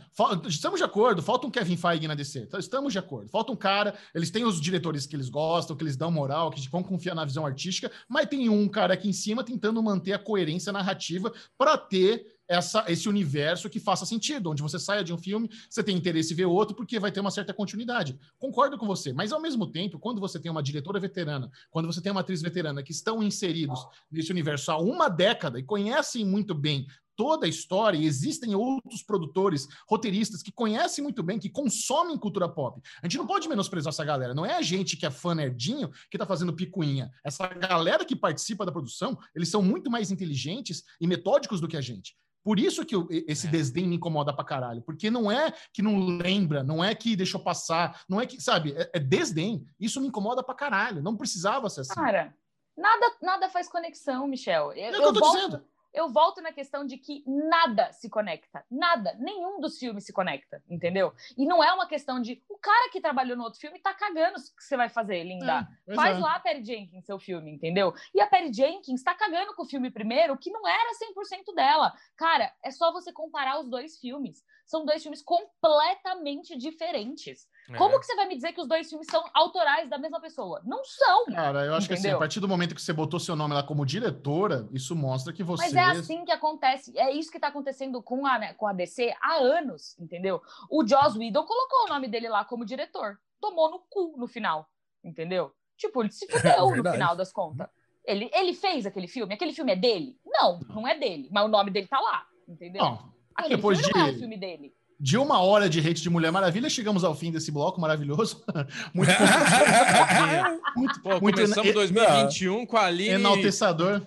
Estamos 0.48 0.80
de 0.80 0.84
acordo. 0.84 1.22
Falta 1.22 1.46
um 1.46 1.50
Kevin 1.50 1.76
Feige 1.76 2.08
na 2.08 2.16
DC. 2.16 2.40
Então, 2.40 2.58
Estamos 2.58 2.92
de 2.92 2.98
acordo. 2.98 3.30
Falta 3.30 3.52
um 3.52 3.56
cara. 3.56 3.94
Eles 4.12 4.28
têm 4.28 4.44
os 4.44 4.60
diretores 4.60 5.06
que 5.06 5.14
eles 5.14 5.28
gostam, 5.28 5.76
que 5.76 5.84
eles 5.84 5.96
dão 5.96 6.10
moral, 6.10 6.50
que 6.50 6.68
vão 6.68 6.82
confiar 6.82 7.14
na 7.14 7.24
visão 7.24 7.46
artística, 7.46 7.92
mas 8.08 8.26
tem 8.26 8.48
um 8.48 8.68
cara 8.68 8.94
aqui 8.94 9.08
em 9.08 9.12
cima 9.12 9.44
tentando 9.44 9.80
manter 9.80 10.14
a 10.14 10.18
coerência 10.18 10.72
narrativa 10.72 11.32
para 11.56 11.78
ter 11.78 12.26
essa, 12.48 12.84
esse 12.88 13.08
universo 13.08 13.68
que 13.68 13.80
faça 13.80 14.06
sentido, 14.06 14.50
onde 14.50 14.62
você 14.62 14.78
saia 14.78 15.02
de 15.02 15.12
um 15.12 15.18
filme, 15.18 15.50
você 15.68 15.82
tem 15.82 15.96
interesse 15.96 16.32
em 16.32 16.36
ver 16.36 16.46
outro, 16.46 16.74
porque 16.74 16.98
vai 16.98 17.10
ter 17.10 17.20
uma 17.20 17.30
certa 17.30 17.52
continuidade. 17.52 18.18
Concordo 18.38 18.78
com 18.78 18.86
você, 18.86 19.12
mas 19.12 19.32
ao 19.32 19.40
mesmo 19.40 19.66
tempo, 19.66 19.98
quando 19.98 20.20
você 20.20 20.38
tem 20.38 20.50
uma 20.50 20.62
diretora 20.62 21.00
veterana, 21.00 21.50
quando 21.70 21.86
você 21.86 22.00
tem 22.00 22.12
uma 22.12 22.20
atriz 22.20 22.42
veterana 22.42 22.82
que 22.82 22.92
estão 22.92 23.22
inseridos 23.22 23.86
nesse 24.10 24.30
universo 24.30 24.70
há 24.70 24.78
uma 24.78 25.08
década 25.08 25.58
e 25.58 25.62
conhecem 25.62 26.24
muito 26.24 26.54
bem 26.54 26.86
toda 27.16 27.46
a 27.46 27.48
história, 27.48 27.96
e 27.96 28.04
existem 28.04 28.54
outros 28.54 29.02
produtores, 29.02 29.66
roteiristas 29.88 30.42
que 30.42 30.52
conhecem 30.52 31.02
muito 31.02 31.22
bem, 31.22 31.38
que 31.38 31.48
consomem 31.48 32.18
cultura 32.18 32.48
pop. 32.48 32.80
A 33.02 33.06
gente 33.06 33.16
não 33.16 33.26
pode 33.26 33.48
menosprezar 33.48 33.90
essa 33.90 34.04
galera. 34.04 34.34
Não 34.34 34.44
é 34.44 34.54
a 34.54 34.62
gente 34.62 34.96
que 34.96 35.06
é 35.06 35.10
fã 35.10 35.34
nerdinho 35.34 35.90
que 36.10 36.18
tá 36.18 36.26
fazendo 36.26 36.52
picuinha. 36.52 37.10
Essa 37.24 37.48
galera 37.48 38.04
que 38.04 38.14
participa 38.14 38.66
da 38.66 38.70
produção, 38.72 39.18
eles 39.34 39.48
são 39.48 39.62
muito 39.62 39.90
mais 39.90 40.10
inteligentes 40.10 40.84
e 41.00 41.06
metódicos 41.06 41.60
do 41.60 41.66
que 41.66 41.76
a 41.76 41.80
gente. 41.80 42.14
Por 42.46 42.60
isso 42.60 42.86
que 42.86 42.94
eu- 42.94 43.08
esse 43.10 43.48
É. 43.48 43.50
desdém 43.50 43.88
me 43.88 43.96
incomoda 43.96 44.32
pra 44.32 44.44
caralho. 44.44 44.80
Porque 44.80 45.10
não 45.10 45.28
é 45.28 45.52
que 45.72 45.82
não 45.82 45.98
lembra, 45.98 46.62
não 46.62 46.82
é 46.84 46.94
que 46.94 47.16
deixou 47.16 47.40
passar, 47.40 48.04
não 48.08 48.20
é 48.20 48.24
que, 48.26 48.40
sabe, 48.40 48.72
é, 48.76 48.88
é 48.94 49.00
desdém. 49.00 49.66
Isso 49.80 50.00
me 50.00 50.06
incomoda 50.06 50.44
pra 50.44 50.54
caralho. 50.54 51.02
Não 51.02 51.16
precisava 51.16 51.68
ser 51.68 51.80
assim. 51.80 51.94
Cara, 51.94 52.32
nada, 52.78 53.16
nada 53.20 53.48
faz 53.50 53.68
conexão, 53.68 54.28
Michel. 54.28 54.72
Eu, 54.74 54.84
É 54.84 54.90
o 54.90 54.92
que 54.92 55.02
eu 55.08 55.12
tô 55.12 55.18
volto, 55.18 55.34
dizendo. 55.34 55.64
Eu 55.96 56.10
volto 56.10 56.42
na 56.42 56.52
questão 56.52 56.86
de 56.86 56.98
que 56.98 57.24
nada 57.26 57.90
se 57.90 58.10
conecta. 58.10 58.64
Nada. 58.70 59.16
Nenhum 59.18 59.58
dos 59.58 59.78
filmes 59.78 60.04
se 60.04 60.12
conecta, 60.12 60.62
entendeu? 60.68 61.12
E 61.38 61.46
não 61.46 61.64
é 61.64 61.72
uma 61.72 61.88
questão 61.88 62.20
de 62.20 62.42
o 62.50 62.58
cara 62.58 62.90
que 62.90 63.00
trabalhou 63.00 63.34
no 63.34 63.44
outro 63.44 63.58
filme 63.58 63.80
tá 63.80 63.94
cagando 63.94 64.38
o 64.38 64.56
que 64.56 64.62
você 64.62 64.76
vai 64.76 64.90
fazer, 64.90 65.24
linda. 65.24 65.66
É, 65.88 65.94
Faz 65.94 66.18
é. 66.18 66.20
lá 66.20 66.36
a 66.36 66.40
Perry 66.40 66.62
Jenkins 66.62 67.06
seu 67.06 67.18
filme, 67.18 67.50
entendeu? 67.50 67.94
E 68.14 68.20
a 68.20 68.26
Perry 68.26 68.52
Jenkins 68.52 69.02
tá 69.02 69.14
cagando 69.14 69.54
com 69.54 69.62
o 69.62 69.68
filme 69.68 69.90
primeiro, 69.90 70.36
que 70.36 70.50
não 70.50 70.68
era 70.68 70.90
100% 70.92 71.54
dela. 71.54 71.92
Cara, 72.14 72.52
é 72.62 72.70
só 72.70 72.92
você 72.92 73.10
comparar 73.10 73.58
os 73.58 73.70
dois 73.70 73.98
filmes. 73.98 74.44
São 74.66 74.84
dois 74.84 75.02
filmes 75.02 75.22
completamente 75.22 76.58
diferentes. 76.58 77.48
É. 77.68 77.76
Como 77.76 77.98
que 77.98 78.06
você 78.06 78.14
vai 78.14 78.26
me 78.28 78.36
dizer 78.36 78.52
que 78.52 78.60
os 78.60 78.68
dois 78.68 78.88
filmes 78.88 79.08
são 79.10 79.24
autorais 79.34 79.88
da 79.90 79.98
mesma 79.98 80.20
pessoa? 80.20 80.60
Não 80.64 80.84
são. 80.84 81.26
Cara, 81.26 81.64
eu 81.64 81.74
acho 81.74 81.88
que 81.88 81.94
assim, 81.94 82.02
Entendeu? 82.02 82.16
a 82.16 82.20
partir 82.20 82.38
do 82.38 82.46
momento 82.46 82.74
que 82.74 82.80
você 82.80 82.92
botou 82.92 83.18
seu 83.18 83.34
nome 83.34 83.54
lá 83.54 83.62
como 83.62 83.84
diretora, 83.84 84.68
isso 84.72 84.94
mostra 84.94 85.32
que 85.32 85.42
você. 85.42 85.64
Mas 85.64 85.74
é 85.74 85.80
assim 85.82 86.24
que 86.24 86.30
acontece. 86.30 86.96
É 86.96 87.10
isso 87.12 87.30
que 87.30 87.40
tá 87.40 87.48
acontecendo 87.48 88.00
com 88.02 88.24
a, 88.24 88.38
né, 88.38 88.54
com 88.54 88.66
a 88.68 88.72
DC 88.72 89.12
há 89.20 89.34
anos, 89.36 89.98
entendeu? 89.98 90.40
O 90.70 90.86
Joss 90.86 91.18
Whedon 91.18 91.44
colocou 91.44 91.86
o 91.86 91.88
nome 91.88 92.06
dele 92.08 92.28
lá 92.28 92.44
como 92.44 92.64
diretor. 92.64 93.18
Tomou 93.40 93.70
no 93.70 93.80
cu 93.90 94.14
no 94.16 94.26
final, 94.28 94.68
entendeu? 95.04 95.52
Tipo, 95.76 96.02
ele 96.02 96.10
se 96.12 96.26
fudeu 96.26 96.60
no 96.66 96.72
verdade. 96.72 96.96
final 96.96 97.16
das 97.16 97.32
contas. 97.32 97.68
Ele, 98.04 98.30
ele 98.32 98.54
fez 98.54 98.86
aquele 98.86 99.08
filme? 99.08 99.34
Aquele 99.34 99.52
filme 99.52 99.72
é 99.72 99.76
dele? 99.76 100.16
Não, 100.24 100.60
não 100.68 100.86
é 100.86 100.96
dele. 100.96 101.28
Mas 101.32 101.44
o 101.44 101.48
nome 101.48 101.70
dele 101.72 101.88
tá 101.88 101.98
lá, 102.00 102.24
entendeu? 102.48 102.82
Não, 102.84 103.12
Aquele 103.34 103.56
depois 103.56 103.78
filme 103.80 103.92
não 103.94 104.06
é 104.06 104.10
de- 104.10 104.16
o 104.16 104.18
filme 104.20 104.36
dele. 104.38 104.74
De 104.98 105.18
uma 105.18 105.40
hora 105.40 105.68
de 105.68 105.78
hate 105.80 106.00
de 106.02 106.08
Mulher 106.10 106.32
Maravilha, 106.32 106.70
chegamos 106.70 107.04
ao 107.04 107.14
fim 107.14 107.30
desse 107.30 107.50
bloco 107.52 107.80
maravilhoso. 107.80 108.42
Muito, 108.94 109.10
muito, 110.76 111.00
Pô, 111.00 111.20
muito 111.20 111.34
começamos 111.36 111.64
ena- 111.66 111.74
2021 111.74 112.66
com 112.66 112.76
a 112.76 112.84
Aline. 112.86 113.10
enaltecedor. 113.10 114.02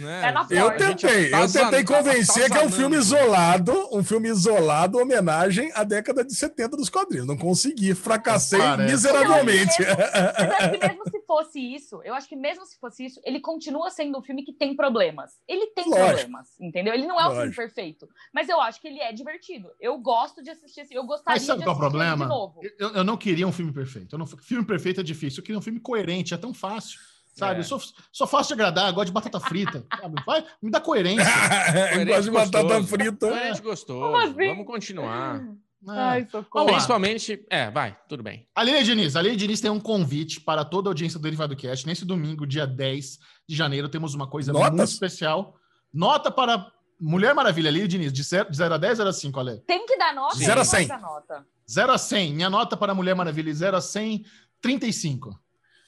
Né? 0.00 0.32
É 0.50 0.60
Eu 0.62 0.70
tentei, 0.76 1.32
eu 1.32 1.36
atazan- 1.38 1.64
tentei 1.70 1.84
convencer 1.84 2.48
que 2.50 2.56
é 2.56 2.64
um 2.64 2.70
filme 2.70 2.96
isolado, 2.96 3.72
um 3.92 4.02
filme 4.04 4.28
isolado, 4.28 4.96
homenagem 4.98 5.72
à 5.74 5.82
década 5.82 6.24
de 6.24 6.32
70 6.34 6.76
dos 6.76 6.88
quadrinhos. 6.88 7.26
Não 7.26 7.36
consegui, 7.36 7.94
fracassei 7.96 8.60
Parece. 8.60 8.92
miseravelmente. 8.92 9.74
Mas 9.82 9.88
eu 9.88 10.54
acho 10.54 10.70
que 10.70 10.78
mesmo 10.78 11.02
se 11.04 11.17
fosse 11.28 11.60
isso, 11.60 12.00
eu 12.02 12.14
acho 12.14 12.26
que 12.26 12.34
mesmo 12.34 12.64
se 12.64 12.80
fosse 12.80 13.04
isso, 13.04 13.20
ele 13.22 13.38
continua 13.38 13.90
sendo 13.90 14.18
um 14.18 14.22
filme 14.22 14.42
que 14.42 14.52
tem 14.52 14.74
problemas. 14.74 15.32
Ele 15.46 15.66
tem 15.68 15.84
Lógico. 15.84 16.06
problemas, 16.06 16.58
entendeu? 16.58 16.94
Ele 16.94 17.06
não 17.06 17.20
é 17.20 17.24
um 17.26 17.30
filme 17.30 17.44
Lógico. 17.44 17.56
perfeito. 17.62 18.08
Mas 18.32 18.48
eu 18.48 18.58
acho 18.58 18.80
que 18.80 18.88
ele 18.88 18.98
é 18.98 19.12
divertido. 19.12 19.68
Eu 19.78 19.98
gosto 19.98 20.42
de 20.42 20.48
assistir 20.48 20.80
esse. 20.80 20.94
Eu 20.94 21.04
gostaria 21.04 21.38
Mas 21.38 21.42
sabe 21.42 21.58
de 21.58 21.64
qual 21.66 21.74
é 21.74 21.76
o 21.76 21.80
problema? 21.80 22.24
de 22.24 22.28
novo. 22.30 22.60
Eu, 22.78 22.94
eu 22.94 23.04
não 23.04 23.18
queria 23.18 23.46
um 23.46 23.52
filme 23.52 23.72
perfeito. 23.72 24.14
Eu 24.14 24.18
não, 24.18 24.26
filme 24.26 24.64
perfeito 24.64 25.00
é 25.00 25.04
difícil. 25.04 25.40
Eu 25.40 25.44
queria 25.44 25.58
um 25.58 25.62
filme 25.62 25.78
coerente, 25.78 26.32
é 26.32 26.38
tão 26.38 26.54
fácil. 26.54 26.98
Sabe? 27.34 27.56
É. 27.56 27.58
Eu 27.60 27.64
sou, 27.64 27.80
sou 28.10 28.26
fácil 28.26 28.56
de 28.56 28.62
agradar, 28.62 28.90
gosto 28.92 29.08
de 29.08 29.12
batata 29.12 29.38
frita. 29.38 29.84
sabe? 30.00 30.22
Vai, 30.26 30.44
me 30.62 30.70
dá 30.70 30.80
coerência. 30.80 31.24
Eu 31.94 32.06
gosto 32.06 32.22
de 32.22 32.30
batata 32.30 32.62
gostoso. 32.62 32.88
frita. 32.88 33.28
Coerente 33.28 33.62
gostoso. 33.62 34.16
Assim? 34.16 34.48
Vamos 34.48 34.66
continuar. 34.66 35.46
É. 35.86 35.90
Ai, 35.90 36.28
lá. 36.32 36.64
Principalmente. 36.64 37.44
É, 37.48 37.70
vai, 37.70 37.96
tudo 38.08 38.22
bem. 38.22 38.48
Aline 38.54 38.82
Diniz, 38.82 39.14
Aline 39.16 39.36
Diniz 39.36 39.60
tem 39.60 39.70
um 39.70 39.78
convite 39.78 40.40
para 40.40 40.64
toda 40.64 40.88
a 40.88 40.90
audiência 40.90 41.18
do 41.18 41.22
Derivado 41.22 41.54
Cast. 41.56 41.86
Nesse 41.86 42.04
domingo, 42.04 42.46
dia 42.46 42.66
10 42.66 43.18
de 43.48 43.54
janeiro, 43.56 43.88
temos 43.88 44.14
uma 44.14 44.28
coisa 44.28 44.52
Notas? 44.52 44.70
muito 44.70 44.88
especial. 44.88 45.54
Nota 45.92 46.30
para 46.30 46.70
Mulher 47.00 47.32
Maravilha, 47.34 47.68
Aline 47.70 47.86
Diniz, 47.86 48.12
de 48.12 48.22
0 48.22 48.48
a 48.74 48.76
10, 48.76 48.96
0 48.98 49.08
a 49.08 49.12
5, 49.12 49.40
Ale. 49.40 49.60
Tem 49.66 49.86
que 49.86 49.96
dar 49.96 50.12
nota. 50.14 50.36
Zero 50.36 50.60
a 50.60 50.64
tem 50.64 50.70
que 50.70 50.76
cem. 50.76 50.88
dar 50.88 51.00
nota. 51.00 51.46
0 51.70 51.92
a 51.92 51.98
100. 51.98 52.34
Minha 52.34 52.50
nota 52.50 52.76
para 52.76 52.94
Mulher 52.94 53.14
Maravilha, 53.14 53.54
0 53.54 53.76
a 53.76 53.80
100, 53.80 54.24
35. 54.60 55.30
Ô, 55.30 55.34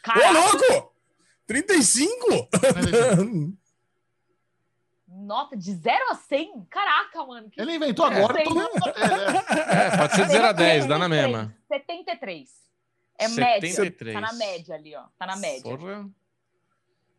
Caraca, 0.02 0.32
louco! 0.32 0.92
35? 1.46 2.48
nota 5.10 5.56
de 5.56 5.72
0 5.74 6.10
a 6.10 6.14
100? 6.14 6.66
Caraca, 6.70 7.24
mano. 7.24 7.50
que- 7.50 7.60
Ele 7.60 7.74
inventou 7.74 8.10
É, 8.10 8.16
agora. 8.16 8.34
sei. 8.34 8.44
todo 8.44 8.54
mundo- 8.54 8.70
é, 8.96 9.84
é. 9.84 9.94
É, 9.94 9.96
Pode 9.96 10.14
ser 10.14 10.26
de 10.26 10.32
0 10.32 10.46
a 10.46 10.52
10, 10.52 10.86
dá 10.86 10.98
na 10.98 11.08
mesma. 11.08 11.54
73. 11.68 12.48
É 13.18 13.28
73. 13.28 14.14
média. 14.14 14.16
Tá 14.20 14.20
na 14.32 14.38
média 14.38 14.74
ali, 14.74 14.96
ó. 14.96 15.02
Tá 15.18 15.26
na 15.26 15.36
média. 15.36 15.62
Porra. 15.76 16.08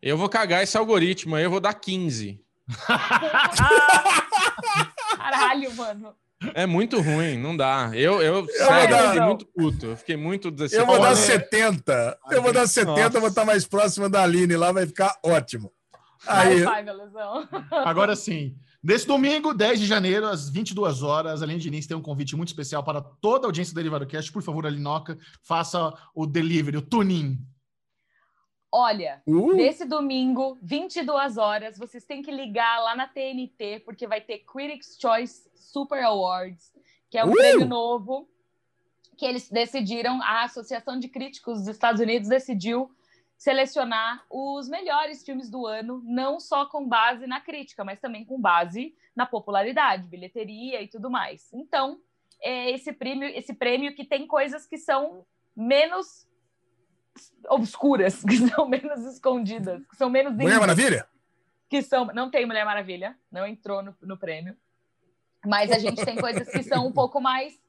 Eu 0.01 0.17
vou 0.17 0.27
cagar 0.29 0.63
esse 0.63 0.75
algoritmo 0.77 1.35
aí, 1.35 1.43
eu 1.43 1.51
vou 1.51 1.59
dar 1.59 1.73
15. 1.75 2.43
Caralho, 5.17 5.75
mano. 5.75 6.15
É 6.55 6.65
muito 6.65 6.99
ruim, 6.99 7.37
não 7.37 7.55
dá. 7.55 7.91
Eu, 7.93 8.19
eu, 8.19 8.43
vou 8.43 8.51
sério, 8.51 8.89
dar- 8.89 9.03
eu 9.03 9.09
fiquei 9.11 9.21
muito 9.27 9.45
puto. 9.45 9.85
Eu 9.85 9.97
fiquei 9.97 10.17
muito 10.17 10.47
Eu 10.47 10.51
vou 10.51 10.57
decepcionado. 10.67 11.01
dar 11.03 11.15
70. 11.15 12.19
Eu 12.31 12.41
vou 12.41 12.51
dar 12.51 12.67
70, 12.67 12.99
Nossa. 12.99 13.19
vou 13.19 13.29
estar 13.29 13.45
mais 13.45 13.67
próximo 13.67 14.09
da 14.09 14.23
Aline 14.23 14.55
lá, 14.57 14.71
vai 14.71 14.87
ficar 14.87 15.15
ótimo. 15.23 15.71
Aí, 16.27 16.63
vai, 16.63 16.83
meu 16.83 16.95
lesão. 16.95 17.47
Agora 17.71 18.15
sim. 18.15 18.55
Nesse 18.83 19.05
domingo, 19.05 19.53
10 19.53 19.79
de 19.79 19.85
janeiro, 19.85 20.27
às 20.27 20.49
22 20.49 21.03
horas, 21.03 21.41
a 21.41 21.45
Aline 21.45 21.59
Diniz 21.59 21.85
tem 21.85 21.95
um 21.95 22.01
convite 22.01 22.35
muito 22.35 22.49
especial 22.49 22.83
para 22.83 23.01
toda 23.01 23.45
a 23.45 23.47
audiência 23.47 23.73
do 23.73 23.75
Derivado 23.75 24.07
Cast. 24.07 24.31
Por 24.31 24.41
favor, 24.41 24.65
Alinoca, 24.65 25.17
faça 25.43 25.93
o 26.15 26.25
delivery, 26.25 26.77
o 26.77 26.81
tuning. 26.81 27.37
Olha, 28.71 29.21
uh, 29.27 29.53
Nesse 29.53 29.85
domingo, 29.85 30.57
22 30.63 31.37
horas, 31.37 31.77
vocês 31.77 32.05
têm 32.05 32.21
que 32.21 32.31
ligar 32.31 32.81
lá 32.81 32.95
na 32.95 33.05
TNT, 33.05 33.81
porque 33.83 34.07
vai 34.07 34.21
ter 34.21 34.39
Critics' 34.39 34.97
Choice 34.99 35.49
Super 35.53 36.03
Awards, 36.03 36.71
que 37.09 37.17
é 37.17 37.25
um 37.25 37.31
Uh! 37.31 37.35
prêmio 37.35 37.65
novo 37.65 38.29
que 39.17 39.25
eles 39.25 39.49
decidiram, 39.49 40.19
a 40.23 40.45
Associação 40.45 40.97
de 40.97 41.07
Críticos 41.07 41.59
dos 41.59 41.67
Estados 41.67 42.01
Unidos 42.01 42.27
decidiu 42.27 42.89
selecionar 43.41 44.23
os 44.29 44.69
melhores 44.69 45.23
filmes 45.23 45.49
do 45.49 45.65
ano, 45.65 45.99
não 46.05 46.39
só 46.39 46.63
com 46.67 46.87
base 46.87 47.25
na 47.25 47.41
crítica, 47.41 47.83
mas 47.83 47.99
também 47.99 48.23
com 48.23 48.39
base 48.39 48.95
na 49.15 49.25
popularidade, 49.25 50.07
bilheteria 50.07 50.79
e 50.79 50.87
tudo 50.87 51.09
mais. 51.09 51.51
Então, 51.51 51.99
é 52.39 52.69
esse 52.69 52.93
prêmio, 52.93 53.27
esse 53.29 53.55
prêmio 53.55 53.95
que 53.95 54.05
tem 54.05 54.27
coisas 54.27 54.67
que 54.67 54.77
são 54.77 55.25
menos 55.57 56.27
obscuras, 57.49 58.21
que 58.29 58.47
são 58.47 58.69
menos 58.69 59.03
escondidas, 59.11 59.83
que 59.87 59.95
são 59.95 60.07
menos 60.07 60.35
Mulher 60.35 60.59
Maravilha? 60.59 61.09
que 61.67 61.81
são. 61.81 62.05
Não 62.13 62.29
tem 62.29 62.45
Mulher 62.45 62.63
Maravilha, 62.63 63.17
não 63.31 63.47
entrou 63.47 63.81
no, 63.81 63.97
no 64.03 64.19
prêmio. 64.19 64.55
Mas 65.43 65.71
a 65.71 65.79
gente 65.79 66.05
tem 66.05 66.15
coisas 66.15 66.47
que 66.47 66.61
são 66.61 66.85
um 66.85 66.91
pouco 66.91 67.19
mais. 67.19 67.59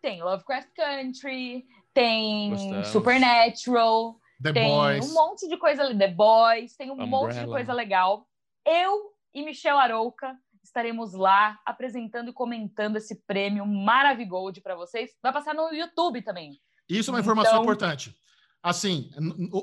Tem 0.00 0.22
Lovecraft 0.22 0.68
Country, 0.72 1.66
tem 1.92 2.50
Gostamos. 2.50 2.88
Supernatural, 2.88 4.19
The 4.42 4.52
tem 4.52 4.68
Boys. 4.68 5.10
um 5.10 5.14
monte 5.14 5.48
de 5.48 5.56
coisa. 5.56 5.94
The 5.96 6.08
Boys, 6.08 6.74
tem 6.76 6.90
um 6.90 6.96
monte 7.06 7.32
de 7.32 7.38
Umbrella. 7.40 7.52
coisa 7.56 7.72
legal. 7.72 8.26
Eu 8.66 9.12
e 9.34 9.44
Michelle 9.44 9.78
Arouca 9.78 10.36
estaremos 10.62 11.12
lá 11.14 11.58
apresentando 11.66 12.30
e 12.30 12.32
comentando 12.32 12.96
esse 12.96 13.14
prêmio 13.26 13.66
Maravigold 13.66 14.60
para 14.60 14.74
vocês. 14.76 15.10
Vai 15.22 15.32
passar 15.32 15.54
no 15.54 15.72
YouTube 15.72 16.22
também. 16.22 16.58
Isso 16.88 17.10
é 17.10 17.14
uma 17.14 17.20
informação 17.20 17.52
Então- 17.52 17.62
importante. 17.62 18.14
Assim, 18.62 19.08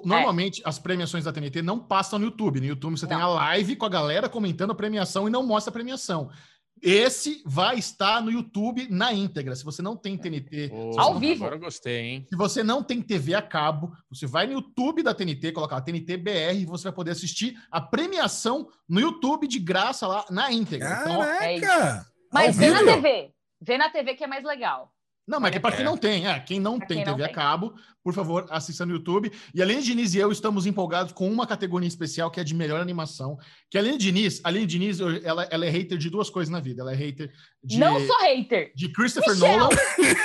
normalmente 0.04 0.62
as 0.66 0.80
premiações 0.80 1.24
da 1.24 1.32
TNT 1.32 1.62
não 1.62 1.80
passam 1.80 2.18
no 2.18 2.26
YouTube. 2.26 2.60
No 2.60 2.66
YouTube 2.66 2.98
você 2.98 3.06
tem 3.08 3.16
a 3.16 3.20
Não. 3.22 3.34
live 3.36 3.76
com 3.76 3.86
a 3.86 3.90
galera 3.90 4.28
comentando 4.28 4.72
a 4.72 4.76
premiação 4.76 5.28
e 5.28 5.32
não 5.32 5.46
mostra 5.46 5.70
a 5.70 5.74
premiação. 5.74 6.32
Esse 6.82 7.42
vai 7.46 7.78
estar 7.78 8.22
no 8.22 8.32
YouTube 8.32 8.88
na 8.90 9.14
íntegra. 9.14 9.56
Se 9.56 9.64
você 9.64 9.82
não 9.82 9.96
tem 9.96 10.18
TNT, 10.18 10.70
se 10.70 11.00
Ao 11.00 11.18
vivo. 11.20 11.44
Agora 11.44 11.56
eu 11.56 11.60
gostei, 11.60 12.00
hein? 12.00 12.26
Se 12.30 12.36
você 12.36 12.64
não 12.64 12.84
tem 12.84 13.02
TV 13.02 13.34
a 13.34 13.42
cabo, 13.42 13.92
você 14.10 14.26
vai 14.26 14.48
no 14.48 14.54
YouTube 14.54 15.04
da 15.04 15.14
TNT, 15.14 15.52
colocar 15.52 15.76
lá 15.76 15.82
TNT 15.82 16.18
BR 16.18 16.60
e 16.60 16.66
você 16.66 16.86
vai 16.86 16.94
poder 16.94 17.12
assistir 17.12 17.56
a 17.72 17.82
premiação 17.82 18.68
no 18.88 19.00
YouTube 19.00 19.48
de 19.48 19.60
graça 19.60 20.08
lá 20.08 20.26
na 20.30 20.52
íntegra. 20.52 21.00
Então, 21.02 21.24
É 21.24 21.60
Caraca! 21.60 22.06
Mas 22.32 22.58
Ao 22.58 22.60
vê 22.60 22.70
na? 22.72 22.94
TV. 22.94 23.32
Vê 23.62 23.78
na 23.78 23.90
TV 23.90 24.16
que 24.16 24.24
é 24.24 24.28
mais 24.28 24.44
legal. 24.44 24.92
Não, 25.28 25.40
mas 25.40 25.54
é 25.56 25.60
para 25.60 25.76
quem 25.76 25.82
É. 25.82 25.84
não 25.86 25.98
tem, 25.98 26.26
é, 26.28 26.40
quem 26.40 26.60
não 26.60 26.78
Pra 26.78 26.88
tem 26.88 26.98
quem 26.98 27.06
não 27.06 27.14
TV 27.14 27.24
a 27.24 27.28
tem. 27.28 27.36
cabo, 27.36 27.74
por 28.04 28.14
favor, 28.14 28.46
assista 28.50 28.86
no 28.86 28.94
YouTube. 28.94 29.30
E 29.54 29.62
a 29.62 29.66
Aline 29.66 29.82
Diniz 29.84 30.14
e 30.14 30.18
eu 30.20 30.32
estamos 30.32 30.66
empolgados 30.66 31.12
com 31.12 31.30
uma 31.30 31.46
categoria 31.46 31.88
especial 31.88 32.32
que 32.32 32.40
é 32.40 32.44
de 32.44 32.56
melhor 32.56 32.80
animação. 32.80 33.38
Que 33.70 33.78
a 33.78 33.82
Aline 33.82 33.98
Diniz, 33.98 34.40
a 34.44 34.48
Aline 34.48 34.66
Diniz, 34.66 35.00
ela, 35.02 35.44
ela 35.52 35.66
é 35.66 35.70
hater 35.70 35.98
de 35.98 36.10
duas 36.10 36.30
coisas 36.30 36.50
na 36.50 36.62
vida. 36.62 36.82
Ela 36.82 36.94
é 36.94 36.96
hater 36.96 37.30
de, 37.62 37.78
Não 37.78 38.00
sou 38.00 38.16
hater. 38.22 38.72
de 38.74 38.92
Christopher 38.94 39.34
Michelle, 39.34 39.58
Nolan, 39.58 39.70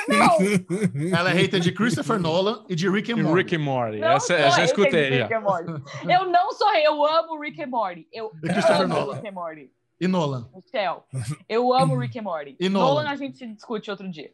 Não, 0.08 0.38
ela 1.18 1.30
é 1.30 1.34
hater 1.34 1.58
de 1.60 1.72
Christopher 1.72 2.20
Nolan 2.20 2.64
e 2.68 2.74
de 2.76 2.88
Rick 2.88 3.10
and 3.12 3.16
E 3.18 3.22
Morty. 3.22 3.38
Rick 3.38 3.56
and 3.56 3.58
Morty. 3.64 3.98
não 3.98 4.08
Essa, 4.08 4.34
eu 4.34 4.38
hater 4.50 4.58
de 4.58 4.64
escutei 4.70 5.18
já. 5.18 5.22
Rick 5.26 5.34
and 5.34 5.40
Morty. 5.40 5.72
Eu 6.08 6.30
não 6.30 6.52
sou 6.52 6.68
hater. 6.68 6.84
Eu 6.84 7.04
amo 7.04 7.40
Rick 7.40 7.60
and 7.62 7.66
Morty. 7.66 8.06
Eu 8.12 8.30
E 8.44 8.48
Christopher 8.48 8.82
amo 8.82 8.94
Nolan. 8.94 9.14
Rick 9.16 9.28
and 9.28 9.32
Morty. 9.32 9.70
E 10.02 10.08
Nolan. 10.08 10.50
Michel, 10.52 11.06
eu 11.48 11.72
amo 11.72 11.96
Rick 11.96 12.18
and 12.18 12.22
Morty. 12.22 12.56
E 12.58 12.68
Nolan. 12.68 13.08
a 13.08 13.14
gente 13.14 13.46
discute 13.54 13.88
outro 13.88 14.10
dia. 14.10 14.32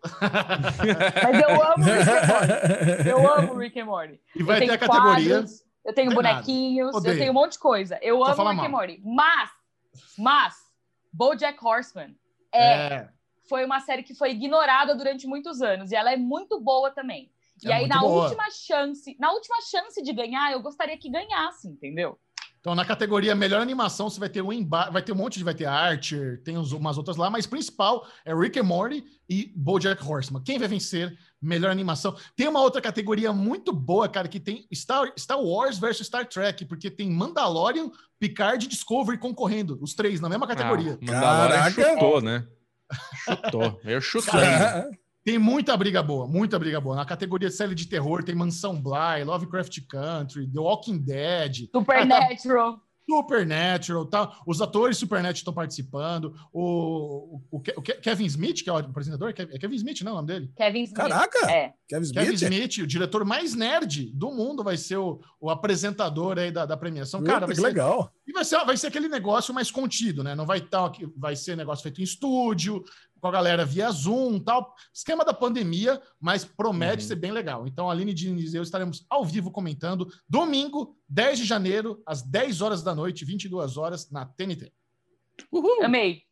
Mas 1.22 1.42
eu 1.42 1.62
amo 1.62 1.84
Rick 1.84 2.10
and 2.10 2.26
Morty. 2.26 3.08
Eu 3.08 3.32
amo 3.34 3.54
Rick 3.54 3.80
and 3.80 3.84
Morty. 3.84 4.20
E 4.34 4.42
vai 4.42 4.56
eu 4.56 4.66
ter 4.66 4.72
a 4.72 4.78
categoria. 4.78 5.30
quadros, 5.34 5.62
eu 5.84 5.92
tenho 5.94 6.14
bonequinhos, 6.14 6.94
eu 7.04 7.16
tenho 7.18 7.30
um 7.32 7.34
monte 7.34 7.52
de 7.52 7.58
coisa. 7.58 7.98
Eu 8.00 8.24
Só 8.24 8.32
amo 8.32 8.50
Rick 8.50 8.60
and 8.64 8.68
mal. 8.70 8.80
Morty. 8.80 9.02
Mas, 9.04 9.50
mas, 10.16 10.54
BoJack 11.12 11.58
Horseman 11.62 12.16
é, 12.50 12.94
É, 12.94 13.08
foi 13.46 13.62
uma 13.62 13.80
série 13.80 14.02
que 14.02 14.14
foi 14.14 14.30
ignorada 14.30 14.94
durante 14.94 15.26
muitos 15.26 15.60
anos 15.60 15.92
e 15.92 15.96
ela 15.96 16.10
é 16.10 16.16
muito 16.16 16.58
boa 16.58 16.90
também. 16.90 17.30
E 17.62 17.70
É 17.70 17.74
aí, 17.74 17.86
na 17.88 18.00
boa. 18.00 18.24
última 18.24 18.48
chance, 18.52 19.16
na 19.18 19.32
última 19.32 19.60
chance 19.62 20.00
de 20.00 20.12
ganhar, 20.14 20.50
eu 20.52 20.62
gostaria 20.62 20.96
que 20.96 21.10
ganhasse, 21.10 21.68
entendeu? 21.68 22.18
Então, 22.61 22.74
na 22.74 22.84
categoria 22.84 23.34
melhor 23.34 23.61
animação, 23.61 24.11
você 24.11 24.18
vai 24.18 24.28
ter 24.28 24.42
um 24.42 24.52
emba... 24.52 24.90
vai 24.90 25.00
ter 25.02 25.12
um 25.12 25.16
monte 25.16 25.38
de 25.38 25.44
vai 25.44 25.54
ter 25.54 25.64
Archer, 25.66 26.42
tem 26.42 26.59
uns- 26.59 26.72
umas 26.72 26.98
outras 26.98 27.16
lá, 27.16 27.30
mas 27.30 27.46
principal 27.46 28.06
é 28.24 28.34
Rick 28.34 28.59
and 28.59 28.64
Morty 28.64 29.04
e 29.28 29.52
BoJack 29.56 30.02
Horseman. 30.04 30.42
Quem 30.42 30.59
vai 30.59 30.66
vencer 30.68 31.16
melhor 31.40 31.70
animação? 31.70 32.16
Tem 32.36 32.48
uma 32.48 32.61
outra 32.61 32.80
categoria 32.80 33.32
muito 33.32 33.72
boa, 33.72 34.09
cara, 34.09 34.26
que 34.28 34.40
tem 34.40 34.66
Star, 34.74 35.12
Star 35.18 35.40
Wars 35.40 35.78
versus 35.78 36.06
Star 36.06 36.26
Trek, 36.26 36.64
porque 36.64 36.90
tem 36.90 37.11
Mandalorian, 37.11 37.90
Picard 38.18 38.64
e 38.64 38.68
Discovery 38.68 39.18
concorrendo, 39.18 39.78
os 39.80 39.94
três 39.94 40.20
na 40.20 40.28
mesma 40.28 40.46
categoria. 40.46 40.98
Ah, 41.02 41.04
Mandalorian 41.06 41.56
Caraca. 41.72 41.92
chutou, 41.94 42.20
né? 42.20 42.46
Chutou. 43.24 43.80
Eu 43.84 44.00
chutando. 44.00 44.98
Tem 45.29 45.39
muita 45.39 45.76
briga 45.76 46.03
boa, 46.03 46.26
muita 46.26 46.59
briga 46.59 46.81
boa. 46.81 46.97
Na 46.97 47.05
categoria 47.05 47.51
de 47.51 47.55
série 47.55 47.74
de 47.74 47.87
terror 47.87 48.24
tem 48.24 48.35
Mansão 48.35 48.81
Bly, 48.81 49.24
Lovecraft 49.26 49.79
Country, 49.87 50.47
The 50.51 50.59
Walking 50.59 50.97
Dead, 50.97 51.68
Supernatural. 51.70 52.81
Supernatural, 53.09 54.05
tal. 54.07 54.35
Os 54.47 54.61
atores 54.61 54.99
Supernatural 54.99 55.33
estão 55.39 55.55
participando. 55.55 56.35
O, 56.53 57.41
o, 57.51 57.57
o 57.59 57.61
Ke- 57.61 57.74
o 57.76 57.81
Ke- 57.81 57.95
Kevin 58.01 58.26
Smith, 58.26 58.62
que 58.62 58.68
é 58.68 58.72
o 58.72 58.76
apresentador, 58.76 59.31
é 59.37 59.59
Kevin 59.59 59.76
Smith, 59.76 60.03
não 60.03 60.11
é 60.11 60.12
o 60.12 60.16
nome 60.16 60.29
dele? 60.29 60.53
Kevin 60.55 60.83
Smith. 60.83 60.97
Caraca! 60.97 61.51
É. 61.51 61.72
Kevin 61.89 62.12
Kevin 62.12 62.35
Smith? 62.35 62.53
Smith, 62.53 62.79
o 62.85 62.87
diretor 62.87 63.24
mais 63.24 63.55
nerd 63.55 64.11
do 64.14 64.31
mundo, 64.31 64.62
vai 64.62 64.76
ser 64.76 64.99
o, 64.99 65.20
o 65.41 65.49
apresentador 65.49 66.39
aí 66.39 66.51
da, 66.51 66.66
da 66.66 66.76
premiação. 66.76 67.22
Cara, 67.22 67.47
vai 67.47 67.55
que 67.55 67.61
ser, 67.62 67.66
legal. 67.66 68.12
e 68.26 68.33
vai 68.33 68.45
ser, 68.45 68.62
vai 68.66 68.76
ser 68.76 68.89
aquele 68.89 69.09
negócio 69.09 69.55
mais 69.55 69.70
contido, 69.70 70.22
né? 70.22 70.35
Não 70.35 70.45
vai 70.45 70.59
estar, 70.59 70.93
vai 71.16 71.35
ser 71.35 71.57
negócio 71.57 71.83
feito 71.83 72.03
em 72.03 72.05
estúdio, 72.05 72.85
com 73.20 73.28
a 73.28 73.30
galera 73.32 73.64
via 73.64 73.90
Zoom, 73.90 74.38
tal. 74.40 74.74
Esquema 74.94 75.24
da 75.24 75.32
pandemia, 75.34 76.00
mas 76.20 76.44
promete 76.44 77.02
Uhum. 77.02 77.08
ser 77.08 77.16
bem 77.16 77.32
legal. 77.32 77.66
Então, 77.66 77.88
a 77.88 77.92
Aline 77.92 78.14
Diniz 78.14 78.52
e 78.52 78.56
eu 78.56 78.62
estaremos 78.62 79.04
ao 79.10 79.24
vivo 79.24 79.50
comentando 79.50 80.06
domingo, 80.28 80.96
10 81.08 81.38
de 81.38 81.44
janeiro, 81.44 82.02
às 82.06 82.22
10 82.22 82.60
horas 82.60 82.82
da 82.82 82.94
noite, 82.94 83.24
22 83.24 83.76
horas, 83.76 84.10
na 84.10 84.24
TNT. 84.26 84.72
Uhul. 85.52 85.84
Amei. 85.84 86.22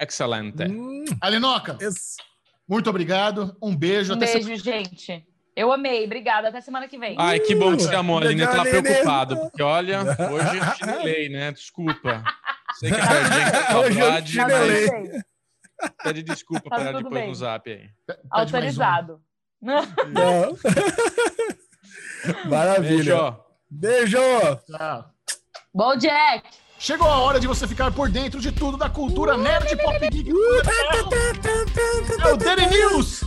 Excelente. 0.00 0.62
Hum, 0.64 1.04
Alinoca, 1.20 1.78
esse- 1.80 2.16
muito 2.68 2.90
obrado. 2.90 3.56
Um 3.62 3.74
beijo. 3.76 4.12
Um 4.12 4.16
até 4.16 4.26
beijo, 4.32 4.62
semana- 4.62 4.84
gente. 4.84 5.26
Eu 5.54 5.72
amei. 5.72 6.04
Obrigada. 6.04 6.48
Até 6.48 6.60
semana 6.60 6.86
que 6.86 6.98
vem. 6.98 7.16
Ai, 7.18 7.40
que 7.40 7.54
bom 7.54 7.74
que 7.74 7.82
você 7.84 7.94
amou, 7.94 8.18
Aline. 8.18 8.42
Eu 8.42 8.46
tava 8.46 8.62
Legal, 8.64 8.78
Aline. 8.78 8.88
preocupado, 8.90 9.36
porque 9.38 9.62
olha, 9.62 10.00
hoje 10.30 10.58
eu 10.58 10.74
chinelei, 10.76 11.28
né? 11.30 11.50
Desculpa. 11.52 12.22
Sei 12.78 12.90
que 12.90 12.96
é 12.96 13.00
a 13.00 13.66
saudade, 13.72 14.36
Tá 14.36 14.48
chinelei. 14.48 14.86
mas. 14.90 15.22
Pede 16.02 16.22
desculpa 16.22 16.68
Tá 16.70 16.76
para 16.76 16.92
depois 16.92 17.14
bem. 17.14 17.28
no 17.28 17.34
zap 17.34 17.70
aí. 17.70 17.88
Pede 18.06 18.20
mais 18.22 18.24
um. 18.24 18.28
Autorizado. 18.30 19.20
Não. 19.60 20.56
Maravilha. 22.48 23.36
Beijo. 23.70 24.18
Beijo. 24.18 24.56
Tchau. 24.66 25.10
Bom, 25.74 25.96
Jack. 25.96 26.48
Chegou 26.78 27.08
a 27.08 27.16
hora 27.20 27.40
de 27.40 27.46
você 27.46 27.66
ficar 27.66 27.90
por 27.92 28.10
dentro 28.10 28.38
de 28.40 28.52
tudo 28.52 28.76
da 28.76 28.88
cultura 28.90 29.36
nerd 29.36 29.74
pop 29.82 30.10
geek. 30.10 30.30
É 32.22 32.32
o 32.32 32.36
Daily 32.36 32.66
News. 32.66 33.22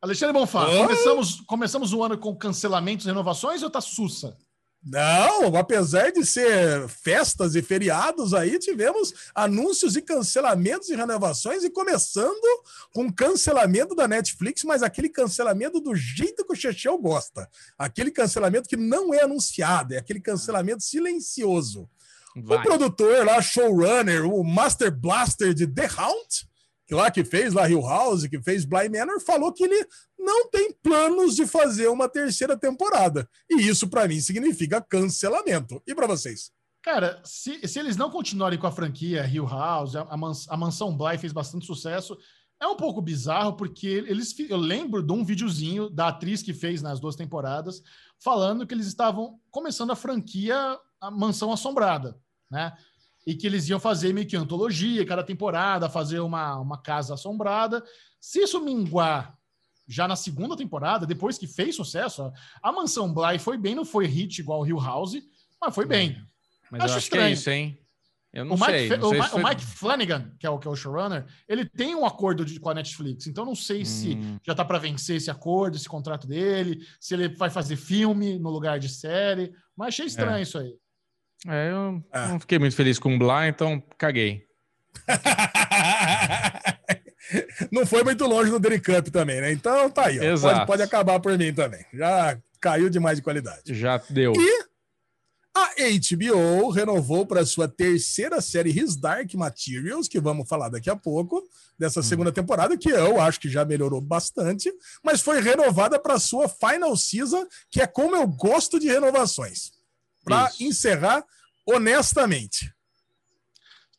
Alexandre 0.00 0.32
Bonfá, 0.32 0.66
começamos, 0.66 1.40
começamos 1.42 1.92
o 1.92 2.02
ano 2.02 2.18
com 2.18 2.34
cancelamentos 2.36 3.06
e 3.06 3.08
renovações 3.08 3.62
ou 3.62 3.70
tá 3.70 3.80
sussa? 3.80 4.36
Não, 4.84 5.54
apesar 5.56 6.10
de 6.10 6.26
ser 6.26 6.88
festas 6.88 7.54
e 7.54 7.62
feriados 7.62 8.34
aí, 8.34 8.58
tivemos 8.58 9.14
anúncios 9.32 9.94
e 9.94 10.02
cancelamentos 10.02 10.88
e 10.88 10.96
renovações, 10.96 11.62
e 11.62 11.70
começando 11.70 12.64
com 12.92 13.12
cancelamento 13.12 13.94
da 13.94 14.08
Netflix, 14.08 14.64
mas 14.64 14.82
aquele 14.82 15.08
cancelamento 15.08 15.80
do 15.80 15.94
jeito 15.94 16.44
que 16.44 16.52
o 16.52 16.56
Chechel 16.56 16.98
gosta. 16.98 17.48
Aquele 17.78 18.10
cancelamento 18.10 18.68
que 18.68 18.76
não 18.76 19.14
é 19.14 19.22
anunciado, 19.22 19.94
é 19.94 19.98
aquele 19.98 20.20
cancelamento 20.20 20.82
silencioso. 20.82 21.88
Vai. 22.34 22.58
O 22.58 22.62
produtor 22.62 23.24
lá, 23.24 23.40
showrunner, 23.40 24.26
o 24.26 24.42
Master 24.42 24.90
Blaster 24.90 25.54
de 25.54 25.66
The 25.66 25.88
Hound, 25.96 26.50
lá 26.94 27.10
que 27.10 27.24
fez 27.24 27.52
lá 27.52 27.68
Hill 27.68 27.82
House, 27.82 28.26
que 28.26 28.40
fez 28.42 28.64
Bly 28.64 28.88
Manor, 28.88 29.20
falou 29.20 29.52
que 29.52 29.64
ele 29.64 29.86
não 30.18 30.48
tem 30.48 30.72
planos 30.82 31.34
de 31.34 31.46
fazer 31.46 31.88
uma 31.88 32.08
terceira 32.08 32.56
temporada. 32.56 33.28
E 33.50 33.68
isso 33.68 33.88
para 33.88 34.06
mim 34.06 34.20
significa 34.20 34.80
cancelamento. 34.80 35.82
E 35.86 35.94
para 35.94 36.06
vocês? 36.06 36.50
Cara, 36.82 37.20
se, 37.24 37.66
se 37.68 37.78
eles 37.78 37.96
não 37.96 38.10
continuarem 38.10 38.58
com 38.58 38.66
a 38.66 38.72
franquia 38.72 39.26
Hill 39.26 39.46
House, 39.46 39.94
a, 39.94 40.06
a 40.48 40.56
Mansão 40.56 40.96
Bly 40.96 41.16
fez 41.16 41.32
bastante 41.32 41.64
sucesso, 41.64 42.18
é 42.60 42.66
um 42.66 42.76
pouco 42.76 43.02
bizarro 43.02 43.54
porque 43.56 43.86
eles 43.86 44.34
eu 44.48 44.56
lembro 44.56 45.02
de 45.02 45.12
um 45.12 45.24
videozinho 45.24 45.90
da 45.90 46.08
atriz 46.08 46.42
que 46.42 46.54
fez 46.54 46.80
nas 46.80 47.00
duas 47.00 47.16
temporadas 47.16 47.82
falando 48.22 48.64
que 48.64 48.72
eles 48.72 48.86
estavam 48.86 49.40
começando 49.50 49.90
a 49.90 49.96
franquia 49.96 50.56
a 51.00 51.10
Mansão 51.10 51.52
Assombrada, 51.52 52.16
né? 52.48 52.72
E 53.26 53.34
que 53.34 53.46
eles 53.46 53.68
iam 53.68 53.78
fazer 53.78 54.12
meio 54.12 54.26
que 54.26 54.36
antologia, 54.36 55.06
cada 55.06 55.22
temporada, 55.22 55.88
fazer 55.88 56.20
uma, 56.20 56.58
uma 56.58 56.80
casa 56.80 57.14
assombrada. 57.14 57.82
Se 58.20 58.40
isso 58.40 58.60
minguar 58.60 59.36
já 59.86 60.08
na 60.08 60.16
segunda 60.16 60.56
temporada, 60.56 61.06
depois 61.06 61.38
que 61.38 61.46
fez 61.46 61.76
sucesso, 61.76 62.32
a 62.62 62.72
Mansão 62.72 63.12
Bly 63.12 63.38
foi 63.38 63.58
bem, 63.58 63.74
não 63.74 63.84
foi 63.84 64.06
hit 64.06 64.40
igual 64.40 64.60
o 64.60 64.66
Hill 64.66 64.78
House, 64.78 65.16
mas 65.60 65.74
foi 65.74 65.86
bem. 65.86 66.20
Mas 66.70 66.84
acho, 66.84 66.96
acho 66.96 67.10
que 67.10 67.18
é 67.18 67.30
isso, 67.30 67.50
hein? 67.50 67.78
Eu 68.32 68.46
não 68.46 68.56
o 68.56 68.58
Mike, 68.58 68.72
sei. 68.72 68.88
Não 68.96 69.10
sei 69.10 69.20
o, 69.20 69.24
foi... 69.24 69.42
o, 69.42 69.46
Mike 69.46 69.62
Flanagan, 69.62 70.32
que 70.38 70.46
é 70.46 70.50
o, 70.50 70.58
que 70.58 70.66
é 70.66 70.70
o 70.70 70.74
showrunner, 70.74 71.26
ele 71.46 71.66
tem 71.66 71.94
um 71.94 72.06
acordo 72.06 72.46
de, 72.46 72.58
com 72.58 72.70
a 72.70 72.74
Netflix. 72.74 73.26
Então, 73.26 73.44
não 73.44 73.54
sei 73.54 73.82
hum. 73.82 73.84
se 73.84 74.18
já 74.42 74.54
tá 74.54 74.64
para 74.64 74.78
vencer 74.78 75.16
esse 75.16 75.30
acordo, 75.30 75.76
esse 75.76 75.88
contrato 75.88 76.26
dele, 76.26 76.86
se 76.98 77.12
ele 77.12 77.28
vai 77.28 77.50
fazer 77.50 77.76
filme 77.76 78.38
no 78.38 78.48
lugar 78.48 78.78
de 78.78 78.88
série. 78.88 79.52
Mas 79.76 79.88
achei 79.88 80.06
estranho 80.06 80.38
é. 80.38 80.42
isso 80.42 80.58
aí. 80.58 80.74
É, 81.48 81.70
eu 81.70 82.04
ah. 82.12 82.28
não 82.28 82.40
fiquei 82.40 82.58
muito 82.58 82.76
feliz 82.76 82.98
com 82.98 83.14
o 83.14 83.18
Blah, 83.18 83.48
então 83.48 83.82
caguei. 83.98 84.44
não 87.70 87.86
foi 87.86 88.02
muito 88.04 88.26
longe 88.26 88.50
no 88.50 88.60
Derry 88.60 88.80
Cup 88.80 89.08
também, 89.08 89.40
né? 89.40 89.50
Então 89.52 89.90
tá 89.90 90.06
aí, 90.06 90.18
ó. 90.20 90.38
Pode, 90.38 90.66
pode 90.66 90.82
acabar 90.82 91.20
por 91.20 91.36
mim 91.36 91.52
também. 91.52 91.84
Já 91.92 92.38
caiu 92.60 92.88
demais 92.88 93.18
de 93.18 93.22
qualidade. 93.22 93.74
Já 93.74 94.00
deu. 94.08 94.32
E 94.36 94.72
a 95.54 95.68
HBO 95.74 96.70
renovou 96.70 97.26
para 97.26 97.44
sua 97.44 97.68
terceira 97.68 98.40
série 98.40 98.70
His 98.70 98.96
Dark 98.96 99.34
Materials, 99.34 100.08
que 100.08 100.20
vamos 100.20 100.48
falar 100.48 100.70
daqui 100.70 100.88
a 100.88 100.96
pouco, 100.96 101.42
dessa 101.78 102.00
hum. 102.00 102.04
segunda 102.04 102.32
temporada, 102.32 102.78
que 102.78 102.88
eu 102.88 103.20
acho 103.20 103.40
que 103.40 103.50
já 103.50 103.64
melhorou 103.64 104.00
bastante, 104.00 104.72
mas 105.04 105.20
foi 105.20 105.40
renovada 105.40 105.98
para 105.98 106.18
sua 106.18 106.48
final 106.48 106.96
season, 106.96 107.44
que 107.70 107.82
é 107.82 107.86
como 107.86 108.16
eu 108.16 108.26
gosto 108.26 108.78
de 108.78 108.86
renovações. 108.86 109.72
Para 110.24 110.50
encerrar 110.60 111.24
honestamente. 111.66 112.72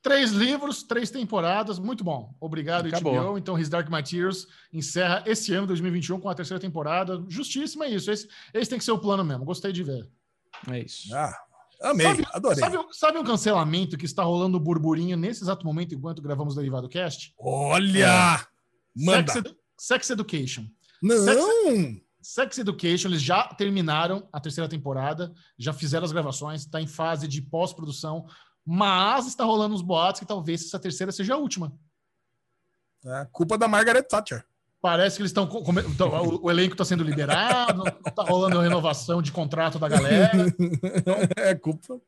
Três 0.02 0.32
livros, 0.32 0.84
três 0.84 1.10
temporadas, 1.10 1.80
muito 1.80 2.04
bom. 2.04 2.36
Obrigado, 2.38 2.88
Acabou. 2.88 3.14
HBO. 3.14 3.38
Então, 3.38 3.58
His 3.58 3.70
Dark 3.70 3.90
Materials 3.90 4.48
encerra 4.74 5.24
esse 5.26 5.54
ano, 5.54 5.66
2021, 5.66 6.20
com 6.20 6.28
a 6.28 6.36
terceira 6.36 6.60
temporada. 6.60 7.24
Justíssima 7.30 7.86
é 7.86 7.92
isso. 7.92 8.12
Esse, 8.12 8.28
esse 8.54 8.70
tem 8.70 8.78
que 8.78 8.84
ser 8.84 8.92
o 8.92 9.00
plano 9.00 9.24
mesmo. 9.24 9.46
Gostei 9.46 9.72
de 9.72 9.82
ver. 9.82 10.10
É 10.70 10.80
isso. 10.80 11.16
Ah, 11.16 11.34
amei, 11.84 12.06
sabe, 12.06 12.28
adorei. 12.34 12.60
Sabe, 12.60 12.78
sabe, 12.92 13.18
um 13.18 13.24
cancelamento 13.24 13.98
que 13.98 14.06
está 14.06 14.24
rolando 14.24 14.60
burburinho 14.60 15.16
nesse 15.16 15.42
exato 15.42 15.66
momento 15.66 15.96
enquanto 15.96 16.22
gravamos 16.22 16.54
o 16.54 16.58
Derivado 16.58 16.90
Cast? 16.90 17.34
Olha! 17.40 18.42
É. 18.42 18.46
Manda. 18.94 19.32
Sex, 19.32 19.56
Sex 19.78 20.10
Education. 20.10 20.66
Não! 21.02 21.24
Sex, 21.24 22.03
Sex 22.24 22.58
Education, 22.58 23.10
eles 23.10 23.22
já 23.22 23.44
terminaram 23.50 24.28
a 24.32 24.40
terceira 24.40 24.70
temporada, 24.70 25.32
já 25.58 25.74
fizeram 25.74 26.06
as 26.06 26.12
gravações, 26.12 26.62
está 26.62 26.82
em 26.82 26.88
fase 26.88 27.28
de 27.28 27.42
pós-produção, 27.42 28.26
mas 28.66 29.28
está 29.28 29.44
rolando 29.44 29.76
uns 29.76 29.82
boatos 29.82 30.22
que 30.22 30.26
talvez 30.26 30.64
essa 30.66 30.80
terceira 30.80 31.12
seja 31.12 31.36
a 31.36 31.38
última. 31.38 31.74
É 33.06 33.28
culpa 33.32 33.58
da 33.58 33.68
Margaret 33.68 34.04
Thatcher. 34.04 34.46
Parece 34.82 35.18
que 35.18 35.22
eles 35.22 35.32
estão. 35.32 35.46
O, 35.50 36.46
o, 36.46 36.52
elenco 36.52 36.74
está 36.74 36.84
sendo 36.84 37.04
liberado, 37.04 37.84
está 38.06 38.24
rolando 38.24 38.60
a 38.60 38.64
renovação 38.64 39.22
de 39.22 39.32
contrato 39.32 39.80
da 39.80 39.88
galera. 39.88 40.32
Então, 40.60 41.16
é 41.38 41.56
culpa, 41.56 42.00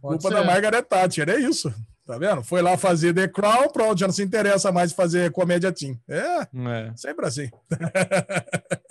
culpa 0.00 0.30
da 0.30 0.44
Margaret 0.44 0.82
Thatcher, 0.82 1.28
é 1.28 1.38
isso. 1.38 1.72
Tá 2.06 2.16
vendo? 2.16 2.42
Foi 2.44 2.62
lá 2.62 2.78
fazer 2.78 3.12
The 3.12 3.26
Crown, 3.26 3.68
pronto, 3.68 3.98
já 3.98 4.06
não 4.06 4.14
se 4.14 4.22
interessa 4.22 4.70
mais 4.70 4.92
fazer 4.92 5.32
comédia 5.32 5.72
team. 5.72 5.98
É, 6.08 6.42
é. 6.42 6.92
sempre 6.94 7.26
assim. 7.26 7.50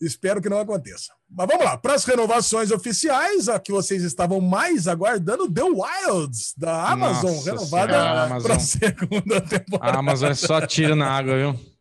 Espero 0.00 0.40
que 0.40 0.48
não 0.48 0.58
aconteça. 0.58 1.12
Mas 1.30 1.46
vamos 1.46 1.64
lá, 1.64 1.76
para 1.78 1.94
as 1.94 2.04
renovações 2.04 2.70
oficiais, 2.70 3.48
a 3.48 3.58
que 3.58 3.72
vocês 3.72 4.02
estavam 4.02 4.40
mais 4.40 4.86
aguardando, 4.86 5.50
The 5.50 5.62
Wilds, 5.62 6.54
da 6.56 6.90
Amazon, 6.90 7.32
Nossa 7.32 7.50
renovada 7.50 8.40
para 8.42 8.56
a 8.56 8.60
segunda 8.60 9.40
temporada. 9.40 9.96
A 9.96 10.00
Amazon 10.00 10.30
é 10.30 10.34
só 10.34 10.60
tiro 10.66 10.94
na 10.94 11.10
água, 11.10 11.36
viu? 11.36 11.74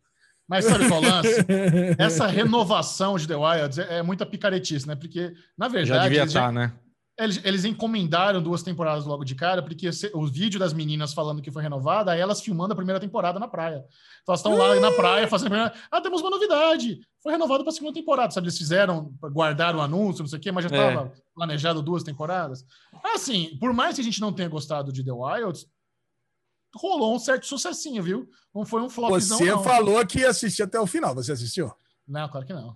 Mas 0.47 0.65
sabe 0.65 0.87
qual 0.87 1.01
lance? 1.01 1.45
Essa 1.97 2.27
renovação 2.27 3.17
de 3.17 3.27
The 3.27 3.35
Wilds 3.35 3.77
é, 3.77 3.99
é 3.99 4.03
muita 4.03 4.25
picaretice, 4.25 4.87
né? 4.87 4.95
Porque, 4.95 5.33
na 5.57 5.67
verdade. 5.67 5.97
Já 5.97 6.03
devia 6.03 6.23
estar, 6.23 6.41
tá, 6.47 6.51
né? 6.51 6.73
Eles, 7.17 7.39
eles, 7.43 7.63
encomendaram 7.63 8.41
duas 8.41 8.63
temporadas 8.63 9.05
logo 9.05 9.23
de 9.23 9.35
cara, 9.35 9.61
porque 9.61 9.87
o 10.15 10.25
vídeo 10.25 10.59
das 10.59 10.73
meninas 10.73 11.13
falando 11.13 11.43
que 11.43 11.51
foi 11.51 11.61
renovada, 11.61 12.11
aí 12.11 12.19
elas 12.19 12.41
filmando 12.41 12.73
a 12.73 12.75
primeira 12.75 12.99
temporada 12.99 13.39
na 13.39 13.47
praia. 13.47 13.85
Então 14.23 14.33
elas 14.33 14.39
estão 14.39 14.57
lá 14.57 14.79
na 14.79 14.91
praia 14.91 15.27
fazendo 15.27 15.47
a 15.47 15.49
primeira. 15.51 15.73
Ah, 15.91 16.01
temos 16.01 16.21
uma 16.21 16.31
novidade! 16.31 17.01
Foi 17.21 17.31
renovado 17.31 17.63
para 17.63 17.71
a 17.71 17.73
segunda 17.73 17.93
temporada, 17.93 18.33
sabe? 18.33 18.45
Eles 18.45 18.57
fizeram, 18.57 19.13
guardaram 19.31 19.77
o 19.77 19.81
anúncio, 19.81 20.23
não 20.23 20.27
sei 20.27 20.39
o 20.39 20.41
quê, 20.41 20.51
mas 20.51 20.63
já 20.63 20.69
estava 20.71 21.07
é. 21.07 21.11
planejado 21.35 21.83
duas 21.83 22.01
temporadas. 22.01 22.65
Assim, 23.13 23.57
por 23.59 23.71
mais 23.73 23.95
que 23.95 24.01
a 24.01 24.03
gente 24.03 24.19
não 24.19 24.33
tenha 24.33 24.49
gostado 24.49 24.91
de 24.91 25.03
The 25.03 25.11
Wilds, 25.11 25.67
rolou 26.75 27.15
um 27.15 27.19
certo 27.19 27.45
sucessinho, 27.45 28.01
viu? 28.01 28.27
Não 28.53 28.65
foi 28.65 28.81
um 28.81 28.89
flopzão, 28.89 29.37
Você 29.37 29.51
não. 29.51 29.63
falou 29.63 30.05
que 30.05 30.19
ia 30.19 30.29
assistir 30.29 30.63
até 30.63 30.79
o 30.79 30.87
final. 30.87 31.13
Você 31.13 31.31
assistiu? 31.31 31.71
Não, 32.07 32.27
claro 32.27 32.45
que 32.45 32.53
não. 32.53 32.75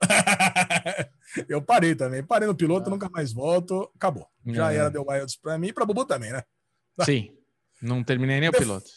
eu 1.48 1.62
parei 1.62 1.94
também. 1.94 2.22
Parei 2.22 2.46
no 2.46 2.54
piloto, 2.54 2.88
ah. 2.88 2.90
nunca 2.90 3.08
mais 3.08 3.32
volto. 3.32 3.90
Acabou. 3.94 4.26
Já 4.46 4.72
é. 4.72 4.76
era 4.76 4.90
The 4.90 4.98
Wilds 4.98 5.36
para 5.36 5.58
mim 5.58 5.68
e 5.68 5.72
para 5.72 5.84
Bubu 5.84 6.04
também, 6.04 6.32
né? 6.32 6.42
Sim. 7.04 7.30
Não 7.80 8.02
terminei 8.02 8.40
nem 8.40 8.50
The... 8.50 8.56
o 8.56 8.60
piloto. 8.60 8.90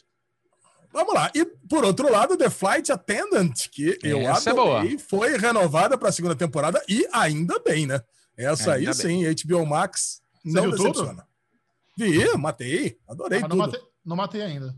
Vamos 0.93 1.13
lá. 1.13 1.31
E 1.33 1.45
por 1.45 1.85
outro 1.85 2.11
lado, 2.11 2.35
The 2.35 2.49
Flight 2.49 2.91
Attendant, 2.91 3.69
que 3.69 3.97
eu 4.03 4.19
Essa 4.21 4.49
é 4.49 4.53
adorei, 4.53 4.95
é 4.95 4.97
foi 4.97 5.37
renovada 5.37 5.97
para 5.97 6.09
a 6.09 6.11
segunda 6.11 6.35
temporada 6.35 6.83
e 6.87 7.07
ainda 7.13 7.59
bem, 7.59 7.87
né? 7.87 8.01
Essa 8.37 8.73
ainda 8.73 8.91
aí 8.91 8.93
sim, 8.93 9.23
HBO 9.23 9.65
Max 9.65 10.21
Você 10.43 10.51
não 10.51 10.69
decepciona. 10.69 11.23
Tudo? 11.23 11.31
Vi, 11.97 12.37
matei. 12.37 12.99
Adorei 13.07 13.39
ah, 13.39 13.43
tudo. 13.43 13.55
Não 13.55 13.65
matei, 13.65 13.81
não 14.05 14.15
matei 14.15 14.41
ainda. 14.41 14.75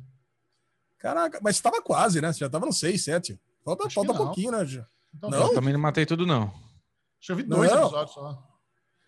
Caraca, 1.00 1.40
mas 1.42 1.56
estava 1.56 1.82
quase, 1.82 2.22
né? 2.22 2.32
Você 2.32 2.40
já 2.40 2.46
estava 2.46 2.66
no 2.66 2.74
6, 2.74 3.04
7. 3.04 3.40
Falta, 3.64 3.90
falta 3.90 4.14
pouquinho, 4.14 4.52
né? 4.52 4.66
Então, 5.14 5.30
não? 5.30 5.48
Eu 5.48 5.54
também 5.54 5.74
não 5.74 5.80
matei 5.80 6.06
tudo, 6.06 6.26
não. 6.26 6.48
Deixa 7.20 7.32
eu 7.32 7.36
ver 7.36 7.44
dois 7.44 7.72
não. 7.72 7.84
episódios 7.84 8.14
só. 8.14 8.54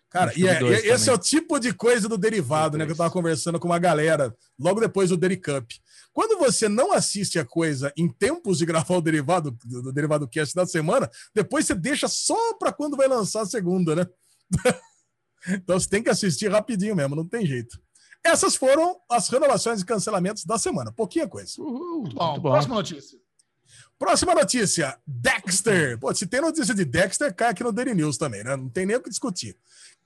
Cara, 0.08 0.32
e, 0.38 0.46
é, 0.46 0.62
e 0.62 0.90
esse 0.90 1.10
é 1.10 1.12
o 1.12 1.18
tipo 1.18 1.58
de 1.58 1.74
coisa 1.74 2.08
do 2.08 2.16
derivado, 2.16 2.78
né? 2.78 2.86
Que 2.86 2.92
eu 2.92 2.96
tava 2.96 3.10
conversando 3.10 3.58
com 3.58 3.68
uma 3.68 3.78
galera 3.78 4.34
logo 4.58 4.80
depois 4.80 5.10
do 5.10 5.16
Deri 5.16 5.36
Cup. 5.36 5.70
Quando 6.12 6.38
você 6.38 6.68
não 6.68 6.92
assiste 6.92 7.38
a 7.38 7.44
coisa 7.44 7.92
em 7.96 8.08
tempos 8.08 8.58
de 8.58 8.64
gravar 8.64 8.96
o 8.96 9.02
derivado, 9.02 9.50
do, 9.64 9.82
do 9.82 9.92
derivado 9.92 10.26
cast 10.26 10.54
da 10.54 10.64
semana, 10.64 11.10
depois 11.34 11.66
você 11.66 11.74
deixa 11.74 12.08
só 12.08 12.54
para 12.54 12.72
quando 12.72 12.96
vai 12.96 13.08
lançar 13.08 13.42
a 13.42 13.46
segunda, 13.46 13.94
né? 13.94 14.06
então 15.48 15.78
você 15.78 15.88
tem 15.88 16.02
que 16.02 16.08
assistir 16.08 16.50
rapidinho 16.50 16.96
mesmo, 16.96 17.16
não 17.16 17.28
tem 17.28 17.44
jeito. 17.44 17.78
Essas 18.24 18.56
foram 18.56 18.96
as 19.10 19.28
renovações 19.28 19.82
e 19.82 19.84
cancelamentos 19.84 20.44
da 20.44 20.56
semana. 20.56 20.90
Pouquinha 20.90 21.28
coisa. 21.28 21.52
Uhul, 21.58 22.02
muito 22.02 22.16
bom. 22.16 22.30
Muito 22.30 22.42
bom. 22.42 22.50
Próxima 22.52 22.74
notícia. 22.76 23.18
Próxima 23.98 24.34
notícia: 24.34 24.98
Dexter. 25.06 25.98
Pô, 25.98 26.14
se 26.14 26.26
tem 26.26 26.40
notícia 26.40 26.74
de 26.74 26.84
Dexter, 26.84 27.34
cai 27.34 27.50
aqui 27.50 27.62
no 27.62 27.72
Daily 27.72 27.94
News 27.94 28.18
também, 28.18 28.44
né? 28.44 28.56
Não 28.56 28.68
tem 28.68 28.86
nem 28.86 28.96
o 28.96 29.02
que 29.02 29.10
discutir. 29.10 29.56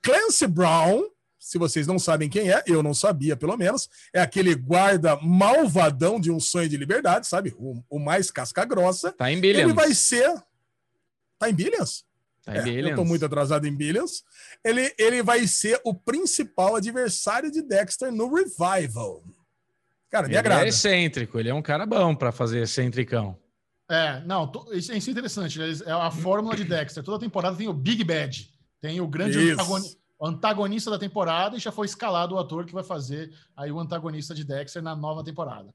Clancy 0.02 0.46
Brown, 0.46 1.04
se 1.38 1.58
vocês 1.58 1.86
não 1.86 1.98
sabem 1.98 2.28
quem 2.28 2.50
é, 2.50 2.62
eu 2.66 2.82
não 2.82 2.94
sabia, 2.94 3.36
pelo 3.36 3.56
menos, 3.56 3.88
é 4.12 4.20
aquele 4.20 4.54
guarda 4.54 5.16
malvadão 5.16 6.20
de 6.20 6.30
um 6.30 6.38
sonho 6.38 6.68
de 6.68 6.76
liberdade, 6.76 7.26
sabe? 7.26 7.54
O, 7.58 7.82
o 7.88 7.98
mais 7.98 8.30
casca-grossa. 8.30 9.12
Tá 9.12 9.30
em 9.30 9.40
Billions. 9.40 9.64
Ele 9.64 9.72
vai 9.72 9.92
ser. 9.94 10.32
Tá 11.38 11.50
em 11.50 11.54
Billions? 11.54 12.04
Tá 12.44 12.54
é, 12.56 12.68
eu 12.68 12.94
tô 12.94 13.04
muito 13.04 13.24
atrasado 13.24 13.66
em 13.66 13.74
Billions. 13.74 14.22
Ele, 14.64 14.94
ele 14.98 15.22
vai 15.22 15.46
ser 15.46 15.80
o 15.84 15.94
principal 15.94 16.76
adversário 16.76 17.50
de 17.50 17.62
Dexter 17.62 18.12
no 18.12 18.32
Revival. 18.32 19.22
Cara, 20.10 20.26
me 20.26 20.32
ele 20.32 20.38
agrada. 20.38 20.60
Ele 20.62 20.68
é 20.68 20.70
excêntrico, 20.70 21.38
ele 21.38 21.48
é 21.48 21.54
um 21.54 21.62
cara 21.62 21.86
bom 21.86 22.14
para 22.14 22.32
fazer 22.32 22.62
excentricão. 22.62 23.38
É, 23.90 24.20
não, 24.24 24.50
isso 24.72 24.92
é 24.92 24.96
interessante. 24.96 25.58
Né? 25.58 25.66
É 25.84 25.90
a 25.90 26.10
fórmula 26.12 26.54
de 26.54 26.62
Dexter. 26.62 27.02
Toda 27.02 27.18
temporada 27.18 27.56
tem 27.56 27.66
o 27.66 27.72
Big 27.72 28.04
Bad, 28.04 28.48
tem 28.80 29.00
o 29.00 29.08
grande 29.08 29.50
antagonista, 29.50 29.98
antagonista 30.22 30.90
da 30.90 30.98
temporada 30.98 31.56
e 31.56 31.60
já 31.60 31.72
foi 31.72 31.86
escalado 31.86 32.36
o 32.36 32.38
ator 32.38 32.64
que 32.64 32.72
vai 32.72 32.84
fazer 32.84 33.34
aí 33.56 33.72
o 33.72 33.80
antagonista 33.80 34.32
de 34.32 34.44
Dexter 34.44 34.80
na 34.80 34.94
nova 34.94 35.24
temporada. 35.24 35.74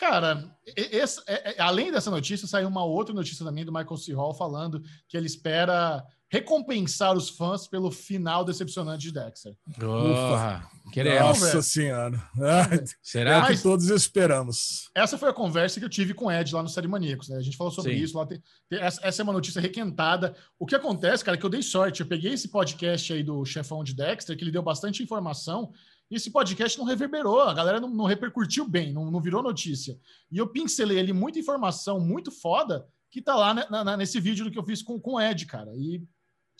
Cara, 0.00 0.56
esse, 0.76 1.20
é, 1.26 1.56
é, 1.56 1.62
além 1.62 1.92
dessa 1.92 2.10
notícia, 2.10 2.46
saiu 2.46 2.68
uma 2.68 2.84
outra 2.84 3.14
notícia 3.14 3.44
também 3.44 3.64
do 3.64 3.72
Michael 3.72 3.96
C. 3.96 4.12
Hall 4.12 4.34
falando 4.34 4.82
que 5.08 5.16
ele 5.16 5.26
espera 5.26 6.04
recompensar 6.30 7.16
os 7.16 7.30
fãs 7.30 7.66
pelo 7.66 7.90
final 7.90 8.44
decepcionante 8.44 9.02
de 9.02 9.12
Dexter. 9.12 9.56
Ufa, 9.76 10.68
queremos. 10.92 11.40
Nossa 11.40 11.62
senhora. 11.62 12.22
Será? 13.02 13.38
É 13.38 13.54
que 13.54 13.62
todos 13.62 13.88
esperamos. 13.88 14.90
Essa 14.94 15.16
foi 15.16 15.30
a 15.30 15.32
conversa 15.32 15.80
que 15.80 15.86
eu 15.86 15.90
tive 15.90 16.12
com 16.12 16.26
o 16.26 16.30
Ed 16.30 16.54
lá 16.54 16.62
no 16.62 16.68
Série 16.68 16.86
Maníacos, 16.86 17.28
né? 17.28 17.38
A 17.38 17.42
gente 17.42 17.56
falou 17.56 17.72
sobre 17.72 17.96
Sim. 17.96 18.02
isso. 18.02 18.18
Lá 18.18 18.26
tem, 18.26 18.42
tem, 18.68 18.78
essa, 18.78 19.00
essa, 19.02 19.22
é 19.22 19.24
uma 19.24 19.32
notícia 19.32 19.60
requentada. 19.60 20.36
O 20.58 20.66
que 20.66 20.74
acontece, 20.74 21.24
cara, 21.24 21.36
é 21.36 21.40
que 21.40 21.46
eu 21.46 21.50
dei 21.50 21.62
sorte. 21.62 22.00
Eu 22.00 22.06
peguei 22.06 22.34
esse 22.34 22.48
podcast 22.48 23.12
aí 23.12 23.22
do 23.22 23.44
chefão 23.46 23.82
de 23.82 23.94
Dexter, 23.94 24.36
que 24.36 24.44
ele 24.44 24.52
deu 24.52 24.62
bastante 24.62 25.02
informação, 25.02 25.72
e 26.10 26.16
esse 26.16 26.30
podcast 26.30 26.78
não 26.78 26.86
reverberou, 26.86 27.42
a 27.42 27.54
galera 27.54 27.80
não, 27.80 27.88
não 27.88 28.04
repercutiu 28.06 28.66
bem, 28.66 28.92
não, 28.92 29.10
não, 29.10 29.20
virou 29.20 29.42
notícia. 29.42 29.98
E 30.30 30.38
eu 30.38 30.46
pincelei 30.46 30.98
ali 30.98 31.12
muita 31.12 31.38
informação 31.38 32.00
muito 32.00 32.30
foda 32.30 32.86
que 33.10 33.20
tá 33.20 33.34
lá 33.34 33.54
na, 33.54 33.84
na, 33.84 33.96
nesse 33.96 34.18
vídeo 34.20 34.44
do 34.44 34.50
que 34.50 34.58
eu 34.58 34.64
fiz 34.64 34.82
com, 34.82 34.98
com 34.98 35.14
o 35.14 35.20
Ed, 35.20 35.44
cara. 35.46 35.70
E 35.76 36.02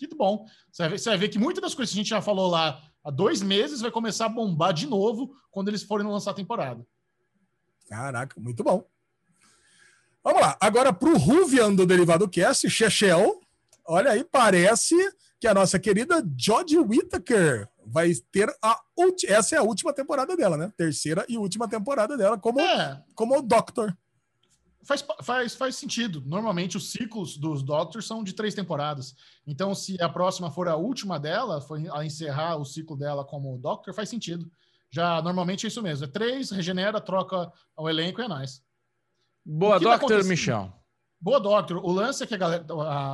que 0.06 0.14
bom. 0.14 0.46
Você 0.70 0.82
vai, 0.82 0.90
ver, 0.90 0.98
você 0.98 1.08
vai 1.10 1.18
ver 1.18 1.28
que 1.28 1.38
muitas 1.38 1.62
das 1.62 1.74
coisas 1.74 1.92
que 1.92 1.98
a 1.98 2.02
gente 2.02 2.10
já 2.10 2.22
falou 2.22 2.48
lá 2.48 2.80
há 3.02 3.10
dois 3.10 3.42
meses 3.42 3.80
vai 3.80 3.90
começar 3.90 4.26
a 4.26 4.30
bombar 4.30 4.72
de 4.72 4.86
novo 4.86 5.34
quando 5.50 5.68
eles 5.68 5.82
forem 5.82 6.06
lançar 6.06 6.30
a 6.30 6.34
temporada. 6.34 6.86
Caraca, 7.88 8.40
muito 8.40 8.62
bom. 8.62 8.84
Vamos 10.22 10.40
lá. 10.40 10.56
Agora 10.60 10.92
para 10.92 11.08
o 11.08 11.18
Ruvian 11.18 11.74
do 11.74 11.86
Derivado 11.86 12.28
Cast, 12.28 12.68
Chechel. 12.70 13.40
Olha 13.86 14.12
aí, 14.12 14.22
parece 14.22 14.94
que 15.40 15.46
a 15.46 15.54
nossa 15.54 15.78
querida 15.78 16.22
Jodie 16.36 16.78
Whittaker 16.78 17.68
vai 17.86 18.12
ter 18.30 18.54
a 18.62 18.80
essa 19.26 19.56
é 19.56 19.58
a 19.58 19.62
última 19.62 19.92
temporada 19.92 20.36
dela, 20.36 20.56
né? 20.56 20.72
Terceira 20.76 21.24
e 21.28 21.38
última 21.38 21.68
temporada 21.68 22.16
dela 22.16 22.36
como 22.36 22.60
é. 22.60 23.02
como 23.14 23.40
Doctor. 23.40 23.96
Faz, 24.88 25.04
faz, 25.22 25.54
faz 25.54 25.76
sentido. 25.76 26.22
Normalmente 26.24 26.78
os 26.78 26.90
ciclos 26.90 27.36
dos 27.36 27.62
Doctors 27.62 28.06
são 28.06 28.24
de 28.24 28.32
três 28.32 28.54
temporadas. 28.54 29.14
Então, 29.46 29.74
se 29.74 30.02
a 30.02 30.08
próxima 30.08 30.50
for 30.50 30.66
a 30.66 30.76
última 30.76 31.20
dela, 31.20 31.60
for 31.60 31.78
a 31.92 32.06
encerrar 32.06 32.56
o 32.56 32.64
ciclo 32.64 32.96
dela 32.96 33.22
como 33.22 33.58
Doctor, 33.58 33.92
faz 33.92 34.08
sentido. 34.08 34.50
Já 34.90 35.20
normalmente 35.20 35.66
é 35.66 35.68
isso 35.68 35.82
mesmo. 35.82 36.06
É 36.06 36.08
três, 36.08 36.50
regenera, 36.50 37.02
troca 37.02 37.52
o 37.76 37.86
elenco 37.86 38.22
e 38.22 38.24
é 38.24 38.28
nóis. 38.28 38.62
Boa, 39.44 39.78
tá 39.78 39.98
Doctor 39.98 40.22
tá 40.22 40.26
Michel. 40.26 40.72
Boa, 41.20 41.38
Doctor. 41.38 41.84
O 41.84 41.92
lance 41.92 42.24
é 42.24 42.26
que 42.26 42.34
a, 42.34 42.38
galera, 42.38 42.64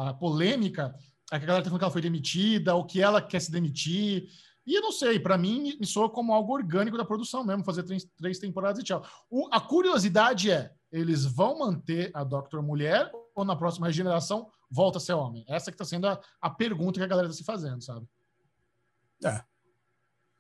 a 0.09 0.15
polêmica 0.15 0.95
é 1.33 1.39
que 1.41 1.45
a 1.45 1.49
galera 1.49 1.65
tá 1.65 1.71
falando 1.71 1.81
que 1.81 1.85
ela 1.87 1.93
foi 1.93 2.03
demitida, 2.03 2.77
ou 2.77 2.87
que 2.87 3.03
ela 3.03 3.21
quer 3.21 3.41
se 3.41 3.51
demitir. 3.51 4.29
E 4.65 4.75
eu 4.75 4.81
não 4.81 4.93
sei, 4.93 5.19
para 5.19 5.37
mim 5.37 5.77
me 5.81 5.87
soa 5.87 6.09
como 6.09 6.33
algo 6.33 6.53
orgânico 6.53 6.97
da 6.97 7.05
produção 7.05 7.45
mesmo, 7.45 7.65
fazer 7.65 7.83
três, 7.83 8.05
três 8.17 8.39
temporadas 8.39 8.81
e 8.81 8.85
tchau. 8.85 9.05
O, 9.29 9.49
a 9.51 9.61
curiosidade 9.61 10.53
é, 10.53 10.71
eles 10.95 11.25
vão 11.25 11.59
manter 11.59 12.11
a 12.15 12.23
Doctor 12.23 12.63
Mulher 12.63 13.11
ou 13.35 13.45
na 13.45 13.57
próxima 13.57 13.91
geração 13.91 14.49
volta 14.71 14.99
a 14.99 15.01
ser 15.01 15.15
homem? 15.15 15.45
Essa 15.49 15.73
que 15.73 15.75
está 15.75 15.85
sendo 15.85 16.07
a, 16.07 16.21
a, 16.41 16.49
pergunta 16.49 17.01
que 17.01 17.05
a 17.05 17.09
galera 17.09 17.27
está 17.27 17.37
se 17.37 17.45
fazendo, 17.45 17.83
sabe? 17.83 18.07
É. 19.25 19.43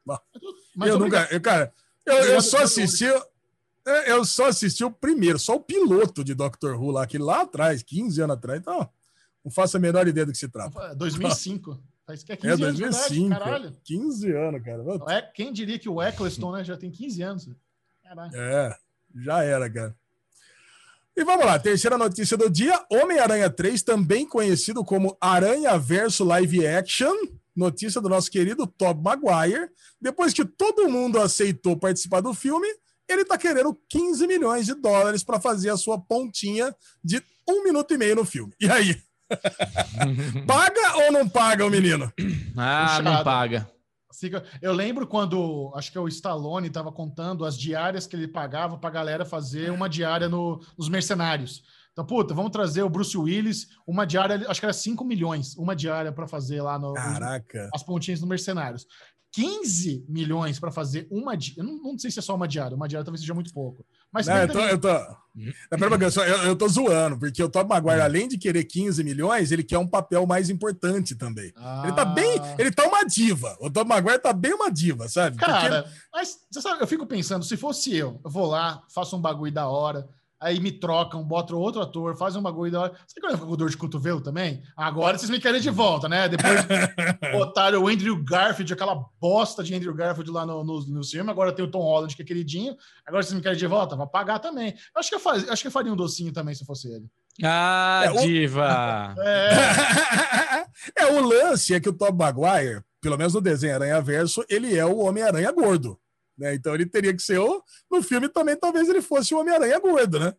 Bom, 0.06 0.16
Mas 0.76 0.90
eu 0.90 0.98
nunca, 0.98 1.26
eu, 1.32 1.40
cara, 1.40 1.74
eu, 2.06 2.14
eu 2.14 2.40
só 2.40 2.62
assisti, 2.62 3.05
eu 4.06 4.24
só 4.24 4.47
assisti 4.47 4.85
o 4.85 4.93
primeiro, 4.93 5.40
só 5.40 5.56
o 5.56 5.60
piloto 5.60 6.22
de 6.22 6.35
Doctor 6.35 6.81
Who 6.81 6.93
lá, 6.93 7.02
aquele 7.02 7.24
lá 7.24 7.43
atrás, 7.43 7.82
15 7.82 8.22
anos 8.22 8.36
atrás, 8.36 8.60
então 8.60 8.89
não 9.44 9.51
faço 9.51 9.76
a 9.76 9.81
menor 9.81 10.06
ideia 10.06 10.24
do 10.24 10.32
que 10.32 10.39
se 10.39 10.48
trata. 10.48 10.94
2005. 10.94 11.82
Faz 12.06 12.22
que 12.22 12.32
é 12.32 12.36
15 12.36 12.52
é, 12.52 12.56
2005, 12.56 13.26
anos, 13.26 13.39
caralho. 13.39 13.76
15 13.82 14.32
anos, 14.32 14.62
cara. 14.62 14.85
É, 15.09 15.22
quem 15.22 15.52
diria 15.52 15.78
que 15.78 15.89
o 15.89 16.01
Eccleston 16.01 16.52
né, 16.52 16.62
já 16.62 16.76
tem 16.76 16.90
15 16.90 17.22
anos? 17.22 17.48
Caralho. 18.02 18.36
É, 18.36 18.78
já 19.16 19.43
era, 19.43 19.68
cara. 19.70 19.97
E 21.16 21.23
vamos 21.24 21.47
lá, 21.47 21.59
terceira 21.59 21.97
notícia 21.97 22.36
do 22.36 22.51
dia: 22.51 22.81
Homem-Aranha 22.91 23.49
3, 23.49 23.82
também 23.82 24.27
conhecido 24.27 24.85
como 24.85 25.16
Aranha 25.20 25.78
Verso 25.78 26.24
Live 26.24 26.66
Action. 26.66 27.15
Notícia 27.55 28.01
do 28.01 28.09
nosso 28.09 28.31
querido 28.31 28.66
Tob 28.66 29.01
Maguire. 29.01 29.69
Depois 30.01 30.32
que 30.35 30.45
todo 30.45 30.89
mundo 30.89 31.20
aceitou 31.20 31.77
participar 31.77 32.20
do 32.20 32.35
filme, 32.35 32.66
ele 33.09 33.23
está 33.23 33.39
querendo 33.39 33.78
15 33.89 34.27
milhões 34.27 34.66
de 34.66 34.74
dólares 34.74 35.23
para 35.23 35.41
fazer 35.41 35.70
a 35.70 35.77
sua 35.77 36.01
pontinha 36.01 36.74
de 37.03 37.23
um 37.49 37.62
minuto 37.62 37.95
e 37.95 37.99
meio 37.99 38.16
no 38.16 38.24
filme. 38.24 38.53
E 38.61 38.69
aí? 38.69 39.01
paga 40.47 40.97
ou 41.05 41.12
não 41.12 41.28
paga 41.28 41.65
o 41.65 41.70
menino? 41.70 42.12
Ah, 42.57 42.86
Puxado. 42.86 43.05
não 43.05 43.24
paga. 43.24 43.70
Eu 44.61 44.73
lembro 44.73 45.07
quando, 45.07 45.73
acho 45.74 45.91
que 45.91 45.99
é 45.99 46.01
o 46.01 46.09
Stallone 46.09 46.69
estava 46.69 46.93
contando 46.93 47.45
as 47.45 47.57
diárias 47.57 48.07
que 48.07 48.16
ele 48.16 48.28
pagava 48.28 48.78
para 48.78 48.89
a 48.89 48.93
galera 48.93 49.24
fazer 49.24 49.70
uma 49.70 49.89
diária 49.89 50.28
no, 50.28 50.61
nos 50.78 50.89
Mercenários. 50.89 51.62
Então, 51.93 52.05
puta, 52.05 52.35
vamos 52.35 52.51
trazer 52.51 52.82
o 52.82 52.91
Bruce 52.91 53.16
Willis, 53.16 53.69
uma 53.86 54.05
diária, 54.05 54.45
acho 54.49 54.61
que 54.61 54.66
era 54.66 54.73
5 54.73 55.05
milhões, 55.05 55.57
uma 55.57 55.77
diária 55.77 56.11
para 56.11 56.27
fazer 56.27 56.61
lá 56.61 56.77
no, 56.77 56.93
Caraca. 56.93 57.70
as 57.73 57.85
pontinhas 57.85 58.20
no 58.20 58.27
Mercenários. 58.27 58.85
15 59.35 60.05
milhões 60.09 60.61
para 60.61 60.70
fazer 60.70 61.09
uma 61.11 61.36
diária. 61.36 61.61
Eu 61.61 61.65
não, 61.65 61.82
não, 61.82 61.99
sei 61.99 62.11
se 62.11 62.20
é 62.20 62.23
só 62.23 62.36
uma 62.36 62.47
diária, 62.47 62.77
uma 62.77 62.86
diária 62.86 63.05
talvez 63.05 63.20
seja 63.20 63.35
muito 63.35 63.53
pouco. 63.53 63.85
Mas 64.15 64.28
não, 64.28 64.36
eu, 64.36 64.49
tô, 64.49 64.61
eu, 64.61 64.78
tô, 64.78 64.89
eu, 66.23 66.36
eu 66.45 66.57
tô 66.57 66.69
zoando, 66.69 67.19
porque 67.19 67.43
o 67.43 67.49
Tom 67.49 67.65
Maguire, 67.65 68.01
além 68.01 68.28
de 68.28 68.39
querer 68.39 68.62
15 68.62 69.03
milhões, 69.03 69.51
ele 69.51 69.65
quer 69.65 69.78
um 69.78 69.86
papel 69.86 70.24
mais 70.24 70.49
importante 70.49 71.16
também. 71.16 71.53
Ah. 71.57 71.82
Ele 71.85 71.93
tá 71.97 72.05
bem. 72.05 72.39
Ah. 72.41 72.55
Ele 72.57 72.70
tá 72.70 72.86
uma 72.86 73.05
diva. 73.05 73.57
O 73.61 73.69
Tom 73.69 73.85
Maguire 73.85 74.20
tá 74.20 74.32
bem 74.32 74.55
uma 74.55 74.70
diva, 74.70 75.09
sabe? 75.09 75.36
Cara, 75.36 75.82
porque... 75.82 75.99
mas 76.12 76.39
você 76.49 76.62
sabe, 76.62 76.81
eu 76.81 76.86
fico 76.86 77.05
pensando, 77.05 77.45
se 77.45 77.57
fosse 77.57 77.97
eu, 77.97 78.20
eu 78.24 78.31
vou 78.31 78.47
lá, 78.47 78.85
faço 78.89 79.16
um 79.16 79.20
bagulho 79.20 79.53
da 79.53 79.66
hora 79.66 80.09
aí 80.44 80.60
me 80.60 80.70
trocam, 80.70 81.24
botam 81.24 81.58
outro 81.58 81.80
ator, 81.80 82.14
fazem 82.16 82.38
um 82.38 82.42
bagulho 82.42 82.70
da 82.70 82.80
hora. 82.82 82.92
Você 83.06 83.18
quer 83.18 83.32
ficar 83.32 83.46
com 83.46 83.56
dor 83.56 83.70
de 83.70 83.76
cotovelo 83.78 84.20
também? 84.20 84.62
Agora 84.76 85.16
vocês 85.16 85.30
me 85.30 85.40
querem 85.40 85.60
de 85.60 85.70
volta, 85.70 86.06
né? 86.06 86.28
Depois 86.28 86.60
botaram 87.32 87.82
o 87.82 87.88
Andrew 87.88 88.22
Garfield, 88.22 88.70
aquela 88.70 89.06
bosta 89.18 89.64
de 89.64 89.74
Andrew 89.74 89.94
Garfield 89.94 90.30
lá 90.30 90.44
no, 90.44 90.62
no, 90.62 90.80
no 90.86 91.04
filme, 91.04 91.30
agora 91.30 91.50
tem 91.50 91.64
o 91.64 91.70
Tom 91.70 91.80
Holland, 91.80 92.14
que 92.14 92.22
é 92.22 92.24
queridinho. 92.24 92.76
Agora 93.06 93.22
vocês 93.22 93.32
me 93.32 93.40
querem 93.40 93.58
de 93.58 93.66
volta? 93.66 93.96
Vai 93.96 94.06
pagar 94.06 94.38
também. 94.38 94.74
Eu 94.94 95.00
acho 95.00 95.08
que 95.08 95.14
eu, 95.14 95.20
faz, 95.20 95.48
acho 95.48 95.62
que 95.62 95.68
eu 95.68 95.72
faria 95.72 95.92
um 95.92 95.96
docinho 95.96 96.32
também 96.32 96.54
se 96.54 96.66
fosse 96.66 96.92
ele. 96.92 97.06
Ah, 97.42 98.02
é, 98.04 98.12
diva! 98.20 99.14
O... 99.16 99.22
É. 99.22 100.66
é, 101.00 101.06
o 101.06 101.26
lance 101.26 101.74
é 101.74 101.80
que 101.80 101.88
o 101.88 101.92
Tom 101.92 102.12
Maguire, 102.12 102.82
pelo 103.00 103.16
menos 103.16 103.32
no 103.32 103.40
desenho 103.40 103.74
Aranha 103.74 104.00
Verso, 104.02 104.44
ele 104.48 104.76
é 104.76 104.84
o 104.84 104.98
Homem-Aranha 104.98 105.50
gordo. 105.50 105.98
Né? 106.36 106.55
Então 106.55 106.74
ele 106.74 106.86
teria 106.86 107.15
que 107.15 107.23
ser 107.23 107.39
o. 107.39 107.62
No 107.90 108.02
filme 108.02 108.28
também, 108.28 108.56
talvez 108.56 108.89
ele 108.89 109.01
fosse 109.01 109.35
o 109.35 109.40
Homem-Aranha 109.40 109.78
gordo, 109.78 110.19
né? 110.19 110.35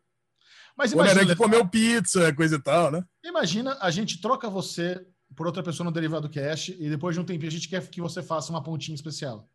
Mas 0.78 0.92
o 0.92 1.00
Homem-Aranha 1.00 1.28
que 1.28 1.36
comeu 1.36 1.68
pizza, 1.68 2.34
coisa 2.34 2.58
e 2.58 2.62
tal, 2.62 2.92
né? 2.92 3.04
Imagina, 3.24 3.78
a 3.80 3.90
gente 3.90 4.20
troca 4.20 4.50
você 4.50 5.06
por 5.36 5.48
outra 5.48 5.64
pessoa 5.64 5.86
no 5.86 5.92
Derivado 5.92 6.30
Cash 6.30 6.70
e 6.70 6.90
depois 6.90 7.16
de 7.16 7.22
um 7.22 7.26
tempinho 7.26 7.50
a 7.50 7.52
gente 7.52 7.70
quer 7.70 7.88
que 7.88 8.02
você 8.02 8.22
faça 8.22 8.52
uma 8.52 8.62
pontinha 8.62 8.96
especial. 8.96 9.48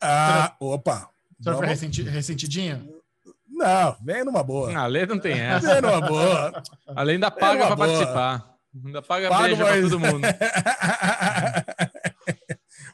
Ah, 0.00 0.54
opa! 0.60 1.08
Você 1.38 1.50
vai 1.52 1.68
ressenti, 1.68 2.02
ressentidinho? 2.02 3.00
Não, 3.48 3.96
vem 4.02 4.24
numa 4.24 4.42
boa. 4.42 4.76
A 4.76 4.86
lei 4.86 5.06
não 5.06 5.18
tem 5.18 5.38
essa. 5.40 5.72
Vem 5.72 5.82
numa 5.82 6.00
boa. 6.00 6.62
A 6.86 7.02
lei 7.02 7.14
ainda 7.14 7.30
paga 7.30 7.66
para 7.66 7.76
participar. 7.76 8.58
Ainda 8.84 9.02
paga 9.02 9.28
Pago 9.28 9.42
beijo 9.42 9.56
para 9.64 9.82
todo 9.82 10.00
mundo. 10.00 10.26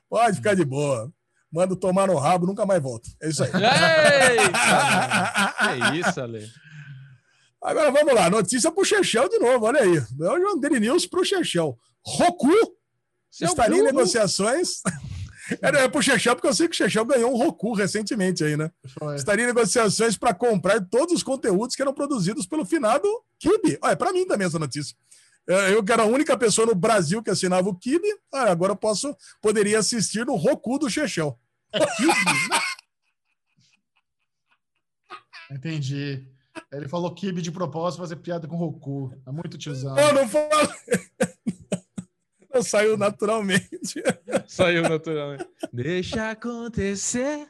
Pode 0.08 0.36
ficar 0.36 0.54
de 0.54 0.64
boa 0.64 1.12
mando 1.52 1.76
tomar 1.76 2.06
no 2.06 2.16
rabo, 2.16 2.46
nunca 2.46 2.64
mais 2.66 2.82
volto. 2.82 3.08
É 3.20 3.28
isso 3.28 3.42
aí. 3.44 3.50
é 5.92 5.96
isso, 5.98 6.20
Ale. 6.20 6.46
Agora 7.62 7.90
vamos 7.90 8.14
lá, 8.14 8.30
notícia 8.30 8.70
pro 8.70 8.84
Chechel 8.84 9.28
de 9.28 9.38
novo, 9.38 9.66
olha 9.66 9.80
aí. 9.80 9.96
É 9.96 10.30
o 10.30 10.40
João 10.40 10.60
Daily 10.60 10.80
News 10.80 11.06
pro 11.06 11.24
Chechel. 11.24 11.76
Roku 12.04 12.48
Seu 13.30 13.48
estaria 13.48 13.78
em 13.78 13.82
negociações. 13.84 14.80
É, 15.62 15.84
é 15.84 15.88
pro 15.88 16.02
Chechel, 16.02 16.34
porque 16.34 16.46
eu 16.46 16.52
sei 16.52 16.68
que 16.68 16.74
o 16.74 16.76
Chechel 16.76 17.06
ganhou 17.06 17.32
um 17.32 17.36
Roku 17.38 17.72
recentemente 17.72 18.44
aí, 18.44 18.54
né? 18.54 18.70
Foi. 18.98 19.16
Estaria 19.16 19.44
em 19.44 19.46
negociações 19.46 20.14
para 20.14 20.34
comprar 20.34 20.78
todos 20.90 21.14
os 21.14 21.22
conteúdos 21.22 21.74
que 21.74 21.80
eram 21.80 21.94
produzidos 21.94 22.46
pelo 22.46 22.66
finado 22.66 23.08
Kibi. 23.38 23.78
Olha, 23.80 23.92
é 23.92 23.96
para 23.96 24.12
mim 24.12 24.26
também 24.26 24.46
essa 24.46 24.58
notícia. 24.58 24.94
É, 25.48 25.72
eu 25.72 25.82
que 25.82 25.90
era 25.90 26.02
a 26.02 26.06
única 26.06 26.36
pessoa 26.36 26.66
no 26.66 26.74
Brasil 26.74 27.22
que 27.22 27.30
assinava 27.30 27.70
o 27.70 27.74
Kibe, 27.74 28.06
ah, 28.32 28.50
agora 28.50 28.72
eu 28.72 28.76
posso, 28.76 29.16
poderia 29.40 29.78
assistir 29.78 30.26
no 30.26 30.36
Roku 30.36 30.78
do 30.78 30.90
Chechel. 30.90 31.38
Entendi. 35.50 36.28
Ele 36.70 36.86
falou 36.86 37.14
Kibe 37.14 37.40
de 37.40 37.50
propósito 37.50 38.00
fazer 38.00 38.16
piada 38.16 38.46
com 38.46 38.56
Roku. 38.56 39.10
É 39.26 39.30
muito 39.30 39.56
tiozão. 39.56 39.98
Eu 39.98 40.12
não 40.12 40.28
falei. 40.28 40.68
Não, 42.52 42.62
saiu 42.62 42.98
naturalmente. 42.98 44.02
Saiu 44.46 44.82
naturalmente. 44.82 45.48
Deixa 45.72 46.30
acontecer. 46.30 47.48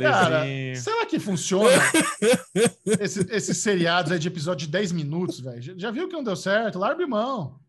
Cara, 0.00 0.44
será 0.76 1.06
que 1.06 1.18
funciona 1.18 1.70
esses, 3.00 3.26
esses 3.30 3.56
seriados 3.58 4.12
aí 4.12 4.18
de 4.18 4.28
episódio 4.28 4.66
de 4.66 4.72
10 4.72 4.92
minutos, 4.92 5.40
velho? 5.40 5.78
Já 5.78 5.90
viu 5.90 6.08
que 6.08 6.14
não 6.14 6.24
deu 6.24 6.36
certo? 6.36 6.78
Larga 6.78 7.06
mão. 7.06 7.60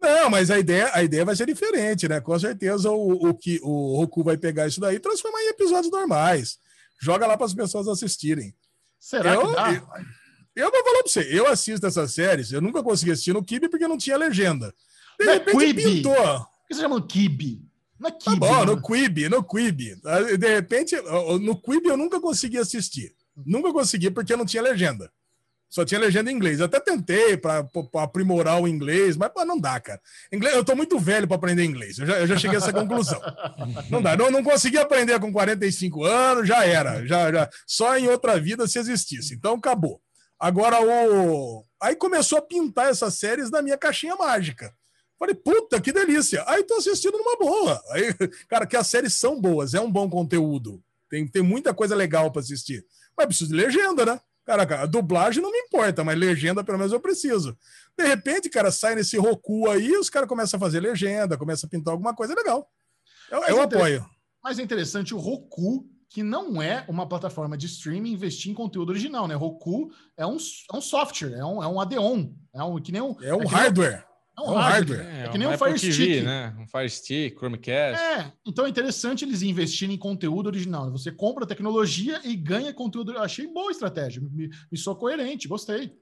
Não, 0.00 0.28
mas 0.28 0.50
a 0.50 0.58
ideia, 0.58 0.90
a 0.92 1.02
ideia 1.02 1.24
vai 1.24 1.36
ser 1.36 1.46
diferente, 1.46 2.08
né? 2.08 2.20
Com 2.20 2.36
certeza 2.38 2.90
o, 2.90 3.28
o 3.28 3.34
que 3.34 3.60
o 3.62 3.96
Roku 3.96 4.24
vai 4.24 4.36
pegar 4.36 4.66
isso 4.66 4.80
daí 4.80 4.96
e 4.96 5.00
transformar 5.00 5.40
em 5.42 5.48
episódios 5.50 5.92
normais. 5.92 6.58
Joga 7.00 7.26
lá 7.26 7.36
para 7.36 7.46
as 7.46 7.54
pessoas 7.54 7.86
assistirem. 7.86 8.52
Será 8.98 9.34
eu, 9.34 9.46
que 9.46 9.54
dá? 9.54 9.72
Eu 10.54 10.70
vou 10.70 10.84
falar 10.84 11.02
pra 11.02 11.08
você, 11.12 11.28
eu 11.30 11.46
assisto 11.46 11.86
essas 11.86 12.12
séries, 12.12 12.52
eu 12.52 12.60
nunca 12.60 12.82
consegui 12.82 13.12
assistir 13.12 13.32
no 13.32 13.44
Kibi 13.44 13.68
porque 13.68 13.88
não 13.88 13.96
tinha 13.96 14.16
legenda. 14.16 14.74
De 15.18 15.24
Não 15.26 15.32
é 15.32 15.36
repente 15.38 15.58
Quibi. 15.58 15.82
pintou. 15.84 16.14
Por 16.14 16.68
que 16.68 16.74
você 16.74 16.80
chama 16.80 17.06
Kibi? 17.06 17.71
Não 18.02 18.08
é 18.08 18.12
Tá 18.12 18.36
bom, 18.36 18.64
no 18.64 18.82
Quibi, 18.82 19.28
no 19.28 19.44
Quibi. 19.44 19.96
De 20.38 20.54
repente, 20.54 20.96
no 21.40 21.60
Quibi 21.60 21.88
eu 21.88 21.96
nunca 21.96 22.20
consegui 22.20 22.58
assistir. 22.58 23.14
Nunca 23.46 23.72
consegui 23.72 24.10
porque 24.10 24.36
não 24.36 24.44
tinha 24.44 24.62
legenda. 24.62 25.10
Só 25.72 25.86
tinha 25.86 25.98
legenda 25.98 26.30
em 26.30 26.34
inglês. 26.34 26.60
Eu 26.60 26.66
até 26.66 26.78
tentei 26.78 27.34
para 27.34 27.66
aprimorar 27.94 28.60
o 28.60 28.68
inglês, 28.68 29.16
mas 29.16 29.30
pô, 29.30 29.42
não 29.42 29.58
dá, 29.58 29.80
cara. 29.80 29.98
Inglês, 30.30 30.54
eu 30.54 30.62
tô 30.62 30.76
muito 30.76 30.98
velho 30.98 31.26
para 31.26 31.36
aprender 31.36 31.64
inglês. 31.64 31.98
Eu 31.98 32.06
já, 32.06 32.20
eu 32.20 32.26
já 32.26 32.36
cheguei 32.36 32.58
a 32.58 32.60
essa 32.60 32.74
conclusão. 32.74 33.18
Não 33.88 34.02
dá. 34.02 34.14
Não, 34.14 34.30
não 34.30 34.44
consegui 34.44 34.76
aprender 34.76 35.18
com 35.18 35.32
45 35.32 36.04
anos, 36.04 36.46
já 36.46 36.62
era. 36.66 37.06
Já, 37.06 37.32
já. 37.32 37.48
Só 37.66 37.96
em 37.96 38.06
outra 38.06 38.38
vida 38.38 38.68
se 38.68 38.78
existisse. 38.78 39.34
Então 39.34 39.54
acabou. 39.54 39.98
Agora 40.38 40.78
o. 40.84 41.64
Aí 41.80 41.96
começou 41.96 42.36
a 42.36 42.42
pintar 42.42 42.90
essas 42.90 43.14
séries 43.14 43.50
na 43.50 43.62
minha 43.62 43.78
caixinha 43.78 44.14
mágica. 44.14 44.74
Falei, 45.22 45.36
puta, 45.36 45.80
que 45.80 45.92
delícia. 45.92 46.42
Aí 46.48 46.64
tô 46.64 46.74
assistindo 46.74 47.16
numa 47.16 47.36
boa. 47.36 47.80
Aí, 47.90 48.12
cara, 48.48 48.66
que 48.66 48.76
as 48.76 48.88
séries 48.88 49.14
são 49.14 49.40
boas, 49.40 49.72
é 49.72 49.80
um 49.80 49.88
bom 49.88 50.10
conteúdo. 50.10 50.82
Tem, 51.08 51.24
tem 51.28 51.42
muita 51.42 51.72
coisa 51.72 51.94
legal 51.94 52.32
para 52.32 52.40
assistir. 52.40 52.84
Mas 53.16 53.26
preciso 53.26 53.50
de 53.50 53.56
legenda, 53.56 54.04
né? 54.04 54.20
Caraca, 54.44 54.80
a 54.80 54.86
dublagem 54.86 55.40
não 55.40 55.52
me 55.52 55.58
importa, 55.58 56.02
mas 56.02 56.18
legenda 56.18 56.64
pelo 56.64 56.76
menos 56.76 56.92
eu 56.92 56.98
preciso. 56.98 57.56
De 57.96 58.04
repente, 58.04 58.50
cara, 58.50 58.72
sai 58.72 58.96
nesse 58.96 59.16
Roku 59.16 59.70
aí, 59.70 59.96
os 59.96 60.10
caras 60.10 60.28
começam 60.28 60.56
a 60.56 60.60
fazer 60.60 60.80
legenda, 60.80 61.38
começam 61.38 61.68
a 61.68 61.70
pintar 61.70 61.92
alguma 61.92 62.12
coisa 62.16 62.34
legal. 62.34 62.68
Eu, 63.30 63.40
Mas 63.42 63.50
eu 63.50 63.58
é 63.58 63.62
apoio. 63.62 64.06
Mas 64.42 64.58
é 64.58 64.62
interessante 64.62 65.14
o 65.14 65.18
Roku, 65.18 65.88
que 66.08 66.24
não 66.24 66.60
é 66.60 66.84
uma 66.88 67.08
plataforma 67.08 67.56
de 67.56 67.66
streaming, 67.66 68.10
investir 68.10 68.50
em 68.50 68.54
conteúdo 68.54 68.90
original, 68.90 69.28
né? 69.28 69.36
Roku 69.36 69.92
é 70.16 70.26
um, 70.26 70.36
é 70.72 70.76
um 70.76 70.80
software, 70.80 71.34
é 71.34 71.44
um, 71.44 71.62
é 71.62 71.68
um 71.68 71.80
add-on. 71.80 72.34
É 72.52 72.64
um, 72.64 72.80
que 72.82 72.90
nem 72.90 73.00
um, 73.00 73.16
É 73.22 73.32
um 73.32 73.38
nem- 73.38 73.46
hardware. 73.46 74.04
É 74.36 74.40
um 74.40 74.44
é 74.44 74.48
um 74.50 74.54
hardware. 74.54 74.98
hardware. 75.02 75.24
É 75.26 75.28
que 75.30 75.38
nem 75.38 75.48
um 75.48 75.58
Fire 75.58 75.78
TV, 75.80 75.92
Stick. 75.92 76.24
né? 76.24 76.56
Um 76.58 76.66
Fire 76.66 76.90
Stick, 76.90 77.36
Chromecast. 77.38 78.02
É, 78.02 78.32
então 78.46 78.66
é 78.66 78.68
interessante 78.68 79.24
eles 79.24 79.42
investirem 79.42 79.94
em 79.94 79.98
conteúdo 79.98 80.46
original. 80.46 80.90
Você 80.92 81.12
compra 81.12 81.46
tecnologia 81.46 82.20
e 82.24 82.34
ganha 82.36 82.72
conteúdo. 82.72 83.12
Eu 83.12 83.22
achei 83.22 83.46
boa 83.46 83.68
a 83.68 83.72
estratégia. 83.72 84.22
Me, 84.22 84.48
me 84.70 84.78
sou 84.78 84.96
coerente, 84.96 85.46
gostei. 85.48 85.92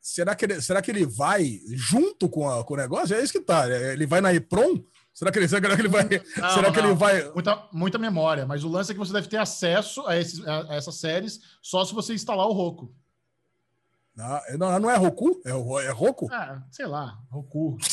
Será 0.00 0.34
que, 0.34 0.44
ele, 0.44 0.60
será 0.60 0.82
que 0.82 0.90
ele 0.90 1.06
vai 1.06 1.60
junto 1.74 2.28
com, 2.28 2.48
a- 2.48 2.64
com 2.64 2.74
o 2.74 2.76
negócio? 2.76 3.14
É 3.14 3.22
isso 3.22 3.32
que 3.32 3.40
tá. 3.40 3.68
é, 3.70 3.92
Ele 3.92 4.04
vai 4.06 4.20
na 4.20 4.34
EPROM? 4.34 4.82
Será 5.14 5.30
que 5.30 5.38
ele, 5.38 5.46
será 5.46 5.60
que 5.76 5.80
ele 5.80 5.88
vai. 5.88 6.04
Não, 6.36 6.50
será 6.50 6.72
que 6.72 6.80
não. 6.80 6.88
ele 6.88 6.94
vai. 6.98 7.30
Muita, 7.32 7.68
muita 7.72 7.98
memória, 7.98 8.44
mas 8.44 8.64
o 8.64 8.68
lance 8.68 8.90
é 8.90 8.94
que 8.94 8.98
você 8.98 9.12
deve 9.12 9.28
ter 9.28 9.36
acesso 9.36 10.04
a, 10.06 10.18
esses, 10.18 10.44
a, 10.46 10.72
a 10.72 10.74
essas 10.74 10.96
séries 10.96 11.38
só 11.62 11.84
se 11.84 11.94
você 11.94 12.14
instalar 12.14 12.46
o 12.48 12.52
Roku. 12.52 12.92
Não, 14.14 14.40
não, 14.58 14.78
não 14.80 14.90
é 14.90 14.96
Roku? 14.96 15.40
É, 15.44 15.50
é 15.50 15.90
Roku? 15.90 16.28
Ah, 16.30 16.62
sei 16.70 16.86
lá, 16.86 17.18
Roku. 17.30 17.78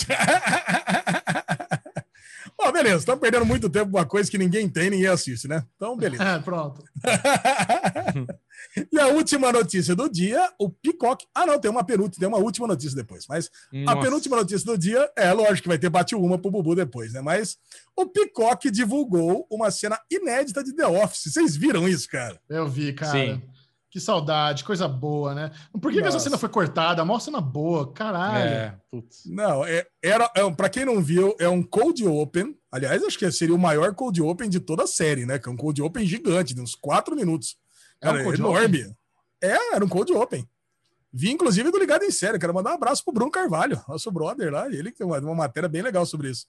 Ó, 2.61 2.73
beleza, 2.73 2.97
estamos 2.97 3.21
perdendo 3.21 3.45
muito 3.45 3.69
tempo 3.69 3.89
com 3.89 3.97
uma 3.97 4.05
coisa 4.05 4.29
que 4.29 4.37
ninguém 4.37 4.67
tem, 4.67 4.89
ninguém 4.89 5.07
assiste, 5.07 5.47
né? 5.47 5.63
Então, 5.77 5.95
beleza. 5.95 6.21
É, 6.21 6.39
pronto. 6.43 6.83
e 8.91 8.99
a 8.99 9.07
última 9.07 9.49
notícia 9.49 9.95
do 9.95 10.09
dia, 10.09 10.51
o 10.59 10.69
Peacock. 10.69 11.25
Ah, 11.33 11.45
não, 11.45 11.57
tem 11.57 11.71
uma 11.71 11.85
penúltima, 11.85 12.19
tem 12.19 12.27
uma 12.27 12.37
última 12.37 12.67
notícia 12.67 12.97
depois. 12.97 13.25
Mas 13.29 13.49
a 13.73 13.77
Nossa. 13.95 14.01
penúltima 14.01 14.35
notícia 14.35 14.65
do 14.65 14.77
dia, 14.77 15.09
é 15.15 15.31
lógico 15.31 15.63
que 15.63 15.67
vai 15.69 15.79
ter 15.79 15.89
bate 15.89 16.15
uma 16.15 16.37
pro 16.37 16.51
Bubu 16.51 16.75
depois, 16.75 17.13
né? 17.13 17.21
Mas 17.21 17.57
o 17.95 18.05
Peacock 18.05 18.69
divulgou 18.69 19.47
uma 19.49 19.71
cena 19.71 19.97
inédita 20.11 20.61
de 20.61 20.75
The 20.75 20.85
Office. 20.85 21.31
Vocês 21.31 21.55
viram 21.55 21.87
isso, 21.87 22.09
cara? 22.09 22.37
Eu 22.49 22.67
vi, 22.67 22.91
cara. 22.91 23.11
Sim. 23.11 23.41
Que 23.91 23.99
saudade, 23.99 24.63
coisa 24.63 24.87
boa, 24.87 25.33
né? 25.33 25.51
Por 25.81 25.91
que, 25.91 25.99
que 25.99 26.07
essa 26.07 26.19
cena 26.19 26.37
foi 26.37 26.49
cortada? 26.49 27.03
Mó 27.03 27.17
cena 27.17 27.41
boa, 27.41 27.91
caralho. 27.91 28.49
É, 28.49 28.77
putz. 28.91 29.23
Não, 29.25 29.65
é, 29.65 29.85
era, 30.01 30.31
é, 30.35 30.51
para 30.51 30.69
quem 30.69 30.85
não 30.85 31.01
viu, 31.01 31.35
é 31.39 31.49
um 31.49 31.63
cold 31.63 32.05
open. 32.07 32.55
Aliás, 32.71 33.03
acho 33.03 33.17
que 33.17 33.31
seria 33.31 33.55
o 33.55 33.57
maior 33.57 33.95
cold 33.95 34.21
open 34.21 34.47
de 34.47 34.59
toda 34.59 34.83
a 34.83 34.87
série, 34.87 35.25
né? 35.25 35.39
Que 35.39 35.49
é 35.49 35.51
um 35.51 35.57
cold 35.57 35.81
open 35.81 36.05
gigante, 36.05 36.53
de 36.53 36.61
uns 36.61 36.75
quatro 36.75 37.15
minutos. 37.15 37.57
É 37.99 38.11
um 38.11 38.33
enorme. 38.33 38.95
É, 39.41 39.75
era 39.75 39.83
um 39.83 39.89
cold 39.89 40.13
open. 40.13 40.47
Vi, 41.11 41.31
inclusive, 41.31 41.71
do 41.71 41.79
Ligado 41.79 42.03
em 42.03 42.11
Série. 42.11 42.37
Quero 42.37 42.53
mandar 42.53 42.71
um 42.71 42.75
abraço 42.75 43.03
pro 43.03 43.13
Bruno 43.13 43.31
Carvalho, 43.31 43.81
nosso 43.87 44.11
brother 44.11 44.51
lá. 44.51 44.67
Ele 44.67 44.91
tem 44.91 45.05
uma, 45.05 45.17
uma 45.19 45.35
matéria 45.35 45.67
bem 45.67 45.81
legal 45.81 46.05
sobre 46.05 46.29
isso. 46.29 46.45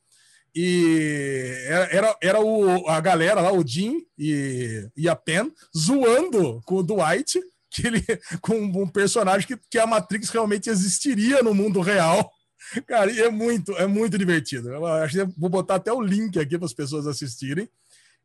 E 0.54 1.64
era, 1.90 2.16
era, 2.20 2.40
o, 2.40 2.88
a 2.88 3.00
galera 3.00 3.40
lá, 3.40 3.52
o 3.52 3.66
Jim 3.66 4.02
e, 4.18 4.88
e 4.96 5.08
a 5.08 5.14
Pen, 5.14 5.52
zoando 5.76 6.60
com 6.64 6.76
o 6.76 6.82
Dwight, 6.82 7.40
que 7.70 7.86
ele, 7.86 8.02
com 8.40 8.54
um 8.54 8.88
personagem 8.88 9.46
que, 9.46 9.56
que 9.70 9.78
a 9.78 9.86
Matrix 9.86 10.30
realmente 10.30 10.68
existiria 10.68 11.42
no 11.42 11.54
mundo 11.54 11.80
real. 11.80 12.30
Cara, 12.86 13.10
e 13.10 13.20
é 13.20 13.30
muito, 13.30 13.72
é 13.72 13.86
muito 13.86 14.18
divertido. 14.18 14.70
Eu 14.70 14.86
acho 14.86 15.14
que 15.14 15.20
eu 15.20 15.34
vou 15.38 15.48
botar 15.48 15.76
até 15.76 15.92
o 15.92 16.00
link 16.00 16.38
aqui 16.38 16.58
para 16.58 16.66
as 16.66 16.74
pessoas 16.74 17.06
assistirem. 17.06 17.68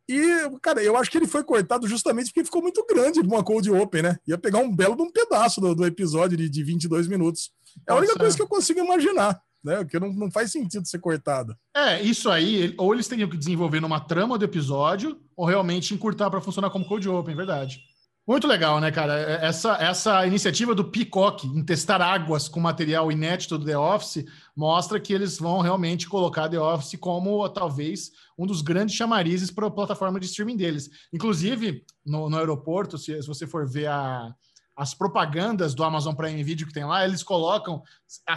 E, 0.08 0.22
cara, 0.62 0.84
eu 0.84 0.96
acho 0.96 1.10
que 1.10 1.18
ele 1.18 1.26
foi 1.26 1.44
cortado 1.44 1.88
justamente 1.88 2.28
porque 2.28 2.46
ficou 2.46 2.62
muito 2.62 2.86
grande 2.86 3.22
uma 3.22 3.44
Cold 3.44 3.72
Open, 3.72 4.04
né? 4.04 4.20
Ia 4.28 4.38
pegar 4.38 4.60
um 4.60 4.74
belo 4.74 4.96
de 4.96 5.02
um 5.02 5.12
pedaço 5.12 5.60
do, 5.60 5.74
do 5.74 5.86
episódio 5.86 6.38
de, 6.38 6.48
de 6.48 6.64
22 6.64 7.08
minutos. 7.08 7.52
É 7.88 7.92
a 7.92 7.96
única 7.96 8.16
coisa 8.16 8.36
que 8.36 8.42
eu 8.42 8.48
consigo 8.48 8.80
imaginar, 8.80 9.42
né? 9.66 9.78
Porque 9.78 10.00
não, 10.00 10.14
não 10.14 10.32
faz 10.32 10.52
sentido 10.52 10.88
ser 10.88 11.00
cortado. 11.00 11.56
É, 11.76 12.02
isso 12.02 12.30
aí, 12.30 12.74
ou 12.78 12.94
eles 12.94 13.08
teriam 13.08 13.30
que 13.30 13.38
desenvolver 13.38 13.80
numa 13.82 14.00
trama 14.00 14.38
do 14.38 14.46
episódio, 14.46 15.20
ou 15.36 15.46
realmente 15.46 15.94
encurtar 15.94 16.30
para 16.30 16.40
funcionar 16.42 16.70
como 16.70 16.86
Code 16.86 17.10
Open, 17.10 17.36
verdade. 17.36 17.80
Muito 18.28 18.48
legal, 18.48 18.80
né, 18.80 18.90
cara? 18.92 19.14
É- 19.20 19.46
Essa, 19.46 19.74
essa 19.76 20.26
iniciativa 20.26 20.74
do 20.74 20.84
Peacock 20.86 21.46
em 21.46 21.64
testar 21.64 22.02
águas 22.02 22.48
com 22.48 22.60
material 22.60 23.12
inédito 23.12 23.56
do 23.56 23.66
The 23.66 23.78
Office 23.78 24.26
mostra 24.56 25.00
que 25.00 25.14
eles 25.14 25.38
vão 25.38 25.62
realmente 25.62 26.08
colocar 26.10 26.50
The 26.50 26.60
Office 26.60 26.98
como 27.00 27.48
talvez 27.50 28.10
um 28.36 28.48
dos 28.48 28.62
grandes 28.64 28.96
chamarizes 28.96 29.52
para 29.52 29.68
a 29.68 29.72
plataforma 29.72 30.20
de 30.20 30.26
streaming 30.26 30.58
deles. 30.58 30.90
Inclusive, 31.14 31.84
no, 32.04 32.28
no 32.28 32.38
aeroporto, 32.38 32.98
se, 32.98 33.22
se 33.22 33.28
você 33.28 33.46
for 33.46 33.68
ver 33.70 33.88
a- 33.90 34.34
as 34.76 34.94
propagandas 34.94 35.74
do 35.74 35.84
Amazon 35.84 36.14
Prime 36.14 36.44
Video 36.44 36.68
que 36.68 36.74
tem 36.74 36.84
lá, 36.84 37.06
eles 37.06 37.24
colocam. 37.24 37.82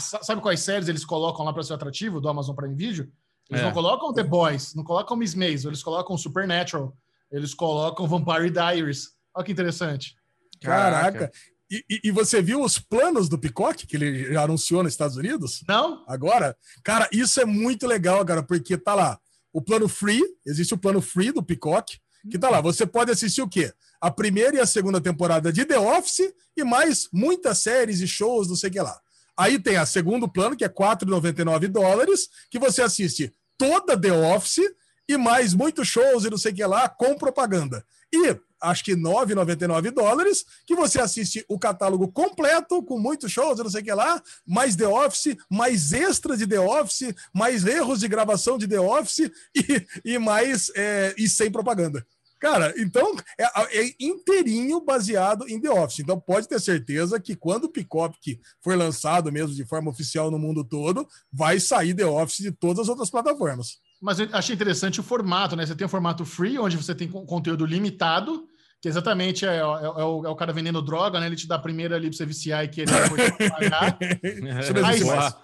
sabe 0.00 0.40
quais 0.40 0.60
séries 0.60 0.88
eles 0.88 1.04
colocam 1.04 1.44
lá 1.44 1.52
para 1.52 1.62
ser 1.62 1.74
atrativo 1.74 2.20
do 2.20 2.28
Amazon 2.28 2.54
Prime 2.54 2.74
Video? 2.74 3.10
Eles 3.50 3.62
É. 3.62 3.64
não 3.64 3.72
colocam 3.72 4.12
The 4.12 4.22
Boys, 4.22 4.74
não 4.74 4.84
colocam 4.84 5.16
Miss 5.16 5.34
Maisel, 5.34 5.70
eles 5.70 5.82
colocam 5.82 6.16
Supernatural, 6.16 6.94
eles 7.30 7.54
colocam 7.54 8.06
Vampire 8.06 8.50
Diaries. 8.50 9.08
Olha 9.34 9.44
que 9.44 9.52
interessante. 9.52 10.14
Caraca. 10.60 11.30
E, 11.70 11.84
e- 11.88 12.00
e 12.04 12.10
você 12.10 12.40
viu 12.40 12.62
os 12.62 12.78
planos 12.78 13.28
do 13.28 13.38
Peacock 13.38 13.86
que 13.86 13.96
ele 13.96 14.32
já 14.32 14.42
anunciou 14.42 14.82
nos 14.82 14.92
Estados 14.92 15.16
Unidos? 15.16 15.62
Não? 15.68 16.02
Agora, 16.06 16.56
cara, 16.82 17.08
isso 17.12 17.40
é 17.40 17.44
muito 17.44 17.86
legal, 17.86 18.24
cara, 18.24 18.42
porque 18.42 18.76
tá 18.78 18.94
lá 18.94 19.18
o 19.52 19.60
plano 19.60 19.86
free, 19.88 20.22
existe 20.46 20.72
o 20.72 20.78
plano 20.78 21.00
free 21.00 21.30
do 21.32 21.42
Peacock, 21.42 21.98
que 22.30 22.38
tá 22.38 22.48
lá. 22.48 22.60
Você 22.60 22.86
pode 22.86 23.10
assistir 23.10 23.42
o 23.42 23.48
quê? 23.48 23.72
A 24.00 24.10
primeira 24.10 24.56
e 24.56 24.60
a 24.60 24.66
segunda 24.66 25.00
temporada 25.00 25.52
de 25.52 25.64
The 25.64 25.78
Office 25.78 26.32
e 26.56 26.64
mais 26.64 27.08
muitas 27.12 27.58
séries 27.58 28.00
e 28.00 28.06
shows, 28.06 28.48
não 28.48 28.56
sei 28.56 28.70
o 28.70 28.72
que 28.72 28.80
lá. 28.80 29.00
Aí 29.36 29.58
tem 29.58 29.76
a 29.76 29.86
segundo 29.86 30.28
plano, 30.28 30.56
que 30.56 30.64
é 30.64 30.68
R$ 30.68 30.74
4,99 30.74 31.68
dólares, 31.68 32.28
que 32.50 32.58
você 32.58 32.82
assiste 32.82 33.32
toda 33.56 34.00
The 34.00 34.12
Office 34.12 34.64
e 35.08 35.16
mais 35.16 35.54
muitos 35.54 35.88
shows 35.88 36.24
e 36.24 36.30
não 36.30 36.36
sei 36.38 36.52
o 36.52 36.54
que 36.54 36.64
lá 36.64 36.88
com 36.88 37.14
propaganda. 37.16 37.84
E 38.12 38.36
acho 38.60 38.84
que 38.84 38.94
R$ 38.94 39.00
9,99 39.00 39.90
dólares, 39.90 40.44
que 40.66 40.74
você 40.74 41.00
assiste 41.00 41.44
o 41.48 41.58
catálogo 41.58 42.10
completo, 42.10 42.82
com 42.82 42.98
muitos 42.98 43.30
shows 43.30 43.58
não 43.58 43.70
sei 43.70 43.82
o 43.82 43.84
que 43.84 43.92
lá, 43.92 44.22
mais 44.46 44.76
The 44.76 44.86
Office, 44.86 45.36
mais 45.50 45.92
extra 45.92 46.36
de 46.36 46.46
The 46.46 46.60
Office, 46.60 47.14
mais 47.32 47.64
erros 47.64 48.00
de 48.00 48.08
gravação 48.08 48.58
de 48.58 48.66
The 48.66 48.80
Office 48.80 49.30
e, 49.54 49.86
e 50.04 50.18
mais 50.18 50.70
é, 50.74 51.14
e 51.16 51.28
sem 51.28 51.50
propaganda. 51.50 52.04
Cara, 52.40 52.72
então 52.78 53.16
é, 53.36 53.44
é 53.80 53.94
inteirinho 53.98 54.80
baseado 54.80 55.48
em 55.48 55.60
The 55.60 55.70
Office. 55.70 55.98
Então 55.98 56.20
pode 56.20 56.46
ter 56.46 56.60
certeza 56.60 57.18
que 57.18 57.34
quando 57.34 57.64
o 57.64 57.68
Peacock 57.68 58.40
for 58.62 58.76
lançado 58.76 59.32
mesmo 59.32 59.54
de 59.54 59.64
forma 59.64 59.90
oficial 59.90 60.30
no 60.30 60.38
mundo 60.38 60.64
todo, 60.64 61.06
vai 61.32 61.58
sair 61.58 61.94
The 61.94 62.06
Office 62.06 62.38
de 62.38 62.52
todas 62.52 62.82
as 62.82 62.88
outras 62.88 63.10
plataformas. 63.10 63.78
Mas 64.00 64.18
eu 64.20 64.28
achei 64.32 64.54
interessante 64.54 65.00
o 65.00 65.02
formato, 65.02 65.56
né? 65.56 65.66
Você 65.66 65.74
tem 65.74 65.86
o 65.86 65.90
formato 65.90 66.24
free, 66.24 66.58
onde 66.58 66.76
você 66.76 66.94
tem 66.94 67.08
con- 67.08 67.26
conteúdo 67.26 67.66
limitado, 67.66 68.46
que 68.80 68.88
exatamente 68.88 69.44
é, 69.44 69.56
é- 69.56 69.58
é 69.60 69.62
o, 69.62 70.24
é 70.26 70.28
o 70.28 70.36
cara 70.36 70.52
vendendo 70.52 70.80
droga, 70.80 71.18
né? 71.18 71.26
Ele 71.26 71.34
te 71.36 71.48
dá 71.48 71.58
primeiro 71.58 71.94
ali 71.94 72.08
pra 72.08 72.16
você 72.16 72.24
viciar 72.26 72.64
e 72.64 72.68
querer 72.68 72.92
depois 73.02 73.30
pagar. 73.50 73.98
Isso 74.00 74.72
não 74.72 74.88
existe 74.88 75.02
Aí- 75.10 75.16
mais. 75.16 75.34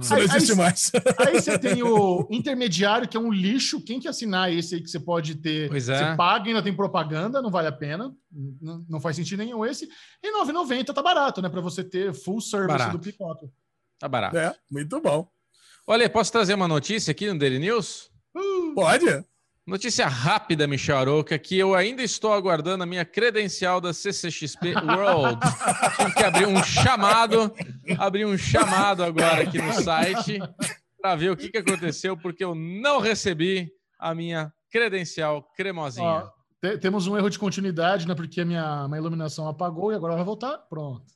Isso 0.00 0.10
não 0.14 0.18
Aí- 0.18 0.24
existe 0.24 0.50
aí- 0.52 0.56
mais. 0.56 0.92
Aí 1.18 1.40
você 1.42 1.58
tem 1.58 1.82
o 1.82 2.28
intermediário, 2.30 3.08
que 3.08 3.16
é 3.16 3.20
um 3.20 3.32
lixo. 3.32 3.80
Quem 3.84 3.98
que 3.98 4.06
assinar 4.06 4.52
esse 4.52 4.76
aí 4.76 4.80
que 4.80 4.88
você 4.88 5.00
pode 5.00 5.34
ter? 5.34 5.68
Pois 5.68 5.88
é. 5.88 5.98
Você 6.10 6.16
paga 6.16 6.44
e 6.46 6.48
ainda 6.50 6.62
tem 6.62 6.72
propaganda, 6.72 7.42
não 7.42 7.50
vale 7.50 7.66
a 7.66 7.72
pena. 7.72 8.14
Não, 8.62 8.84
não 8.88 9.00
faz 9.00 9.16
sentido 9.16 9.40
nenhum 9.42 9.64
esse. 9.66 9.88
E 10.22 10.30
9,90 10.32 10.94
tá 10.94 11.02
barato, 11.02 11.42
né? 11.42 11.48
Para 11.48 11.60
você 11.60 11.82
ter 11.82 12.14
full 12.14 12.40
service 12.40 12.68
Barato. 12.78 12.98
do 12.98 13.02
Peacock. 13.02 13.50
Tá 13.98 14.08
barato. 14.08 14.36
É, 14.38 14.54
muito 14.70 15.00
bom. 15.00 15.28
Olha, 15.90 16.08
posso 16.08 16.30
trazer 16.30 16.54
uma 16.54 16.68
notícia 16.68 17.10
aqui 17.10 17.26
no 17.26 17.36
Daily 17.36 17.58
News? 17.58 18.12
Pode? 18.76 19.24
Notícia 19.66 20.06
rápida, 20.06 20.64
Michel 20.68 20.96
Aroca, 20.96 21.36
que 21.36 21.58
eu 21.58 21.74
ainda 21.74 22.00
estou 22.00 22.32
aguardando 22.32 22.84
a 22.84 22.86
minha 22.86 23.04
credencial 23.04 23.80
da 23.80 23.92
CCXP 23.92 24.72
World. 24.76 25.40
Tive 25.98 26.14
que 26.14 26.22
abrir 26.22 26.46
um 26.46 26.62
chamado, 26.62 27.52
abrir 27.98 28.24
um 28.24 28.38
chamado 28.38 29.02
agora 29.02 29.42
aqui 29.42 29.60
no 29.60 29.72
site 29.72 30.38
para 31.02 31.16
ver 31.16 31.32
o 31.32 31.36
que, 31.36 31.48
que 31.48 31.58
aconteceu, 31.58 32.16
porque 32.16 32.44
eu 32.44 32.54
não 32.54 33.00
recebi 33.00 33.68
a 33.98 34.14
minha 34.14 34.52
credencial 34.70 35.42
cremosinha. 35.56 36.06
Ó, 36.06 36.30
temos 36.80 37.08
um 37.08 37.16
erro 37.16 37.30
de 37.30 37.38
continuidade, 37.40 38.06
né? 38.06 38.14
Porque 38.14 38.42
a 38.42 38.44
minha, 38.44 38.86
minha 38.86 39.00
iluminação 39.00 39.48
apagou 39.48 39.90
e 39.90 39.96
agora 39.96 40.14
vai 40.14 40.22
voltar. 40.22 40.56
Pronto. 40.56 41.12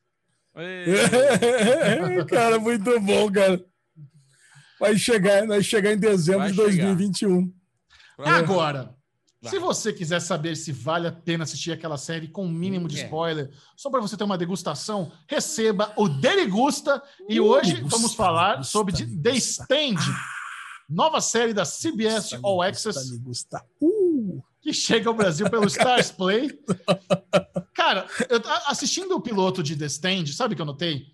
cara, 2.29 2.59
muito 2.59 2.99
bom, 2.99 3.31
cara. 3.31 3.65
Vai 4.79 4.97
chegar, 4.97 5.47
vai 5.47 5.63
chegar 5.63 5.93
em 5.93 5.99
dezembro 5.99 6.41
vai 6.41 6.51
de 6.51 6.57
2021. 6.57 7.53
Agora, 8.19 8.95
vai. 9.43 9.51
se 9.51 9.59
você 9.59 9.93
quiser 9.93 10.21
saber 10.21 10.57
se 10.57 10.73
vale 10.73 11.07
a 11.07 11.13
pena 11.13 11.45
assistir 11.45 11.73
aquela 11.73 11.97
série 11.97 12.29
com 12.29 12.43
o 12.43 12.49
um 12.49 12.53
mínimo 12.53 12.89
de 12.89 13.01
é. 13.01 13.05
spoiler, 13.05 13.51
só 13.77 13.91
para 13.91 14.01
você 14.01 14.17
ter 14.17 14.25
uma 14.25 14.39
degustação, 14.39 15.13
receba 15.29 15.93
o 15.97 16.09
Derigusta. 16.09 17.03
E 17.29 17.41
uh, 17.41 17.45
hoje 17.45 17.75
degusta, 17.75 17.97
vamos 17.97 18.15
falar 18.15 18.53
degusta, 18.53 18.73
sobre 18.73 18.95
degusta. 18.95 19.23
The 19.23 19.37
Stand, 19.37 20.01
nova 20.89 21.21
série 21.21 21.53
da 21.53 21.65
CBS 21.65 22.39
All 22.43 22.63
Access. 22.63 23.21
Uh. 23.81 24.43
Que 24.61 24.73
chega 24.73 25.11
ao 25.11 25.15
Brasil 25.15 25.49
pelo 25.51 25.67
Stars 25.67 26.11
Play. 26.11 26.59
Cara, 27.75 28.07
eu, 28.31 28.41
assistindo 28.67 29.15
o 29.15 29.21
piloto 29.21 29.63
de 29.63 29.77
The 29.77 29.85
Stand, 29.85 30.27
sabe 30.29 30.55
o 30.55 30.57
que 30.57 30.63
eu 30.63 30.67
notei? 30.67 31.14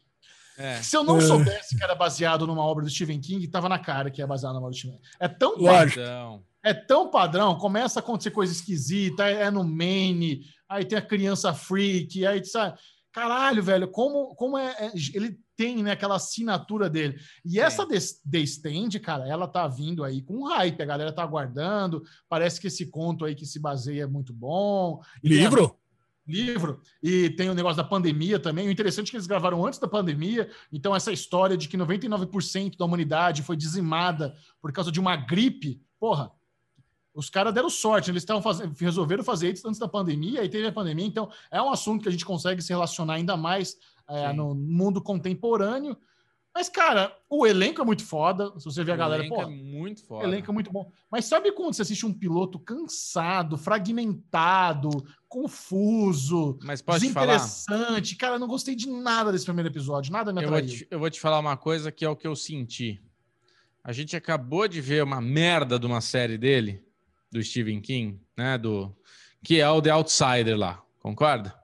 É. 0.60 0.82
Se 0.82 0.96
eu 0.96 1.02
não 1.02 1.16
é. 1.16 1.20
soubesse 1.22 1.76
que 1.76 1.82
era 1.82 1.94
baseado 1.94 2.46
numa 2.46 2.62
obra 2.62 2.84
do 2.84 2.90
Stephen 2.90 3.20
King, 3.20 3.48
tava 3.48 3.68
na 3.68 3.78
cara 3.78 4.10
que 4.10 4.20
é 4.20 4.26
baseado 4.26 4.54
numa 4.54 4.66
obra 4.66 4.72
do 4.72 4.76
Stephen 4.76 4.98
King. 4.98 5.08
É 5.18 5.28
tão 5.28 5.58
padrão. 5.62 6.44
É 6.62 6.74
tão 6.74 7.10
padrão, 7.10 7.56
começa 7.56 7.98
a 7.98 8.02
acontecer 8.02 8.30
coisa 8.32 8.52
esquisita, 8.52 9.26
é, 9.26 9.44
é 9.44 9.50
no 9.50 9.64
Maine, 9.64 10.42
aí 10.68 10.84
tem 10.84 10.98
a 10.98 11.02
criança 11.02 11.54
freak, 11.54 12.26
aí 12.26 12.44
sabe? 12.44 12.78
Caralho, 13.12 13.62
velho, 13.62 13.88
como, 13.88 14.34
como 14.34 14.58
é, 14.58 14.70
é 14.78 14.92
ele 15.14 15.38
tem 15.56 15.82
né, 15.82 15.92
aquela 15.92 16.16
assinatura 16.16 16.88
dele. 16.88 17.18
E 17.44 17.52
Sim. 17.52 17.60
essa 17.60 17.86
The 17.86 18.38
Stand, 18.38 18.90
cara, 19.02 19.28
ela 19.28 19.48
tá 19.48 19.66
vindo 19.66 20.04
aí 20.04 20.22
com 20.22 20.46
hype, 20.46 20.80
a 20.80 20.86
galera 20.86 21.12
tá 21.12 21.22
aguardando. 21.22 22.02
Parece 22.28 22.60
que 22.60 22.68
esse 22.68 22.86
conto 22.86 23.24
aí 23.24 23.34
que 23.34 23.44
se 23.44 23.58
baseia 23.58 24.04
é 24.04 24.06
muito 24.06 24.32
bom. 24.32 25.02
Livro? 25.22 25.79
Livro 26.30 26.80
e 27.02 27.30
tem 27.30 27.50
o 27.50 27.54
negócio 27.54 27.76
da 27.76 27.88
pandemia 27.88 28.38
também. 28.38 28.68
O 28.68 28.70
interessante 28.70 29.08
é 29.08 29.10
que 29.10 29.16
eles 29.16 29.26
gravaram 29.26 29.64
antes 29.66 29.78
da 29.78 29.88
pandemia, 29.88 30.50
então 30.72 30.94
essa 30.94 31.12
história 31.12 31.56
de 31.56 31.68
que 31.68 31.76
99% 31.76 32.76
da 32.76 32.84
humanidade 32.84 33.42
foi 33.42 33.56
dizimada 33.56 34.34
por 34.60 34.72
causa 34.72 34.90
de 34.90 35.00
uma 35.00 35.16
gripe, 35.16 35.82
porra, 35.98 36.32
os 37.14 37.28
caras 37.28 37.52
deram 37.52 37.68
sorte, 37.68 38.10
eles 38.10 38.22
estavam 38.22 38.42
fazendo, 38.42 38.74
resolveram 38.78 39.24
fazer 39.24 39.52
isso 39.52 39.66
antes 39.66 39.80
da 39.80 39.88
pandemia, 39.88 40.44
e 40.44 40.48
teve 40.48 40.66
a 40.66 40.72
pandemia, 40.72 41.06
então 41.06 41.30
é 41.50 41.60
um 41.60 41.70
assunto 41.70 42.02
que 42.02 42.08
a 42.08 42.12
gente 42.12 42.24
consegue 42.24 42.62
se 42.62 42.72
relacionar 42.72 43.14
ainda 43.14 43.36
mais 43.36 43.76
é, 44.08 44.32
no 44.32 44.54
mundo 44.54 45.02
contemporâneo. 45.02 45.96
Mas, 46.52 46.68
cara, 46.68 47.16
o 47.28 47.46
elenco 47.46 47.80
é 47.80 47.84
muito 47.84 48.04
foda. 48.04 48.52
Se 48.58 48.64
você 48.64 48.82
ver 48.82 48.92
a 48.92 48.96
galera, 48.96 49.26
pô. 49.28 49.40
É 49.40 49.46
muito 49.46 50.04
foda. 50.04 50.24
O 50.24 50.28
elenco 50.28 50.50
é 50.50 50.54
muito 50.54 50.72
bom. 50.72 50.90
Mas 51.08 51.26
sabe 51.26 51.52
quando 51.52 51.74
você 51.74 51.82
assiste 51.82 52.04
um 52.04 52.12
piloto 52.12 52.58
cansado, 52.58 53.56
fragmentado, 53.56 54.90
confuso, 55.30 56.58
Mas 56.60 56.82
pode 56.82 57.02
desinteressante? 57.02 58.16
Falar? 58.16 58.18
Cara, 58.18 58.38
não 58.38 58.48
gostei 58.48 58.74
de 58.74 58.88
nada 58.88 59.30
desse 59.30 59.44
primeiro 59.44 59.70
episódio. 59.70 60.12
Nada 60.12 60.32
me 60.32 60.40
atraiu. 60.40 60.58
Eu 60.58 60.60
vou, 60.60 60.76
te, 60.76 60.88
eu 60.90 60.98
vou 60.98 61.10
te 61.10 61.20
falar 61.20 61.38
uma 61.38 61.56
coisa 61.56 61.92
que 61.92 62.04
é 62.04 62.08
o 62.08 62.16
que 62.16 62.26
eu 62.26 62.34
senti. 62.34 63.00
A 63.82 63.92
gente 63.92 64.16
acabou 64.16 64.66
de 64.66 64.80
ver 64.80 65.04
uma 65.04 65.20
merda 65.20 65.78
de 65.78 65.86
uma 65.86 66.00
série 66.00 66.36
dele, 66.36 66.84
do 67.30 67.40
Stephen 67.42 67.80
King, 67.80 68.20
né? 68.36 68.58
Do, 68.58 68.94
que 69.42 69.60
é 69.60 69.70
o 69.70 69.80
The 69.80 69.90
Outsider 69.90 70.58
lá. 70.58 70.82
Concorda? 70.98 71.54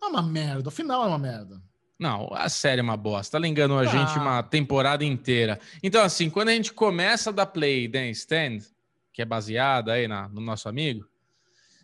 É 0.00 0.06
uma 0.06 0.22
merda. 0.22 0.68
O 0.68 0.72
final 0.72 1.02
é 1.04 1.08
uma 1.08 1.18
merda. 1.18 1.60
Não, 1.98 2.28
a 2.32 2.48
série 2.48 2.80
é 2.80 2.82
uma 2.82 2.96
bosta. 2.96 3.36
Ela 3.36 3.48
enganou 3.48 3.78
a 3.78 3.82
ah. 3.82 3.86
gente 3.86 4.16
uma 4.16 4.40
temporada 4.40 5.04
inteira. 5.04 5.58
Então, 5.82 6.02
assim, 6.02 6.30
quando 6.30 6.50
a 6.50 6.52
gente 6.52 6.72
começa 6.72 7.32
da 7.32 7.44
Play 7.44 7.88
Dance 7.88 8.20
Stand, 8.20 8.58
que 9.12 9.20
é 9.20 9.24
baseada 9.24 9.94
aí 9.94 10.06
na, 10.06 10.28
no 10.28 10.40
nosso 10.40 10.68
amigo, 10.68 11.04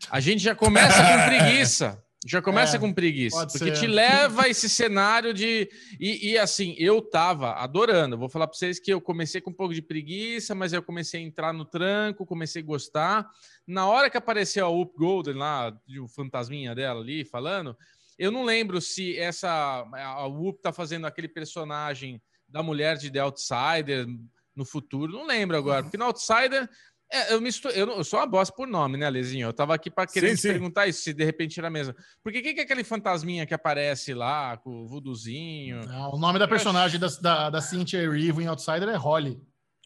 a 0.09 0.21
gente 0.21 0.43
já 0.43 0.55
começa 0.55 1.03
com 1.03 1.25
preguiça. 1.27 2.05
Já 2.27 2.43
começa 2.43 2.77
é, 2.77 2.79
com 2.79 2.93
preguiça. 2.93 3.47
Porque 3.47 3.75
ser. 3.75 3.81
te 3.81 3.87
leva 3.87 4.43
a 4.43 4.49
esse 4.49 4.69
cenário 4.69 5.33
de. 5.33 5.71
E, 5.99 6.33
e, 6.33 6.39
assim, 6.39 6.75
eu 6.79 7.01
tava 7.01 7.53
adorando. 7.55 8.19
Vou 8.19 8.29
falar 8.29 8.47
para 8.47 8.59
vocês 8.59 8.79
que 8.79 8.93
eu 8.93 9.01
comecei 9.01 9.41
com 9.41 9.51
um 9.51 9.55
pouco 9.55 9.73
de 9.73 9.81
preguiça, 9.81 10.55
mas 10.55 10.75
eu 10.75 10.83
comecei 10.83 11.21
a 11.21 11.25
entrar 11.25 11.55
no 11.55 11.65
tranco, 11.65 12.27
comecei 12.27 12.61
a 12.61 12.65
gostar. 12.65 13.27
Na 13.67 13.87
hora 13.87 14.11
que 14.11 14.19
apareceu 14.19 14.67
a 14.67 14.69
Up 14.69 14.93
Golden 14.99 15.35
lá, 15.35 15.75
o 15.99 16.09
fantasminha 16.09 16.75
dela 16.75 17.01
ali 17.01 17.25
falando, 17.25 17.75
eu 18.19 18.31
não 18.31 18.45
lembro 18.45 18.83
se 18.83 19.17
essa 19.17 19.49
a 19.95 20.27
Whoop 20.27 20.61
tá 20.61 20.73
fazendo 20.73 21.07
aquele 21.07 21.29
personagem 21.29 22.21
da 22.47 22.63
mulher 22.63 22.99
de 22.99 23.11
The 23.11 23.21
Outsider 23.21 24.07
no 24.55 24.67
futuro, 24.67 25.13
não 25.13 25.27
lembro 25.27 25.57
agora, 25.57 25.85
porque 25.85 25.97
no 25.97 26.05
Outsider 26.05 26.69
é, 27.13 27.35
eu, 27.35 27.41
misturo, 27.41 27.75
eu, 27.75 27.89
eu, 27.89 28.05
sou 28.05 28.21
uma 28.21 28.27
bosta 28.27 28.55
por 28.55 28.69
nome, 28.69 28.97
né, 28.97 29.11
Lezinho? 29.11 29.49
Eu 29.49 29.53
tava 29.53 29.75
aqui 29.75 29.91
para 29.91 30.07
querer 30.07 30.31
sim, 30.31 30.37
sim. 30.37 30.49
perguntar 30.49 30.87
isso, 30.87 31.03
se 31.03 31.13
de 31.13 31.25
repente 31.25 31.59
era 31.59 31.69
mesmo. 31.69 31.95
Porque 32.23 32.41
quem 32.41 32.55
que 32.55 32.61
é 32.61 32.63
aquele 32.63 32.85
fantasminha 32.85 33.45
que 33.45 33.53
aparece 33.53 34.15
lá 34.15 34.57
com 34.57 34.85
o 34.85 34.87
vuduzinho? 34.87 35.85
Não, 35.87 36.15
o 36.15 36.19
nome 36.19 36.39
da 36.39 36.47
personagem 36.47 37.01
da, 37.01 37.09
da, 37.21 37.51
da 37.51 37.61
Cynthia 37.61 37.99
Erivo 37.99 38.41
em 38.41 38.47
Outsider 38.47 38.89
é 38.89 38.97
Holly. 38.97 39.43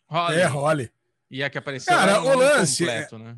Holly. 0.06 0.36
É, 0.36 0.44
Holly. 0.44 0.92
E 1.30 1.42
a 1.42 1.48
que 1.48 1.56
apareceu 1.56 1.94
Cara, 1.94 2.22
o 2.22 2.36
lance. 2.36 2.84
Completo, 2.84 3.16
é... 3.16 3.18
né? 3.18 3.36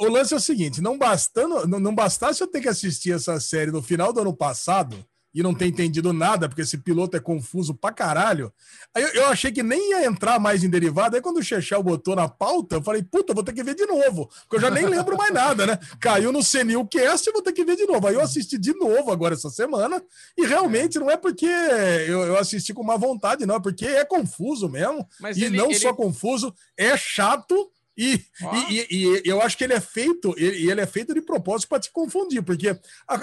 O 0.00 0.08
lance 0.08 0.34
é 0.34 0.36
o 0.36 0.40
seguinte: 0.40 0.80
não, 0.80 0.98
bastando, 0.98 1.66
não, 1.66 1.80
não 1.80 1.94
bastasse 1.94 2.40
eu 2.40 2.46
ter 2.46 2.60
que 2.60 2.68
assistir 2.68 3.12
essa 3.12 3.40
série 3.40 3.70
no 3.70 3.82
final 3.82 4.12
do 4.12 4.20
ano 4.20 4.36
passado 4.36 5.04
e 5.34 5.42
não 5.42 5.52
ter 5.52 5.66
entendido 5.66 6.12
nada, 6.12 6.48
porque 6.48 6.62
esse 6.62 6.78
piloto 6.78 7.16
é 7.16 7.20
confuso 7.20 7.74
pra 7.74 7.92
caralho. 7.92 8.52
Aí 8.94 9.02
eu, 9.02 9.08
eu 9.14 9.26
achei 9.26 9.50
que 9.50 9.62
nem 9.62 9.90
ia 9.90 10.06
entrar 10.06 10.38
mais 10.38 10.62
em 10.62 10.70
derivado. 10.70 11.16
Aí 11.16 11.22
quando 11.22 11.38
o 11.38 11.42
Chechel 11.42 11.82
botou 11.82 12.14
na 12.14 12.28
pauta, 12.28 12.76
eu 12.76 12.82
falei, 12.82 13.02
puta, 13.02 13.34
vou 13.34 13.42
ter 13.42 13.52
que 13.52 13.64
ver 13.64 13.74
de 13.74 13.84
novo, 13.84 14.30
porque 14.42 14.56
eu 14.56 14.60
já 14.60 14.70
nem 14.70 14.86
lembro 14.86 15.16
mais 15.16 15.32
nada, 15.34 15.66
né? 15.66 15.78
Caiu 15.98 16.30
no 16.30 16.42
Senil 16.42 16.86
Cast, 16.86 17.30
vou 17.32 17.42
ter 17.42 17.52
que 17.52 17.64
ver 17.64 17.76
de 17.76 17.86
novo. 17.86 18.06
Aí 18.06 18.14
eu 18.14 18.20
assisti 18.20 18.56
de 18.56 18.72
novo 18.74 19.10
agora 19.10 19.34
essa 19.34 19.50
semana, 19.50 20.00
e 20.38 20.46
realmente 20.46 20.98
não 20.98 21.10
é 21.10 21.16
porque 21.16 21.46
eu, 21.46 22.22
eu 22.22 22.38
assisti 22.38 22.72
com 22.72 22.84
má 22.84 22.96
vontade, 22.96 23.44
não, 23.44 23.56
é 23.56 23.60
porque 23.60 23.86
é 23.86 24.04
confuso 24.04 24.68
mesmo. 24.68 25.06
Mas 25.20 25.36
e 25.36 25.44
ele, 25.44 25.56
não 25.56 25.66
ele... 25.66 25.78
só 25.80 25.92
confuso, 25.92 26.54
é 26.76 26.96
chato 26.96 27.70
e, 27.96 28.24
e, 28.70 28.86
e, 28.90 29.22
e, 29.24 29.28
eu 29.28 29.40
acho 29.40 29.56
que 29.56 29.64
ele 29.64 29.72
é 29.72 29.80
feito, 29.80 30.34
ele, 30.36 30.70
ele 30.70 30.80
é 30.80 30.86
feito 30.86 31.14
de 31.14 31.20
propósito 31.20 31.68
para 31.68 31.80
te 31.80 31.92
confundir, 31.92 32.42
porque 32.42 32.76
a, 33.06 33.14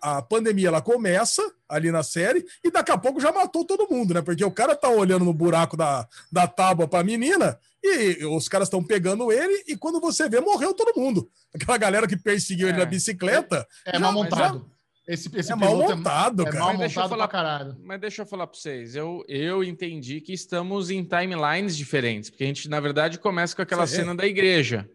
a, 0.00 0.18
a 0.18 0.22
pandemia 0.22 0.68
ela 0.68 0.80
começa 0.80 1.42
ali 1.68 1.90
na 1.90 2.02
série 2.02 2.46
e 2.62 2.70
daqui 2.70 2.92
a 2.92 2.98
pouco 2.98 3.20
já 3.20 3.32
matou 3.32 3.64
todo 3.64 3.88
mundo, 3.90 4.14
né? 4.14 4.22
Porque 4.22 4.44
o 4.44 4.50
cara 4.50 4.76
tá 4.76 4.88
olhando 4.88 5.24
no 5.24 5.34
buraco 5.34 5.76
da, 5.76 6.06
da 6.30 6.46
tábua 6.46 6.86
para 6.86 7.00
a 7.00 7.04
menina 7.04 7.58
e 7.82 8.24
os 8.26 8.48
caras 8.48 8.68
estão 8.68 8.82
pegando 8.82 9.32
ele 9.32 9.64
e 9.66 9.76
quando 9.76 10.00
você 10.00 10.28
vê, 10.28 10.40
morreu 10.40 10.72
todo 10.72 10.98
mundo. 10.98 11.28
Aquela 11.54 11.78
galera 11.78 12.06
que 12.06 12.16
perseguiu 12.16 12.68
é, 12.68 12.70
ele 12.70 12.78
na 12.78 12.84
bicicleta. 12.84 13.66
É, 13.84 13.96
é 13.96 13.98
mal 13.98 14.12
montado. 14.12 14.70
Esse, 15.06 15.30
esse 15.38 15.52
é 15.52 15.54
mal 15.54 15.82
é 15.82 15.94
montado, 15.94 16.42
é, 16.42 16.44
cara. 16.46 16.56
É 16.56 16.60
mal 16.60 16.72
montado 16.74 17.08
falar, 17.08 17.28
pra 17.28 17.28
caralho. 17.28 17.76
Mas 17.84 18.00
deixa 18.00 18.22
eu 18.22 18.26
falar 18.26 18.46
pra 18.46 18.58
vocês. 18.58 18.96
Eu, 18.96 19.24
eu 19.28 19.62
entendi 19.62 20.20
que 20.20 20.32
estamos 20.32 20.90
em 20.90 21.04
timelines 21.04 21.76
diferentes. 21.76 22.28
Porque 22.28 22.42
a 22.42 22.46
gente, 22.48 22.68
na 22.68 22.80
verdade, 22.80 23.18
começa 23.18 23.54
com 23.54 23.62
aquela 23.62 23.86
Sim. 23.86 23.96
cena 23.96 24.14
da 24.16 24.26
igreja. 24.26 24.90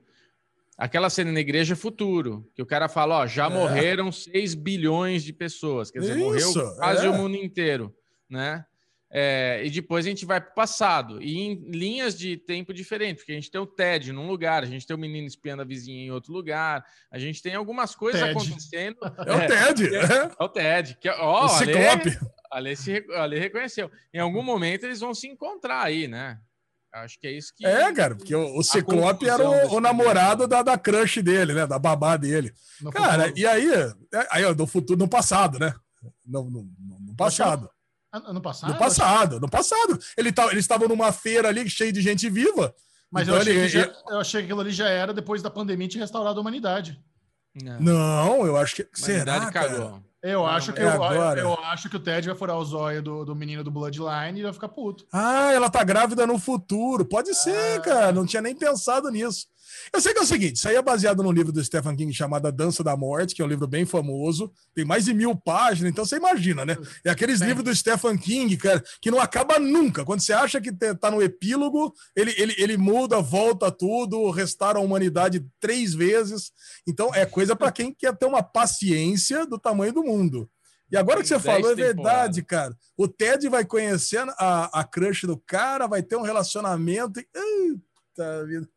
Aquela 0.78 1.10
cena 1.10 1.32
na 1.32 1.40
igreja 1.40 1.74
é 1.74 1.78
futuro. 1.78 2.50
Que 2.54 2.62
o 2.62 2.66
cara 2.66 2.90
fala, 2.90 3.20
ó, 3.20 3.28
já 3.28 3.46
é. 3.46 3.50
morreram 3.50 4.12
6 4.12 4.54
bilhões 4.56 5.24
de 5.24 5.32
pessoas. 5.32 5.90
Quer 5.90 6.00
dizer, 6.00 6.18
Isso, 6.18 6.58
morreu 6.60 6.76
quase 6.76 7.06
é. 7.06 7.10
o 7.10 7.14
mundo 7.14 7.38
inteiro, 7.38 7.96
né? 8.30 8.66
É, 9.14 9.62
e 9.66 9.70
depois 9.70 10.06
a 10.06 10.10
gente 10.10 10.26
vai 10.26 10.40
para 10.40 10.52
o 10.52 10.56
passado, 10.56 11.22
e 11.22 11.38
em 11.38 11.56
linhas 11.70 12.18
de 12.18 12.38
tempo 12.38 12.74
diferentes, 12.74 13.22
porque 13.22 13.34
a 13.34 13.36
gente 13.36 13.52
tem 13.52 13.60
o 13.60 13.66
Ted 13.66 14.14
num 14.14 14.26
lugar, 14.26 14.64
a 14.64 14.66
gente 14.66 14.88
tem 14.88 14.96
o 14.96 15.00
menino 15.00 15.28
espiando 15.28 15.62
a 15.62 15.66
vizinha 15.66 16.06
em 16.06 16.12
outro 16.12 16.32
lugar, 16.32 16.86
a 17.12 17.20
gente 17.20 17.42
tem 17.42 17.54
algumas 17.54 17.94
coisas 17.94 18.22
Ted. 18.22 18.32
acontecendo. 18.32 18.98
É, 19.28 19.36
o 19.36 19.48
Ted, 19.48 19.96
é, 19.96 20.00
é. 20.00 20.32
o 20.40 20.50
Ted. 20.50 20.98
Que, 21.00 21.10
ó, 21.10 21.46
o 21.46 21.50
Ciclope. 21.50 22.18
Ale, 22.50 22.76
se, 22.76 23.06
Ale 23.14 23.38
reconheceu. 23.38 23.92
Em 24.14 24.20
algum 24.20 24.42
momento 24.42 24.86
eles 24.86 25.00
vão 25.02 25.14
se 25.14 25.28
encontrar 25.28 25.84
aí, 25.84 26.08
né? 26.08 26.40
Acho 26.94 27.20
que 27.20 27.28
é 27.28 27.32
isso 27.32 27.54
que. 27.56 27.66
É, 27.66 27.92
cara, 27.94 28.16
porque 28.16 28.36
o, 28.36 28.58
o 28.58 28.64
Ciclope 28.64 29.28
era 29.28 29.48
o, 29.48 29.76
o 29.76 29.80
namorado 29.80 30.48
da, 30.48 30.62
da 30.62 30.78
crush 30.78 31.22
dele, 31.22 31.54
né? 31.54 31.66
Da 31.66 31.80
babá 31.80 32.18
dele. 32.18 32.54
No 32.82 32.92
cara, 32.92 33.24
futuro. 33.24 33.40
e 33.40 33.48
aí, 33.48 33.72
é, 34.14 34.28
aí, 34.30 34.56
no 34.56 34.68
futuro, 34.68 35.00
no 35.00 35.08
passado, 35.08 35.60
né? 35.60 35.74
No, 36.26 36.50
no, 36.50 36.70
no 37.00 37.16
passado. 37.16 37.70
Ano 38.12 38.42
passado? 38.42 38.74
No 38.74 38.78
passado, 38.78 39.40
no 39.40 39.50
passado. 39.50 40.00
Ele 40.18 40.32
tá, 40.32 40.46
eles 40.48 40.60
estavam 40.66 40.88
numa 40.88 41.12
feira 41.14 41.48
ali 41.48 41.70
cheia 41.70 41.94
de 41.94 42.02
gente 42.02 42.30
viva. 42.30 42.76
Mas 43.10 43.24
então 43.24 43.36
eu, 43.36 43.42
achei 43.42 43.58
ele, 43.58 43.70
já, 43.70 43.94
eu 44.10 44.20
achei 44.20 44.42
que 44.42 44.46
aquilo 44.46 44.62
ali 44.62 44.72
já 44.72 44.90
era 44.90 45.14
depois 45.14 45.42
da 45.42 45.50
pandemia 45.50 45.88
de 45.88 45.98
restaurar 45.98 46.36
a 46.36 46.40
humanidade. 46.40 47.00
Não, 47.54 47.80
Não 47.80 48.46
eu 48.46 48.58
acho 48.58 48.76
que. 48.76 48.88
Será, 48.94 49.52
cara? 49.52 50.02
Eu, 50.22 50.40
não, 50.40 50.48
acho 50.48 50.72
que 50.72 50.80
é 50.80 50.84
eu, 50.84 51.04
eu, 51.38 51.54
acho 51.66 51.90
que 51.90 51.96
o 51.96 52.00
Ted 52.00 52.28
vai 52.28 52.38
furar 52.38 52.58
os 52.58 52.74
olhos 52.74 53.04
do, 53.04 53.26
do 53.26 53.36
menino 53.36 53.64
do 53.64 53.72
Bloodline 53.72 54.40
e 54.40 54.44
vai 54.44 54.54
ficar 54.54 54.70
puto. 54.70 55.06
Ah, 55.12 55.52
ela 55.52 55.68
tá 55.68 55.84
grávida 55.84 56.28
no 56.28 56.38
futuro. 56.38 57.04
Pode 57.04 57.34
ser, 57.34 57.80
ah. 57.80 57.82
cara. 57.82 58.12
Não 58.12 58.26
tinha 58.26 58.42
nem 58.42 58.56
pensado 58.56 59.10
nisso. 59.10 59.48
Eu 59.94 60.02
sei 60.02 60.14
que 60.14 60.20
é 60.20 60.24
o 60.24 60.26
seguinte: 60.26 60.56
isso 60.56 60.68
aí 60.68 60.76
é 60.76 60.82
baseado 60.82 61.24
num 61.24 61.32
livro 61.32 61.52
do 61.52 61.64
Stephen 61.64 61.96
King 61.96 62.14
chamado 62.14 62.48
A 62.48 62.52
Dança 62.52 62.84
da 62.84 62.96
Morte, 62.96 63.36
que 63.36 63.42
é 63.42 63.46
um 63.46 63.48
livro 63.48 63.68
bem 63.68 63.86
famoso, 63.86 64.52
tem 64.74 64.86
mais 64.86 65.06
de 65.06 65.14
mil 65.14 65.36
páginas, 65.36 65.92
então 65.92 66.06
você 66.06 66.18
imagina, 66.18 66.66
né? 66.66 66.78
É 67.04 67.10
aqueles 67.10 67.40
Sim. 67.40 67.46
livros 67.46 67.66
do 67.66 67.76
Stephen 67.76 68.18
King, 68.18 68.56
cara, 68.58 68.84
que 69.02 69.12
não 69.12 69.20
acaba 69.20 69.60
nunca. 69.60 70.06
Quando 70.06 70.22
você 70.22 70.34
acha 70.34 70.60
que 70.60 70.72
tá 70.72 71.10
no 71.10 71.22
epílogo, 71.22 71.94
ele, 72.16 72.34
ele, 72.38 72.56
ele 72.58 72.78
muda, 72.78 73.22
volta 73.22 73.72
tudo, 73.72 74.30
restaura 74.30 74.80
a 74.80 74.82
humanidade 74.82 75.46
três 75.60 75.94
vezes. 75.94 76.52
Então 76.88 77.14
é 77.14 77.26
coisa 77.26 77.56
para 77.56 77.72
quem 77.72 77.94
quer 77.94 78.16
ter 78.16 78.26
uma 78.26 78.44
paciência 78.44 79.46
do 79.46 79.58
tamanho 79.58 79.94
do 79.94 80.04
mundo. 80.04 80.50
E 80.92 80.98
agora 80.98 81.22
que 81.22 81.28
você 81.28 81.40
falou, 81.40 81.72
é 81.72 81.76
verdade, 81.76 82.44
cara. 82.44 82.76
O 82.98 83.08
Ted 83.08 83.48
vai 83.48 83.64
conhecer 83.64 84.20
a, 84.38 84.82
a 84.82 84.84
crush 84.84 85.26
do 85.26 85.38
cara, 85.38 85.88
vai 85.88 86.04
ter 86.04 86.18
um 86.18 86.22
relacionamento. 86.22 87.22
E... 87.22 87.26
Eita 87.34 88.46
vida. 88.46 88.68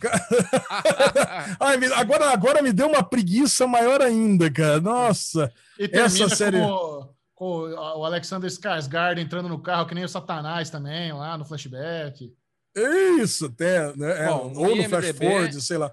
Ai, 1.60 1.76
agora, 1.94 2.30
agora 2.30 2.62
me 2.62 2.72
deu 2.72 2.88
uma 2.88 3.02
preguiça 3.02 3.66
maior 3.66 4.00
ainda, 4.00 4.50
cara. 4.50 4.80
Nossa. 4.80 5.52
E 5.78 5.90
essa 5.92 6.28
série. 6.28 6.60
Com, 6.60 7.08
com 7.34 7.70
o 7.70 8.04
Alexander 8.04 8.48
Skarsgård 8.50 9.18
entrando 9.18 9.48
no 9.48 9.60
carro, 9.60 9.86
que 9.86 9.94
nem 9.94 10.04
o 10.04 10.08
Satanás 10.08 10.70
também, 10.70 11.12
lá 11.12 11.36
no 11.36 11.44
flashback. 11.44 12.32
Isso, 13.20 13.46
até. 13.46 13.94
Né? 13.96 14.24
É, 14.24 14.28
Bom, 14.28 14.52
ou 14.56 14.76
no 14.76 14.84
flash 14.84 15.16
forward, 15.16 15.60
sei 15.60 15.78
lá. 15.78 15.92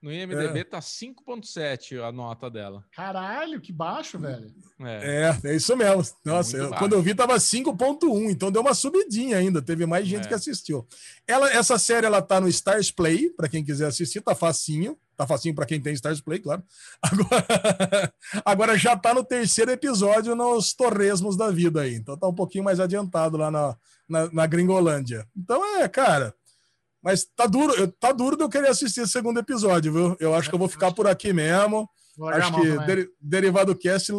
No 0.00 0.12
IMDB 0.12 0.60
é. 0.60 0.64
tá 0.64 0.78
5.7 0.78 2.00
a 2.00 2.12
nota 2.12 2.48
dela. 2.48 2.84
Caralho, 2.92 3.60
que 3.60 3.72
baixo, 3.72 4.16
velho. 4.16 4.54
É, 4.80 5.36
é, 5.44 5.50
é 5.50 5.56
isso 5.56 5.76
mesmo. 5.76 6.04
Nossa, 6.24 6.56
eu, 6.56 6.70
quando 6.74 6.92
eu 6.92 7.02
vi 7.02 7.14
tava 7.14 7.34
5.1, 7.34 8.30
então 8.30 8.52
deu 8.52 8.62
uma 8.62 8.74
subidinha 8.74 9.36
ainda, 9.36 9.60
teve 9.60 9.86
mais 9.86 10.06
gente 10.06 10.26
é. 10.26 10.28
que 10.28 10.34
assistiu. 10.34 10.86
Ela, 11.26 11.50
essa 11.50 11.78
série 11.78 12.06
ela 12.06 12.22
tá 12.22 12.40
no 12.40 12.48
Stars 12.48 12.92
Play, 12.92 13.30
para 13.30 13.48
quem 13.48 13.64
quiser 13.64 13.86
assistir, 13.86 14.20
tá 14.20 14.34
facinho. 14.34 14.96
Tá 15.16 15.26
facinho 15.26 15.52
para 15.52 15.66
quem 15.66 15.80
tem 15.80 15.92
Stars 15.94 16.20
Play, 16.20 16.38
claro. 16.38 16.62
Agora, 17.02 18.12
agora 18.44 18.78
já 18.78 18.96
tá 18.96 19.12
no 19.12 19.24
terceiro 19.24 19.72
episódio 19.72 20.36
nos 20.36 20.72
torresmos 20.72 21.36
da 21.36 21.50
vida 21.50 21.80
aí. 21.80 21.96
Então 21.96 22.16
tá 22.16 22.28
um 22.28 22.34
pouquinho 22.34 22.62
mais 22.62 22.78
adiantado 22.78 23.36
lá 23.36 23.50
na, 23.50 23.76
na, 24.08 24.32
na 24.32 24.46
Gringolândia. 24.46 25.26
Então 25.36 25.60
é, 25.80 25.88
cara, 25.88 26.32
mas 27.02 27.24
tá 27.24 27.46
duro, 27.46 27.88
tá 27.92 28.12
duro 28.12 28.36
de 28.36 28.42
eu 28.42 28.48
querer 28.48 28.68
assistir 28.68 29.00
esse 29.00 29.12
segundo 29.12 29.38
episódio, 29.38 29.92
viu? 29.92 30.16
Eu 30.18 30.34
acho 30.34 30.48
que 30.48 30.54
eu 30.54 30.58
vou 30.58 30.68
ficar 30.68 30.92
por 30.92 31.06
aqui 31.06 31.32
mesmo. 31.32 31.88
Acho 32.32 32.60
que 32.60 32.86
der, 32.86 33.08
Derivado 33.20 33.76
Cast 33.76 34.12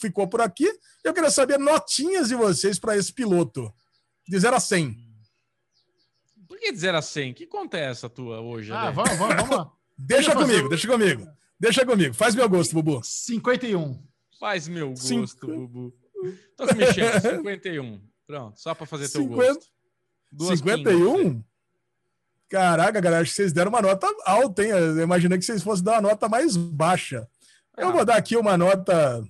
ficou 0.00 0.28
por 0.28 0.40
aqui. 0.40 0.68
Eu 1.02 1.12
queria 1.12 1.30
saber 1.30 1.58
notinhas 1.58 2.28
de 2.28 2.34
vocês 2.34 2.78
para 2.78 2.96
esse 2.96 3.12
piloto. 3.12 3.72
De 4.28 4.38
0 4.38 4.54
a 4.54 4.60
100. 4.60 4.96
Por 6.46 6.58
que 6.58 6.70
de 6.70 6.78
0 6.78 6.98
a 6.98 7.02
100? 7.02 7.34
Que 7.34 7.46
conta 7.46 7.76
é 7.76 7.90
essa 7.90 8.08
tua 8.08 8.40
hoje? 8.40 8.70
Ah, 8.72 8.90
vamos, 8.90 9.16
vamos, 9.18 9.36
vamos 9.36 9.56
lá. 9.56 9.72
deixa 9.98 10.34
comigo, 10.34 10.68
deixa 10.68 10.86
comigo. 10.86 11.26
Deixa 11.58 11.84
comigo. 11.86 12.14
Faz 12.14 12.34
meu 12.34 12.48
gosto, 12.48 12.74
Bubu. 12.74 13.00
51. 13.02 14.00
Faz 14.38 14.68
meu 14.68 14.90
gosto, 14.90 15.06
Cinco... 15.06 15.46
Bubu. 15.46 15.92
Tô 16.56 16.66
me 16.66 16.74
mexendo. 16.74 17.20
51. 17.20 18.00
Pronto, 18.26 18.60
só 18.60 18.74
para 18.74 18.86
fazer 18.86 19.08
50... 19.08 19.28
teu 19.28 19.54
gosto. 19.54 19.66
Duas 20.30 20.58
51? 20.58 21.44
Caraca, 22.52 23.00
galera, 23.00 23.22
acho 23.22 23.30
que 23.30 23.36
vocês 23.36 23.50
deram 23.50 23.70
uma 23.70 23.80
nota 23.80 24.06
alta, 24.26 24.62
hein? 24.62 24.68
Eu 24.68 25.00
imaginei 25.00 25.38
que 25.38 25.44
vocês 25.44 25.62
fossem 25.62 25.82
dar 25.82 25.92
uma 25.92 26.10
nota 26.10 26.28
mais 26.28 26.54
baixa. 26.54 27.26
Eu 27.78 27.88
ah. 27.88 27.92
vou 27.92 28.04
dar 28.04 28.16
aqui 28.16 28.36
uma 28.36 28.58
nota 28.58 29.24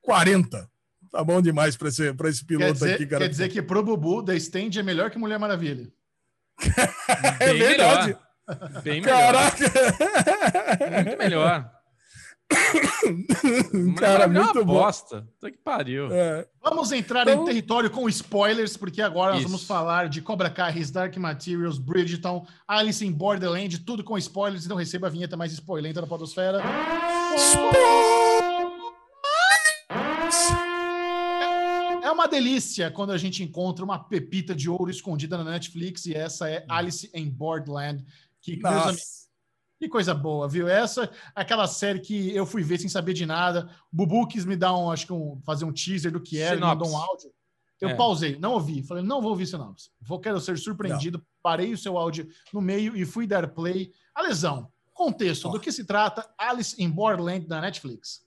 40. 0.00 0.66
Tá 1.10 1.22
bom 1.22 1.42
demais 1.42 1.76
para 1.76 1.88
esse, 1.88 2.14
pra 2.14 2.30
esse 2.30 2.42
piloto 2.42 2.72
dizer, 2.72 2.94
aqui, 2.94 3.06
cara. 3.06 3.24
Quer 3.24 3.28
dizer 3.28 3.50
que 3.50 3.60
pro 3.60 3.82
Bubu, 3.82 4.24
The 4.24 4.34
Stand 4.36 4.70
é 4.78 4.82
melhor 4.82 5.10
que 5.10 5.18
Mulher 5.18 5.38
Maravilha. 5.38 5.92
é 7.38 7.52
verdade. 7.52 8.16
Melhor. 8.48 8.82
Bem 8.82 9.02
melhor. 9.02 9.20
Caraca! 9.20 9.64
Muito 11.04 11.18
melhor. 11.18 11.70
Cara, 13.98 14.24
é 14.24 14.26
muito 14.26 14.64
bosta. 14.64 15.22
Puta 15.22 15.50
que 15.50 15.58
pariu. 15.58 16.08
É. 16.12 16.46
Vamos 16.62 16.92
entrar 16.92 17.22
então... 17.22 17.42
em 17.42 17.44
território 17.46 17.90
com 17.90 18.08
spoilers, 18.08 18.76
porque 18.76 19.02
agora 19.02 19.34
nós 19.34 19.42
vamos 19.42 19.64
falar 19.64 20.08
de 20.08 20.22
Cobra 20.22 20.50
Kai, 20.50 20.78
His 20.78 20.90
Dark 20.90 21.16
Materials, 21.16 21.78
Bridgeton, 21.78 22.46
Alice 22.66 23.04
in 23.04 23.12
Borderland, 23.12 23.78
tudo 23.80 24.02
com 24.02 24.16
spoilers. 24.18 24.64
Então 24.64 24.76
receba 24.76 25.06
a 25.06 25.10
vinheta 25.10 25.36
mais 25.36 25.52
spoilenta 25.52 26.00
da 26.00 26.06
Podosfera. 26.06 26.62
É 32.02 32.10
uma 32.10 32.26
delícia 32.26 32.90
quando 32.90 33.12
a 33.12 33.18
gente 33.18 33.42
encontra 33.42 33.84
uma 33.84 33.98
pepita 33.98 34.54
de 34.54 34.68
ouro 34.68 34.90
escondida 34.90 35.36
na 35.36 35.44
Netflix 35.44 36.06
e 36.06 36.14
essa 36.14 36.48
é 36.48 36.64
Alice 36.68 37.10
in 37.14 37.28
Borderland, 37.28 38.04
que, 38.40 38.56
Nossa. 38.56 38.74
meus 38.74 38.86
amigos, 38.86 39.27
que 39.78 39.88
coisa 39.88 40.12
boa, 40.12 40.48
viu? 40.48 40.68
Essa 40.68 41.10
aquela 41.34 41.66
série 41.66 42.00
que 42.00 42.34
eu 42.34 42.44
fui 42.44 42.62
ver 42.62 42.78
sem 42.78 42.88
saber 42.88 43.14
de 43.14 43.24
nada. 43.24 43.70
O 43.92 43.96
Bubu 43.96 44.26
quis 44.26 44.44
me 44.44 44.56
dar 44.56 44.76
um, 44.76 44.90
acho 44.90 45.06
que 45.06 45.12
um, 45.12 45.40
fazer 45.44 45.64
um 45.64 45.72
teaser 45.72 46.10
do 46.10 46.20
que 46.20 46.38
era, 46.38 46.56
me 46.56 46.62
mandou 46.62 46.90
um 46.90 46.96
áudio. 46.96 47.30
Eu 47.80 47.90
é. 47.90 47.94
pausei, 47.94 48.36
não 48.38 48.54
ouvi. 48.54 48.82
Falei, 48.82 49.04
não 49.04 49.22
vou 49.22 49.30
ouvir 49.30 49.46
sinopse. 49.46 49.90
Vou 50.00 50.18
quero 50.18 50.40
ser 50.40 50.58
surpreendido. 50.58 51.18
Não. 51.18 51.24
Parei 51.40 51.72
o 51.72 51.78
seu 51.78 51.96
áudio 51.96 52.28
no 52.52 52.60
meio 52.60 52.96
e 52.96 53.04
fui 53.04 53.26
dar 53.26 53.46
play. 53.48 53.92
A 54.14 54.22
lesão, 54.22 54.68
contexto, 54.92 55.48
oh. 55.48 55.52
do 55.52 55.60
que 55.60 55.70
se 55.70 55.84
trata 55.84 56.28
Alice 56.36 56.74
in 56.82 56.90
Borderland 56.90 57.46
da 57.46 57.60
Netflix. 57.60 58.26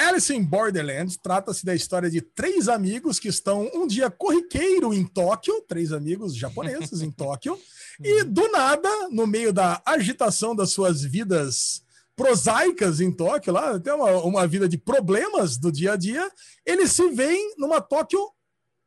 Alice 0.00 0.34
in 0.34 0.42
Borderland 0.42 1.18
trata-se 1.18 1.64
da 1.64 1.74
história 1.74 2.10
de 2.10 2.22
três 2.22 2.68
amigos 2.68 3.18
que 3.18 3.28
estão 3.28 3.70
um 3.74 3.86
dia 3.86 4.10
corriqueiro 4.10 4.94
em 4.94 5.04
Tóquio, 5.06 5.60
três 5.68 5.92
amigos 5.92 6.34
japoneses 6.34 7.02
em 7.02 7.10
Tóquio, 7.10 7.58
e 8.02 8.24
do 8.24 8.50
nada, 8.50 8.88
no 9.10 9.26
meio 9.26 9.52
da 9.52 9.82
agitação 9.84 10.56
das 10.56 10.72
suas 10.72 11.02
vidas 11.02 11.82
prosaicas 12.16 12.98
em 13.00 13.12
Tóquio, 13.12 13.52
lá 13.52 13.78
tem 13.78 13.92
uma, 13.92 14.10
uma 14.22 14.46
vida 14.46 14.66
de 14.66 14.78
problemas 14.78 15.58
do 15.58 15.70
dia 15.70 15.92
a 15.92 15.96
dia, 15.96 16.30
eles 16.64 16.92
se 16.92 17.06
veem 17.10 17.54
numa 17.58 17.80
Tóquio 17.80 18.20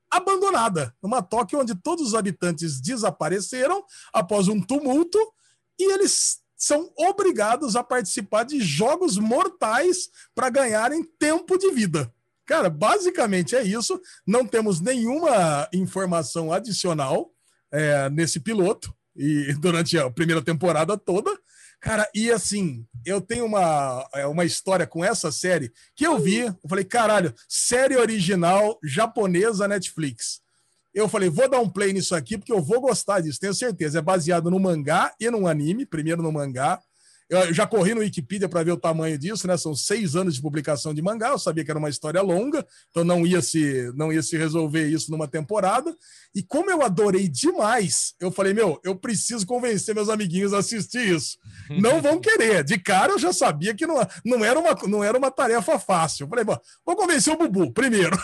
abandonada, 0.10 0.96
numa 1.02 1.22
Tóquio 1.22 1.60
onde 1.60 1.76
todos 1.76 2.08
os 2.08 2.16
habitantes 2.16 2.82
desapareceram 2.82 3.84
após 4.12 4.48
um 4.48 4.60
tumulto 4.60 5.20
e 5.80 5.92
eles 5.92 6.43
são 6.64 6.90
obrigados 6.98 7.76
a 7.76 7.84
participar 7.84 8.44
de 8.46 8.62
jogos 8.62 9.18
mortais 9.18 10.10
para 10.34 10.50
ganharem 10.50 11.04
tempo 11.04 11.58
de 11.58 11.70
vida. 11.72 12.10
Cara, 12.46 12.70
basicamente 12.70 13.54
é 13.54 13.64
isso. 13.64 14.00
Não 14.26 14.48
temos 14.48 14.80
nenhuma 14.80 15.68
informação 15.74 16.54
adicional 16.54 17.32
é, 17.70 18.10
nesse 18.10 18.40
piloto 18.40 18.94
e 19.14 19.54
durante 19.60 19.98
a 19.98 20.10
primeira 20.10 20.42
temporada 20.42 20.98
toda. 20.98 21.38
Cara, 21.82 22.10
e 22.16 22.32
assim, 22.32 22.88
eu 23.06 23.20
tenho 23.20 23.44
uma, 23.46 24.08
é, 24.14 24.26
uma 24.26 24.46
história 24.46 24.88
com 24.88 25.04
essa 25.04 25.34
série 25.34 25.70
que 25.94 26.08
eu 26.08 26.18
vi, 26.18 26.40
eu 26.40 26.70
falei, 26.70 26.86
caralho, 26.86 27.34
série 27.50 27.98
original 27.98 28.80
japonesa 28.82 29.68
Netflix. 29.68 30.43
Eu 30.94 31.10
falei, 31.10 31.28
vou 31.28 31.50
dar 31.50 31.60
um 31.60 31.70
play 31.70 31.92
nisso 31.92 32.14
aqui 32.14 32.38
porque 32.38 32.54
eu 32.54 32.62
vou 32.62 32.80
gostar 32.80 33.20
disso, 33.20 33.40
tenho 33.40 33.54
certeza. 33.54 34.00
É 34.00 34.02
baseado 34.02 34.52
no 34.52 34.60
mangá 34.60 35.12
e 35.20 35.30
no 35.30 35.48
anime, 35.48 35.86
primeiro 35.86 36.22
no 36.22 36.32
mangá, 36.32 36.80
eu 37.30 37.54
já 37.54 37.66
corri 37.66 37.94
no 37.94 38.02
Wikipedia 38.02 38.50
para 38.50 38.64
ver 38.64 38.72
o 38.72 38.78
tamanho 38.78 39.18
disso, 39.18 39.48
né? 39.48 39.58
São 39.58 39.76
seis 39.76 40.16
anos 40.16 40.36
de 40.36 40.42
publicação 40.42 40.94
de 40.94 41.02
mangá. 41.02 41.30
Eu 41.30 41.40
sabia 41.40 41.64
que 41.64 41.72
era 41.72 41.80
uma 41.80 41.90
história 41.90 42.22
longa, 42.22 42.66
então 42.90 43.04
não 43.04 43.26
ia 43.26 43.42
se 43.42 43.92
não 43.96 44.12
ia 44.12 44.22
se 44.22 44.38
resolver 44.38 44.88
isso 44.88 45.12
numa 45.12 45.28
temporada. 45.28 45.96
E 46.36 46.42
como 46.42 46.70
eu 46.70 46.82
adorei 46.82 47.28
demais, 47.28 48.14
eu 48.20 48.32
falei, 48.32 48.54
meu, 48.54 48.80
eu 48.84 48.96
preciso 48.96 49.46
convencer 49.46 49.94
meus 49.94 50.10
amiguinhos 50.10 50.54
a 50.54 50.60
assistir 50.60 51.08
isso. 51.16 51.38
Não 51.70 52.02
vão 52.02 52.20
querer. 52.22 52.64
De 52.64 52.78
cara 52.78 53.14
eu 53.14 53.20
já 53.20 53.32
sabia 53.32 53.74
que 53.74 53.86
não, 53.86 53.96
não, 54.26 54.44
era, 54.44 54.60
uma, 54.60 54.76
não 54.88 55.04
era 55.04 55.18
uma 55.18 55.32
tarefa 55.32 55.78
fácil. 55.80 56.24
Eu 56.26 56.30
falei, 56.30 56.44
bom, 56.44 56.58
vou 56.86 56.96
convencer 56.96 57.34
o 57.34 57.38
Bubu 57.38 57.72
primeiro. 57.72 58.18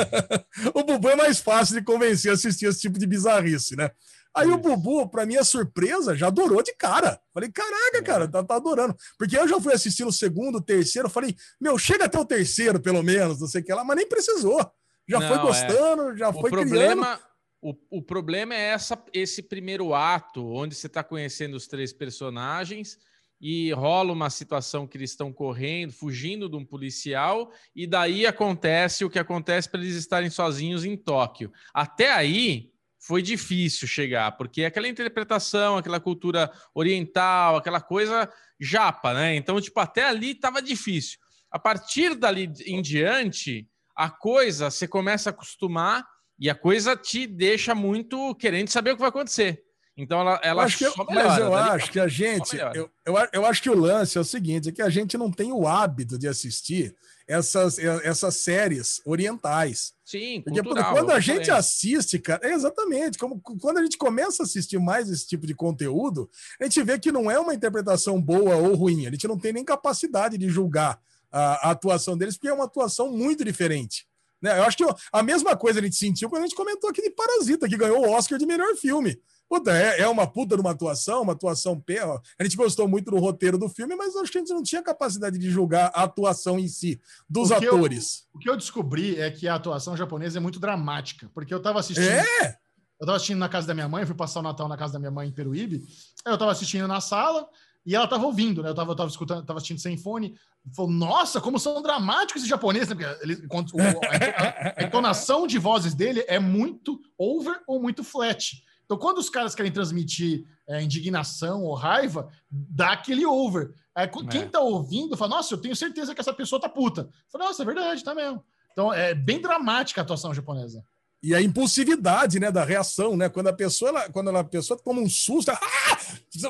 o 0.74 0.82
Bubu 0.82 1.08
é 1.08 1.16
mais 1.16 1.38
fácil 1.38 1.76
de 1.76 1.84
convencer 1.84 2.30
a 2.30 2.34
assistir 2.34 2.66
esse 2.66 2.80
tipo 2.80 2.98
de 2.98 3.06
bizarrice, 3.06 3.76
né? 3.76 3.90
Aí 4.34 4.48
o 4.48 4.56
Bubu, 4.56 5.08
para 5.08 5.26
minha 5.26 5.44
surpresa, 5.44 6.16
já 6.16 6.28
adorou 6.28 6.62
de 6.62 6.74
cara. 6.74 7.20
Falei, 7.34 7.50
caraca, 7.50 7.98
é. 7.98 8.02
cara, 8.02 8.28
tá, 8.28 8.42
tá, 8.42 8.56
adorando. 8.56 8.96
Porque 9.18 9.36
eu 9.36 9.46
já 9.46 9.60
fui 9.60 9.74
assistindo 9.74 10.08
o 10.08 10.12
segundo, 10.12 10.56
o 10.56 10.62
terceiro, 10.62 11.10
falei, 11.10 11.36
meu, 11.60 11.76
chega 11.76 12.06
até 12.06 12.18
o 12.18 12.24
terceiro, 12.24 12.80
pelo 12.80 13.02
menos, 13.02 13.40
não 13.40 13.46
sei 13.46 13.60
o 13.60 13.64
que 13.64 13.74
lá, 13.74 13.84
mas 13.84 13.96
nem 13.96 14.08
precisou. 14.08 14.58
Já 15.06 15.20
não, 15.20 15.28
foi 15.28 15.36
é. 15.36 15.40
gostando, 15.40 16.10
é. 16.10 16.16
já 16.16 16.30
o 16.30 16.40
foi 16.40 16.50
problema, 16.50 17.16
criando. 17.16 17.32
O, 17.60 17.98
o 17.98 18.02
problema 18.02 18.54
é 18.54 18.70
essa, 18.70 19.00
esse 19.12 19.42
primeiro 19.42 19.94
ato, 19.94 20.44
onde 20.44 20.74
você 20.74 20.86
está 20.86 21.04
conhecendo 21.04 21.54
os 21.54 21.68
três 21.68 21.92
personagens 21.92 22.98
e 23.40 23.72
rola 23.72 24.12
uma 24.12 24.30
situação 24.30 24.86
que 24.86 24.96
eles 24.96 25.10
estão 25.10 25.32
correndo, 25.32 25.92
fugindo 25.92 26.48
de 26.48 26.56
um 26.56 26.64
policial, 26.64 27.52
e 27.74 27.86
daí 27.86 28.24
acontece 28.24 29.04
o 29.04 29.10
que 29.10 29.18
acontece 29.18 29.68
para 29.68 29.80
eles 29.80 29.96
estarem 29.96 30.30
sozinhos 30.30 30.84
em 30.84 30.96
Tóquio. 30.96 31.52
Até 31.74 32.10
aí, 32.10 32.71
foi 33.02 33.20
difícil 33.20 33.88
chegar, 33.88 34.30
porque 34.36 34.64
aquela 34.64 34.86
interpretação, 34.86 35.76
aquela 35.76 35.98
cultura 35.98 36.52
oriental, 36.72 37.56
aquela 37.56 37.80
coisa 37.80 38.32
japa, 38.60 39.12
né? 39.12 39.34
Então, 39.34 39.60
tipo, 39.60 39.80
até 39.80 40.04
ali 40.04 40.30
estava 40.30 40.62
difícil. 40.62 41.18
A 41.50 41.58
partir 41.58 42.14
dali 42.14 42.48
em 42.64 42.80
diante, 42.80 43.68
a 43.96 44.08
coisa 44.08 44.70
você 44.70 44.86
começa 44.86 45.30
a 45.30 45.32
acostumar 45.32 46.06
e 46.38 46.48
a 46.48 46.54
coisa 46.54 46.96
te 46.96 47.26
deixa 47.26 47.74
muito 47.74 48.36
querendo 48.36 48.68
saber 48.68 48.92
o 48.92 48.94
que 48.94 49.00
vai 49.00 49.08
acontecer. 49.08 49.64
Então 49.96 50.20
ela, 50.20 50.40
ela 50.42 50.64
acho 50.64 50.78
que, 50.78 50.90
só 50.90 51.04
Mas 51.04 51.38
eu 51.38 51.44
melhora, 51.44 51.72
acho 51.72 51.90
que 51.90 52.00
a 52.00 52.08
gente. 52.08 52.56
Eu, 52.74 52.90
eu, 53.04 53.14
eu 53.32 53.46
acho 53.46 53.62
que 53.62 53.68
o 53.68 53.78
lance 53.78 54.16
é 54.16 54.20
o 54.20 54.24
seguinte: 54.24 54.70
é 54.70 54.72
que 54.72 54.82
a 54.82 54.88
gente 54.88 55.18
não 55.18 55.30
tem 55.30 55.52
o 55.52 55.66
hábito 55.66 56.18
de 56.18 56.26
assistir 56.26 56.96
essas, 57.26 57.78
essas 57.78 58.36
séries 58.36 59.00
orientais. 59.04 59.92
Sim, 60.04 60.42
Porque 60.42 60.62
cultural, 60.62 60.92
quando 60.92 61.10
a 61.10 61.16
eu 61.16 61.20
gente 61.20 61.50
assiste, 61.50 62.18
cara, 62.18 62.46
é 62.46 62.52
exatamente, 62.52 63.18
como 63.18 63.40
quando 63.40 63.78
a 63.78 63.82
gente 63.82 63.96
começa 63.96 64.42
a 64.42 64.46
assistir 64.46 64.78
mais 64.78 65.08
esse 65.08 65.26
tipo 65.26 65.46
de 65.46 65.54
conteúdo, 65.54 66.28
a 66.60 66.64
gente 66.64 66.82
vê 66.82 66.98
que 66.98 67.12
não 67.12 67.30
é 67.30 67.38
uma 67.38 67.54
interpretação 67.54 68.20
boa 68.20 68.56
ou 68.56 68.74
ruim, 68.74 69.06
a 69.06 69.10
gente 69.10 69.28
não 69.28 69.38
tem 69.38 69.52
nem 69.52 69.64
capacidade 69.64 70.36
de 70.36 70.48
julgar 70.48 71.00
a, 71.30 71.68
a 71.68 71.70
atuação 71.70 72.16
deles, 72.16 72.36
porque 72.36 72.48
é 72.48 72.52
uma 72.52 72.64
atuação 72.64 73.10
muito 73.10 73.44
diferente. 73.44 74.06
Né? 74.40 74.58
Eu 74.58 74.64
acho 74.64 74.76
que 74.76 74.84
a 75.12 75.22
mesma 75.22 75.56
coisa 75.56 75.78
a 75.78 75.82
gente 75.82 75.96
sentiu 75.96 76.28
quando 76.28 76.42
a 76.42 76.46
gente 76.46 76.56
comentou 76.56 76.90
aqui 76.90 77.00
de 77.00 77.10
Parasita, 77.10 77.68
que 77.68 77.76
ganhou 77.76 78.04
o 78.04 78.10
Oscar 78.10 78.38
de 78.38 78.44
melhor 78.44 78.74
filme. 78.76 79.18
Puta, 79.52 79.70
é, 79.70 80.00
é 80.00 80.08
uma 80.08 80.26
puta 80.26 80.54
de 80.56 80.62
uma 80.62 80.70
atuação, 80.70 81.20
uma 81.20 81.34
atuação 81.34 81.78
ó. 82.06 82.18
A 82.40 82.42
gente 82.42 82.56
gostou 82.56 82.88
muito 82.88 83.10
do 83.10 83.18
roteiro 83.18 83.58
do 83.58 83.68
filme, 83.68 83.94
mas 83.94 84.16
acho 84.16 84.32
que 84.32 84.38
a 84.38 84.40
gente 84.40 84.54
não 84.54 84.62
tinha 84.62 84.82
capacidade 84.82 85.36
de 85.38 85.50
julgar 85.50 85.92
a 85.94 86.04
atuação 86.04 86.58
em 86.58 86.66
si, 86.68 86.98
dos 87.28 87.50
O 87.50 87.58
que 87.58 87.66
eu- 87.66 87.74
atores. 87.76 88.24
O 88.32 88.38
que 88.38 88.48
eu 88.48 88.56
descobri 88.56 89.20
é 89.20 89.30
que 89.30 89.46
a 89.46 89.54
atuação 89.56 89.94
japonesa 89.94 90.38
é 90.38 90.40
muito 90.40 90.58
dramática, 90.58 91.30
porque 91.34 91.52
eu 91.52 91.60
tava 91.60 91.80
assistindo. 91.80 92.08
É? 92.08 92.56
Eu 92.98 93.04
tava 93.04 93.16
assistindo 93.16 93.36
na 93.40 93.48
casa 93.50 93.66
da 93.66 93.74
minha 93.74 93.86
mãe, 93.88 94.06
fui 94.06 94.14
passar 94.14 94.40
o 94.40 94.42
Natal 94.42 94.66
na 94.68 94.76
casa 94.78 94.94
da 94.94 94.98
minha 94.98 95.10
mãe 95.10 95.28
em 95.28 95.32
Peruíbe. 95.32 95.82
Eu 96.24 96.38
tava 96.38 96.50
assistindo 96.52 96.88
na 96.88 97.02
sala 97.02 97.46
e 97.84 97.94
ela 97.94 98.08
tava 98.08 98.24
ouvindo, 98.24 98.62
né? 98.62 98.70
Eu 98.70 98.74
tava, 98.74 98.92
eu 98.92 98.96
tava 98.96 99.10
escutando, 99.10 99.44
tava 99.44 99.58
assistindo 99.58 99.80
sem 99.80 99.98
fone. 99.98 100.34
Falou, 100.74 100.90
nossa, 100.90 101.42
como 101.42 101.58
são 101.58 101.82
dramáticos 101.82 102.36
esses 102.40 102.48
japoneses, 102.48 102.88
né? 102.88 102.94
Porque 102.94 103.76
o- 103.76 103.80
a, 103.82 104.80
a 104.80 104.82
entonação 104.84 105.46
de 105.46 105.58
vozes 105.58 105.92
dele 105.92 106.24
é 106.26 106.38
muito 106.38 106.98
over 107.18 107.60
ou 107.66 107.82
muito 107.82 108.02
flat. 108.02 108.62
Então, 108.84 108.96
quando 108.98 109.18
os 109.18 109.30
caras 109.30 109.54
querem 109.54 109.72
transmitir 109.72 110.44
é, 110.68 110.82
indignação 110.82 111.62
ou 111.64 111.74
raiva, 111.74 112.28
dá 112.50 112.92
aquele 112.92 113.24
over. 113.26 113.72
Qu- 114.10 114.26
quem 114.26 114.42
É. 114.42 114.46
tá 114.46 114.60
ouvindo 114.60 115.16
fala, 115.16 115.36
nossa, 115.36 115.52
eu 115.54 115.58
tenho 115.58 115.76
certeza 115.76 116.14
que 116.14 116.20
essa 116.20 116.32
pessoa 116.32 116.60
tá 116.60 116.68
puta. 116.68 117.08
Fala, 117.30 117.46
nossa, 117.46 117.62
é 117.62 117.66
verdade, 117.66 118.02
tá 118.04 118.14
mesmo. 118.14 118.42
Então, 118.72 118.92
é 118.92 119.14
bem 119.14 119.40
dramática 119.40 120.00
a 120.00 120.04
atuação 120.04 120.32
japonesa. 120.32 120.82
E 121.22 121.34
a 121.34 121.40
impulsividade, 121.40 122.40
né, 122.40 122.50
da 122.50 122.64
reação, 122.64 123.16
né? 123.16 123.28
Quando 123.28 123.46
a 123.48 123.52
pessoa, 123.52 123.90
ela, 123.90 124.10
quando 124.10 124.28
ela- 124.30 124.40
a 124.40 124.44
pessoa 124.44 124.76
toma 124.82 125.00
um 125.00 125.08
susto, 125.08 125.50
ela- 125.50 125.60
ah! 125.62 125.98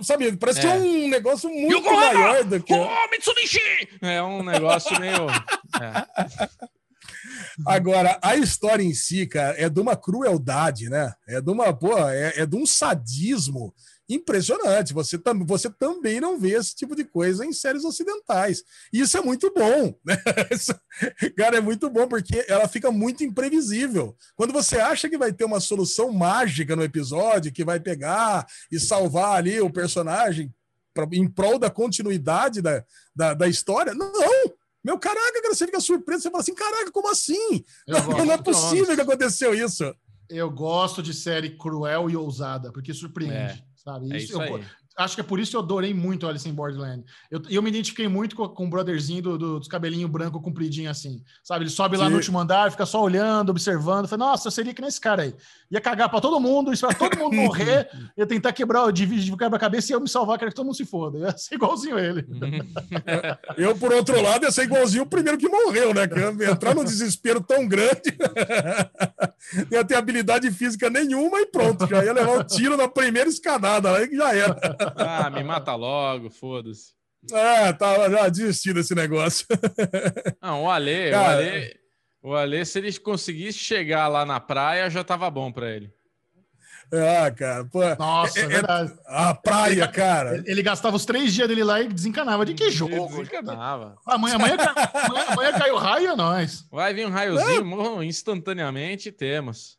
sabe, 0.03 0.35
parece 0.37 0.61
que 0.61 0.67
é 0.67 0.71
É. 0.71 0.75
um 0.81 1.09
negócio 1.09 1.51
muito 1.51 1.83
maior 1.93 2.43
do 2.45 2.63
que. 2.63 2.73
Oh, 2.73 3.11
Mitsubishi! 3.11 3.89
É 4.01 4.23
um 4.23 4.43
negócio 4.43 4.99
meio. 5.01 5.27
é. 5.29 6.07
Agora, 7.66 8.19
a 8.23 8.36
história 8.36 8.82
em 8.82 8.94
si, 8.94 9.27
cara, 9.27 9.59
é 9.59 9.69
de 9.69 9.81
uma 9.81 9.97
crueldade, 9.97 10.89
né? 10.89 11.12
É 11.27 11.40
de 11.40 11.51
uma, 11.51 11.73
pô, 11.73 11.97
é, 12.09 12.40
é 12.40 12.47
de 12.47 12.57
um 12.57 12.66
sadismo 12.66 13.74
impressionante. 14.09 14.93
Você, 14.93 15.19
tam, 15.19 15.44
você 15.44 15.70
também 15.70 16.20
não 16.20 16.39
vê 16.39 16.53
esse 16.53 16.74
tipo 16.74 16.94
de 16.94 17.05
coisa 17.05 17.44
em 17.44 17.53
séries 17.53 17.85
ocidentais. 17.85 18.62
E 18.93 19.01
isso 19.01 19.16
é 19.16 19.20
muito 19.20 19.53
bom, 19.53 19.94
né? 20.05 20.16
Cara, 21.36 21.59
é 21.59 21.61
muito 21.61 21.89
bom 21.89 22.07
porque 22.07 22.44
ela 22.49 22.69
fica 22.69 22.90
muito 22.90 23.24
imprevisível. 23.24 24.16
Quando 24.36 24.53
você 24.53 24.78
acha 24.78 25.09
que 25.09 25.19
vai 25.19 25.32
ter 25.32 25.44
uma 25.44 25.61
solução 25.61 26.12
mágica 26.12 26.77
no 26.77 26.85
episódio, 26.85 27.53
que 27.53 27.65
vai 27.65 27.81
pegar 27.81 28.47
e 28.70 28.78
salvar 28.78 29.36
ali 29.36 29.61
o 29.61 29.73
personagem 29.73 30.53
em 31.12 31.27
prol 31.27 31.59
da 31.59 31.70
continuidade 31.70 32.61
da, 32.61 32.85
da, 33.15 33.35
da 33.35 33.49
história, 33.49 33.94
não! 33.94 34.12
Meu 34.85 34.99
caraca, 34.99 35.41
cara, 35.41 35.55
você 35.55 35.67
fica 35.67 35.81
surpreso, 35.81 36.23
você 36.23 36.31
fala 36.31 36.43
assim, 36.43 36.55
caraca, 36.55 36.91
como 36.91 37.09
assim? 37.09 37.65
Não, 37.87 38.01
não 38.27 38.33
é 38.33 38.39
possível 38.39 38.95
que 38.95 39.01
aconteceu 39.01 39.55
isso. 39.55 39.95
Eu 40.29 40.51
gosto 40.51 41.03
de 41.03 41.13
série 41.13 41.57
cruel 41.57 42.11
e 42.11 42.17
ousada, 42.17 42.73
porque 42.73 42.93
surpreende, 42.93 43.35
É. 43.35 43.59
sabe? 43.77 44.13
É 44.13 44.17
isso 44.17 44.33
eu, 44.33 44.41
aí. 44.41 44.65
Acho 44.98 45.14
que 45.14 45.20
é 45.20 45.24
por 45.24 45.39
isso 45.40 45.51
que 45.52 45.56
eu 45.56 45.60
adorei 45.60 45.93
muito 45.94 46.27
Alice 46.27 46.48
in 46.48 46.52
Borderland. 46.52 47.05
Eu, 47.31 47.40
eu 47.48 47.62
me 47.62 47.70
identifiquei 47.70 48.09
muito 48.09 48.36
com, 48.36 48.48
com 48.48 48.66
o 48.66 48.70
brotherzinho 48.70 49.23
do, 49.23 49.39
do- 49.39 49.59
dos 49.59 49.69
cabelinhos 49.69 50.10
branco 50.10 50.40
compridinho 50.40 50.90
assim, 50.90 51.23
sabe? 51.43 51.64
Ele 51.64 51.70
sobe 51.70 51.97
lá 51.97 52.05
Sim. 52.06 52.10
no 52.10 52.16
último 52.16 52.39
andar, 52.39 52.70
fica 52.70 52.85
só 52.86 53.02
olhando, 53.02 53.51
observando. 53.51 54.06
Falei, 54.09 54.27
nossa, 54.27 54.48
eu 54.48 54.52
seria 54.52 54.74
que 54.74 54.82
nesse 54.82 55.01
cara 55.01 55.23
aí. 55.23 55.35
Ia 55.70 55.81
cagar 55.81 56.09
pra 56.10 56.20
todo 56.20 56.39
mundo, 56.39 56.73
esperar 56.73 56.94
todo 56.97 57.16
mundo 57.19 57.35
morrer, 57.36 57.89
ia 58.16 58.27
tentar 58.27 58.52
quebrar 58.52 58.85
o 58.85 58.93
dividir 58.93 59.36
quebra-cabeça 59.36 59.93
e 59.93 59.94
eu 59.94 60.01
me 60.01 60.09
salvar, 60.09 60.39
quero 60.39 60.51
que 60.51 60.55
todo 60.56 60.66
mundo 60.66 60.77
se 60.77 60.85
foda. 60.85 61.19
Eu 61.19 61.24
ia 61.27 61.36
ser 61.39 61.55
igualzinho 61.55 61.98
ele. 61.98 62.27
Eu, 63.56 63.77
por 63.77 63.93
outro 63.93 64.20
lado, 64.20 64.44
ia 64.44 64.51
ser 64.51 64.64
igualzinho 64.64 65.02
o 65.02 65.06
primeiro 65.06 65.39
que 65.39 65.48
morreu, 65.48 65.93
né? 65.94 66.06
Que 66.06 66.44
entrar 66.44 66.74
num 66.74 66.85
desespero 66.85 67.40
tão 67.40 67.66
grande, 67.66 68.16
não 69.70 69.78
ia 69.78 69.85
ter 69.85 69.94
habilidade 69.97 70.51
física 70.51 70.89
nenhuma 70.90 71.40
e 71.40 71.47
pronto, 71.47 71.86
já 71.86 72.05
ia 72.05 72.12
levar 72.12 72.39
um 72.39 72.44
tiro 72.44 72.77
na 72.77 72.89
primeira 72.89 73.28
escadada, 73.28 73.94
aí 73.97 74.09
que 74.09 74.16
já 74.16 74.35
era. 74.35 74.59
Ah, 74.97 75.31
me 75.31 75.43
mata 75.43 75.75
logo, 75.75 76.31
foda-se. 76.31 76.93
Ah, 77.33 77.73
tava 77.73 78.11
já 78.11 78.29
desistindo 78.29 78.75
desse 78.75 78.95
negócio. 78.95 79.47
Não, 80.43 80.65
o 80.65 80.71
Ale, 80.71 81.13
o. 81.13 81.17
Ale, 81.19 81.77
o 82.23 82.35
Ale, 82.35 82.65
se 82.65 82.79
ele 82.79 82.93
conseguisse 82.99 83.59
chegar 83.59 84.09
lá 84.09 84.25
na 84.27 84.41
praia, 84.41 84.91
já 84.91 85.05
tava 85.05 85.31
bom 85.31 85.53
pra 85.53 85.71
ele. 85.71 85.93
Ah, 86.95 87.31
cara, 87.31 87.65
pô. 87.65 87.81
Nossa, 87.99 88.39
é, 88.39 88.43
É- 88.43 88.45
é- 88.45 88.49
verdade. 88.49 88.93
A 89.07 89.35
praia, 89.35 89.89
cara. 89.89 90.35
Ele, 90.35 90.45
ele 90.51 90.63
gastava 90.63 90.95
os 90.95 91.07
três 91.07 91.33
dias 91.33 91.49
dele 91.49 91.65
lá 91.65 91.81
e 91.81 91.89
desencanava. 91.89 92.45
De 92.45 92.53
que 92.53 92.71
jogo? 92.71 93.09
Desencanava. 93.09 93.97
Amanhã, 94.05 94.35
amanhã, 94.37 94.57
amanhã, 94.59 95.25
amanhã 95.29 95.53
cai 95.59 95.71
o 95.71 95.79
raio, 95.79 96.11
é 96.11 96.17
nóis. 96.17 96.67
Vai 96.71 96.93
vir 96.93 97.07
um 97.07 97.11
raiozinho, 97.11 97.65
morram 97.65 98.03
instantaneamente 98.03 99.11
temos. 99.11 99.79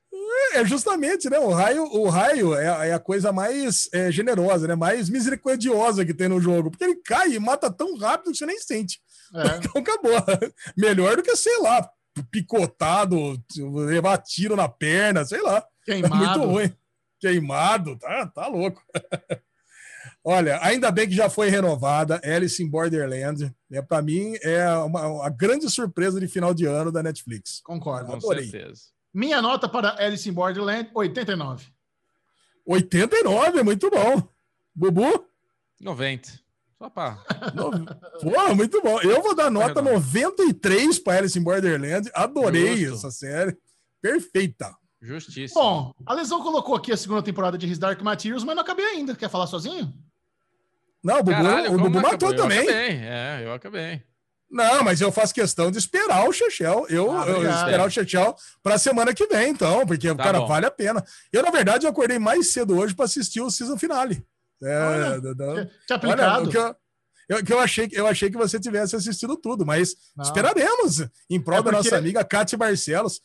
É 0.54 0.66
justamente, 0.66 1.30
né? 1.30 1.40
O 1.40 1.50
raio, 1.50 1.84
o 1.84 2.08
raio 2.10 2.56
é, 2.56 2.90
é 2.90 2.94
a 2.94 3.00
coisa 3.00 3.32
mais 3.32 3.90
é, 3.92 4.12
generosa, 4.12 4.68
né? 4.68 4.76
Mais 4.76 5.10
misericordiosa 5.10 6.06
que 6.06 6.14
tem 6.14 6.28
no 6.28 6.40
jogo. 6.40 6.70
Porque 6.70 6.84
ele 6.84 7.02
cai 7.04 7.34
e 7.34 7.40
mata 7.40 7.72
tão 7.72 7.98
rápido 7.98 8.32
que 8.32 8.38
você 8.38 8.46
nem 8.46 8.60
sente. 8.60 9.00
É. 9.34 9.58
Então 9.58 9.82
acabou. 9.82 10.14
Melhor 10.78 11.18
do 11.18 11.24
que, 11.24 11.36
sei 11.36 11.58
lá, 11.60 11.90
picotado, 12.32 13.42
levar 13.88 14.18
tiro 14.20 14.56
na 14.56 14.70
perna, 14.70 15.26
sei 15.26 15.42
lá. 15.42 15.66
É 15.88 15.96
muito 15.98 16.10
Queimado. 16.10 16.46
ruim. 16.46 16.74
Queimado, 17.20 17.98
tá, 17.98 18.28
tá 18.28 18.48
louco. 18.48 18.82
Olha, 20.26 20.60
ainda 20.62 20.90
bem 20.90 21.08
que 21.08 21.16
já 21.16 21.30
foi 21.30 21.50
renovada 21.50 22.22
Alice 22.24 22.62
in 22.62 22.70
Borderland. 22.70 23.54
É, 23.72 23.82
para 23.82 24.02
mim, 24.02 24.36
é 24.42 24.70
uma, 24.70 25.08
uma 25.08 25.30
grande 25.30 25.70
surpresa 25.70 26.20
de 26.20 26.28
final 26.28 26.54
de 26.54 26.66
ano 26.66 26.92
da 26.92 27.04
Netflix. 27.04 27.60
Concordo. 27.62 28.06
Com 28.06 28.14
Adorei. 28.14 28.48
certeza. 28.48 28.93
Minha 29.14 29.42
nota 29.42 29.70
para 29.70 30.04
Alice 30.04 30.28
in 30.28 30.34
Borderland, 30.34 30.90
89. 30.94 31.68
89 32.66 33.60
é 33.60 33.64
muito 33.64 33.90
bom. 33.90 34.28
Bubu? 34.74 35.26
90. 35.80 36.42
Só. 36.78 36.92
No... 37.54 37.86
Pô, 38.22 38.56
muito 38.56 38.82
bom. 38.82 39.00
Eu 39.02 39.22
vou 39.22 39.36
dar 39.36 39.50
nota 39.50 39.76
Perdão. 39.76 39.94
93 39.94 41.00
para 41.00 41.20
Alice 41.20 41.38
in 41.38 41.44
Borderland. 41.44 42.10
Adorei 42.14 42.78
Justo. 42.78 43.08
essa 43.08 43.12
série. 43.12 43.58
Perfeita. 44.02 44.76
Justíssimo. 45.02 45.62
Bom, 45.62 45.94
a 46.06 46.14
Lesão 46.14 46.42
colocou 46.42 46.76
aqui 46.76 46.92
a 46.92 46.98
segunda 46.98 47.22
temporada 47.22 47.58
de 47.58 47.68
His 47.68 47.78
Dark 47.78 48.02
Materials, 48.02 48.44
mas 48.44 48.56
não 48.56 48.64
acabei 48.64 48.86
ainda. 48.86 49.16
Quer 49.16 49.30
falar 49.30 49.48
sozinho? 49.48 49.94
Não, 51.04 51.20
o 51.20 51.24
Bubu, 51.24 51.32
Caralho, 51.32 51.74
o 51.74 51.78
Bubu 51.78 52.02
matou 52.02 52.30
acabou? 52.30 52.36
também. 52.36 52.60
Eu 52.60 52.64
acabei, 52.64 52.98
é, 52.98 53.42
eu 53.44 53.54
acabei. 53.54 54.04
Não, 54.54 54.84
mas 54.84 55.02
eu 55.02 55.12
faço 55.12 55.34
questão 55.34 55.72
de 55.72 55.78
esperar 55.80 56.28
o 56.30 56.32
Chechel. 56.32 56.86
Eu, 56.88 57.12
Ah, 57.12 57.26
eu 57.28 57.42
esperar 57.50 57.88
o 57.88 57.90
Chechel 57.90 58.36
para 58.62 58.78
semana 58.78 59.14
que 59.14 59.26
vem, 59.26 59.50
então, 59.50 59.86
porque, 59.86 60.08
Tá 60.14 60.24
cara, 60.24 60.40
bom. 60.42 60.48
vale 60.48 60.66
a 60.68 60.72
pena. 60.72 61.04
Eu, 61.32 61.42
na 61.42 61.50
verdade, 61.50 61.86
eu 61.86 61.90
acordei 61.90 62.20
mais 62.20 62.54
cedo 62.54 62.78
hoje 62.78 62.94
para 62.94 63.06
assistir 63.06 63.42
o 63.42 63.50
season 63.50 63.78
finale. 63.78 64.24
É, 64.64 64.80
Olha, 64.80 65.22
da- 65.22 65.34
da- 65.34 65.66
Tinha 65.88 65.96
aplicado. 65.96 66.48
o 66.48 66.52
que 66.52 66.58
eu, 66.58 66.76
eu, 67.30 67.44
que 67.44 67.52
eu 67.54 67.60
achei, 67.60 67.90
eu 67.92 68.06
achei 68.08 68.30
que 68.30 68.38
você 68.38 68.60
tivesse 68.60 68.96
assistido 68.96 69.36
tudo, 69.36 69.66
mas 69.66 69.96
Não, 70.16 70.24
esperaremos 70.24 71.06
em 71.30 71.42
prol 71.42 71.58
É 71.58 71.64
da 71.64 71.64
porque- 71.72 71.78
nossa 71.90 71.98
amiga 71.98 72.24
Cátia 72.24 72.58
Barcelos. 72.58 73.20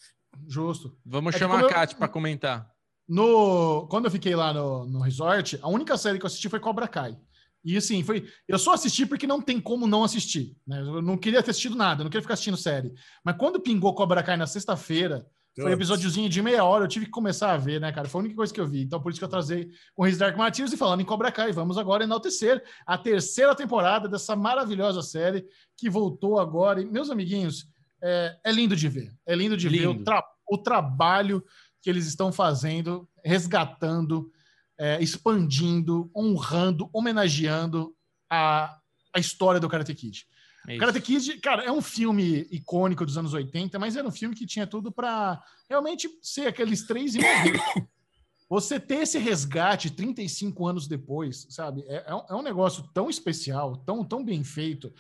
Justo. 0.49 0.97
Vamos 1.05 1.35
É 1.35 1.39
chamar 1.39 1.59
a 1.59 1.63
eu- 1.63 1.69
Kátia 1.69 1.97
pra 1.99 2.09
comentar. 2.09 2.67
No, 3.09 3.87
quando 3.89 4.05
eu 4.07 4.11
fiquei 4.11 4.35
lá 4.35 4.53
no, 4.53 4.85
no 4.87 5.01
resort, 5.01 5.59
a 5.63 5.69
única 5.69 5.97
série 5.97 6.19
que 6.19 6.25
eu 6.25 6.27
assisti 6.27 6.49
foi 6.49 6.61
Cobra 6.61 6.87
Kai. 6.89 7.17
E 7.64 7.76
assim, 7.76 8.02
foi. 8.02 8.26
Eu 8.47 8.59
só 8.59 8.72
assisti 8.74 9.05
porque 9.05 9.26
não 9.26 9.40
tem 9.43 9.60
como 9.60 9.86
não 9.86 10.05
assistir. 10.05 10.56
Né? 10.66 10.80
Eu 10.80 11.02
não 11.02 11.16
queria 11.16 11.43
ter 11.43 11.51
assistido 11.51 11.76
nada, 11.76 12.02
não 12.05 12.10
queria 12.10 12.22
ficar 12.22 12.35
assistindo 12.35 12.56
série. 12.56 12.93
Mas 13.24 13.36
quando 13.36 13.60
pingou 13.60 13.94
Cobra 13.94 14.22
Kai 14.22 14.36
na 14.36 14.47
sexta-feira, 14.47 15.26
foi 15.56 15.70
um 15.70 15.74
episódiozinho 15.74 16.28
de 16.28 16.40
meia 16.40 16.62
hora, 16.62 16.85
eu 16.85 16.89
tive 16.89 17.06
que 17.06 17.10
começar 17.10 17.51
a 17.52 17.56
ver, 17.56 17.80
né, 17.80 17.90
cara? 17.90 18.09
Foi 18.09 18.20
a 18.20 18.22
única 18.22 18.36
coisa 18.36 18.55
que 18.55 18.60
eu 18.60 18.66
vi. 18.66 18.82
Então, 18.82 19.01
por 19.02 19.10
isso 19.10 19.18
que 19.20 19.24
eu 19.24 19.28
trazei 19.28 19.68
o 19.97 20.06
His 20.06 20.16
Dark 20.16 20.36
Materials 20.36 20.72
e 20.72 20.76
falando 20.76 21.01
em 21.01 21.05
Cobra 21.05 21.32
Kai. 21.32 21.51
Vamos 21.51 21.76
agora 21.76 22.05
enaltecer 22.05 22.62
a 22.86 22.97
terceira 22.97 23.56
temporada 23.56 24.09
dessa 24.09 24.36
maravilhosa 24.36 25.02
série 25.02 25.44
que 25.76 25.90
voltou 25.90 26.39
agora. 26.39 26.80
E, 26.80 26.85
meus 26.86 27.10
amiguinhos, 27.10 27.66
é, 28.01 28.36
é 28.44 28.52
lindo 28.52 28.76
de 28.76 28.89
ver. 28.89 29.12
É 29.26 29.35
lindo 29.35 29.56
de 29.56 29.68
ver 29.68 29.89
o, 29.89 29.93
Lindo. 29.94 30.05
tra- 30.05 30.24
o 30.48 30.59
trabalho 30.59 31.43
que 31.82 31.90
eles 31.90 32.06
estão 32.06 32.30
fazendo, 32.30 33.09
resgatando, 33.24 34.30
é, 34.79 35.03
expandindo, 35.03 36.11
honrando, 36.15 36.89
homenageando 36.93 37.95
a, 38.31 38.79
a 39.13 39.19
história 39.19 39.61
do 39.61 39.69
Karate 39.69 39.95
Kid. 39.95 40.27
É 40.67 40.73
isso. 40.73 40.81
Karate 40.81 41.01
Kid, 41.01 41.39
cara, 41.41 41.65
é 41.65 41.73
um 41.73 41.83
filme 41.83 42.47
icônico 42.51 43.05
dos 43.05 43.19
anos 43.19 43.35
80, 43.35 43.79
mas 43.79 43.97
era 43.97 44.07
um 44.07 44.13
filme 44.13 44.35
que 44.35 44.47
tinha 44.47 44.67
tudo 44.67 44.93
para 44.93 45.43
realmente 45.69 46.09
ser 46.23 46.47
aqueles 46.47 46.87
três 46.87 47.15
e 47.15 47.21
você 48.49 48.79
ter 48.79 49.03
esse 49.03 49.19
resgate 49.19 49.91
35 49.91 50.67
anos 50.67 50.87
depois, 50.87 51.47
sabe? 51.51 51.85
É, 51.87 52.05
é, 52.07 52.15
um, 52.15 52.23
é 52.31 52.35
um 52.35 52.43
negócio 52.43 52.89
tão 52.95 53.11
especial, 53.11 53.77
tão, 53.79 54.05
tão 54.05 54.25
bem 54.25 54.45
feito 54.45 54.93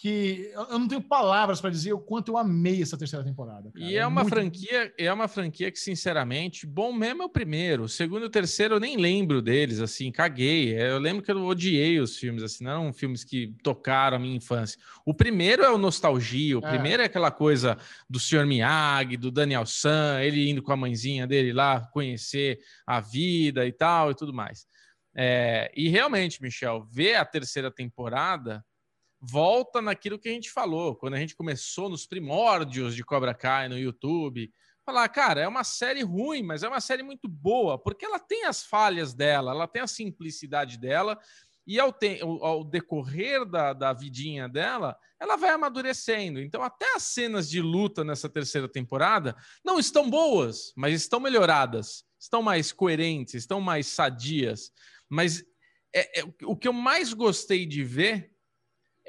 que 0.00 0.50
eu 0.54 0.78
não 0.78 0.88
tenho 0.88 1.02
palavras 1.02 1.60
para 1.60 1.68
dizer 1.68 1.92
o 1.92 2.00
quanto 2.00 2.32
eu 2.32 2.38
amei 2.38 2.80
essa 2.80 2.96
terceira 2.96 3.22
temporada. 3.22 3.70
Cara. 3.70 3.84
E 3.84 3.96
é, 3.96 3.98
é 3.98 4.06
uma 4.06 4.22
muito... 4.22 4.34
franquia, 4.34 4.94
é 4.96 5.12
uma 5.12 5.28
franquia 5.28 5.70
que, 5.70 5.78
sinceramente, 5.78 6.66
bom 6.66 6.90
mesmo 6.90 7.22
é 7.22 7.26
o 7.26 7.28
primeiro. 7.28 7.82
O 7.82 7.88
segundo 7.88 8.22
e 8.22 8.26
o 8.26 8.30
terceiro 8.30 8.76
eu 8.76 8.80
nem 8.80 8.96
lembro 8.96 9.42
deles, 9.42 9.78
assim, 9.78 10.10
caguei. 10.10 10.74
É, 10.74 10.90
eu 10.90 10.98
lembro 10.98 11.22
que 11.22 11.30
eu 11.30 11.44
odiei 11.44 12.00
os 12.00 12.16
filmes, 12.16 12.42
assim, 12.42 12.64
não 12.64 12.70
eram 12.70 12.92
filmes 12.94 13.24
que 13.24 13.54
tocaram 13.62 14.16
a 14.16 14.20
minha 14.20 14.34
infância. 14.34 14.80
O 15.04 15.12
primeiro 15.12 15.62
é 15.62 15.70
o 15.70 15.76
nostalgia, 15.76 16.58
o 16.58 16.66
é. 16.66 16.70
primeiro 16.70 17.02
é 17.02 17.04
aquela 17.04 17.30
coisa 17.30 17.76
do 18.08 18.18
Sr. 18.18 18.46
Miyagi, 18.46 19.18
do 19.18 19.30
Daniel 19.30 19.66
San, 19.66 20.18
ele 20.22 20.48
indo 20.48 20.62
com 20.62 20.72
a 20.72 20.76
mãezinha 20.78 21.26
dele 21.26 21.52
lá 21.52 21.86
conhecer 21.92 22.58
a 22.86 23.00
vida 23.00 23.66
e 23.66 23.72
tal 23.72 24.12
e 24.12 24.14
tudo 24.14 24.32
mais. 24.32 24.64
É, 25.14 25.70
e 25.76 25.90
realmente, 25.90 26.40
Michel, 26.40 26.86
ver 26.90 27.16
a 27.16 27.24
terceira 27.26 27.70
temporada 27.70 28.64
volta 29.20 29.82
naquilo 29.82 30.18
que 30.18 30.28
a 30.28 30.32
gente 30.32 30.50
falou, 30.50 30.96
quando 30.96 31.14
a 31.14 31.18
gente 31.18 31.36
começou 31.36 31.88
nos 31.88 32.06
primórdios 32.06 32.94
de 32.94 33.04
Cobra 33.04 33.34
Kai 33.34 33.68
no 33.68 33.78
YouTube. 33.78 34.50
Falar, 34.84 35.08
cara, 35.10 35.42
é 35.42 35.48
uma 35.48 35.62
série 35.62 36.02
ruim, 36.02 36.42
mas 36.42 36.62
é 36.62 36.68
uma 36.68 36.80
série 36.80 37.02
muito 37.02 37.28
boa, 37.28 37.78
porque 37.78 38.04
ela 38.04 38.18
tem 38.18 38.46
as 38.46 38.64
falhas 38.64 39.12
dela, 39.12 39.52
ela 39.52 39.68
tem 39.68 39.82
a 39.82 39.86
simplicidade 39.86 40.78
dela, 40.78 41.18
e 41.66 41.78
ao, 41.78 41.92
te 41.92 42.20
ao 42.22 42.64
decorrer 42.64 43.44
da, 43.44 43.72
da 43.72 43.92
vidinha 43.92 44.48
dela, 44.48 44.96
ela 45.20 45.36
vai 45.36 45.50
amadurecendo. 45.50 46.40
Então, 46.40 46.62
até 46.62 46.96
as 46.96 47.02
cenas 47.02 47.48
de 47.48 47.60
luta 47.60 48.02
nessa 48.02 48.28
terceira 48.28 48.68
temporada 48.68 49.36
não 49.64 49.78
estão 49.78 50.08
boas, 50.08 50.72
mas 50.74 50.94
estão 50.94 51.20
melhoradas, 51.20 52.04
estão 52.18 52.42
mais 52.42 52.72
coerentes, 52.72 53.34
estão 53.34 53.60
mais 53.60 53.86
sadias. 53.86 54.72
Mas 55.08 55.44
é, 55.94 56.20
é, 56.20 56.24
o 56.44 56.56
que 56.56 56.66
eu 56.66 56.72
mais 56.72 57.12
gostei 57.12 57.66
de 57.66 57.84
ver 57.84 58.32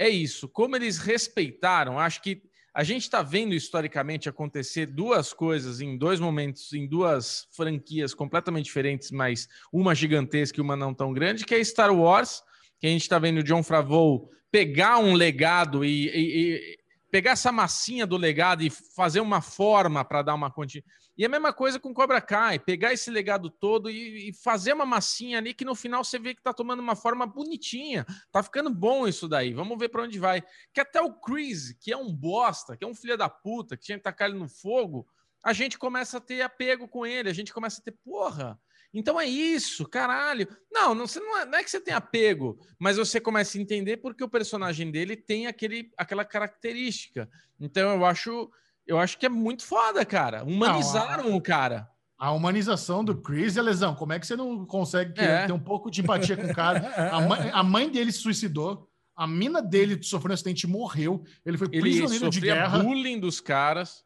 é 0.01 0.09
isso. 0.09 0.49
Como 0.49 0.75
eles 0.75 0.97
respeitaram, 0.97 1.99
acho 1.99 2.23
que 2.23 2.41
a 2.73 2.83
gente 2.83 3.03
está 3.03 3.21
vendo 3.21 3.53
historicamente 3.53 4.27
acontecer 4.27 4.87
duas 4.87 5.31
coisas 5.31 5.79
em 5.79 5.95
dois 5.95 6.19
momentos, 6.19 6.73
em 6.73 6.87
duas 6.87 7.47
franquias 7.51 8.13
completamente 8.13 8.65
diferentes, 8.65 9.11
mas 9.11 9.47
uma 9.71 9.93
gigantesca 9.93 10.59
e 10.59 10.61
uma 10.61 10.75
não 10.75 10.91
tão 10.91 11.13
grande, 11.13 11.45
que 11.45 11.53
é 11.53 11.63
Star 11.63 11.93
Wars, 11.93 12.41
que 12.79 12.87
a 12.87 12.89
gente 12.89 13.03
está 13.03 13.19
vendo 13.19 13.39
o 13.39 13.43
John 13.43 13.61
Favreau 13.61 14.27
pegar 14.49 14.97
um 14.97 15.13
legado 15.13 15.85
e, 15.85 16.07
e, 16.07 16.55
e, 16.55 16.77
pegar 17.11 17.31
essa 17.31 17.51
massinha 17.51 18.07
do 18.07 18.17
legado 18.17 18.63
e 18.63 18.69
fazer 18.69 19.19
uma 19.19 19.39
forma 19.39 20.03
para 20.03 20.23
dar 20.23 20.33
uma 20.33 20.49
continuidade. 20.49 21.00
E 21.17 21.25
a 21.25 21.29
mesma 21.29 21.51
coisa 21.51 21.79
com 21.79 21.93
Cobra 21.93 22.21
Kai, 22.21 22.57
pegar 22.57 22.93
esse 22.93 23.11
legado 23.11 23.49
todo 23.49 23.89
e, 23.89 24.29
e, 24.29 24.33
fazer 24.33 24.73
uma 24.73 24.85
massinha 24.85 25.37
ali 25.37 25.53
que 25.53 25.65
no 25.65 25.75
final 25.75 26.03
você 26.03 26.17
vê 26.17 26.33
que 26.33 26.41
tá 26.41 26.53
tomando 26.53 26.79
uma 26.79 26.95
forma 26.95 27.25
bonitinha. 27.25 28.05
Tá 28.31 28.41
ficando 28.41 28.69
bom 28.69 29.07
isso 29.07 29.27
daí. 29.27 29.53
Vamos 29.53 29.77
ver 29.77 29.89
para 29.89 30.03
onde 30.03 30.17
vai. 30.17 30.43
Que 30.73 30.81
até 30.81 31.01
o 31.01 31.13
Chris, 31.13 31.73
que 31.79 31.91
é 31.91 31.97
um 31.97 32.13
bosta, 32.13 32.77
que 32.77 32.83
é 32.83 32.87
um 32.87 32.95
filho 32.95 33.17
da 33.17 33.29
puta, 33.29 33.75
que 33.75 33.83
tinha 33.83 33.97
que 33.97 34.03
tacar 34.03 34.29
ele 34.29 34.39
no 34.39 34.47
fogo, 34.47 35.07
a 35.43 35.53
gente 35.53 35.77
começa 35.77 36.17
a 36.17 36.21
ter 36.21 36.41
apego 36.41 36.87
com 36.87 37.05
ele, 37.05 37.29
a 37.29 37.33
gente 37.33 37.53
começa 37.53 37.81
a 37.81 37.83
ter, 37.83 37.91
porra, 38.03 38.59
então 38.93 39.19
é 39.19 39.25
isso, 39.25 39.87
caralho. 39.87 40.47
Não, 40.71 40.93
não, 40.93 41.05
não, 41.15 41.37
é, 41.39 41.45
não 41.45 41.57
é 41.57 41.63
que 41.63 41.71
você 41.71 41.79
tem 41.79 41.93
apego, 41.93 42.59
mas 42.77 42.97
você 42.97 43.19
começa 43.21 43.57
a 43.57 43.61
entender 43.61 43.97
porque 43.97 44.23
o 44.23 44.29
personagem 44.29 44.91
dele 44.91 45.15
tem 45.15 45.47
aquele, 45.47 45.91
aquela 45.97 46.25
característica. 46.25 47.29
Então 47.59 47.95
eu 47.95 48.05
acho, 48.05 48.51
eu 48.91 48.99
acho 48.99 49.17
que 49.17 49.25
é 49.25 49.29
muito 49.29 49.63
foda, 49.63 50.05
cara. 50.05 50.43
Humanizaram 50.43 51.23
não, 51.23 51.33
a, 51.33 51.37
o 51.37 51.41
cara. 51.41 51.89
A 52.17 52.31
humanização 52.31 53.05
do 53.05 53.15
Chris 53.15 53.55
é 53.55 53.61
lesão. 53.61 53.95
Como 53.95 54.11
é 54.11 54.19
que 54.19 54.27
você 54.27 54.35
não 54.35 54.65
consegue 54.65 55.19
é. 55.19 55.47
ter 55.47 55.53
um 55.53 55.59
pouco 55.59 55.89
de 55.89 56.01
empatia 56.01 56.35
com 56.35 56.45
o 56.45 56.53
cara? 56.53 57.09
A 57.09 57.21
mãe, 57.21 57.51
a 57.53 57.63
mãe 57.63 57.89
dele 57.89 58.11
se 58.11 58.19
suicidou. 58.19 58.89
A 59.15 59.25
mina 59.25 59.61
dele 59.61 60.03
sofreu 60.03 60.31
um 60.31 60.33
acidente 60.33 60.67
morreu. 60.67 61.23
Ele 61.45 61.57
foi 61.57 61.69
prisioneiro 61.69 62.25
ele 62.25 62.31
de 62.31 62.41
guerra. 62.41 62.79
bullying 62.79 63.17
dos 63.17 63.39
caras. 63.39 64.03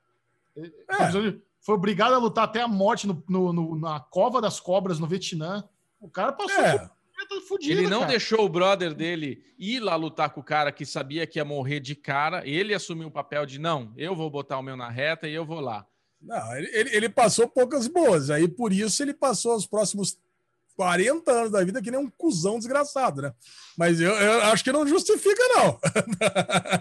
É 0.56 0.66
foi 1.62 1.74
obrigado 1.74 2.14
a 2.14 2.20
lutar 2.20 2.44
até 2.44 2.62
a 2.62 2.68
morte 2.68 3.08
no, 3.08 3.24
no, 3.28 3.52
no, 3.52 3.80
na 3.80 4.00
cova 4.00 4.40
das 4.40 4.60
cobras 4.60 5.00
no 5.00 5.08
Vietnã. 5.08 5.68
O 6.00 6.08
cara 6.08 6.32
passou 6.32 6.64
é. 6.64 6.92
Fudido, 7.48 7.80
Ele 7.80 7.90
não 7.90 8.00
cara. 8.00 8.12
deixou 8.12 8.46
o 8.46 8.50
brother 8.50 8.94
dele 8.94 9.44
ir 9.58 9.80
lá 9.80 9.96
lutar 9.96 10.30
com 10.30 10.42
o 10.42 10.44
cara 10.44 10.72
que 10.72 10.86
sabia 10.86 11.26
que 11.28 11.40
ia 11.40 11.46
morrer 11.46 11.80
de 11.80 11.96
cara. 11.96 12.48
Ele 12.48 12.74
assumiu 12.74 13.08
o 13.08 13.12
papel 13.12 13.46
de 13.46 13.60
não, 13.60 13.94
eu 13.96 14.16
vou 14.16 14.30
botar 14.30 14.58
o 14.58 14.64
meu 14.64 14.76
na 14.76 14.90
reta 14.90 15.28
e 15.28 15.34
eu 15.34 15.46
vou 15.46 15.60
lá. 15.60 15.86
Não, 16.22 16.58
ele, 16.58 16.90
ele 16.96 17.10
passou 17.10 17.48
poucas 17.48 17.88
boas. 17.88 18.30
Aí 18.30 18.48
por 18.48 18.74
isso 18.74 19.04
ele 19.04 19.14
passou 19.14 19.56
os 19.56 19.66
próximos 19.66 20.18
40 20.76 21.32
anos 21.32 21.52
da 21.52 21.64
vida 21.64 21.82
que 21.82 21.92
nem 21.92 22.00
um 22.00 22.10
cuzão 22.10 22.58
desgraçado, 22.58 23.22
né? 23.22 23.34
Mas 23.78 24.00
eu, 24.00 24.12
eu 24.12 24.42
acho 24.44 24.64
que 24.64 24.72
não 24.72 24.88
justifica, 24.88 25.42
não. 25.56 25.80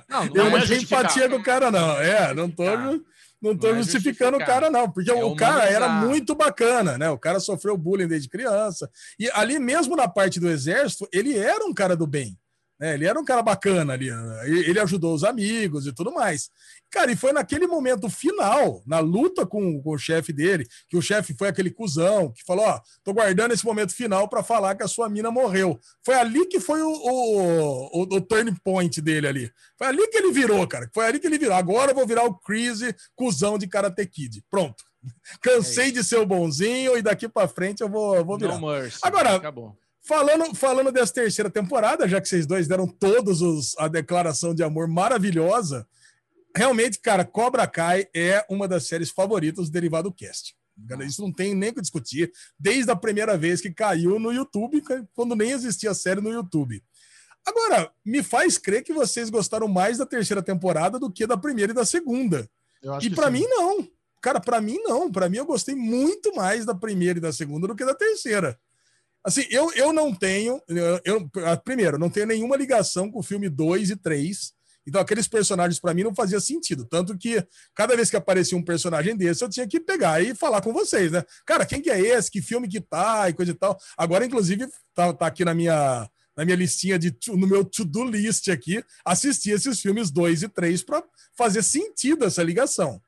não, 0.08 0.24
não 0.34 0.36
eu 0.36 0.50
não 0.50 0.58
é 0.58 0.66
tenho 0.66 0.82
empatia 0.82 1.28
com 1.28 1.36
o 1.36 1.42
cara, 1.42 1.70
não. 1.70 1.98
É, 1.98 2.34
não 2.34 2.50
tô. 2.50 2.64
Não 3.44 3.54
tô 3.54 3.68
não 3.68 3.74
é 3.74 3.82
justificando 3.82 4.38
o 4.38 4.40
cara, 4.40 4.70
não, 4.70 4.90
porque 4.90 5.10
é 5.10 5.22
o 5.22 5.36
cara 5.36 5.66
era 5.66 5.86
muito 5.86 6.34
bacana, 6.34 6.96
né? 6.96 7.10
O 7.10 7.18
cara 7.18 7.38
sofreu 7.38 7.76
bullying 7.76 8.08
desde 8.08 8.26
criança. 8.26 8.90
E 9.18 9.28
ali 9.32 9.58
mesmo 9.58 9.94
na 9.94 10.08
parte 10.08 10.40
do 10.40 10.48
exército, 10.48 11.06
ele 11.12 11.36
era 11.36 11.62
um 11.66 11.74
cara 11.74 11.94
do 11.94 12.06
bem. 12.06 12.38
Né? 12.78 12.94
Ele 12.94 13.06
era 13.06 13.18
um 13.18 13.24
cara 13.24 13.42
bacana 13.42 13.92
ali. 13.92 14.10
Né? 14.10 14.48
Ele 14.48 14.80
ajudou 14.80 15.14
os 15.14 15.24
amigos 15.24 15.86
e 15.86 15.92
tudo 15.92 16.12
mais. 16.12 16.50
Cara, 16.90 17.10
e 17.10 17.16
foi 17.16 17.32
naquele 17.32 17.66
momento 17.66 18.08
final, 18.08 18.82
na 18.86 19.00
luta 19.00 19.44
com, 19.44 19.82
com 19.82 19.90
o 19.90 19.98
chefe 19.98 20.32
dele, 20.32 20.66
que 20.88 20.96
o 20.96 21.02
chefe 21.02 21.34
foi 21.36 21.48
aquele 21.48 21.70
cuzão 21.70 22.32
que 22.32 22.44
falou: 22.44 22.64
Ó, 22.64 22.80
tô 23.02 23.12
guardando 23.12 23.52
esse 23.52 23.64
momento 23.64 23.94
final 23.94 24.28
para 24.28 24.44
falar 24.44 24.76
que 24.76 24.84
a 24.84 24.88
sua 24.88 25.08
mina 25.08 25.30
morreu. 25.30 25.78
Foi 26.04 26.14
ali 26.14 26.46
que 26.46 26.60
foi 26.60 26.82
o, 26.82 26.88
o, 26.88 27.86
o, 27.86 28.02
o, 28.02 28.20
turning 28.20 28.54
point 28.62 29.00
dele 29.00 29.26
ali. 29.26 29.52
Foi 29.76 29.88
ali 29.88 30.06
que 30.08 30.18
ele 30.18 30.32
virou, 30.32 30.66
cara. 30.68 30.88
Foi 30.94 31.06
ali 31.06 31.18
que 31.18 31.26
ele 31.26 31.38
virou. 31.38 31.56
Agora 31.56 31.90
eu 31.90 31.94
vou 31.96 32.06
virar 32.06 32.24
o 32.24 32.38
Crazy 32.38 32.94
cuzão 33.16 33.58
de 33.58 33.66
Karate 33.66 34.06
Kid. 34.06 34.44
Pronto. 34.48 34.84
Cansei 35.42 35.88
é 35.88 35.90
de 35.90 36.04
ser 36.04 36.16
o 36.16 36.26
bonzinho 36.26 36.96
e 36.96 37.02
daqui 37.02 37.28
para 37.28 37.48
frente 37.48 37.82
eu 37.82 37.88
vou, 37.88 38.24
vou 38.24 38.38
virar. 38.38 38.54
Agora, 39.02 39.34
Acabou. 39.34 39.76
Falando, 40.06 40.54
falando 40.54 40.92
dessa 40.92 41.14
terceira 41.14 41.48
temporada, 41.48 42.06
já 42.06 42.20
que 42.20 42.28
vocês 42.28 42.46
dois 42.46 42.68
deram 42.68 42.86
todos 42.86 43.40
os, 43.40 43.74
a 43.78 43.88
declaração 43.88 44.54
de 44.54 44.62
amor 44.62 44.86
maravilhosa, 44.86 45.88
realmente, 46.54 47.00
cara, 47.00 47.24
Cobra 47.24 47.66
Kai 47.66 48.06
é 48.14 48.44
uma 48.50 48.68
das 48.68 48.86
séries 48.86 49.08
favoritas 49.08 49.66
do 49.66 49.72
Derivado 49.72 50.12
Cast. 50.12 50.54
Isso 51.06 51.22
não 51.22 51.32
tem 51.32 51.54
nem 51.54 51.70
o 51.70 51.74
que 51.74 51.80
discutir. 51.80 52.30
Desde 52.58 52.90
a 52.90 52.96
primeira 52.96 53.38
vez 53.38 53.62
que 53.62 53.72
caiu 53.72 54.18
no 54.18 54.30
YouTube, 54.30 54.82
quando 55.14 55.34
nem 55.34 55.52
existia 55.52 55.92
a 55.92 55.94
série 55.94 56.20
no 56.20 56.30
YouTube. 56.30 56.82
Agora, 57.46 57.90
me 58.04 58.22
faz 58.22 58.58
crer 58.58 58.82
que 58.82 58.92
vocês 58.92 59.30
gostaram 59.30 59.68
mais 59.68 59.98
da 59.98 60.04
terceira 60.04 60.42
temporada 60.42 60.98
do 60.98 61.10
que 61.10 61.26
da 61.26 61.36
primeira 61.36 61.72
e 61.72 61.74
da 61.74 61.84
segunda. 61.86 62.46
E 63.00 63.08
para 63.08 63.30
mim, 63.30 63.46
não. 63.48 63.88
Cara, 64.20 64.38
para 64.38 64.60
mim, 64.60 64.78
não. 64.82 65.10
Para 65.10 65.30
mim, 65.30 65.38
eu 65.38 65.46
gostei 65.46 65.74
muito 65.74 66.34
mais 66.34 66.66
da 66.66 66.74
primeira 66.74 67.18
e 67.18 67.22
da 67.22 67.32
segunda 67.32 67.66
do 67.66 67.76
que 67.76 67.84
da 67.86 67.94
terceira. 67.94 68.58
Assim, 69.24 69.46
eu, 69.50 69.72
eu 69.72 69.92
não 69.92 70.14
tenho. 70.14 70.60
Eu, 70.68 71.00
eu, 71.04 71.30
primeiro, 71.64 71.98
não 71.98 72.10
tenho 72.10 72.26
nenhuma 72.26 72.56
ligação 72.56 73.10
com 73.10 73.20
o 73.20 73.22
filme 73.22 73.48
2 73.48 73.90
e 73.90 73.96
3. 73.96 74.52
Então, 74.86 75.00
aqueles 75.00 75.26
personagens 75.26 75.80
para 75.80 75.94
mim 75.94 76.02
não 76.02 76.14
fazia 76.14 76.38
sentido. 76.38 76.84
Tanto 76.84 77.16
que 77.16 77.42
cada 77.74 77.96
vez 77.96 78.10
que 78.10 78.16
aparecia 78.16 78.56
um 78.56 78.62
personagem 78.62 79.16
desse, 79.16 79.42
eu 79.42 79.48
tinha 79.48 79.66
que 79.66 79.80
pegar 79.80 80.22
e 80.22 80.34
falar 80.34 80.60
com 80.60 80.74
vocês, 80.74 81.10
né? 81.10 81.24
Cara, 81.46 81.64
quem 81.64 81.80
que 81.80 81.90
é 81.90 81.98
esse? 81.98 82.30
Que 82.30 82.42
filme 82.42 82.68
que 82.68 82.80
tá? 82.80 83.28
E 83.30 83.32
coisa 83.32 83.52
e 83.52 83.54
tal. 83.54 83.78
Agora, 83.96 84.26
inclusive, 84.26 84.66
tá, 84.94 85.10
tá 85.14 85.26
aqui 85.26 85.42
na 85.42 85.54
minha, 85.54 86.08
na 86.36 86.44
minha 86.44 86.56
listinha 86.56 86.98
de 86.98 87.16
no 87.28 87.46
meu 87.46 87.64
to-do 87.64 88.04
list 88.04 88.48
aqui, 88.48 88.84
assistir 89.04 89.52
esses 89.52 89.80
filmes 89.80 90.10
2 90.10 90.42
e 90.42 90.48
3 90.48 90.82
para 90.82 91.02
fazer 91.34 91.62
sentido 91.62 92.26
essa 92.26 92.42
ligação. 92.42 93.00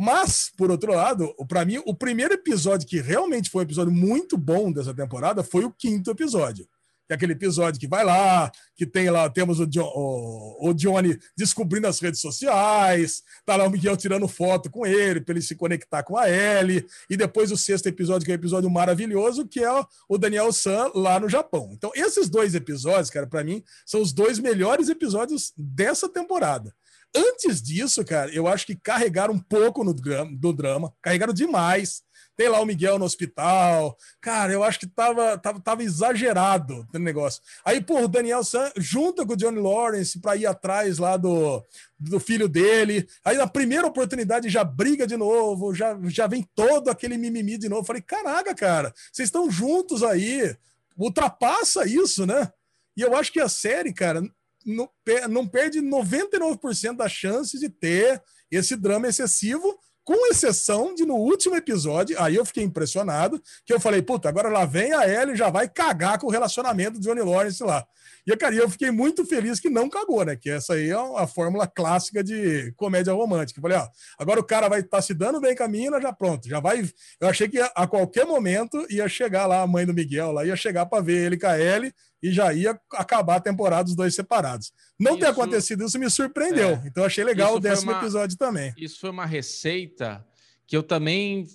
Mas, 0.00 0.52
por 0.56 0.70
outro 0.70 0.94
lado, 0.94 1.34
para 1.48 1.64
mim, 1.64 1.82
o 1.84 1.92
primeiro 1.92 2.32
episódio 2.32 2.86
que 2.86 3.00
realmente 3.00 3.50
foi 3.50 3.62
um 3.62 3.66
episódio 3.66 3.92
muito 3.92 4.38
bom 4.38 4.70
dessa 4.70 4.94
temporada 4.94 5.42
foi 5.42 5.64
o 5.64 5.72
quinto 5.72 6.12
episódio. 6.12 6.68
Que 7.08 7.14
é 7.14 7.16
aquele 7.16 7.32
episódio 7.32 7.80
que 7.80 7.88
vai 7.88 8.04
lá, 8.04 8.48
que 8.76 8.86
tem 8.86 9.10
lá, 9.10 9.28
temos 9.28 9.58
o, 9.58 9.66
o, 9.76 10.68
o 10.68 10.72
Johnny 10.72 11.18
descobrindo 11.36 11.88
as 11.88 11.98
redes 11.98 12.20
sociais, 12.20 13.24
tá 13.44 13.56
lá 13.56 13.66
o 13.66 13.70
Miguel 13.70 13.96
tirando 13.96 14.28
foto 14.28 14.70
com 14.70 14.86
ele, 14.86 15.20
para 15.20 15.32
ele 15.32 15.42
se 15.42 15.56
conectar 15.56 16.04
com 16.04 16.16
a 16.16 16.30
Ellie, 16.30 16.86
e 17.10 17.16
depois 17.16 17.50
o 17.50 17.56
sexto 17.56 17.88
episódio, 17.88 18.24
que 18.24 18.30
é 18.30 18.34
um 18.34 18.38
episódio 18.38 18.70
maravilhoso, 18.70 19.48
que 19.48 19.64
é 19.64 19.84
o 20.08 20.16
Daniel 20.16 20.52
San 20.52 20.92
lá 20.94 21.18
no 21.18 21.28
Japão. 21.28 21.70
Então, 21.72 21.90
esses 21.92 22.28
dois 22.28 22.54
episódios, 22.54 23.10
cara, 23.10 23.26
para 23.26 23.42
mim, 23.42 23.64
são 23.84 24.00
os 24.00 24.12
dois 24.12 24.38
melhores 24.38 24.88
episódios 24.88 25.52
dessa 25.56 26.08
temporada. 26.08 26.72
Antes 27.14 27.62
disso, 27.62 28.04
cara, 28.04 28.30
eu 28.32 28.46
acho 28.46 28.66
que 28.66 28.76
carregaram 28.76 29.34
um 29.34 29.38
pouco 29.38 29.82
no 29.82 29.94
drama, 29.94 30.30
do 30.34 30.52
drama, 30.52 30.92
carregaram 31.00 31.32
demais. 31.32 32.02
Tem 32.38 32.48
lá 32.48 32.60
o 32.60 32.66
Miguel 32.66 33.00
no 33.00 33.04
hospital. 33.04 33.96
Cara, 34.20 34.52
eu 34.52 34.62
acho 34.62 34.78
que 34.78 34.86
tava, 34.86 35.36
tava, 35.38 35.60
tava 35.60 35.82
exagerado 35.82 36.86
o 36.94 36.98
negócio. 36.98 37.42
Aí, 37.64 37.80
pô, 37.80 38.00
o 38.00 38.06
Daniel 38.06 38.44
San 38.44 38.70
junta 38.76 39.26
com 39.26 39.32
o 39.32 39.36
Johnny 39.36 39.58
Lawrence 39.58 40.20
para 40.20 40.36
ir 40.36 40.46
atrás 40.46 40.98
lá 40.98 41.16
do, 41.16 41.64
do 41.98 42.20
filho 42.20 42.48
dele. 42.48 43.08
Aí, 43.24 43.36
na 43.36 43.48
primeira 43.48 43.88
oportunidade, 43.88 44.48
já 44.48 44.62
briga 44.62 45.04
de 45.04 45.16
novo, 45.16 45.74
já, 45.74 45.98
já 46.04 46.28
vem 46.28 46.48
todo 46.54 46.90
aquele 46.90 47.18
mimimi 47.18 47.58
de 47.58 47.68
novo. 47.68 47.84
Falei, 47.84 48.02
caraca, 48.02 48.54
cara, 48.54 48.94
vocês 49.12 49.26
estão 49.26 49.50
juntos 49.50 50.04
aí. 50.04 50.56
Ultrapassa 50.96 51.88
isso, 51.88 52.24
né? 52.24 52.52
E 52.96 53.02
eu 53.02 53.16
acho 53.16 53.32
que 53.32 53.40
a 53.40 53.48
série, 53.48 53.92
cara, 53.92 54.22
não, 54.64 54.88
não 55.28 55.46
perde 55.46 55.80
99% 55.80 56.96
das 56.96 57.12
chances 57.12 57.60
de 57.60 57.68
ter 57.68 58.22
esse 58.50 58.76
drama 58.76 59.08
excessivo, 59.08 59.78
com 60.08 60.30
exceção 60.30 60.94
de 60.94 61.04
no 61.04 61.16
último 61.16 61.54
episódio, 61.54 62.16
aí 62.18 62.34
eu 62.34 62.46
fiquei 62.46 62.64
impressionado, 62.64 63.38
que 63.66 63.74
eu 63.74 63.78
falei, 63.78 64.00
puta, 64.00 64.26
agora 64.26 64.48
lá 64.48 64.64
vem 64.64 64.90
a 64.94 65.06
Ellie 65.06 65.36
já 65.36 65.50
vai 65.50 65.68
cagar 65.68 66.18
com 66.18 66.28
o 66.28 66.30
relacionamento 66.30 66.98
do 66.98 67.00
Johnny 67.00 67.20
Lawrence 67.20 67.62
lá. 67.62 67.86
E, 68.26 68.34
cara, 68.34 68.54
eu 68.54 68.70
fiquei 68.70 68.90
muito 68.90 69.26
feliz 69.26 69.60
que 69.60 69.68
não 69.68 69.86
cagou, 69.88 70.24
né? 70.24 70.34
Que 70.34 70.48
essa 70.48 70.74
aí 70.74 70.88
é 70.88 70.94
a 70.94 71.26
fórmula 71.26 71.66
clássica 71.66 72.24
de 72.24 72.72
comédia 72.74 73.12
romântica. 73.12 73.58
Eu 73.58 73.62
falei, 73.62 73.76
ó, 73.76 73.86
agora 74.18 74.40
o 74.40 74.44
cara 74.44 74.66
vai 74.66 74.80
estar 74.80 74.96
tá 74.96 75.02
se 75.02 75.12
dando 75.12 75.42
bem 75.42 75.54
com 75.54 75.64
a 75.64 75.68
mina, 75.68 76.00
já 76.00 76.10
pronto, 76.10 76.48
já 76.48 76.58
vai. 76.58 76.90
Eu 77.20 77.28
achei 77.28 77.46
que 77.46 77.58
a 77.58 77.86
qualquer 77.86 78.24
momento 78.24 78.86
ia 78.88 79.08
chegar 79.10 79.46
lá 79.46 79.60
a 79.60 79.66
mãe 79.66 79.84
do 79.84 79.92
Miguel, 79.92 80.32
lá 80.32 80.42
ia 80.42 80.56
chegar 80.56 80.86
para 80.86 81.02
ver 81.02 81.26
ele 81.26 81.38
com 81.38 81.46
a 81.46 81.60
Ellie 81.60 81.92
e 82.22 82.32
já 82.32 82.52
ia 82.52 82.78
acabar 82.92 83.36
a 83.36 83.40
temporada 83.40 83.84
dos 83.84 83.94
dois 83.94 84.14
separados. 84.14 84.72
Não 84.98 85.12
isso... 85.12 85.20
ter 85.20 85.26
acontecido 85.26 85.84
isso 85.84 85.98
me 85.98 86.10
surpreendeu. 86.10 86.70
É. 86.70 86.82
Então 86.86 87.04
achei 87.04 87.24
legal 87.24 87.54
o 87.54 87.60
décimo 87.60 87.92
uma... 87.92 87.98
episódio 87.98 88.36
também. 88.36 88.72
Isso 88.76 89.00
foi 89.00 89.10
uma 89.10 89.26
receita 89.26 90.24
que 90.66 90.76
eu 90.76 90.82
também 90.82 91.46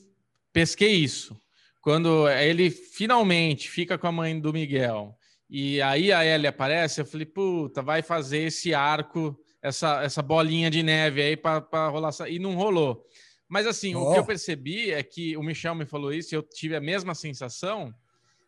pesquei 0.51 0.93
isso. 0.93 1.39
Quando 1.81 2.29
ele 2.29 2.69
finalmente 2.69 3.69
fica 3.69 3.97
com 3.97 4.07
a 4.07 4.11
mãe 4.11 4.39
do 4.39 4.53
Miguel 4.53 5.17
e 5.49 5.81
aí 5.81 6.11
a 6.11 6.25
Ellie 6.25 6.47
aparece, 6.47 7.01
eu 7.01 7.05
falei, 7.05 7.25
puta, 7.25 7.81
vai 7.81 8.01
fazer 8.01 8.39
esse 8.39 8.73
arco, 8.73 9.37
essa, 9.61 10.01
essa 10.01 10.21
bolinha 10.21 10.71
de 10.71 10.81
neve 10.81 11.21
aí 11.21 11.37
para 11.37 11.89
rolar. 11.89 12.11
E 12.29 12.39
não 12.39 12.55
rolou. 12.55 13.05
Mas 13.49 13.67
assim, 13.67 13.93
oh. 13.93 14.01
o 14.01 14.13
que 14.13 14.19
eu 14.19 14.25
percebi 14.25 14.91
é 14.91 15.03
que 15.03 15.35
o 15.37 15.43
Michel 15.43 15.75
me 15.75 15.85
falou 15.85 16.13
isso 16.13 16.33
e 16.33 16.37
eu 16.37 16.41
tive 16.41 16.75
a 16.75 16.81
mesma 16.81 17.13
sensação, 17.13 17.93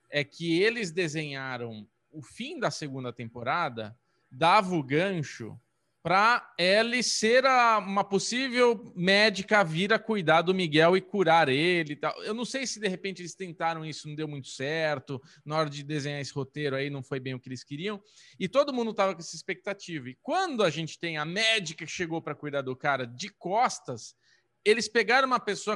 é 0.09 0.23
que 0.23 0.61
eles 0.61 0.91
desenharam 0.91 1.85
o 2.15 2.21
fim 2.21 2.59
da 2.59 2.71
segunda 2.71 3.11
temporada, 3.11 3.97
dava 4.31 4.73
o 4.75 4.83
gancho 4.83 5.59
para 6.01 6.53
Ellie 6.59 7.01
ser 7.01 7.47
a, 7.47 7.79
uma 7.79 8.03
possível 8.03 8.93
médica 8.95 9.63
vir 9.63 9.91
a 9.91 9.97
cuidar 9.97 10.43
do 10.43 10.53
Miguel 10.53 10.95
e 10.95 11.01
curar 11.01 11.49
ele 11.49 11.95
tal. 11.95 12.21
Eu 12.21 12.33
não 12.33 12.45
sei 12.45 12.67
se 12.67 12.79
de 12.79 12.87
repente 12.87 13.23
eles 13.23 13.33
tentaram 13.33 13.83
isso, 13.83 14.07
não 14.07 14.13
deu 14.13 14.27
muito 14.27 14.47
certo, 14.47 15.19
na 15.43 15.57
hora 15.57 15.67
de 15.67 15.81
desenhar 15.83 16.21
esse 16.21 16.31
roteiro 16.31 16.75
aí 16.75 16.91
não 16.91 17.01
foi 17.01 17.19
bem 17.19 17.33
o 17.33 17.39
que 17.39 17.49
eles 17.49 17.63
queriam, 17.63 17.99
e 18.39 18.47
todo 18.47 18.71
mundo 18.71 18.93
tava 18.93 19.15
com 19.15 19.19
essa 19.19 19.35
expectativa. 19.35 20.07
E 20.07 20.17
quando 20.21 20.63
a 20.63 20.69
gente 20.69 20.99
tem 20.99 21.17
a 21.17 21.25
médica 21.25 21.85
que 21.85 21.91
chegou 21.91 22.21
para 22.21 22.35
cuidar 22.35 22.61
do 22.61 22.75
cara 22.75 23.07
de 23.07 23.29
costas, 23.29 24.15
eles 24.63 24.87
pegaram 24.87 25.27
uma 25.27 25.39
pessoa 25.39 25.75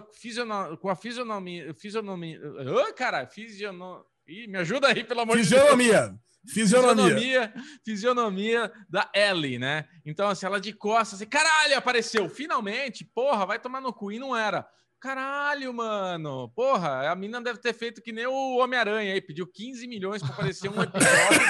com 0.80 0.90
a 0.90 0.96
fisionomia, 0.96 1.74
fisionomia, 1.74 2.40
oh, 2.88 2.94
cara, 2.94 3.26
fisionomia, 3.26 4.06
Ih, 4.30 4.46
me 4.46 4.60
ajuda 4.60 4.90
aí, 4.90 5.04
pelo 5.04 5.22
amor 5.22 5.38
fisionomia. 5.38 5.70
de 5.70 5.92
Deus. 5.92 6.00
Fisionomia. 6.00 6.29
Fisionomia, 6.48 7.54
fisionomia 7.84 8.72
da 8.90 9.10
Ellie, 9.14 9.60
né? 9.60 9.86
Então, 10.06 10.28
assim, 10.30 10.46
ela 10.46 10.60
de 10.60 10.74
costas, 10.74 11.22
assim, 11.22 11.30
caralho, 11.30 11.78
apareceu, 11.78 12.30
finalmente, 12.30 13.04
porra, 13.04 13.46
vai 13.46 13.60
tomar 13.60 13.82
no 13.82 13.94
cu, 13.94 14.12
e 14.12 14.20
não 14.20 14.36
era. 14.36 14.68
Caralho, 15.00 15.74
mano, 15.74 16.50
porra, 16.50 17.10
a 17.10 17.16
mina 17.16 17.40
deve 17.40 17.60
ter 17.60 17.74
feito 17.74 18.02
que 18.02 18.12
nem 18.12 18.26
o 18.28 18.58
Homem-Aranha 18.58 19.14
aí, 19.14 19.22
pediu 19.22 19.48
15 19.48 19.88
milhões 19.88 20.22
para 20.22 20.34
aparecer 20.34 20.70
um 20.70 20.82
episódio 20.82 21.42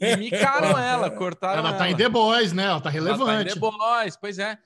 e 0.00 0.16
micaram 0.16 0.76
ela, 0.76 1.08
cortaram 1.08 1.60
ela. 1.60 1.68
Ela 1.68 1.78
tá 1.78 1.88
em 1.88 1.96
The 1.96 2.08
Boys, 2.08 2.52
né? 2.52 2.64
Ela 2.64 2.80
tá 2.80 2.90
relevante. 2.90 3.22
Ela 3.22 3.36
tá 3.36 3.42
em 3.42 3.54
The 3.54 3.60
Boys, 3.60 4.16
pois 4.16 4.38
é. 4.40 4.58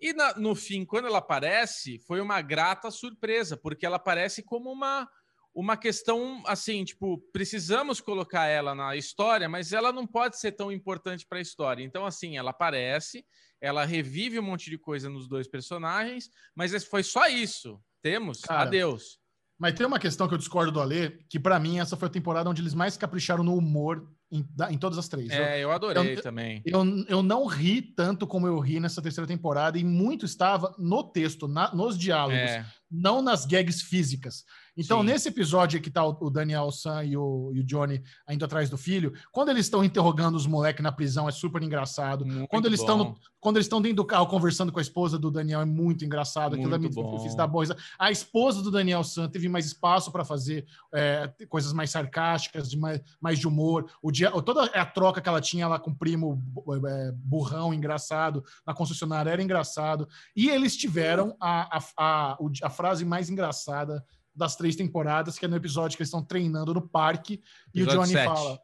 E 0.00 0.12
na, 0.12 0.34
no 0.34 0.54
fim, 0.54 0.84
quando 0.84 1.08
ela 1.08 1.18
aparece, 1.18 1.98
foi 2.06 2.20
uma 2.20 2.40
grata 2.40 2.92
surpresa, 2.92 3.56
porque 3.56 3.84
ela 3.84 3.96
aparece 3.96 4.42
como 4.42 4.70
uma 4.70 5.08
uma 5.54 5.76
questão 5.76 6.42
assim, 6.46 6.84
tipo, 6.84 7.18
precisamos 7.32 8.00
colocar 8.00 8.46
ela 8.46 8.74
na 8.74 8.96
história, 8.96 9.48
mas 9.48 9.72
ela 9.72 9.92
não 9.92 10.06
pode 10.06 10.38
ser 10.38 10.52
tão 10.52 10.72
importante 10.72 11.24
para 11.26 11.38
a 11.38 11.42
história. 11.42 11.84
Então, 11.84 12.04
assim, 12.04 12.36
ela 12.36 12.50
aparece, 12.50 13.24
ela 13.60 13.84
revive 13.84 14.38
um 14.38 14.42
monte 14.42 14.68
de 14.68 14.76
coisa 14.76 15.08
nos 15.08 15.28
dois 15.28 15.46
personagens, 15.46 16.28
mas 16.54 16.84
foi 16.84 17.02
só 17.02 17.28
isso. 17.28 17.80
Temos, 18.02 18.40
Cara, 18.40 18.62
adeus. 18.62 19.18
Mas 19.58 19.74
tem 19.74 19.86
uma 19.86 20.00
questão 20.00 20.26
que 20.26 20.34
eu 20.34 20.38
discordo 20.38 20.72
do 20.72 20.80
Alê, 20.80 21.10
que 21.28 21.38
para 21.38 21.58
mim 21.60 21.78
essa 21.78 21.96
foi 21.96 22.08
a 22.08 22.10
temporada 22.10 22.50
onde 22.50 22.60
eles 22.60 22.74
mais 22.74 22.96
capricharam 22.96 23.44
no 23.44 23.56
humor 23.56 24.06
em, 24.30 24.44
em 24.70 24.76
todas 24.76 24.98
as 24.98 25.08
três. 25.08 25.30
É, 25.30 25.58
eu, 25.58 25.68
eu 25.68 25.72
adorei 25.72 26.16
eu, 26.16 26.22
também. 26.22 26.60
Eu, 26.66 26.84
eu 27.08 27.22
não 27.22 27.46
ri 27.46 27.80
tanto 27.80 28.26
como 28.26 28.48
eu 28.48 28.58
ri 28.58 28.80
nessa 28.80 29.00
terceira 29.00 29.28
temporada, 29.28 29.78
e 29.78 29.84
muito 29.84 30.26
estava 30.26 30.74
no 30.76 31.04
texto, 31.04 31.46
na, 31.46 31.72
nos 31.72 31.96
diálogos, 31.96 32.36
é. 32.36 32.66
não 32.90 33.22
nas 33.22 33.46
gags 33.46 33.80
físicas. 33.80 34.44
Então, 34.76 35.00
Sim. 35.00 35.06
nesse 35.06 35.28
episódio 35.28 35.80
que 35.80 35.90
tá 35.90 36.04
o 36.04 36.30
Daniel 36.30 36.70
San 36.70 37.04
e 37.04 37.16
o, 37.16 37.50
e 37.54 37.60
o 37.60 37.64
Johnny 37.64 38.02
indo 38.28 38.44
atrás 38.44 38.68
do 38.68 38.76
filho, 38.76 39.12
quando 39.30 39.50
eles 39.50 39.66
estão 39.66 39.84
interrogando 39.84 40.36
os 40.36 40.46
moleques 40.46 40.82
na 40.82 40.90
prisão, 40.90 41.28
é 41.28 41.32
super 41.32 41.62
engraçado. 41.62 42.26
Muito 42.26 42.48
quando 42.48 42.66
eles 42.66 42.80
estão 42.80 43.14
quando 43.44 43.58
eles 43.58 43.66
estão 43.66 43.82
dentro 43.82 43.96
do 43.96 44.06
carro 44.06 44.26
conversando 44.26 44.72
com 44.72 44.78
a 44.78 44.82
esposa 44.82 45.18
do 45.18 45.30
Daniel, 45.30 45.60
é 45.60 45.66
muito 45.66 46.02
engraçado. 46.02 46.54
Aquilo 46.54 46.70
muito 46.70 46.98
é 46.98 47.02
muito 47.02 47.16
difícil 47.16 47.36
da 47.36 47.46
boa. 47.46 47.76
A 47.98 48.10
esposa 48.10 48.62
do 48.62 48.70
Daniel 48.70 49.04
San 49.04 49.28
teve 49.28 49.50
mais 49.50 49.66
espaço 49.66 50.10
para 50.10 50.24
fazer 50.24 50.64
é, 50.94 51.30
coisas 51.46 51.70
mais 51.74 51.90
sarcásticas, 51.90 52.70
de 52.70 52.78
mais, 52.78 53.02
mais 53.20 53.38
de 53.38 53.46
humor. 53.46 53.90
O 54.02 54.10
dia, 54.10 54.30
toda 54.40 54.64
a 54.64 54.86
troca 54.86 55.20
que 55.20 55.28
ela 55.28 55.42
tinha 55.42 55.68
lá 55.68 55.78
com 55.78 55.90
o 55.90 55.94
primo 55.94 56.42
é, 56.88 57.12
burrão, 57.12 57.74
engraçado, 57.74 58.42
na 58.66 58.72
concessionária 58.72 59.28
era 59.28 59.42
engraçado. 59.42 60.08
E 60.34 60.48
eles 60.48 60.74
tiveram 60.74 61.36
a, 61.38 61.76
a, 61.76 61.84
a, 61.98 62.38
a 62.62 62.70
frase 62.70 63.04
mais 63.04 63.28
engraçada 63.28 64.02
das 64.34 64.56
três 64.56 64.74
temporadas, 64.76 65.38
que 65.38 65.44
é 65.44 65.48
no 65.48 65.56
episódio 65.56 65.96
que 65.96 66.02
eles 66.02 66.08
estão 66.08 66.24
treinando 66.24 66.74
no 66.74 66.88
parque 66.88 67.42
e 67.74 67.82
o 67.82 67.86
Johnny 67.86 68.12
7. 68.12 68.24
fala. 68.24 68.58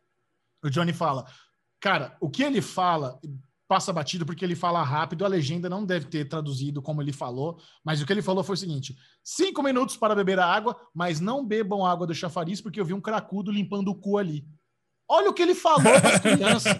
O 0.62 0.70
Johnny 0.70 0.92
fala, 0.92 1.26
cara, 1.80 2.16
o 2.20 2.28
que 2.28 2.42
ele 2.42 2.60
fala 2.60 3.18
passa 3.70 3.92
batido 3.92 4.26
porque 4.26 4.44
ele 4.44 4.56
fala 4.56 4.82
rápido, 4.82 5.24
a 5.24 5.28
legenda 5.28 5.70
não 5.70 5.86
deve 5.86 6.06
ter 6.06 6.28
traduzido 6.28 6.82
como 6.82 7.01
ele 7.01 7.12
falou, 7.12 7.56
mas 7.84 8.02
o 8.02 8.06
que 8.06 8.12
ele 8.12 8.20
falou 8.20 8.42
foi 8.42 8.55
o 8.55 8.59
seguinte: 8.59 8.97
cinco 9.22 9.62
minutos 9.62 9.97
para 9.97 10.14
beber 10.14 10.40
a 10.40 10.47
água, 10.47 10.76
mas 10.92 11.20
não 11.20 11.47
bebam 11.47 11.86
água 11.86 12.05
do 12.05 12.12
chafariz, 12.12 12.60
porque 12.60 12.80
eu 12.80 12.84
vi 12.84 12.92
um 12.92 13.01
cracudo 13.01 13.52
limpando 13.52 13.88
o 13.88 13.94
cu 13.94 14.18
ali. 14.18 14.44
Olha 15.09 15.30
o 15.30 15.32
que 15.32 15.42
ele 15.42 15.55
falou 15.55 16.01
para 16.01 16.14
as 16.14 16.18
crianças. 16.20 16.72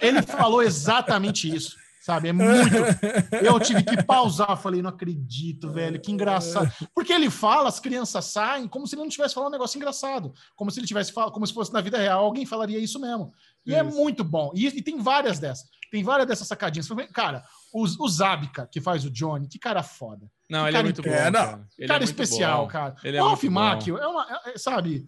ele 0.00 0.22
falou 0.22 0.62
exatamente 0.62 1.48
isso. 1.48 1.76
Sabe? 2.10 2.28
É 2.28 2.32
muito. 2.32 2.76
Eu 3.40 3.60
tive 3.60 3.84
que 3.84 4.02
pausar. 4.02 4.56
Falei, 4.56 4.82
não 4.82 4.90
acredito, 4.90 5.70
velho. 5.70 6.00
Que 6.00 6.10
engraçado. 6.10 6.72
Porque 6.92 7.12
ele 7.12 7.30
fala, 7.30 7.68
as 7.68 7.78
crianças 7.78 8.24
saem 8.24 8.66
como 8.66 8.86
se 8.86 8.94
ele 8.96 9.02
não 9.02 9.08
estivesse 9.08 9.34
falando 9.34 9.50
um 9.50 9.52
negócio 9.52 9.76
engraçado. 9.76 10.34
Como 10.56 10.70
se 10.70 10.80
ele 10.80 10.88
tivesse 10.88 11.12
falado, 11.12 11.30
como 11.30 11.46
se 11.46 11.54
fosse 11.54 11.72
na 11.72 11.80
vida 11.80 11.98
real. 11.98 12.24
Alguém 12.24 12.44
falaria 12.44 12.80
isso 12.80 12.98
mesmo. 12.98 13.32
E 13.64 13.74
é 13.74 13.80
isso. 13.80 13.88
é 13.88 14.02
muito 14.02 14.24
bom. 14.24 14.50
E, 14.54 14.66
e, 14.66 14.82
tem 14.82 14.98
várias 14.98 15.38
dessas. 15.38 15.68
Tem 15.90 16.02
várias 16.02 16.26
dessas 16.26 16.48
sacadinhas. 16.48 16.88
Cara, 17.12 17.44
o, 17.72 17.84
o 17.84 18.08
Zabka, 18.08 18.66
que 18.66 18.80
faz 18.80 19.04
o 19.04 19.10
Johnny, 19.10 19.46
que 19.46 19.58
cara 19.58 19.82
foda. 19.82 20.28
Não, 20.48 20.66
ele 20.66 20.76
é 20.76 20.82
muito 20.82 21.02
bom. 21.02 21.10
Cara, 21.10 21.32
cara. 21.32 21.68
cara 21.86 22.02
é 22.02 22.04
especial, 22.04 22.62
bom. 22.62 22.72
cara. 22.72 22.96
Ele 23.04 23.16
é 23.16 23.22
o 23.22 23.50
Macchio 23.50 23.98
é 23.98 24.06
uma. 24.06 24.26
É, 24.46 24.58
sabe? 24.58 25.06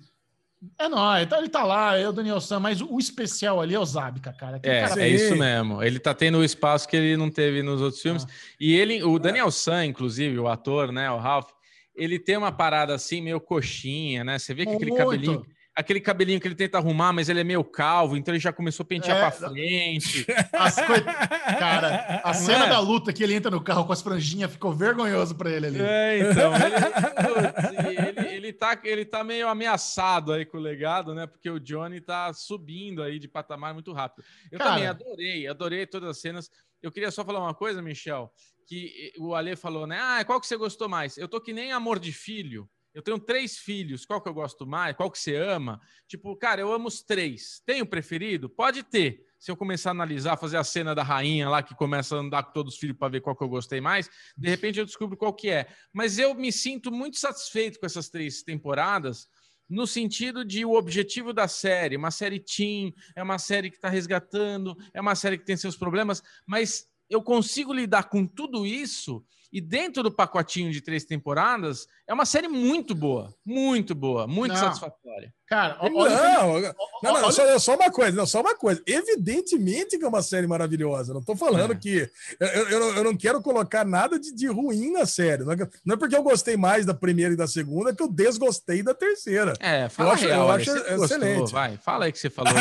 É 0.79 0.89
nóis, 0.89 1.25
então 1.25 1.39
ele 1.39 1.49
tá 1.49 1.65
lá, 1.65 1.97
é 1.97 2.09
o 2.09 2.13
Daniel 2.13 2.41
Sam, 2.41 2.61
mas 2.61 2.81
o 2.81 2.99
especial 2.99 3.61
ali 3.61 3.75
é 3.75 3.81
o 3.81 3.85
Zabka, 3.85 4.33
cara. 4.33 4.61
é, 4.63 4.87
cara 4.87 5.03
é 5.03 5.09
isso 5.09 5.35
mesmo. 5.35 5.83
Ele 5.83 5.99
tá 5.99 6.15
tendo 6.15 6.39
o 6.39 6.45
espaço 6.45 6.89
que 6.89 6.97
ele 6.97 7.17
não 7.17 7.31
teve 7.31 7.63
nos 7.63 7.81
outros 7.81 8.01
filmes. 8.01 8.25
Ah. 8.25 8.33
E 8.61 8.75
ele, 8.75 9.03
o 9.03 9.19
Daniel 9.19 9.51
Sam, 9.51 9.87
inclusive, 9.87 10.39
o 10.39 10.47
ator, 10.47 10.93
né, 10.93 11.11
o 11.11 11.19
Ralph, 11.19 11.51
ele 11.95 12.19
tem 12.19 12.37
uma 12.37 12.53
parada 12.53 12.95
assim, 12.95 13.21
meio 13.21 13.41
coxinha, 13.41 14.25
né? 14.25 14.39
Você 14.39 14.55
vê 14.55 14.65
que 14.65 14.71
Muito. 14.71 14.83
aquele 14.85 14.97
cabelinho 14.97 15.47
aquele 15.75 16.01
cabelinho 16.01 16.41
que 16.41 16.47
ele 16.47 16.55
tenta 16.55 16.79
arrumar, 16.79 17.13
mas 17.13 17.29
ele 17.29 17.41
é 17.41 17.45
meio 17.45 17.65
calvo, 17.65 18.17
então 18.17 18.33
ele 18.33 18.41
já 18.41 18.53
começou 18.53 18.85
a 18.85 18.87
pentear 18.87 19.17
é, 19.17 19.21
para 19.21 19.31
frente. 19.31 20.25
Co... 20.25 20.33
Cara, 21.59 22.21
a 22.23 22.35
cena 22.35 22.67
é? 22.67 22.69
da 22.69 22.79
luta 22.79 23.13
que 23.13 23.23
ele 23.23 23.35
entra 23.35 23.51
no 23.51 23.61
carro 23.61 23.85
com 23.85 23.93
as 23.93 24.03
franjinhas 24.03 24.51
ficou 24.51 24.73
vergonhoso 24.73 25.35
para 25.35 25.51
ele 25.51 25.67
ali. 25.67 25.81
É, 25.81 26.31
então. 26.31 26.53
Ele, 26.55 28.12
ele, 28.43 28.53
tá, 28.53 28.81
ele 28.85 29.05
tá 29.05 29.23
meio 29.23 29.49
ameaçado 29.49 30.33
aí 30.33 30.45
com 30.45 30.59
o 30.59 30.61
legado, 30.61 31.15
né? 31.15 31.27
Porque 31.27 31.49
o 31.49 31.61
Johnny 31.61 32.01
tá 32.01 32.33
subindo 32.33 33.03
aí 33.03 33.19
de 33.19 33.29
patamar 33.29 33.73
muito 33.73 33.93
rápido. 33.93 34.25
Eu 34.51 34.59
Cara, 34.59 34.71
também 34.71 34.87
adorei, 34.87 35.47
adorei 35.47 35.87
todas 35.87 36.11
as 36.11 36.21
cenas. 36.21 36.51
Eu 36.83 36.91
queria 36.91 37.11
só 37.11 37.25
falar 37.25 37.41
uma 37.41 37.55
coisa, 37.55 37.81
Michel, 37.81 38.33
que 38.67 39.13
o 39.19 39.35
Ale 39.35 39.55
falou, 39.57 39.87
né? 39.87 39.99
Ah, 40.01 40.25
qual 40.25 40.41
que 40.41 40.47
você 40.47 40.57
gostou 40.57 40.89
mais? 40.89 41.17
Eu 41.17 41.29
tô 41.29 41.41
que 41.41 41.53
nem 41.53 41.73
amor 41.73 41.99
de 41.99 42.13
filho. 42.13 42.69
Eu 42.93 43.01
tenho 43.01 43.19
três 43.19 43.57
filhos, 43.57 44.05
qual 44.05 44.21
que 44.21 44.29
eu 44.29 44.35
gosto 44.35 44.67
mais? 44.67 44.95
Qual 44.95 45.11
que 45.11 45.19
você 45.19 45.37
ama? 45.37 45.81
Tipo, 46.07 46.37
cara, 46.37 46.61
eu 46.61 46.73
amo 46.73 46.89
os 46.89 47.03
três. 47.03 47.63
Tenho 47.65 47.87
preferido? 47.87 48.51
Pode 48.51 48.83
ter. 48.83 49.25
Se 49.43 49.51
eu 49.51 49.57
começar 49.57 49.91
a 49.91 49.91
analisar, 49.91 50.37
fazer 50.37 50.57
a 50.57 50.63
cena 50.63 50.95
da 50.95 51.03
rainha 51.03 51.49
lá 51.49 51.65
que 51.65 51.75
começa 51.75 52.15
a 52.15 52.21
andar 52.21 52.45
com 52.45 52.53
todos 52.53 52.75
os 52.75 52.79
filhos 52.79 52.97
para 52.97 53.09
ver 53.09 53.21
qual 53.21 53.35
que 53.35 53.43
eu 53.43 53.49
gostei 53.49 53.81
mais, 53.81 54.09
de 54.37 54.49
repente 54.49 54.79
eu 54.79 54.87
descubro 54.87 55.17
qual 55.17 55.35
que 55.35 55.51
é. 55.51 55.67
Mas 55.93 56.17
eu 56.17 56.33
me 56.33 56.53
sinto 56.53 56.93
muito 56.93 57.19
satisfeito 57.19 57.81
com 57.81 57.85
essas 57.85 58.09
três 58.09 58.45
temporadas, 58.45 59.27
no 59.69 59.85
sentido 59.85 60.45
de 60.45 60.65
o 60.65 60.75
objetivo 60.75 61.33
da 61.33 61.49
série, 61.49 61.97
uma 61.97 62.13
série 62.13 62.39
teen, 62.39 62.95
é 63.17 63.23
uma 63.23 63.37
série 63.37 63.69
que 63.69 63.79
está 63.79 63.89
resgatando, 63.89 64.77
é 64.95 65.01
uma 65.01 65.17
série 65.17 65.37
que 65.37 65.45
tem 65.45 65.57
seus 65.57 65.77
problemas, 65.77 66.23
mas 66.47 66.87
eu 67.13 67.23
consigo 67.23 67.73
lidar 67.73 68.05
com 68.05 68.27
tudo 68.27 68.67
isso 68.67 69.25
e 69.53 69.61
dentro 69.61 70.03
do 70.03 70.11
pacotinho 70.11 70.73
de 70.73 70.81
três 70.81 71.05
temporadas, 71.05 71.87
é 72.09 72.15
uma 72.15 72.25
série 72.25 72.49
muito 72.49 72.95
boa. 72.95 73.35
Muito 73.45 73.95
boa, 73.95 74.27
muito 74.27 74.53
não. 74.53 74.59
satisfatória. 74.59 75.33
Cara, 75.47 75.77
olha, 75.79 75.93
não, 75.93 76.51
olha, 76.53 76.75
não, 77.03 77.21
não, 77.21 77.31
só, 77.31 77.59
só, 77.59 77.75
uma 77.75 77.91
coisa, 77.91 78.17
não, 78.17 78.25
só 78.25 78.41
uma 78.41 78.57
coisa. 78.57 78.83
Evidentemente 78.87 79.99
que 79.99 80.05
é 80.05 80.09
uma 80.09 80.23
série 80.23 80.47
maravilhosa. 80.47 81.13
Não 81.13 81.21
estou 81.21 81.37
falando 81.37 81.75
é. 81.75 81.77
que. 81.77 82.11
Eu, 82.41 82.49
eu, 82.49 82.97
eu, 82.97 83.05
não 83.05 83.15
quero 83.15 83.43
colocar 83.43 83.85
nada 83.85 84.19
de, 84.19 84.35
de 84.35 84.47
ruim 84.47 84.91
na 84.91 85.05
série. 85.05 85.45
Não 85.45 85.53
é, 85.53 85.57
não 85.85 85.95
é, 85.97 85.99
porque 85.99 86.17
eu 86.17 86.23
gostei 86.23 86.57
mais 86.57 86.87
da 86.87 86.95
primeira 86.95 87.35
e 87.35 87.37
da 87.37 87.47
segunda 87.47 87.95
que 87.95 88.03
eu 88.03 88.11
desgostei 88.11 88.83
da 88.83 88.95
terceira. 88.95 89.53
É, 89.61 89.91
fala 89.91 90.09
eu 90.09 90.15
acho, 90.15 90.25
real, 90.25 90.47
eu 90.47 90.51
acho 90.53 90.71
excelente. 90.71 91.41
Gostou, 91.41 91.61
vai, 91.61 91.77
fala 91.77 92.07
aí 92.07 92.13
que 92.13 92.19
você 92.19 92.31
falou. 92.31 92.55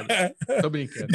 Tô 0.62 0.70
brincando. 0.70 1.08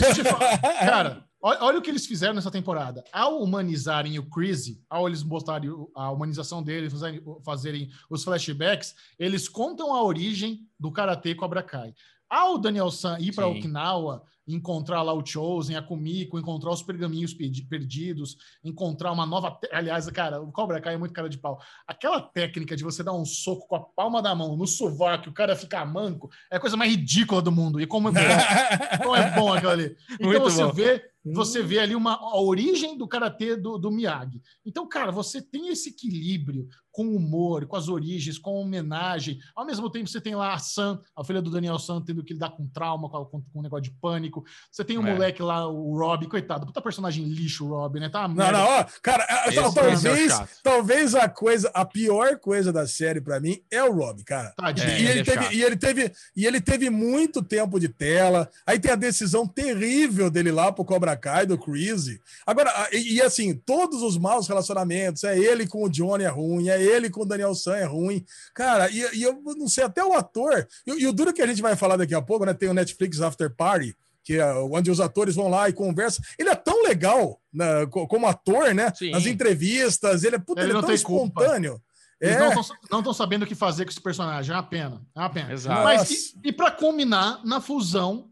Cara, 0.80 1.26
Olha, 1.48 1.78
o 1.78 1.82
que 1.82 1.92
eles 1.92 2.08
fizeram 2.08 2.34
nessa 2.34 2.50
temporada. 2.50 3.04
Ao 3.14 3.40
humanizarem 3.40 4.18
o 4.18 4.28
Crazy, 4.28 4.84
ao 4.90 5.08
eles 5.08 5.22
mostrarem 5.22 5.70
a 5.94 6.10
humanização 6.10 6.64
dele, 6.64 6.90
fazerem, 6.90 7.22
fazerem 7.44 7.92
os 8.10 8.24
flashbacks, 8.24 8.96
eles 9.20 9.48
contam 9.48 9.94
a 9.94 10.02
origem 10.02 10.68
do 10.80 10.92
Karate 10.92 11.36
Cobra 11.36 11.62
Kai. 11.62 11.94
Ao 12.28 12.58
Daniel 12.58 12.90
San 12.90 13.20
ir 13.20 13.32
para 13.32 13.46
Okinawa, 13.46 14.24
encontrar 14.48 15.04
lá 15.04 15.14
o 15.14 15.24
Chosen, 15.24 15.76
a 15.76 15.84
Kumiko, 15.84 16.40
encontrar 16.40 16.72
os 16.72 16.82
pergaminhos 16.82 17.32
perdidos, 17.32 18.38
encontrar 18.64 19.12
uma 19.12 19.28
nova. 19.28 19.60
Aliás, 19.72 20.10
cara, 20.10 20.42
o 20.42 20.52
Cobra 20.52 20.82
Kai 20.82 20.96
é 20.96 20.98
muito 20.98 21.14
cara 21.14 21.30
de 21.30 21.38
pau. 21.38 21.62
Aquela 21.88 22.20
técnica 22.20 22.76
de 22.76 22.84
você 22.84 23.04
dar 23.04 23.14
um 23.14 23.24
soco 23.24 23.68
com 23.68 23.76
a 23.76 23.82
palma 23.82 24.20
da 24.20 24.34
mão 24.34 24.58
no 24.58 24.66
sovaco 24.66 25.28
e 25.28 25.30
o 25.30 25.34
cara 25.34 25.56
ficar 25.56 25.86
manco 25.86 26.32
é 26.52 26.58
a 26.58 26.60
coisa 26.60 26.76
mais 26.76 26.90
ridícula 26.90 27.40
do 27.40 27.52
mundo. 27.52 27.80
E 27.80 27.86
como 27.86 28.10
é 28.10 28.12
bom, 28.12 28.20
como 29.04 29.16
é 29.16 29.32
bom 29.36 29.54
aquilo 29.54 29.72
ali. 29.72 29.96
Então 30.14 30.28
muito 30.28 30.42
você 30.42 30.64
bom. 30.64 30.74
vê 30.74 31.15
você 31.34 31.64
vê 31.64 31.80
ali 31.80 31.96
uma, 31.96 32.14
a 32.14 32.40
origem 32.40 32.98
do 32.98 33.08
karatê 33.08 33.56
do, 33.56 33.78
do 33.78 33.92
Miyagi. 33.92 34.42
Então, 34.66 34.88
cara, 34.88 35.12
você 35.12 35.42
tem 35.42 35.70
esse 35.70 35.90
equilíbrio 35.90 36.68
com 36.92 37.14
humor, 37.14 37.66
com 37.66 37.76
as 37.76 37.90
origens, 37.90 38.38
com 38.38 38.54
homenagem. 38.54 39.38
Ao 39.54 39.66
mesmo 39.66 39.90
tempo, 39.90 40.08
você 40.08 40.22
tem 40.22 40.34
lá 40.34 40.54
a 40.54 40.60
Sam, 40.60 41.02
a 41.14 41.26
filha 41.26 41.42
do 41.42 41.52
Daniel 41.52 41.78
Sam, 41.78 42.02
tendo 42.02 42.24
que 42.24 42.34
lidar 42.34 42.52
com 42.52 42.66
trauma, 42.68 43.10
com, 43.10 43.26
com, 43.26 43.42
com 43.42 43.60
um 43.60 43.62
negócio 43.62 43.84
de 43.84 43.92
pânico. 43.92 44.46
Você 44.72 44.86
tem 44.86 44.98
o 44.98 45.02
um 45.02 45.08
é. 45.08 45.12
moleque 45.12 45.42
lá, 45.42 45.68
o 45.68 45.98
Rob, 45.98 46.26
coitado, 46.28 46.66
puta 46.66 46.82
personagem 46.82 47.26
lixo, 47.26 47.66
o 47.66 47.70
Rob, 47.70 48.00
né? 48.00 48.08
Tá 48.08 48.30
não, 48.30 48.50
não, 48.50 48.66
ó, 48.66 48.86
cara, 49.02 49.28
Esse 49.48 49.56
talvez, 49.56 50.06
é 50.06 50.48
talvez 50.64 51.16
a 51.16 51.28
coisa, 51.28 51.70
a 51.74 51.84
pior 51.84 52.40
coisa 52.40 52.72
da 52.72 52.88
série 52.88 53.20
para 53.20 53.42
mim 53.42 53.62
é 53.70 53.84
o 53.84 53.94
Rob, 53.94 54.24
cara. 54.24 54.54
Tadinho. 54.56 54.88
É, 54.88 55.02
e, 55.02 55.08
ele 55.08 55.20
é 55.20 55.24
teve, 55.24 55.56
e, 55.56 55.64
ele 55.64 55.76
teve, 55.76 56.14
e 56.34 56.46
ele 56.46 56.62
teve 56.62 56.90
muito 56.90 57.44
tempo 57.44 57.78
de 57.78 57.90
tela. 57.90 58.50
Aí 58.66 58.80
tem 58.80 58.92
a 58.92 58.96
decisão 58.96 59.46
terrível 59.46 60.32
dele 60.32 60.52
lá 60.52 60.72
pro 60.72 60.86
Cobra 60.86 61.15
Kai, 61.16 61.46
do 61.46 61.58
Crazy. 61.58 62.20
Agora, 62.46 62.72
e, 62.92 63.16
e 63.16 63.22
assim, 63.22 63.54
todos 63.54 64.02
os 64.02 64.18
maus 64.18 64.48
relacionamentos, 64.48 65.24
é 65.24 65.38
ele 65.38 65.68
com 65.68 65.84
o 65.84 65.90
Johnny 65.90 66.24
é 66.24 66.30
ruim, 66.30 66.70
é 66.70 66.82
ele 66.82 67.10
com 67.10 67.22
o 67.22 67.26
Daniel 67.26 67.56
San 67.56 67.76
é 67.76 67.86
ruim. 67.86 68.24
Cara, 68.54 68.90
e, 68.90 69.18
e 69.18 69.24
eu 69.24 69.42
não 69.58 69.68
sei, 69.68 69.84
até 69.84 70.04
o 70.04 70.14
ator. 70.14 70.68
E, 70.86 70.92
e, 70.92 71.08
o 71.08 71.14
duro 71.14 71.34
que 71.34 71.42
a 71.42 71.48
gente 71.48 71.62
vai 71.62 71.76
falar 71.76 71.98
daqui 71.98 72.16
a 72.16 72.22
pouco, 72.22 72.46
né? 72.46 72.54
Tem 72.54 72.70
o 72.70 72.74
Netflix 72.74 73.22
After 73.22 73.54
Party, 73.54 73.96
que 74.24 74.36
é 74.36 74.54
onde 74.56 74.90
os 74.90 75.00
atores 75.00 75.36
vão 75.36 75.48
lá 75.48 75.70
e 75.70 75.74
conversam. 75.74 76.24
Ele 76.38 76.50
é 76.50 76.56
tão 76.56 76.84
legal 76.84 77.40
né, 77.54 77.86
como 77.88 78.28
ator, 78.28 78.74
né? 78.74 78.92
Sim. 78.96 79.12
Nas 79.12 79.26
entrevistas, 79.26 80.24
ele 80.24 80.36
é, 80.36 80.40
puta, 80.40 80.62
ele, 80.62 80.72
ele 80.72 80.80
é 80.80 80.82
tão 80.82 80.92
espontâneo. 80.92 81.74
Culpa. 81.74 81.86
Eles 82.20 82.38
é. 82.38 82.56
não 82.90 83.00
estão 83.00 83.14
sabendo 83.14 83.44
o 83.44 83.48
que 83.48 83.56
fazer 83.56 83.84
com 83.84 83.92
esse 83.92 84.02
personagem. 84.02 84.54
É 84.54 84.56
uma 84.56 84.64
pena. 84.64 85.02
É 85.16 85.20
uma 85.20 85.30
pena. 85.30 85.54
Exato. 85.54 85.84
Mas, 85.84 86.10
e, 86.10 86.50
e 86.50 86.52
para 86.52 86.72
culminar 86.72 87.46
na 87.46 87.60
fusão, 87.60 88.30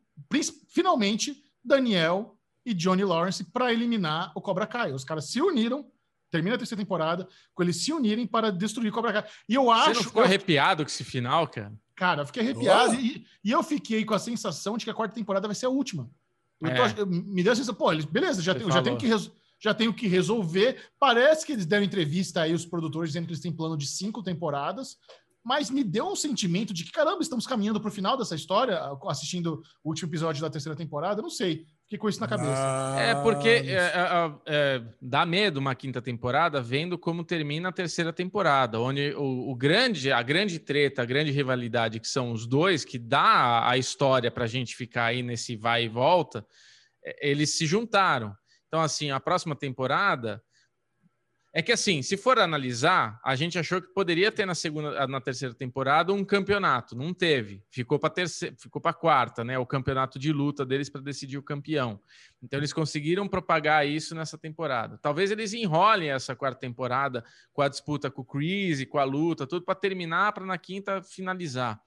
finalmente, 0.69 1.43
Daniel 1.63 2.35
e 2.65 2.73
Johnny 2.73 3.03
Lawrence 3.03 3.43
para 3.43 3.73
eliminar 3.73 4.31
o 4.35 4.41
Cobra 4.41 4.65
Kai. 4.65 4.91
Os 4.91 5.03
caras 5.03 5.25
se 5.25 5.41
uniram 5.41 5.85
termina 6.33 6.55
a 6.55 6.57
terceira 6.57 6.81
temporada 6.81 7.27
com 7.53 7.61
eles 7.61 7.77
se 7.77 7.93
unirem 7.93 8.25
para 8.25 8.51
destruir 8.51 8.91
Cobra 8.91 9.13
Kai. 9.13 9.25
E 9.47 9.53
eu 9.53 9.69
acho. 9.69 9.89
Você 9.89 9.93
não 9.93 10.03
ficou 10.03 10.23
eu... 10.23 10.25
arrepiado 10.25 10.83
com 10.83 10.89
esse 10.89 11.03
final, 11.03 11.47
cara? 11.47 11.71
Cara, 11.95 12.23
eu 12.23 12.25
fiquei 12.25 12.41
arrepiado 12.41 12.95
e, 12.95 13.23
e, 13.43 13.51
eu 13.51 13.61
fiquei 13.61 14.03
com 14.03 14.15
a 14.15 14.19
sensação 14.19 14.75
de 14.75 14.83
que 14.83 14.89
a 14.89 14.95
quarta 14.95 15.13
temporada 15.13 15.47
vai 15.47 15.53
ser 15.53 15.67
a 15.67 15.69
última. 15.69 16.09
É. 16.63 16.89
Tô, 16.89 17.05
me 17.05 17.43
deu 17.43 17.53
a 17.53 17.55
sensação, 17.55 17.75
pô, 17.75 17.91
eles, 17.91 18.05
beleza, 18.05 18.41
já, 18.41 18.55
tem, 18.55 18.69
já 18.71 18.81
tenho 18.81 18.97
que 18.97 19.07
já 19.59 19.73
tenho 19.73 19.93
que 19.93 20.07
resolver. 20.07 20.89
Parece 20.99 21.45
que 21.45 21.53
eles 21.53 21.67
deram 21.67 21.85
entrevista 21.85 22.41
aí, 22.41 22.53
os 22.53 22.65
produtores, 22.65 23.11
dizendo 23.11 23.25
que 23.25 23.31
eles 23.31 23.41
têm 23.41 23.51
plano 23.51 23.77
de 23.77 23.85
cinco 23.85 24.23
temporadas, 24.23 24.97
mas 25.43 25.69
me 25.69 25.83
deu 25.83 26.07
um 26.07 26.15
sentimento 26.15 26.73
de 26.73 26.83
que, 26.83 26.91
caramba, 26.91 27.21
estamos 27.21 27.45
caminhando 27.45 27.79
para 27.79 27.89
o 27.89 27.91
final 27.91 28.17
dessa 28.17 28.35
história, 28.35 28.79
assistindo 29.07 29.61
o 29.83 29.89
último 29.89 30.09
episódio 30.09 30.41
da 30.41 30.49
terceira 30.49 30.75
temporada. 30.75 31.21
Não 31.21 31.29
sei. 31.29 31.65
Fiquei 31.93 31.99
com 31.99 32.09
isso 32.09 32.21
na 32.21 32.27
cabeça. 32.27 32.95
É 32.97 33.13
porque 33.21 33.49
é, 33.49 33.75
é, 33.75 34.31
é, 34.47 34.81
dá 34.99 35.27
medo 35.27 35.59
uma 35.59 35.75
quinta 35.75 36.01
temporada 36.01 36.59
vendo 36.59 36.97
como 36.97 37.23
termina 37.23 37.69
a 37.69 37.71
terceira 37.71 38.11
temporada, 38.11 38.79
onde 38.79 39.13
o, 39.15 39.51
o, 39.51 39.55
grande, 39.55 40.11
a 40.11 40.23
grande 40.23 40.57
treta, 40.57 41.03
a 41.03 41.05
grande 41.05 41.29
rivalidade 41.29 41.99
que 41.99 42.07
são 42.07 42.31
os 42.31 42.47
dois, 42.47 42.83
que 42.83 42.97
dá 42.97 43.69
a 43.69 43.77
história 43.77 44.31
para 44.31 44.45
a 44.45 44.47
gente 44.47 44.75
ficar 44.75 45.05
aí 45.05 45.21
nesse 45.21 45.55
vai 45.55 45.83
e 45.83 45.87
volta, 45.87 46.43
é, 47.05 47.29
eles 47.29 47.55
se 47.55 47.67
juntaram. 47.67 48.35
Então, 48.67 48.81
assim, 48.81 49.11
a 49.11 49.19
próxima 49.19 49.55
temporada 49.55 50.41
é 51.55 51.61
que 51.61 51.71
assim, 51.71 52.01
se 52.01 52.17
for 52.17 52.39
analisar, 52.39 53.19
a 53.23 53.35
gente 53.35 53.59
achou 53.59 53.79
que 53.79 53.93
poderia 53.93 54.31
ter 54.31 54.43
na 54.43 54.55
segunda, 54.55 55.05
na 55.07 55.21
terceira 55.21 55.53
temporada 55.53 56.11
um 56.11 56.25
campeonato, 56.25 56.95
não 56.95 57.13
teve. 57.13 57.61
Ficou 57.69 57.99
para 57.99 58.09
terceira, 58.09 58.55
ficou 58.57 58.81
para 58.81 58.91
quarta, 58.91 59.43
né? 59.43 59.59
O 59.59 59.65
campeonato 59.65 60.17
de 60.17 60.33
luta 60.33 60.65
deles 60.65 60.89
para 60.89 60.99
decidir 60.99 61.37
o 61.37 61.43
campeão. 61.43 62.01
Então 62.41 62.59
eles 62.59 62.73
conseguiram 62.73 63.27
propagar 63.27 63.87
isso 63.87 64.15
nessa 64.15 64.35
temporada. 64.35 64.97
Talvez 64.97 65.29
eles 65.29 65.53
enrolem 65.53 66.09
essa 66.09 66.35
quarta 66.35 66.59
temporada 66.59 67.23
com 67.53 67.61
a 67.61 67.69
disputa 67.69 68.09
com 68.09 68.23
o 68.23 68.25
Chris 68.25 68.83
com 68.85 68.97
a 68.97 69.03
luta, 69.03 69.45
tudo 69.45 69.63
para 69.63 69.75
terminar, 69.75 70.33
para 70.33 70.45
na 70.45 70.57
quinta 70.57 71.03
finalizar. 71.03 71.79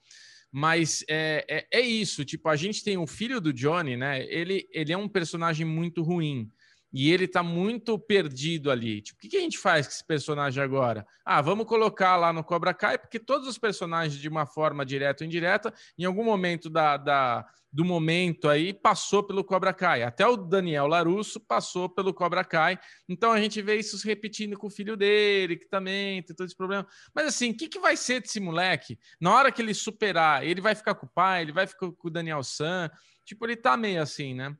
Mas 0.53 1.05
é, 1.09 1.45
é, 1.49 1.67
é, 1.71 1.81
isso, 1.81 2.25
tipo, 2.25 2.49
a 2.49 2.57
gente 2.57 2.83
tem 2.83 2.97
o 2.97 3.07
filho 3.07 3.41
do 3.41 3.53
Johnny, 3.53 3.97
né? 3.97 4.25
Ele, 4.27 4.67
ele 4.73 4.93
é 4.93 4.97
um 4.97 5.09
personagem 5.09 5.67
muito 5.67 6.03
ruim. 6.03 6.51
E 6.93 7.13
ele 7.13 7.27
tá 7.29 7.43
muito 7.43 7.99
perdido 7.99 8.71
ali. 8.71 9.03
Tipo, 9.03 9.19
o 9.19 9.21
que, 9.21 9.29
que, 9.29 9.37
a 9.37 9.41
gente 9.41 9.59
faz 9.59 9.87
com 9.87 9.93
esse 9.93 10.07
personagem 10.07 10.63
agora? 10.63 11.07
Ah, 11.25 11.43
vamos 11.43 11.67
colocar 11.67 12.17
lá 12.17 12.33
no 12.33 12.45
Cobra 12.45 12.73
Kai, 12.73 12.97
porque 12.99 13.19
todos 13.19 13.49
os 13.49 13.59
personagens, 13.59 14.21
de 14.21 14.29
uma 14.29 14.47
forma 14.47 14.85
direta 14.85 15.23
ou 15.23 15.27
indireta, 15.27 15.73
em 15.99 16.05
algum 16.05 16.25
momento 16.25 16.71
da, 16.71 16.97
da, 16.97 17.47
do 17.73 17.85
momento 17.85 18.49
aí, 18.49 18.73
passou 18.73 19.23
pelo 19.23 19.45
Cobra 19.45 19.75
Kai. 19.75 20.03
Até 20.03 20.27
o 20.27 20.37
Daniel 20.37 20.87
Larusso 20.87 21.39
passou 21.39 21.89
pelo 21.89 22.15
Cobra 22.15 22.43
Kai. 22.45 22.79
Então 23.09 23.33
a 23.33 23.41
gente 23.41 23.61
vê 23.61 23.77
isso 23.77 23.99
se 23.99 24.07
repetindo 24.07 24.57
com 24.57 24.69
o 24.69 24.71
filho 24.71 24.97
dele, 24.97 25.57
que 25.57 25.69
também 25.69 26.23
tem 26.23 26.35
todo 26.35 26.47
esse 26.47 26.57
problema. 26.57 26.87
Mas 27.15 27.27
assim, 27.27 27.51
o 27.51 27.57
que, 27.57 27.69
que 27.69 27.79
vai 27.79 27.97
ser 27.97 28.21
desse 28.21 28.41
moleque? 28.41 28.99
Na 29.21 29.35
hora 29.35 29.53
que 29.53 29.61
ele 29.61 29.75
superar, 29.75 30.47
ele 30.47 30.61
vai 30.61 30.75
ficar 30.75 30.95
com 30.95 31.05
o 31.05 31.11
pai, 31.11 31.43
ele 31.43 31.53
vai 31.53 31.67
ficar 31.67 31.91
com 31.93 32.09
o 32.09 32.11
Daniel 32.11 32.43
San. 32.43 32.91
Tipo, 33.27 33.45
ele 33.45 33.57
tá 33.57 33.77
meio 33.77 34.01
assim, 34.01 34.33
né? 34.35 34.57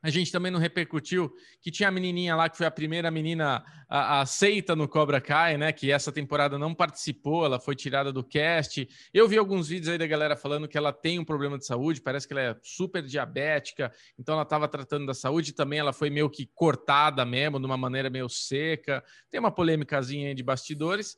A 0.00 0.10
gente 0.10 0.30
também 0.30 0.52
não 0.52 0.60
repercutiu 0.60 1.32
que 1.60 1.72
tinha 1.72 1.88
a 1.88 1.92
menininha 1.92 2.36
lá 2.36 2.48
que 2.48 2.56
foi 2.56 2.66
a 2.66 2.70
primeira 2.70 3.10
menina 3.10 3.64
aceita 3.88 4.76
no 4.76 4.86
Cobra 4.86 5.20
Kai, 5.20 5.56
né? 5.56 5.72
Que 5.72 5.90
essa 5.90 6.12
temporada 6.12 6.56
não 6.56 6.72
participou, 6.72 7.44
ela 7.44 7.58
foi 7.58 7.74
tirada 7.74 8.12
do 8.12 8.22
cast. 8.22 8.88
Eu 9.12 9.26
vi 9.26 9.36
alguns 9.36 9.68
vídeos 9.68 9.88
aí 9.88 9.98
da 9.98 10.06
galera 10.06 10.36
falando 10.36 10.68
que 10.68 10.78
ela 10.78 10.92
tem 10.92 11.18
um 11.18 11.24
problema 11.24 11.58
de 11.58 11.66
saúde, 11.66 12.00
parece 12.00 12.28
que 12.28 12.32
ela 12.32 12.42
é 12.42 12.56
super 12.62 13.02
diabética, 13.02 13.92
então 14.16 14.34
ela 14.34 14.44
estava 14.44 14.68
tratando 14.68 15.04
da 15.04 15.14
saúde 15.14 15.52
também. 15.52 15.80
Ela 15.80 15.92
foi 15.92 16.10
meio 16.10 16.30
que 16.30 16.46
cortada 16.54 17.24
mesmo, 17.24 17.58
de 17.58 17.66
uma 17.66 17.76
maneira 17.76 18.08
meio 18.08 18.28
seca. 18.28 19.02
Tem 19.28 19.40
uma 19.40 19.50
polêmicazinha 19.50 20.28
aí 20.28 20.34
de 20.34 20.44
bastidores, 20.44 21.16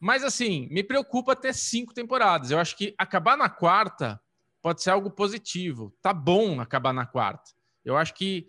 mas 0.00 0.24
assim, 0.24 0.66
me 0.70 0.82
preocupa 0.82 1.36
ter 1.36 1.54
cinco 1.54 1.94
temporadas. 1.94 2.50
Eu 2.50 2.58
acho 2.58 2.76
que 2.76 2.92
acabar 2.98 3.36
na 3.36 3.48
quarta 3.48 4.20
pode 4.60 4.82
ser 4.82 4.90
algo 4.90 5.12
positivo. 5.12 5.94
Tá 6.02 6.12
bom 6.12 6.60
acabar 6.60 6.92
na 6.92 7.06
quarta. 7.06 7.55
Eu 7.86 7.96
acho 7.96 8.12
que 8.14 8.48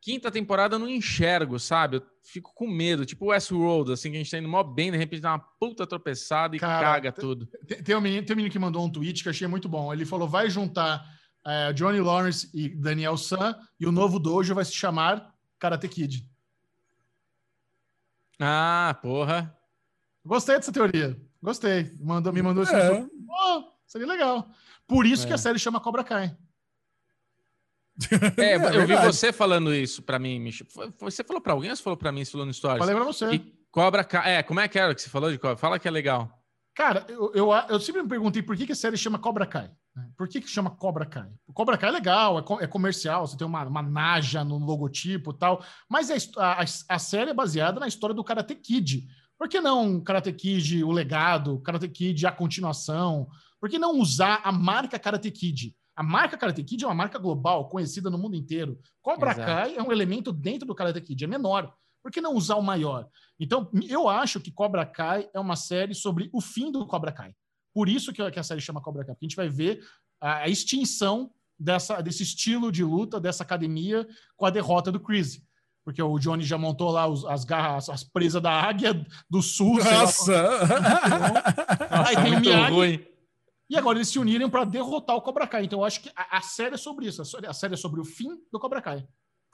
quinta 0.00 0.30
temporada 0.30 0.74
eu 0.74 0.78
não 0.78 0.88
enxergo, 0.88 1.58
sabe? 1.58 1.98
Eu 1.98 2.02
fico 2.22 2.52
com 2.54 2.66
medo, 2.66 3.06
tipo 3.06 3.26
o 3.26 3.28
Westworld, 3.28 3.92
assim, 3.92 4.10
que 4.10 4.16
a 4.16 4.18
gente 4.18 4.30
tá 4.30 4.38
indo 4.38 4.48
mó 4.48 4.62
bem, 4.62 4.90
de 4.90 4.98
repente 4.98 5.20
dá 5.20 5.30
uma 5.30 5.46
puta 5.58 5.86
tropeçada 5.86 6.56
e 6.56 6.58
Cara, 6.58 6.80
caga 6.80 7.12
tudo. 7.12 7.46
Tem, 7.66 7.82
tem, 7.82 7.96
um 7.96 8.00
menino, 8.00 8.26
tem 8.26 8.34
um 8.34 8.36
menino 8.36 8.52
que 8.52 8.58
mandou 8.58 8.84
um 8.84 8.90
tweet 8.90 9.22
que 9.22 9.28
eu 9.28 9.30
achei 9.30 9.46
muito 9.46 9.68
bom. 9.68 9.92
Ele 9.92 10.04
falou: 10.04 10.28
vai 10.28 10.50
juntar 10.50 11.04
é, 11.46 11.72
Johnny 11.72 12.00
Lawrence 12.00 12.50
e 12.52 12.68
Daniel 12.68 13.16
San, 13.16 13.56
e 13.78 13.86
o 13.86 13.92
novo 13.92 14.18
dojo 14.18 14.54
vai 14.54 14.64
se 14.64 14.72
chamar 14.72 15.32
Karate 15.58 15.88
Kid. 15.88 16.28
Ah, 18.40 18.98
porra. 19.02 19.56
Gostei 20.24 20.56
dessa 20.56 20.72
teoria. 20.72 21.20
Gostei. 21.42 21.94
Mandou, 22.00 22.32
me 22.32 22.42
mandou 22.42 22.62
esse. 22.62 22.74
É. 22.74 23.06
Oh, 23.28 23.64
seria 23.86 24.06
legal. 24.06 24.50
Por 24.86 25.06
isso 25.06 25.24
é. 25.24 25.28
que 25.28 25.32
a 25.34 25.38
série 25.38 25.58
chama 25.58 25.80
Cobra 25.80 26.02
Kai. 26.02 26.36
É, 28.38 28.44
É 28.52 28.54
eu 28.56 28.60
vi 28.80 28.86
verdade. 28.86 29.06
você 29.06 29.32
falando 29.32 29.74
isso 29.74 30.02
pra 30.02 30.18
mim, 30.18 30.38
Michel. 30.38 30.66
Você 31.00 31.22
falou 31.24 31.40
pra 31.42 31.52
alguém 31.52 31.70
ou 31.70 31.76
você 31.76 31.82
falou 31.82 31.96
pra 31.96 32.10
mim, 32.12 32.24
falou 32.24 32.46
no 32.46 32.52
Stories? 32.54 32.78
Falei 32.78 32.94
pra 32.94 33.04
você. 33.04 33.30
E 33.32 33.38
Cobra 33.70 34.02
Kai. 34.04 34.36
É, 34.36 34.42
como 34.42 34.60
é 34.60 34.68
que 34.68 34.78
era 34.78 34.94
que 34.94 35.02
você 35.02 35.08
falou 35.10 35.30
de 35.30 35.38
cobra? 35.38 35.56
Fala 35.56 35.78
que 35.78 35.86
é 35.86 35.90
legal. 35.90 36.30
Cara, 36.74 37.04
eu, 37.08 37.32
eu, 37.34 37.50
eu 37.68 37.80
sempre 37.80 38.02
me 38.02 38.08
perguntei 38.08 38.42
por 38.42 38.56
que, 38.56 38.64
que 38.66 38.72
a 38.72 38.76
série 38.76 38.96
chama 38.96 39.18
Cobra 39.18 39.44
Kai. 39.44 39.70
né? 39.94 40.08
Por 40.16 40.28
que, 40.28 40.40
que 40.40 40.48
chama 40.48 40.70
Cobra 40.70 41.04
Kai? 41.04 41.28
O 41.46 41.52
Cobra 41.52 41.76
Kai 41.76 41.90
é 41.90 41.92
legal, 41.92 42.38
é, 42.38 42.42
co- 42.42 42.60
é 42.60 42.66
comercial, 42.66 43.26
você 43.26 43.36
tem 43.36 43.46
uma, 43.46 43.64
uma 43.64 43.82
naja 43.82 44.42
no 44.44 44.56
logotipo 44.58 45.30
e 45.32 45.38
tal, 45.38 45.62
mas 45.88 46.10
a, 46.10 46.16
his- 46.16 46.30
a, 46.38 46.64
a 46.94 46.98
série 46.98 47.30
é 47.30 47.34
baseada 47.34 47.78
na 47.80 47.86
história 47.88 48.14
do 48.14 48.24
Karate 48.24 48.54
Kid. 48.54 49.06
Por 49.38 49.48
que 49.48 49.60
não 49.60 50.00
Karate 50.00 50.32
Kid, 50.32 50.82
o 50.84 50.90
legado, 50.92 51.60
Karate 51.60 51.88
Kid, 51.88 52.26
a 52.26 52.32
continuação? 52.32 53.26
Por 53.60 53.68
que 53.68 53.78
não 53.78 53.98
usar 53.98 54.40
a 54.44 54.50
marca 54.52 54.98
Karate 54.98 55.30
Kid? 55.30 55.74
A 56.00 56.02
marca 56.02 56.38
Karate 56.38 56.64
Kid 56.64 56.82
é 56.82 56.86
uma 56.88 56.94
marca 56.94 57.18
global, 57.18 57.68
conhecida 57.68 58.08
no 58.08 58.16
mundo 58.16 58.34
inteiro. 58.34 58.80
Cobra 59.02 59.32
Exato. 59.32 59.46
Kai 59.46 59.76
é 59.76 59.82
um 59.82 59.92
elemento 59.92 60.32
dentro 60.32 60.66
do 60.66 60.74
Karate 60.74 60.98
Kid, 60.98 61.22
é 61.22 61.26
menor. 61.26 61.74
Por 62.02 62.10
que 62.10 62.22
não 62.22 62.34
usar 62.34 62.54
o 62.54 62.62
maior? 62.62 63.06
Então, 63.38 63.70
eu 63.86 64.08
acho 64.08 64.40
que 64.40 64.50
Cobra 64.50 64.86
Kai 64.86 65.28
é 65.34 65.38
uma 65.38 65.56
série 65.56 65.94
sobre 65.94 66.30
o 66.32 66.40
fim 66.40 66.72
do 66.72 66.86
Cobra 66.86 67.12
Kai. 67.12 67.34
Por 67.74 67.86
isso 67.86 68.14
que 68.14 68.22
a, 68.22 68.42
série 68.42 68.62
chama 68.62 68.80
Cobra 68.80 69.04
Kai, 69.04 69.14
porque 69.14 69.26
a 69.26 69.28
gente 69.28 69.36
vai 69.36 69.50
ver 69.50 69.84
a, 70.18 70.48
extinção 70.48 71.30
dessa, 71.58 72.00
desse 72.00 72.22
estilo 72.22 72.72
de 72.72 72.82
luta, 72.82 73.20
dessa 73.20 73.42
academia, 73.42 74.08
com 74.38 74.46
a 74.46 74.50
derrota 74.50 74.90
do 74.90 75.00
Chris. 75.00 75.42
Porque 75.84 76.02
o 76.02 76.18
Johnny 76.18 76.44
já 76.44 76.56
montou 76.56 76.90
lá 76.90 77.06
os- 77.06 77.26
as 77.26 77.44
garras, 77.44 77.90
as 77.90 78.02
presas 78.02 78.40
da 78.40 78.52
águia 78.52 79.06
do 79.28 79.42
sul. 79.42 79.78
sei 79.82 79.92
lá 79.92 80.00
Nossa! 80.00 80.48
Aí 82.08 82.16
tem 82.16 82.36
o 82.36 82.40
Miyagi. 82.40 82.72
ruim. 82.72 83.10
E 83.70 83.76
agora 83.78 83.96
eles 83.98 84.08
se 84.08 84.18
uniram 84.18 84.50
para 84.50 84.64
derrotar 84.64 85.14
o 85.14 85.22
Cobra 85.22 85.46
Kai. 85.46 85.64
Então 85.64 85.78
eu 85.78 85.84
acho 85.84 86.00
que 86.02 86.10
a, 86.16 86.38
a 86.38 86.40
série 86.42 86.74
é 86.74 86.76
sobre 86.76 87.06
isso. 87.06 87.22
A 87.22 87.24
série- 87.24 87.46
é 87.74 87.76
sobre 87.76 88.00
o 88.00 88.04
fim 88.04 88.28
do 88.52 88.58
Cobra 88.58 88.82
Kai. 88.82 89.06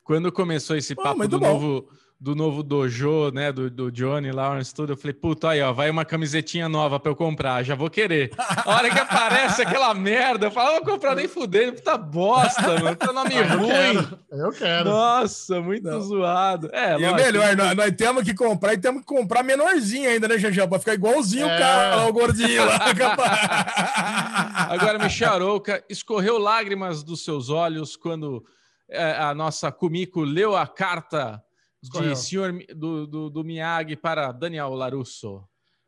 Quando 0.02 0.32
começou 0.32 0.74
esse 0.74 0.94
Pô, 0.94 1.02
papo 1.02 1.28
do 1.28 1.38
bom. 1.38 1.46
novo, 1.52 1.88
do 2.18 2.34
novo 2.34 2.62
dojo, 2.62 3.30
né, 3.30 3.52
do, 3.52 3.68
do 3.70 3.92
Johnny 3.92 4.32
Lawrence, 4.32 4.74
tudo, 4.74 4.94
eu 4.94 4.96
falei, 4.96 5.12
puta, 5.12 5.50
aí, 5.50 5.60
ó, 5.60 5.70
vai 5.70 5.90
uma 5.90 6.02
camisetinha 6.02 6.66
nova 6.66 6.98
pra 6.98 7.12
eu 7.12 7.16
comprar, 7.16 7.62
já 7.62 7.74
vou 7.74 7.90
querer. 7.90 8.30
A 8.38 8.70
hora 8.70 8.88
que 8.90 8.98
aparece 8.98 9.60
aquela 9.60 9.92
merda, 9.92 10.46
eu 10.46 10.50
falo, 10.50 10.68
"Ah, 10.68 10.72
não 10.76 10.82
vou 10.84 10.94
comprar 10.94 11.14
nem 11.14 11.28
fudendo, 11.28 11.74
puta 11.74 11.98
bosta, 11.98 12.80
mano, 12.82 12.96
tá 12.96 13.12
nome 13.12 13.34
Ah, 13.36 13.40
eu 13.52 13.58
ruim. 13.58 13.68
quero. 13.68 14.18
Eu 14.30 14.50
quero. 14.50 14.84
Nossa, 14.88 15.60
muito 15.60 15.84
Não. 15.84 16.00
zoado. 16.00 16.70
É, 16.72 16.92
E 16.92 16.96
o 16.96 17.00
lógico. 17.10 17.16
melhor, 17.16 17.54
nós, 17.54 17.76
nós 17.76 17.90
temos 17.94 18.22
que 18.24 18.32
comprar 18.34 18.72
e 18.72 18.78
temos 18.78 19.02
que 19.02 19.06
comprar 19.06 19.42
menorzinho 19.42 20.08
ainda, 20.08 20.26
né, 20.26 20.38
Xaxé? 20.38 20.66
Pra 20.66 20.78
ficar 20.78 20.94
igualzinho 20.94 21.46
É. 21.46 21.54
o 21.54 21.58
cara, 21.58 21.96
lá, 21.96 22.06
o 22.06 22.12
gordinho 22.14 22.64
lá. 22.64 22.78
Agora, 24.70 24.98
Michel 24.98 25.32
Arouca, 25.32 25.84
escorreu 25.88 26.38
lágrimas 26.38 27.02
dos 27.02 27.22
seus 27.24 27.50
olhos 27.50 27.94
quando 27.94 28.42
é, 28.88 29.12
a 29.18 29.34
nossa 29.34 29.70
Kumiko 29.70 30.22
leu 30.22 30.56
a 30.56 30.66
carta 30.66 31.42
Escorreu. 31.86 32.12
de 32.12 32.18
senhor 32.18 32.52
do, 32.74 33.06
do, 33.06 33.30
do 33.30 33.44
Miyagi 33.44 33.96
para 33.96 34.32
Daniel 34.32 34.74
Larusso. 34.74 35.42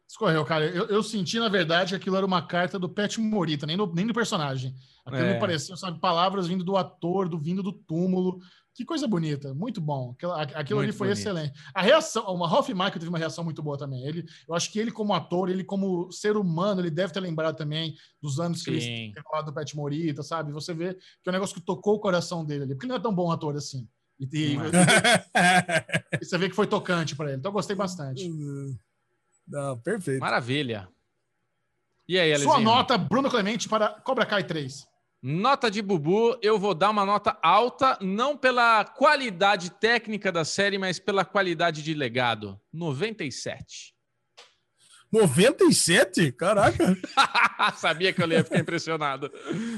Escorreu, 0.09 0.43
cara. 0.45 0.65
Eu, 0.65 0.87
eu 0.87 1.03
senti, 1.03 1.39
na 1.39 1.51
verdade, 1.51 1.91
que 1.91 1.97
aquilo 1.97 2.17
era 2.17 2.25
uma 2.25 2.41
carta 2.41 2.79
do 2.79 2.89
Pet 2.89 3.21
Morita, 3.21 3.67
nem, 3.67 3.77
no, 3.77 3.93
nem 3.93 4.07
do 4.07 4.15
personagem. 4.15 4.75
Aquilo 5.05 5.23
É. 5.25 5.35
me 5.35 5.41
parecia, 5.41 5.77
sabe, 5.77 6.01
palavras 6.01 6.47
vindo 6.47 6.65
do 6.65 6.77
ator, 6.79 7.29
do 7.29 7.39
vindo 7.39 7.63
do 7.63 7.73
túmulo. 7.73 8.39
Que 8.75 8.85
coisa 8.85 9.09
bonita, 9.09 9.53
muito 9.55 9.81
bom. 9.81 10.13
Aquilo, 10.13 10.33
aquilo 10.33 10.79
ali 10.79 10.87
Muito 10.89 10.97
foi 10.97 11.09
bonito. 11.09 11.19
excelente. 11.19 11.53
A 11.75 11.83
reação, 11.83 12.25
o 12.25 12.47
Ralph 12.47 12.69
Michael 12.69 12.93
teve 12.93 13.09
uma 13.09 13.19
reação 13.19 13.43
muito 13.43 13.61
boa 13.61 13.77
também. 13.77 14.03
Ele, 14.07 14.25
eu 14.49 14.55
acho 14.55 14.71
que 14.73 14.79
ele, 14.79 14.93
como 14.93 15.13
ator, 15.13 15.51
ele, 15.51 15.65
como 15.65 16.11
ser 16.13 16.37
humano, 16.37 16.81
ele 16.81 16.91
deve 16.91 17.13
ter 17.13 17.19
lembrado 17.21 17.57
também 17.57 17.95
dos 18.23 18.39
anos 18.39 18.63
que 18.63 18.81
Sim. 18.81 18.87
ele 18.87 19.13
tem 19.13 19.23
falado 19.25 19.47
do 19.47 19.53
Pet 19.53 19.77
Morita, 19.77 20.23
sabe? 20.23 20.53
Você 20.53 20.73
vê 20.73 20.95
que 20.95 21.01
é 21.27 21.31
um 21.31 21.33
negócio 21.33 21.55
que 21.57 21.61
tocou 21.61 21.97
o 21.97 22.01
coração 22.01 22.45
dele 22.45 22.63
ali, 22.65 22.75
porque 22.75 22.87
ele 22.87 22.93
não 22.93 22.99
é 22.99 23.03
tão 23.03 23.13
bom 23.13 23.33
ator 23.33 23.57
assim. 23.57 23.89
E, 24.21 24.27
e- 24.53 24.57
Não 24.57 24.65
e 26.21 26.25
você 26.25 26.37
vê 26.39 26.49
que 26.49 26.55
foi 26.57 26.67
tocante 26.67 27.15
para 27.15 27.29
ele. 27.29 27.39
Então 27.39 27.51
eu 27.51 27.55
gostei 27.55 27.77
bastante. 27.77 28.29
Não, 29.47 29.79
perfeito. 29.79 30.21
Maravilha. 30.21 30.89
E 32.09 32.19
aí, 32.19 32.35
Sua 32.39 32.55
Alezinho? 32.55 32.71
nota, 32.71 32.97
Bruno 32.99 33.31
Clemente, 33.31 33.69
para 33.69 33.89
Cobra 34.01 34.25
Kai 34.27 34.43
3. 34.45 34.87
Nota 35.23 35.71
de 35.71 35.83
Bubu, 35.83 36.39
eu 36.41 36.59
vou 36.59 36.75
dar 36.75 36.91
uma 36.91 37.05
nota 37.05 37.37
alta, 37.43 37.99
não 38.01 38.37
pela 38.37 38.85
qualidade 38.85 39.71
técnica 39.71 40.31
da 40.33 40.45
série, 40.45 40.79
mas 40.79 40.99
pela 40.99 41.25
qualidade 41.25 41.83
de 41.83 41.93
legado. 41.93 42.59
97. 42.73 43.95
97? 45.11 46.33
Caraca. 46.33 46.97
Sabia 47.77 48.13
que 48.13 48.23
eu 48.23 48.29
ia 48.29 48.45
ficar 48.45 48.59
impressionado. 48.59 49.31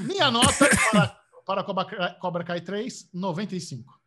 Minha 0.05 0.29
nota 0.29 0.69
para, 0.91 1.17
para 1.45 1.63
Cobra, 1.63 1.85
Kai- 1.85 2.19
Cobra 2.19 2.43
Kai 2.43 2.61
3, 2.61 3.09
95. 3.13 3.99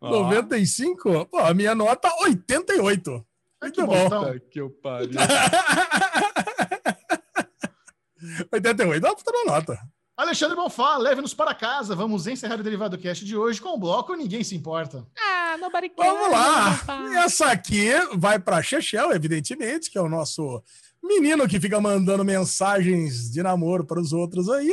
Ó, 0.00 0.10
95? 0.10 1.26
Pô, 1.26 1.38
a 1.38 1.52
minha 1.54 1.74
nota 1.74 2.08
88. 2.22 3.12
Ai, 3.14 3.68
Muito 3.68 3.74
que 3.80 3.86
bom. 3.86 4.08
puta 4.10 4.40
que 4.50 4.60
eu 4.60 4.70
pariu. 4.70 5.10
88 8.52 9.00
dá 9.00 9.14
pra 9.14 9.32
dar 9.32 9.44
nota. 9.44 9.78
Alexandre 10.16 10.54
Bonfá, 10.54 10.96
leve-nos 10.98 11.34
para 11.34 11.54
casa. 11.54 11.96
Vamos 11.96 12.26
encerrar 12.26 12.60
o 12.60 12.62
Derivado 12.62 12.98
Cast 12.98 13.24
de 13.24 13.36
hoje 13.36 13.60
com 13.60 13.70
o 13.70 13.78
bloco 13.78 14.14
Ninguém 14.14 14.44
Se 14.44 14.54
Importa. 14.54 15.06
Vamos 15.96 16.30
lá. 16.30 16.78
Essa 17.24 17.46
aqui 17.50 17.88
vai 18.16 18.38
para 18.38 18.62
Chechel, 18.62 19.12
evidentemente, 19.12 19.90
que 19.90 19.98
é 19.98 20.00
o 20.00 20.08
nosso 20.08 20.62
menino 21.02 21.48
que 21.48 21.58
fica 21.58 21.80
mandando 21.80 22.24
mensagens 22.24 23.30
de 23.30 23.42
namoro 23.42 23.84
para 23.84 24.00
os 24.00 24.12
outros 24.12 24.48
aí. 24.48 24.72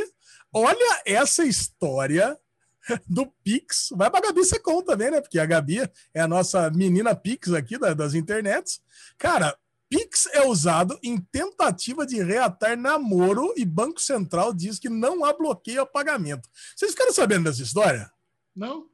Olha 0.52 1.00
essa 1.06 1.44
história 1.44 2.38
do 3.06 3.26
Pix. 3.44 3.88
Vai 3.92 4.10
para 4.10 4.26
Gabi 4.28 4.44
Secom 4.44 4.82
também, 4.82 5.10
né? 5.10 5.20
Porque 5.20 5.38
a 5.38 5.46
Gabi 5.46 5.80
é 6.14 6.20
a 6.20 6.28
nossa 6.28 6.70
menina 6.70 7.14
Pix 7.14 7.52
aqui 7.52 7.78
da- 7.78 7.94
das 7.94 8.14
internets. 8.14 8.80
Cara, 9.18 9.56
Pix 9.88 10.26
é 10.32 10.46
usado 10.46 10.98
em 11.02 11.18
tentativa 11.18 12.06
de 12.06 12.22
reatar 12.22 12.78
namoro 12.78 13.52
e 13.56 13.64
Banco 13.64 14.00
Central 14.00 14.54
diz 14.54 14.78
que 14.78 14.88
não 14.88 15.24
há 15.24 15.32
bloqueio 15.32 15.82
a 15.82 15.86
pagamento. 15.86 16.48
Vocês 16.76 16.92
ficaram 16.92 17.12
sabendo 17.12 17.44
dessa 17.44 17.62
história? 17.62 18.08
Não? 18.54 18.86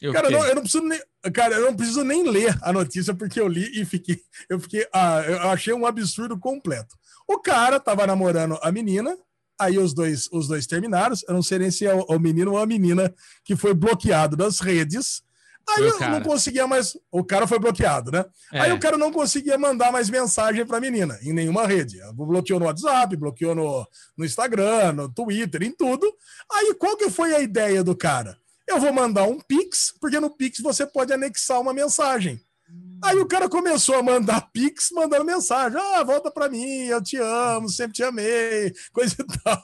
Eu 0.00 0.12
Cara, 0.12 0.28
não, 0.30 0.44
eu 0.44 0.54
não 0.54 0.62
preciso 0.62 0.84
nem, 0.84 1.00
cara, 1.32 1.54
eu 1.56 1.62
não 1.66 1.74
preciso 1.76 2.04
nem 2.04 2.28
ler 2.28 2.56
a 2.62 2.72
notícia 2.72 3.14
porque 3.14 3.40
eu 3.40 3.48
li 3.48 3.80
e 3.80 3.84
fiquei, 3.84 4.20
eu 4.50 4.60
fiquei, 4.60 4.86
ah, 4.92 5.22
eu 5.22 5.50
achei 5.50 5.72
um 5.72 5.86
absurdo 5.86 6.38
completo. 6.38 6.94
O 7.26 7.38
cara 7.40 7.80
tava 7.80 8.06
namorando 8.06 8.58
a 8.60 8.70
menina, 8.70 9.16
aí 9.58 9.78
os 9.78 9.94
dois, 9.94 10.28
os 10.32 10.48
dois 10.48 10.66
terminaram. 10.66 11.14
Eu 11.28 11.34
não 11.34 11.42
sei 11.42 11.58
nem 11.58 11.70
se 11.70 11.86
é 11.86 11.94
o, 11.94 12.00
o 12.02 12.18
menino 12.18 12.52
ou 12.52 12.58
a 12.58 12.66
menina 12.66 13.12
que 13.44 13.56
foi 13.56 13.74
bloqueado 13.74 14.36
das 14.36 14.60
redes. 14.60 15.22
Aí 15.68 15.82
eu 15.82 15.98
não 15.98 16.22
conseguia 16.22 16.66
mais. 16.66 16.96
O 17.10 17.24
cara 17.24 17.46
foi 17.46 17.58
bloqueado, 17.58 18.10
né? 18.10 18.24
É. 18.52 18.60
Aí 18.60 18.72
o 18.72 18.78
cara 18.78 18.98
não 18.98 19.10
conseguia 19.10 19.56
mandar 19.56 19.90
mais 19.90 20.10
mensagem 20.10 20.66
pra 20.66 20.80
menina 20.80 21.18
em 21.22 21.32
nenhuma 21.32 21.66
rede. 21.66 21.98
Bloqueou 22.12 22.60
no 22.60 22.66
WhatsApp, 22.66 23.16
bloqueou 23.16 23.54
no, 23.54 23.86
no 24.16 24.24
Instagram, 24.24 24.92
no 24.92 25.08
Twitter, 25.08 25.62
em 25.62 25.72
tudo. 25.72 26.06
Aí 26.52 26.74
qual 26.74 26.96
que 26.96 27.08
foi 27.10 27.34
a 27.34 27.40
ideia 27.40 27.82
do 27.82 27.96
cara? 27.96 28.36
Eu 28.66 28.78
vou 28.78 28.92
mandar 28.92 29.24
um 29.24 29.38
Pix, 29.40 29.94
porque 30.00 30.20
no 30.20 30.30
Pix 30.30 30.60
você 30.60 30.86
pode 30.86 31.12
anexar 31.12 31.60
uma 31.60 31.72
mensagem. 31.72 32.40
Aí 33.02 33.18
o 33.18 33.26
cara 33.26 33.48
começou 33.48 33.96
a 33.96 34.02
mandar 34.02 34.50
Pix, 34.52 34.90
mandando 34.92 35.24
mensagem. 35.24 35.78
Ah, 35.78 36.02
volta 36.04 36.30
pra 36.30 36.48
mim, 36.48 36.86
eu 36.86 37.02
te 37.02 37.16
amo, 37.16 37.68
sempre 37.68 37.94
te 37.94 38.02
amei, 38.02 38.72
coisa 38.92 39.16
e 39.18 39.24
tal. 39.42 39.62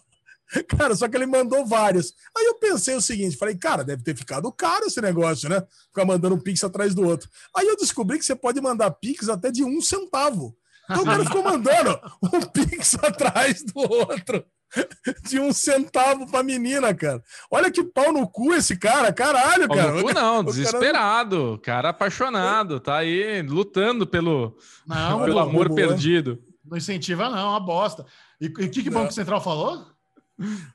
Cara, 0.69 0.95
só 0.97 1.09
que 1.09 1.17
ele 1.17 1.27
mandou 1.27 1.65
várias. 1.65 2.13
Aí 2.37 2.45
eu 2.45 2.57
pensei 2.57 2.95
o 2.95 3.01
seguinte, 3.01 3.37
falei, 3.37 3.57
cara, 3.57 3.85
deve 3.85 4.03
ter 4.03 4.17
ficado 4.17 4.51
caro 4.53 4.87
esse 4.87 5.01
negócio, 5.01 5.49
né? 5.49 5.63
Ficar 5.87 6.05
mandando 6.05 6.35
um 6.35 6.41
Pix 6.41 6.65
atrás 6.65 6.95
do 6.95 7.03
outro. 7.03 7.29
Aí 7.57 7.67
eu 7.67 7.77
descobri 7.77 8.19
que 8.19 8.25
você 8.25 8.35
pode 8.35 8.61
mandar 8.61 8.91
Pix 8.91 9.29
até 9.29 9.51
de 9.51 9.63
um 9.63 9.81
centavo. 9.81 10.57
Então 10.85 11.03
o 11.03 11.07
cara 11.07 11.23
ficou 11.25 11.45
mandando 11.45 12.01
um 12.33 12.41
Pix 12.41 12.95
atrás 12.97 13.63
do 13.63 13.79
outro. 13.79 14.45
De 15.29 15.41
um 15.41 15.53
centavo 15.53 16.27
pra 16.31 16.43
menina, 16.43 16.95
cara. 16.95 17.23
Olha 17.51 17.71
que 17.71 17.83
pau 17.83 18.13
no 18.13 18.29
cu 18.29 18.53
esse 18.55 18.77
cara, 18.77 19.13
caralho, 19.13 19.67
Pau 19.67 19.77
cara. 19.77 19.93
no 19.93 20.03
cu 20.03 20.13
não, 20.15 20.41
o 20.41 20.45
cara- 20.45 20.57
desesperado. 20.57 21.61
Cara 21.63 21.89
apaixonado, 21.89 22.79
tá 22.81 22.97
aí 22.99 23.43
lutando 23.43 24.07
pelo, 24.07 24.57
Não, 24.87 25.25
pelo 25.25 25.39
amor 25.39 25.69
boa. 25.69 25.77
perdido. 25.77 26.39
não 26.65 26.79
incentiva, 26.79 27.29
não, 27.29 27.39
é 27.39 27.45
uma 27.45 27.61
bosta. 27.61 28.07
E 28.41 28.47
o 28.47 28.53
que, 28.55 28.83
que 28.83 28.89
o. 28.89 28.93
Banco 28.93 29.13
Central 29.13 29.41
falou? 29.41 29.87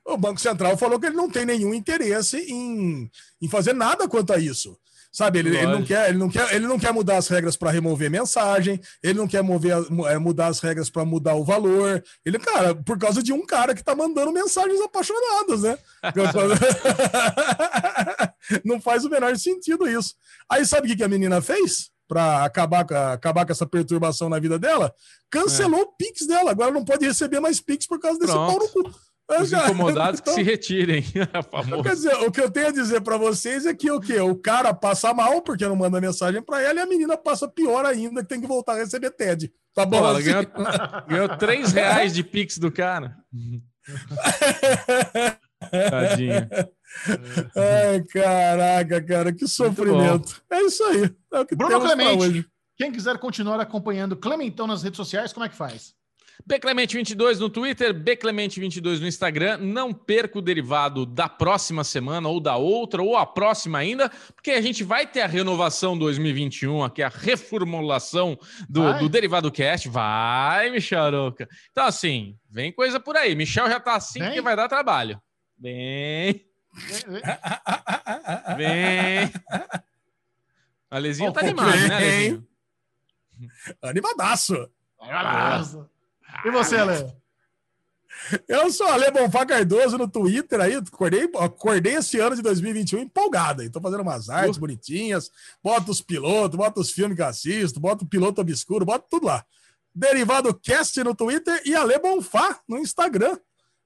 O 0.05 0.17
Banco 0.17 0.39
Central 0.39 0.77
falou 0.77 0.99
que 0.99 1.07
ele 1.07 1.15
não 1.15 1.29
tem 1.29 1.45
nenhum 1.45 1.73
interesse 1.73 2.37
em, 2.37 3.09
em 3.41 3.47
fazer 3.49 3.73
nada 3.73 4.07
quanto 4.07 4.31
a 4.31 4.37
isso. 4.37 4.77
Sabe, 5.15 5.39
ele, 5.39 5.55
ele 5.55 5.67
não 5.67 5.81
quer, 5.81 6.09
ele, 6.09 6.17
não 6.17 6.29
quer, 6.29 6.53
ele 6.53 6.67
não 6.67 6.77
quer 6.77 6.91
mudar 6.91 7.15
as 7.15 7.29
regras 7.29 7.55
para 7.55 7.71
remover 7.71 8.11
mensagem, 8.11 8.81
ele 9.01 9.17
não 9.17 9.25
quer 9.25 9.41
mover, 9.41 9.77
é, 10.09 10.17
mudar 10.17 10.47
as 10.47 10.59
regras 10.59 10.89
para 10.89 11.05
mudar 11.05 11.35
o 11.35 11.43
valor. 11.45 12.03
Ele, 12.25 12.37
cara, 12.37 12.75
por 12.75 12.99
causa 12.99 13.23
de 13.23 13.31
um 13.31 13.45
cara 13.45 13.73
que 13.73 13.81
tá 13.81 13.95
mandando 13.95 14.33
mensagens 14.33 14.81
apaixonadas, 14.81 15.61
né? 15.61 15.77
não 18.65 18.81
faz 18.81 19.05
o 19.05 19.09
menor 19.09 19.37
sentido 19.37 19.87
isso. 19.87 20.15
Aí 20.51 20.65
sabe 20.65 20.91
o 20.91 20.97
que 20.97 21.01
a 21.01 21.07
menina 21.07 21.39
fez? 21.39 21.89
Para 22.09 22.43
acabar, 22.43 22.85
acabar 23.13 23.45
com 23.45 23.53
essa 23.53 23.65
perturbação 23.65 24.27
na 24.27 24.37
vida 24.37 24.59
dela? 24.59 24.93
Cancelou 25.31 25.79
o 25.79 25.95
Pix 25.95 26.27
dela. 26.27 26.51
Agora 26.51 26.71
não 26.71 26.83
pode 26.83 27.05
receber 27.05 27.39
mais 27.39 27.61
Pix 27.61 27.87
por 27.87 28.01
causa 28.01 28.19
desse 28.19 28.33
Pronto. 28.33 28.51
pau 28.51 28.59
no 28.59 28.67
cu. 28.67 28.99
Os 29.27 29.51
incomodados 29.51 30.19
então, 30.19 30.33
que 30.35 30.41
se 30.41 30.43
retirem. 30.47 31.03
Então, 31.65 31.81
quer 31.81 31.93
dizer, 31.93 32.13
o 32.15 32.31
que 32.31 32.41
eu 32.41 32.51
tenho 32.51 32.67
a 32.67 32.71
dizer 32.71 33.01
para 33.01 33.17
vocês 33.17 33.65
é 33.65 33.73
que 33.73 33.89
o 33.89 33.99
quê? 33.99 34.19
O 34.19 34.35
cara 34.35 34.73
passa 34.73 35.13
mal 35.13 35.41
porque 35.41 35.65
não 35.67 35.75
manda 35.75 35.99
mensagem 35.99 36.41
para 36.41 36.61
ela 36.61 36.79
e 36.79 36.83
a 36.83 36.85
menina 36.85 37.17
passa 37.17 37.47
pior 37.47 37.85
ainda, 37.85 38.21
que 38.21 38.29
tem 38.29 38.39
que 38.39 38.47
voltar 38.47 38.73
a 38.73 38.77
receber 38.77 39.11
TED. 39.11 39.51
Tá 39.73 39.85
bom? 39.85 39.99
Pô, 39.99 40.07
ela 40.07 40.19
assim? 40.19 40.31
ganhou, 40.31 40.45
ganhou 41.07 41.37
3 41.37 41.73
reais 41.73 42.13
de 42.13 42.23
Pix 42.23 42.57
do 42.57 42.71
cara. 42.71 43.17
Tadinha. 45.89 46.49
Ai, 47.55 48.03
caraca, 48.03 49.03
cara, 49.03 49.33
que 49.33 49.47
sofrimento. 49.47 50.41
É 50.49 50.61
isso 50.61 50.83
aí. 50.83 51.11
É 51.33 51.39
o 51.39 51.45
que 51.45 51.55
Bruno 51.55 51.81
Clemente, 51.81 52.47
quem 52.77 52.91
quiser 52.91 53.17
continuar 53.17 53.59
acompanhando 53.59 54.15
Clementão 54.15 54.67
nas 54.67 54.83
redes 54.83 54.97
sociais, 54.97 55.33
como 55.33 55.45
é 55.45 55.49
que 55.49 55.55
faz? 55.55 55.93
Bclemente22 56.47 57.39
no 57.39 57.49
Twitter, 57.49 57.91
Bclemente22 57.91 58.99
no 58.99 59.07
Instagram. 59.07 59.57
Não 59.57 59.91
perca 59.91 60.37
o 60.37 60.41
derivado 60.41 61.03
da 61.03 61.27
próxima 61.27 61.83
semana, 61.83 62.29
ou 62.29 62.39
da 62.39 62.55
outra, 62.55 63.01
ou 63.01 63.17
a 63.17 63.25
próxima 63.25 63.79
ainda, 63.79 64.09
porque 64.35 64.51
a 64.51 64.61
gente 64.61 64.83
vai 64.83 65.07
ter 65.07 65.21
a 65.21 65.27
renovação 65.27 65.97
2021, 65.97 66.83
aqui 66.83 67.01
a 67.01 67.09
reformulação 67.09 68.37
do, 68.69 68.99
do 68.99 69.09
Derivado 69.09 69.51
Cast. 69.51 69.89
Vai, 69.89 70.69
Micharoca. 70.69 71.49
Então, 71.71 71.85
assim, 71.85 72.37
vem 72.47 72.71
coisa 72.71 72.99
por 72.99 73.17
aí. 73.17 73.33
Michel 73.33 73.67
já 73.67 73.79
tá 73.79 73.95
assim 73.95 74.19
vem. 74.19 74.33
que 74.33 74.41
vai 74.41 74.55
dar 74.55 74.69
trabalho. 74.69 75.19
Vem. 75.57 76.45
Vem. 78.55 79.31
Alezinho 80.91 81.33
tá 81.33 81.39
animado, 81.39 81.75
né, 81.87 81.95
Alezinho? 81.95 82.47
Animadaço. 83.81 84.69
Animadaço. 85.01 85.94
E 86.43 86.51
você, 86.51 86.77
Ale? 86.77 87.13
Eu 88.47 88.71
sou 88.71 88.87
Ale 88.87 89.11
Bonfá 89.11 89.45
Cardoso 89.45 89.97
no 89.97 90.07
Twitter 90.07 90.59
aí, 90.59 90.75
acordei, 90.75 91.29
acordei 91.35 91.95
esse 91.95 92.19
ano 92.19 92.35
de 92.35 92.41
2021 92.41 92.99
empolgado. 92.99 93.61
Estou 93.61 93.81
fazendo 93.81 94.01
umas 94.01 94.29
artes 94.29 94.57
uh. 94.57 94.59
bonitinhas, 94.59 95.29
boto 95.63 95.91
os 95.91 96.01
pilotos, 96.01 96.57
boto 96.57 96.81
os 96.81 96.91
filmes 96.91 97.15
que 97.15 97.23
assisto, 97.23 97.79
boto 97.79 98.05
o 98.05 98.07
piloto 98.07 98.41
obscuro, 98.41 98.85
boto 98.85 99.05
tudo 99.09 99.27
lá. 99.27 99.45
Derivado 99.93 100.53
Cast 100.53 101.01
no 101.03 101.15
Twitter 101.15 101.61
e 101.65 101.75
Ale 101.75 101.99
Bonfá 101.99 102.59
no 102.67 102.79
Instagram. 102.79 103.37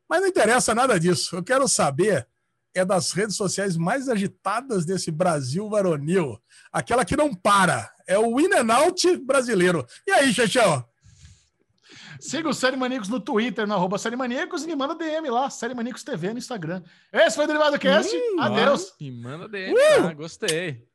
Mas 0.09 0.21
não 0.21 0.27
interessa 0.27 0.73
nada 0.73 0.99
disso. 0.99 1.35
Eu 1.35 1.43
quero 1.43 1.67
saber 1.67 2.27
é 2.73 2.85
das 2.85 3.11
redes 3.11 3.35
sociais 3.35 3.75
mais 3.75 4.07
agitadas 4.07 4.85
desse 4.85 5.11
Brasil 5.11 5.69
varonil. 5.69 6.39
Aquela 6.71 7.03
que 7.03 7.17
não 7.17 7.33
para. 7.33 7.91
É 8.07 8.17
o 8.17 8.39
In 8.39 8.53
and 8.53 8.73
Out 8.73 9.17
brasileiro. 9.17 9.85
E 10.07 10.11
aí, 10.11 10.33
Xexão? 10.33 10.87
Siga 12.19 12.49
o 12.49 12.53
Série 12.53 12.75
Maníacos 12.75 13.07
no 13.07 13.19
Twitter, 13.19 13.65
no 13.65 13.73
arroba 13.73 13.97
Série 13.97 14.15
Maníacos, 14.15 14.63
e 14.63 14.67
me 14.67 14.75
manda 14.75 14.93
DM 14.93 15.29
lá, 15.29 15.49
Série 15.49 15.73
Maníacos 15.73 16.03
TV 16.03 16.33
no 16.33 16.39
Instagram. 16.39 16.83
Esse 17.13 17.35
foi 17.35 17.45
o 17.45 17.47
Derivado 17.47 17.79
Cast. 17.79 18.13
Hum, 18.13 18.41
Adeus. 18.41 18.91
Ó, 18.91 19.03
me 19.03 19.11
manda 19.11 19.47
DM, 19.47 19.73
uh! 19.73 20.03
tá? 20.03 20.13
Gostei. 20.13 20.89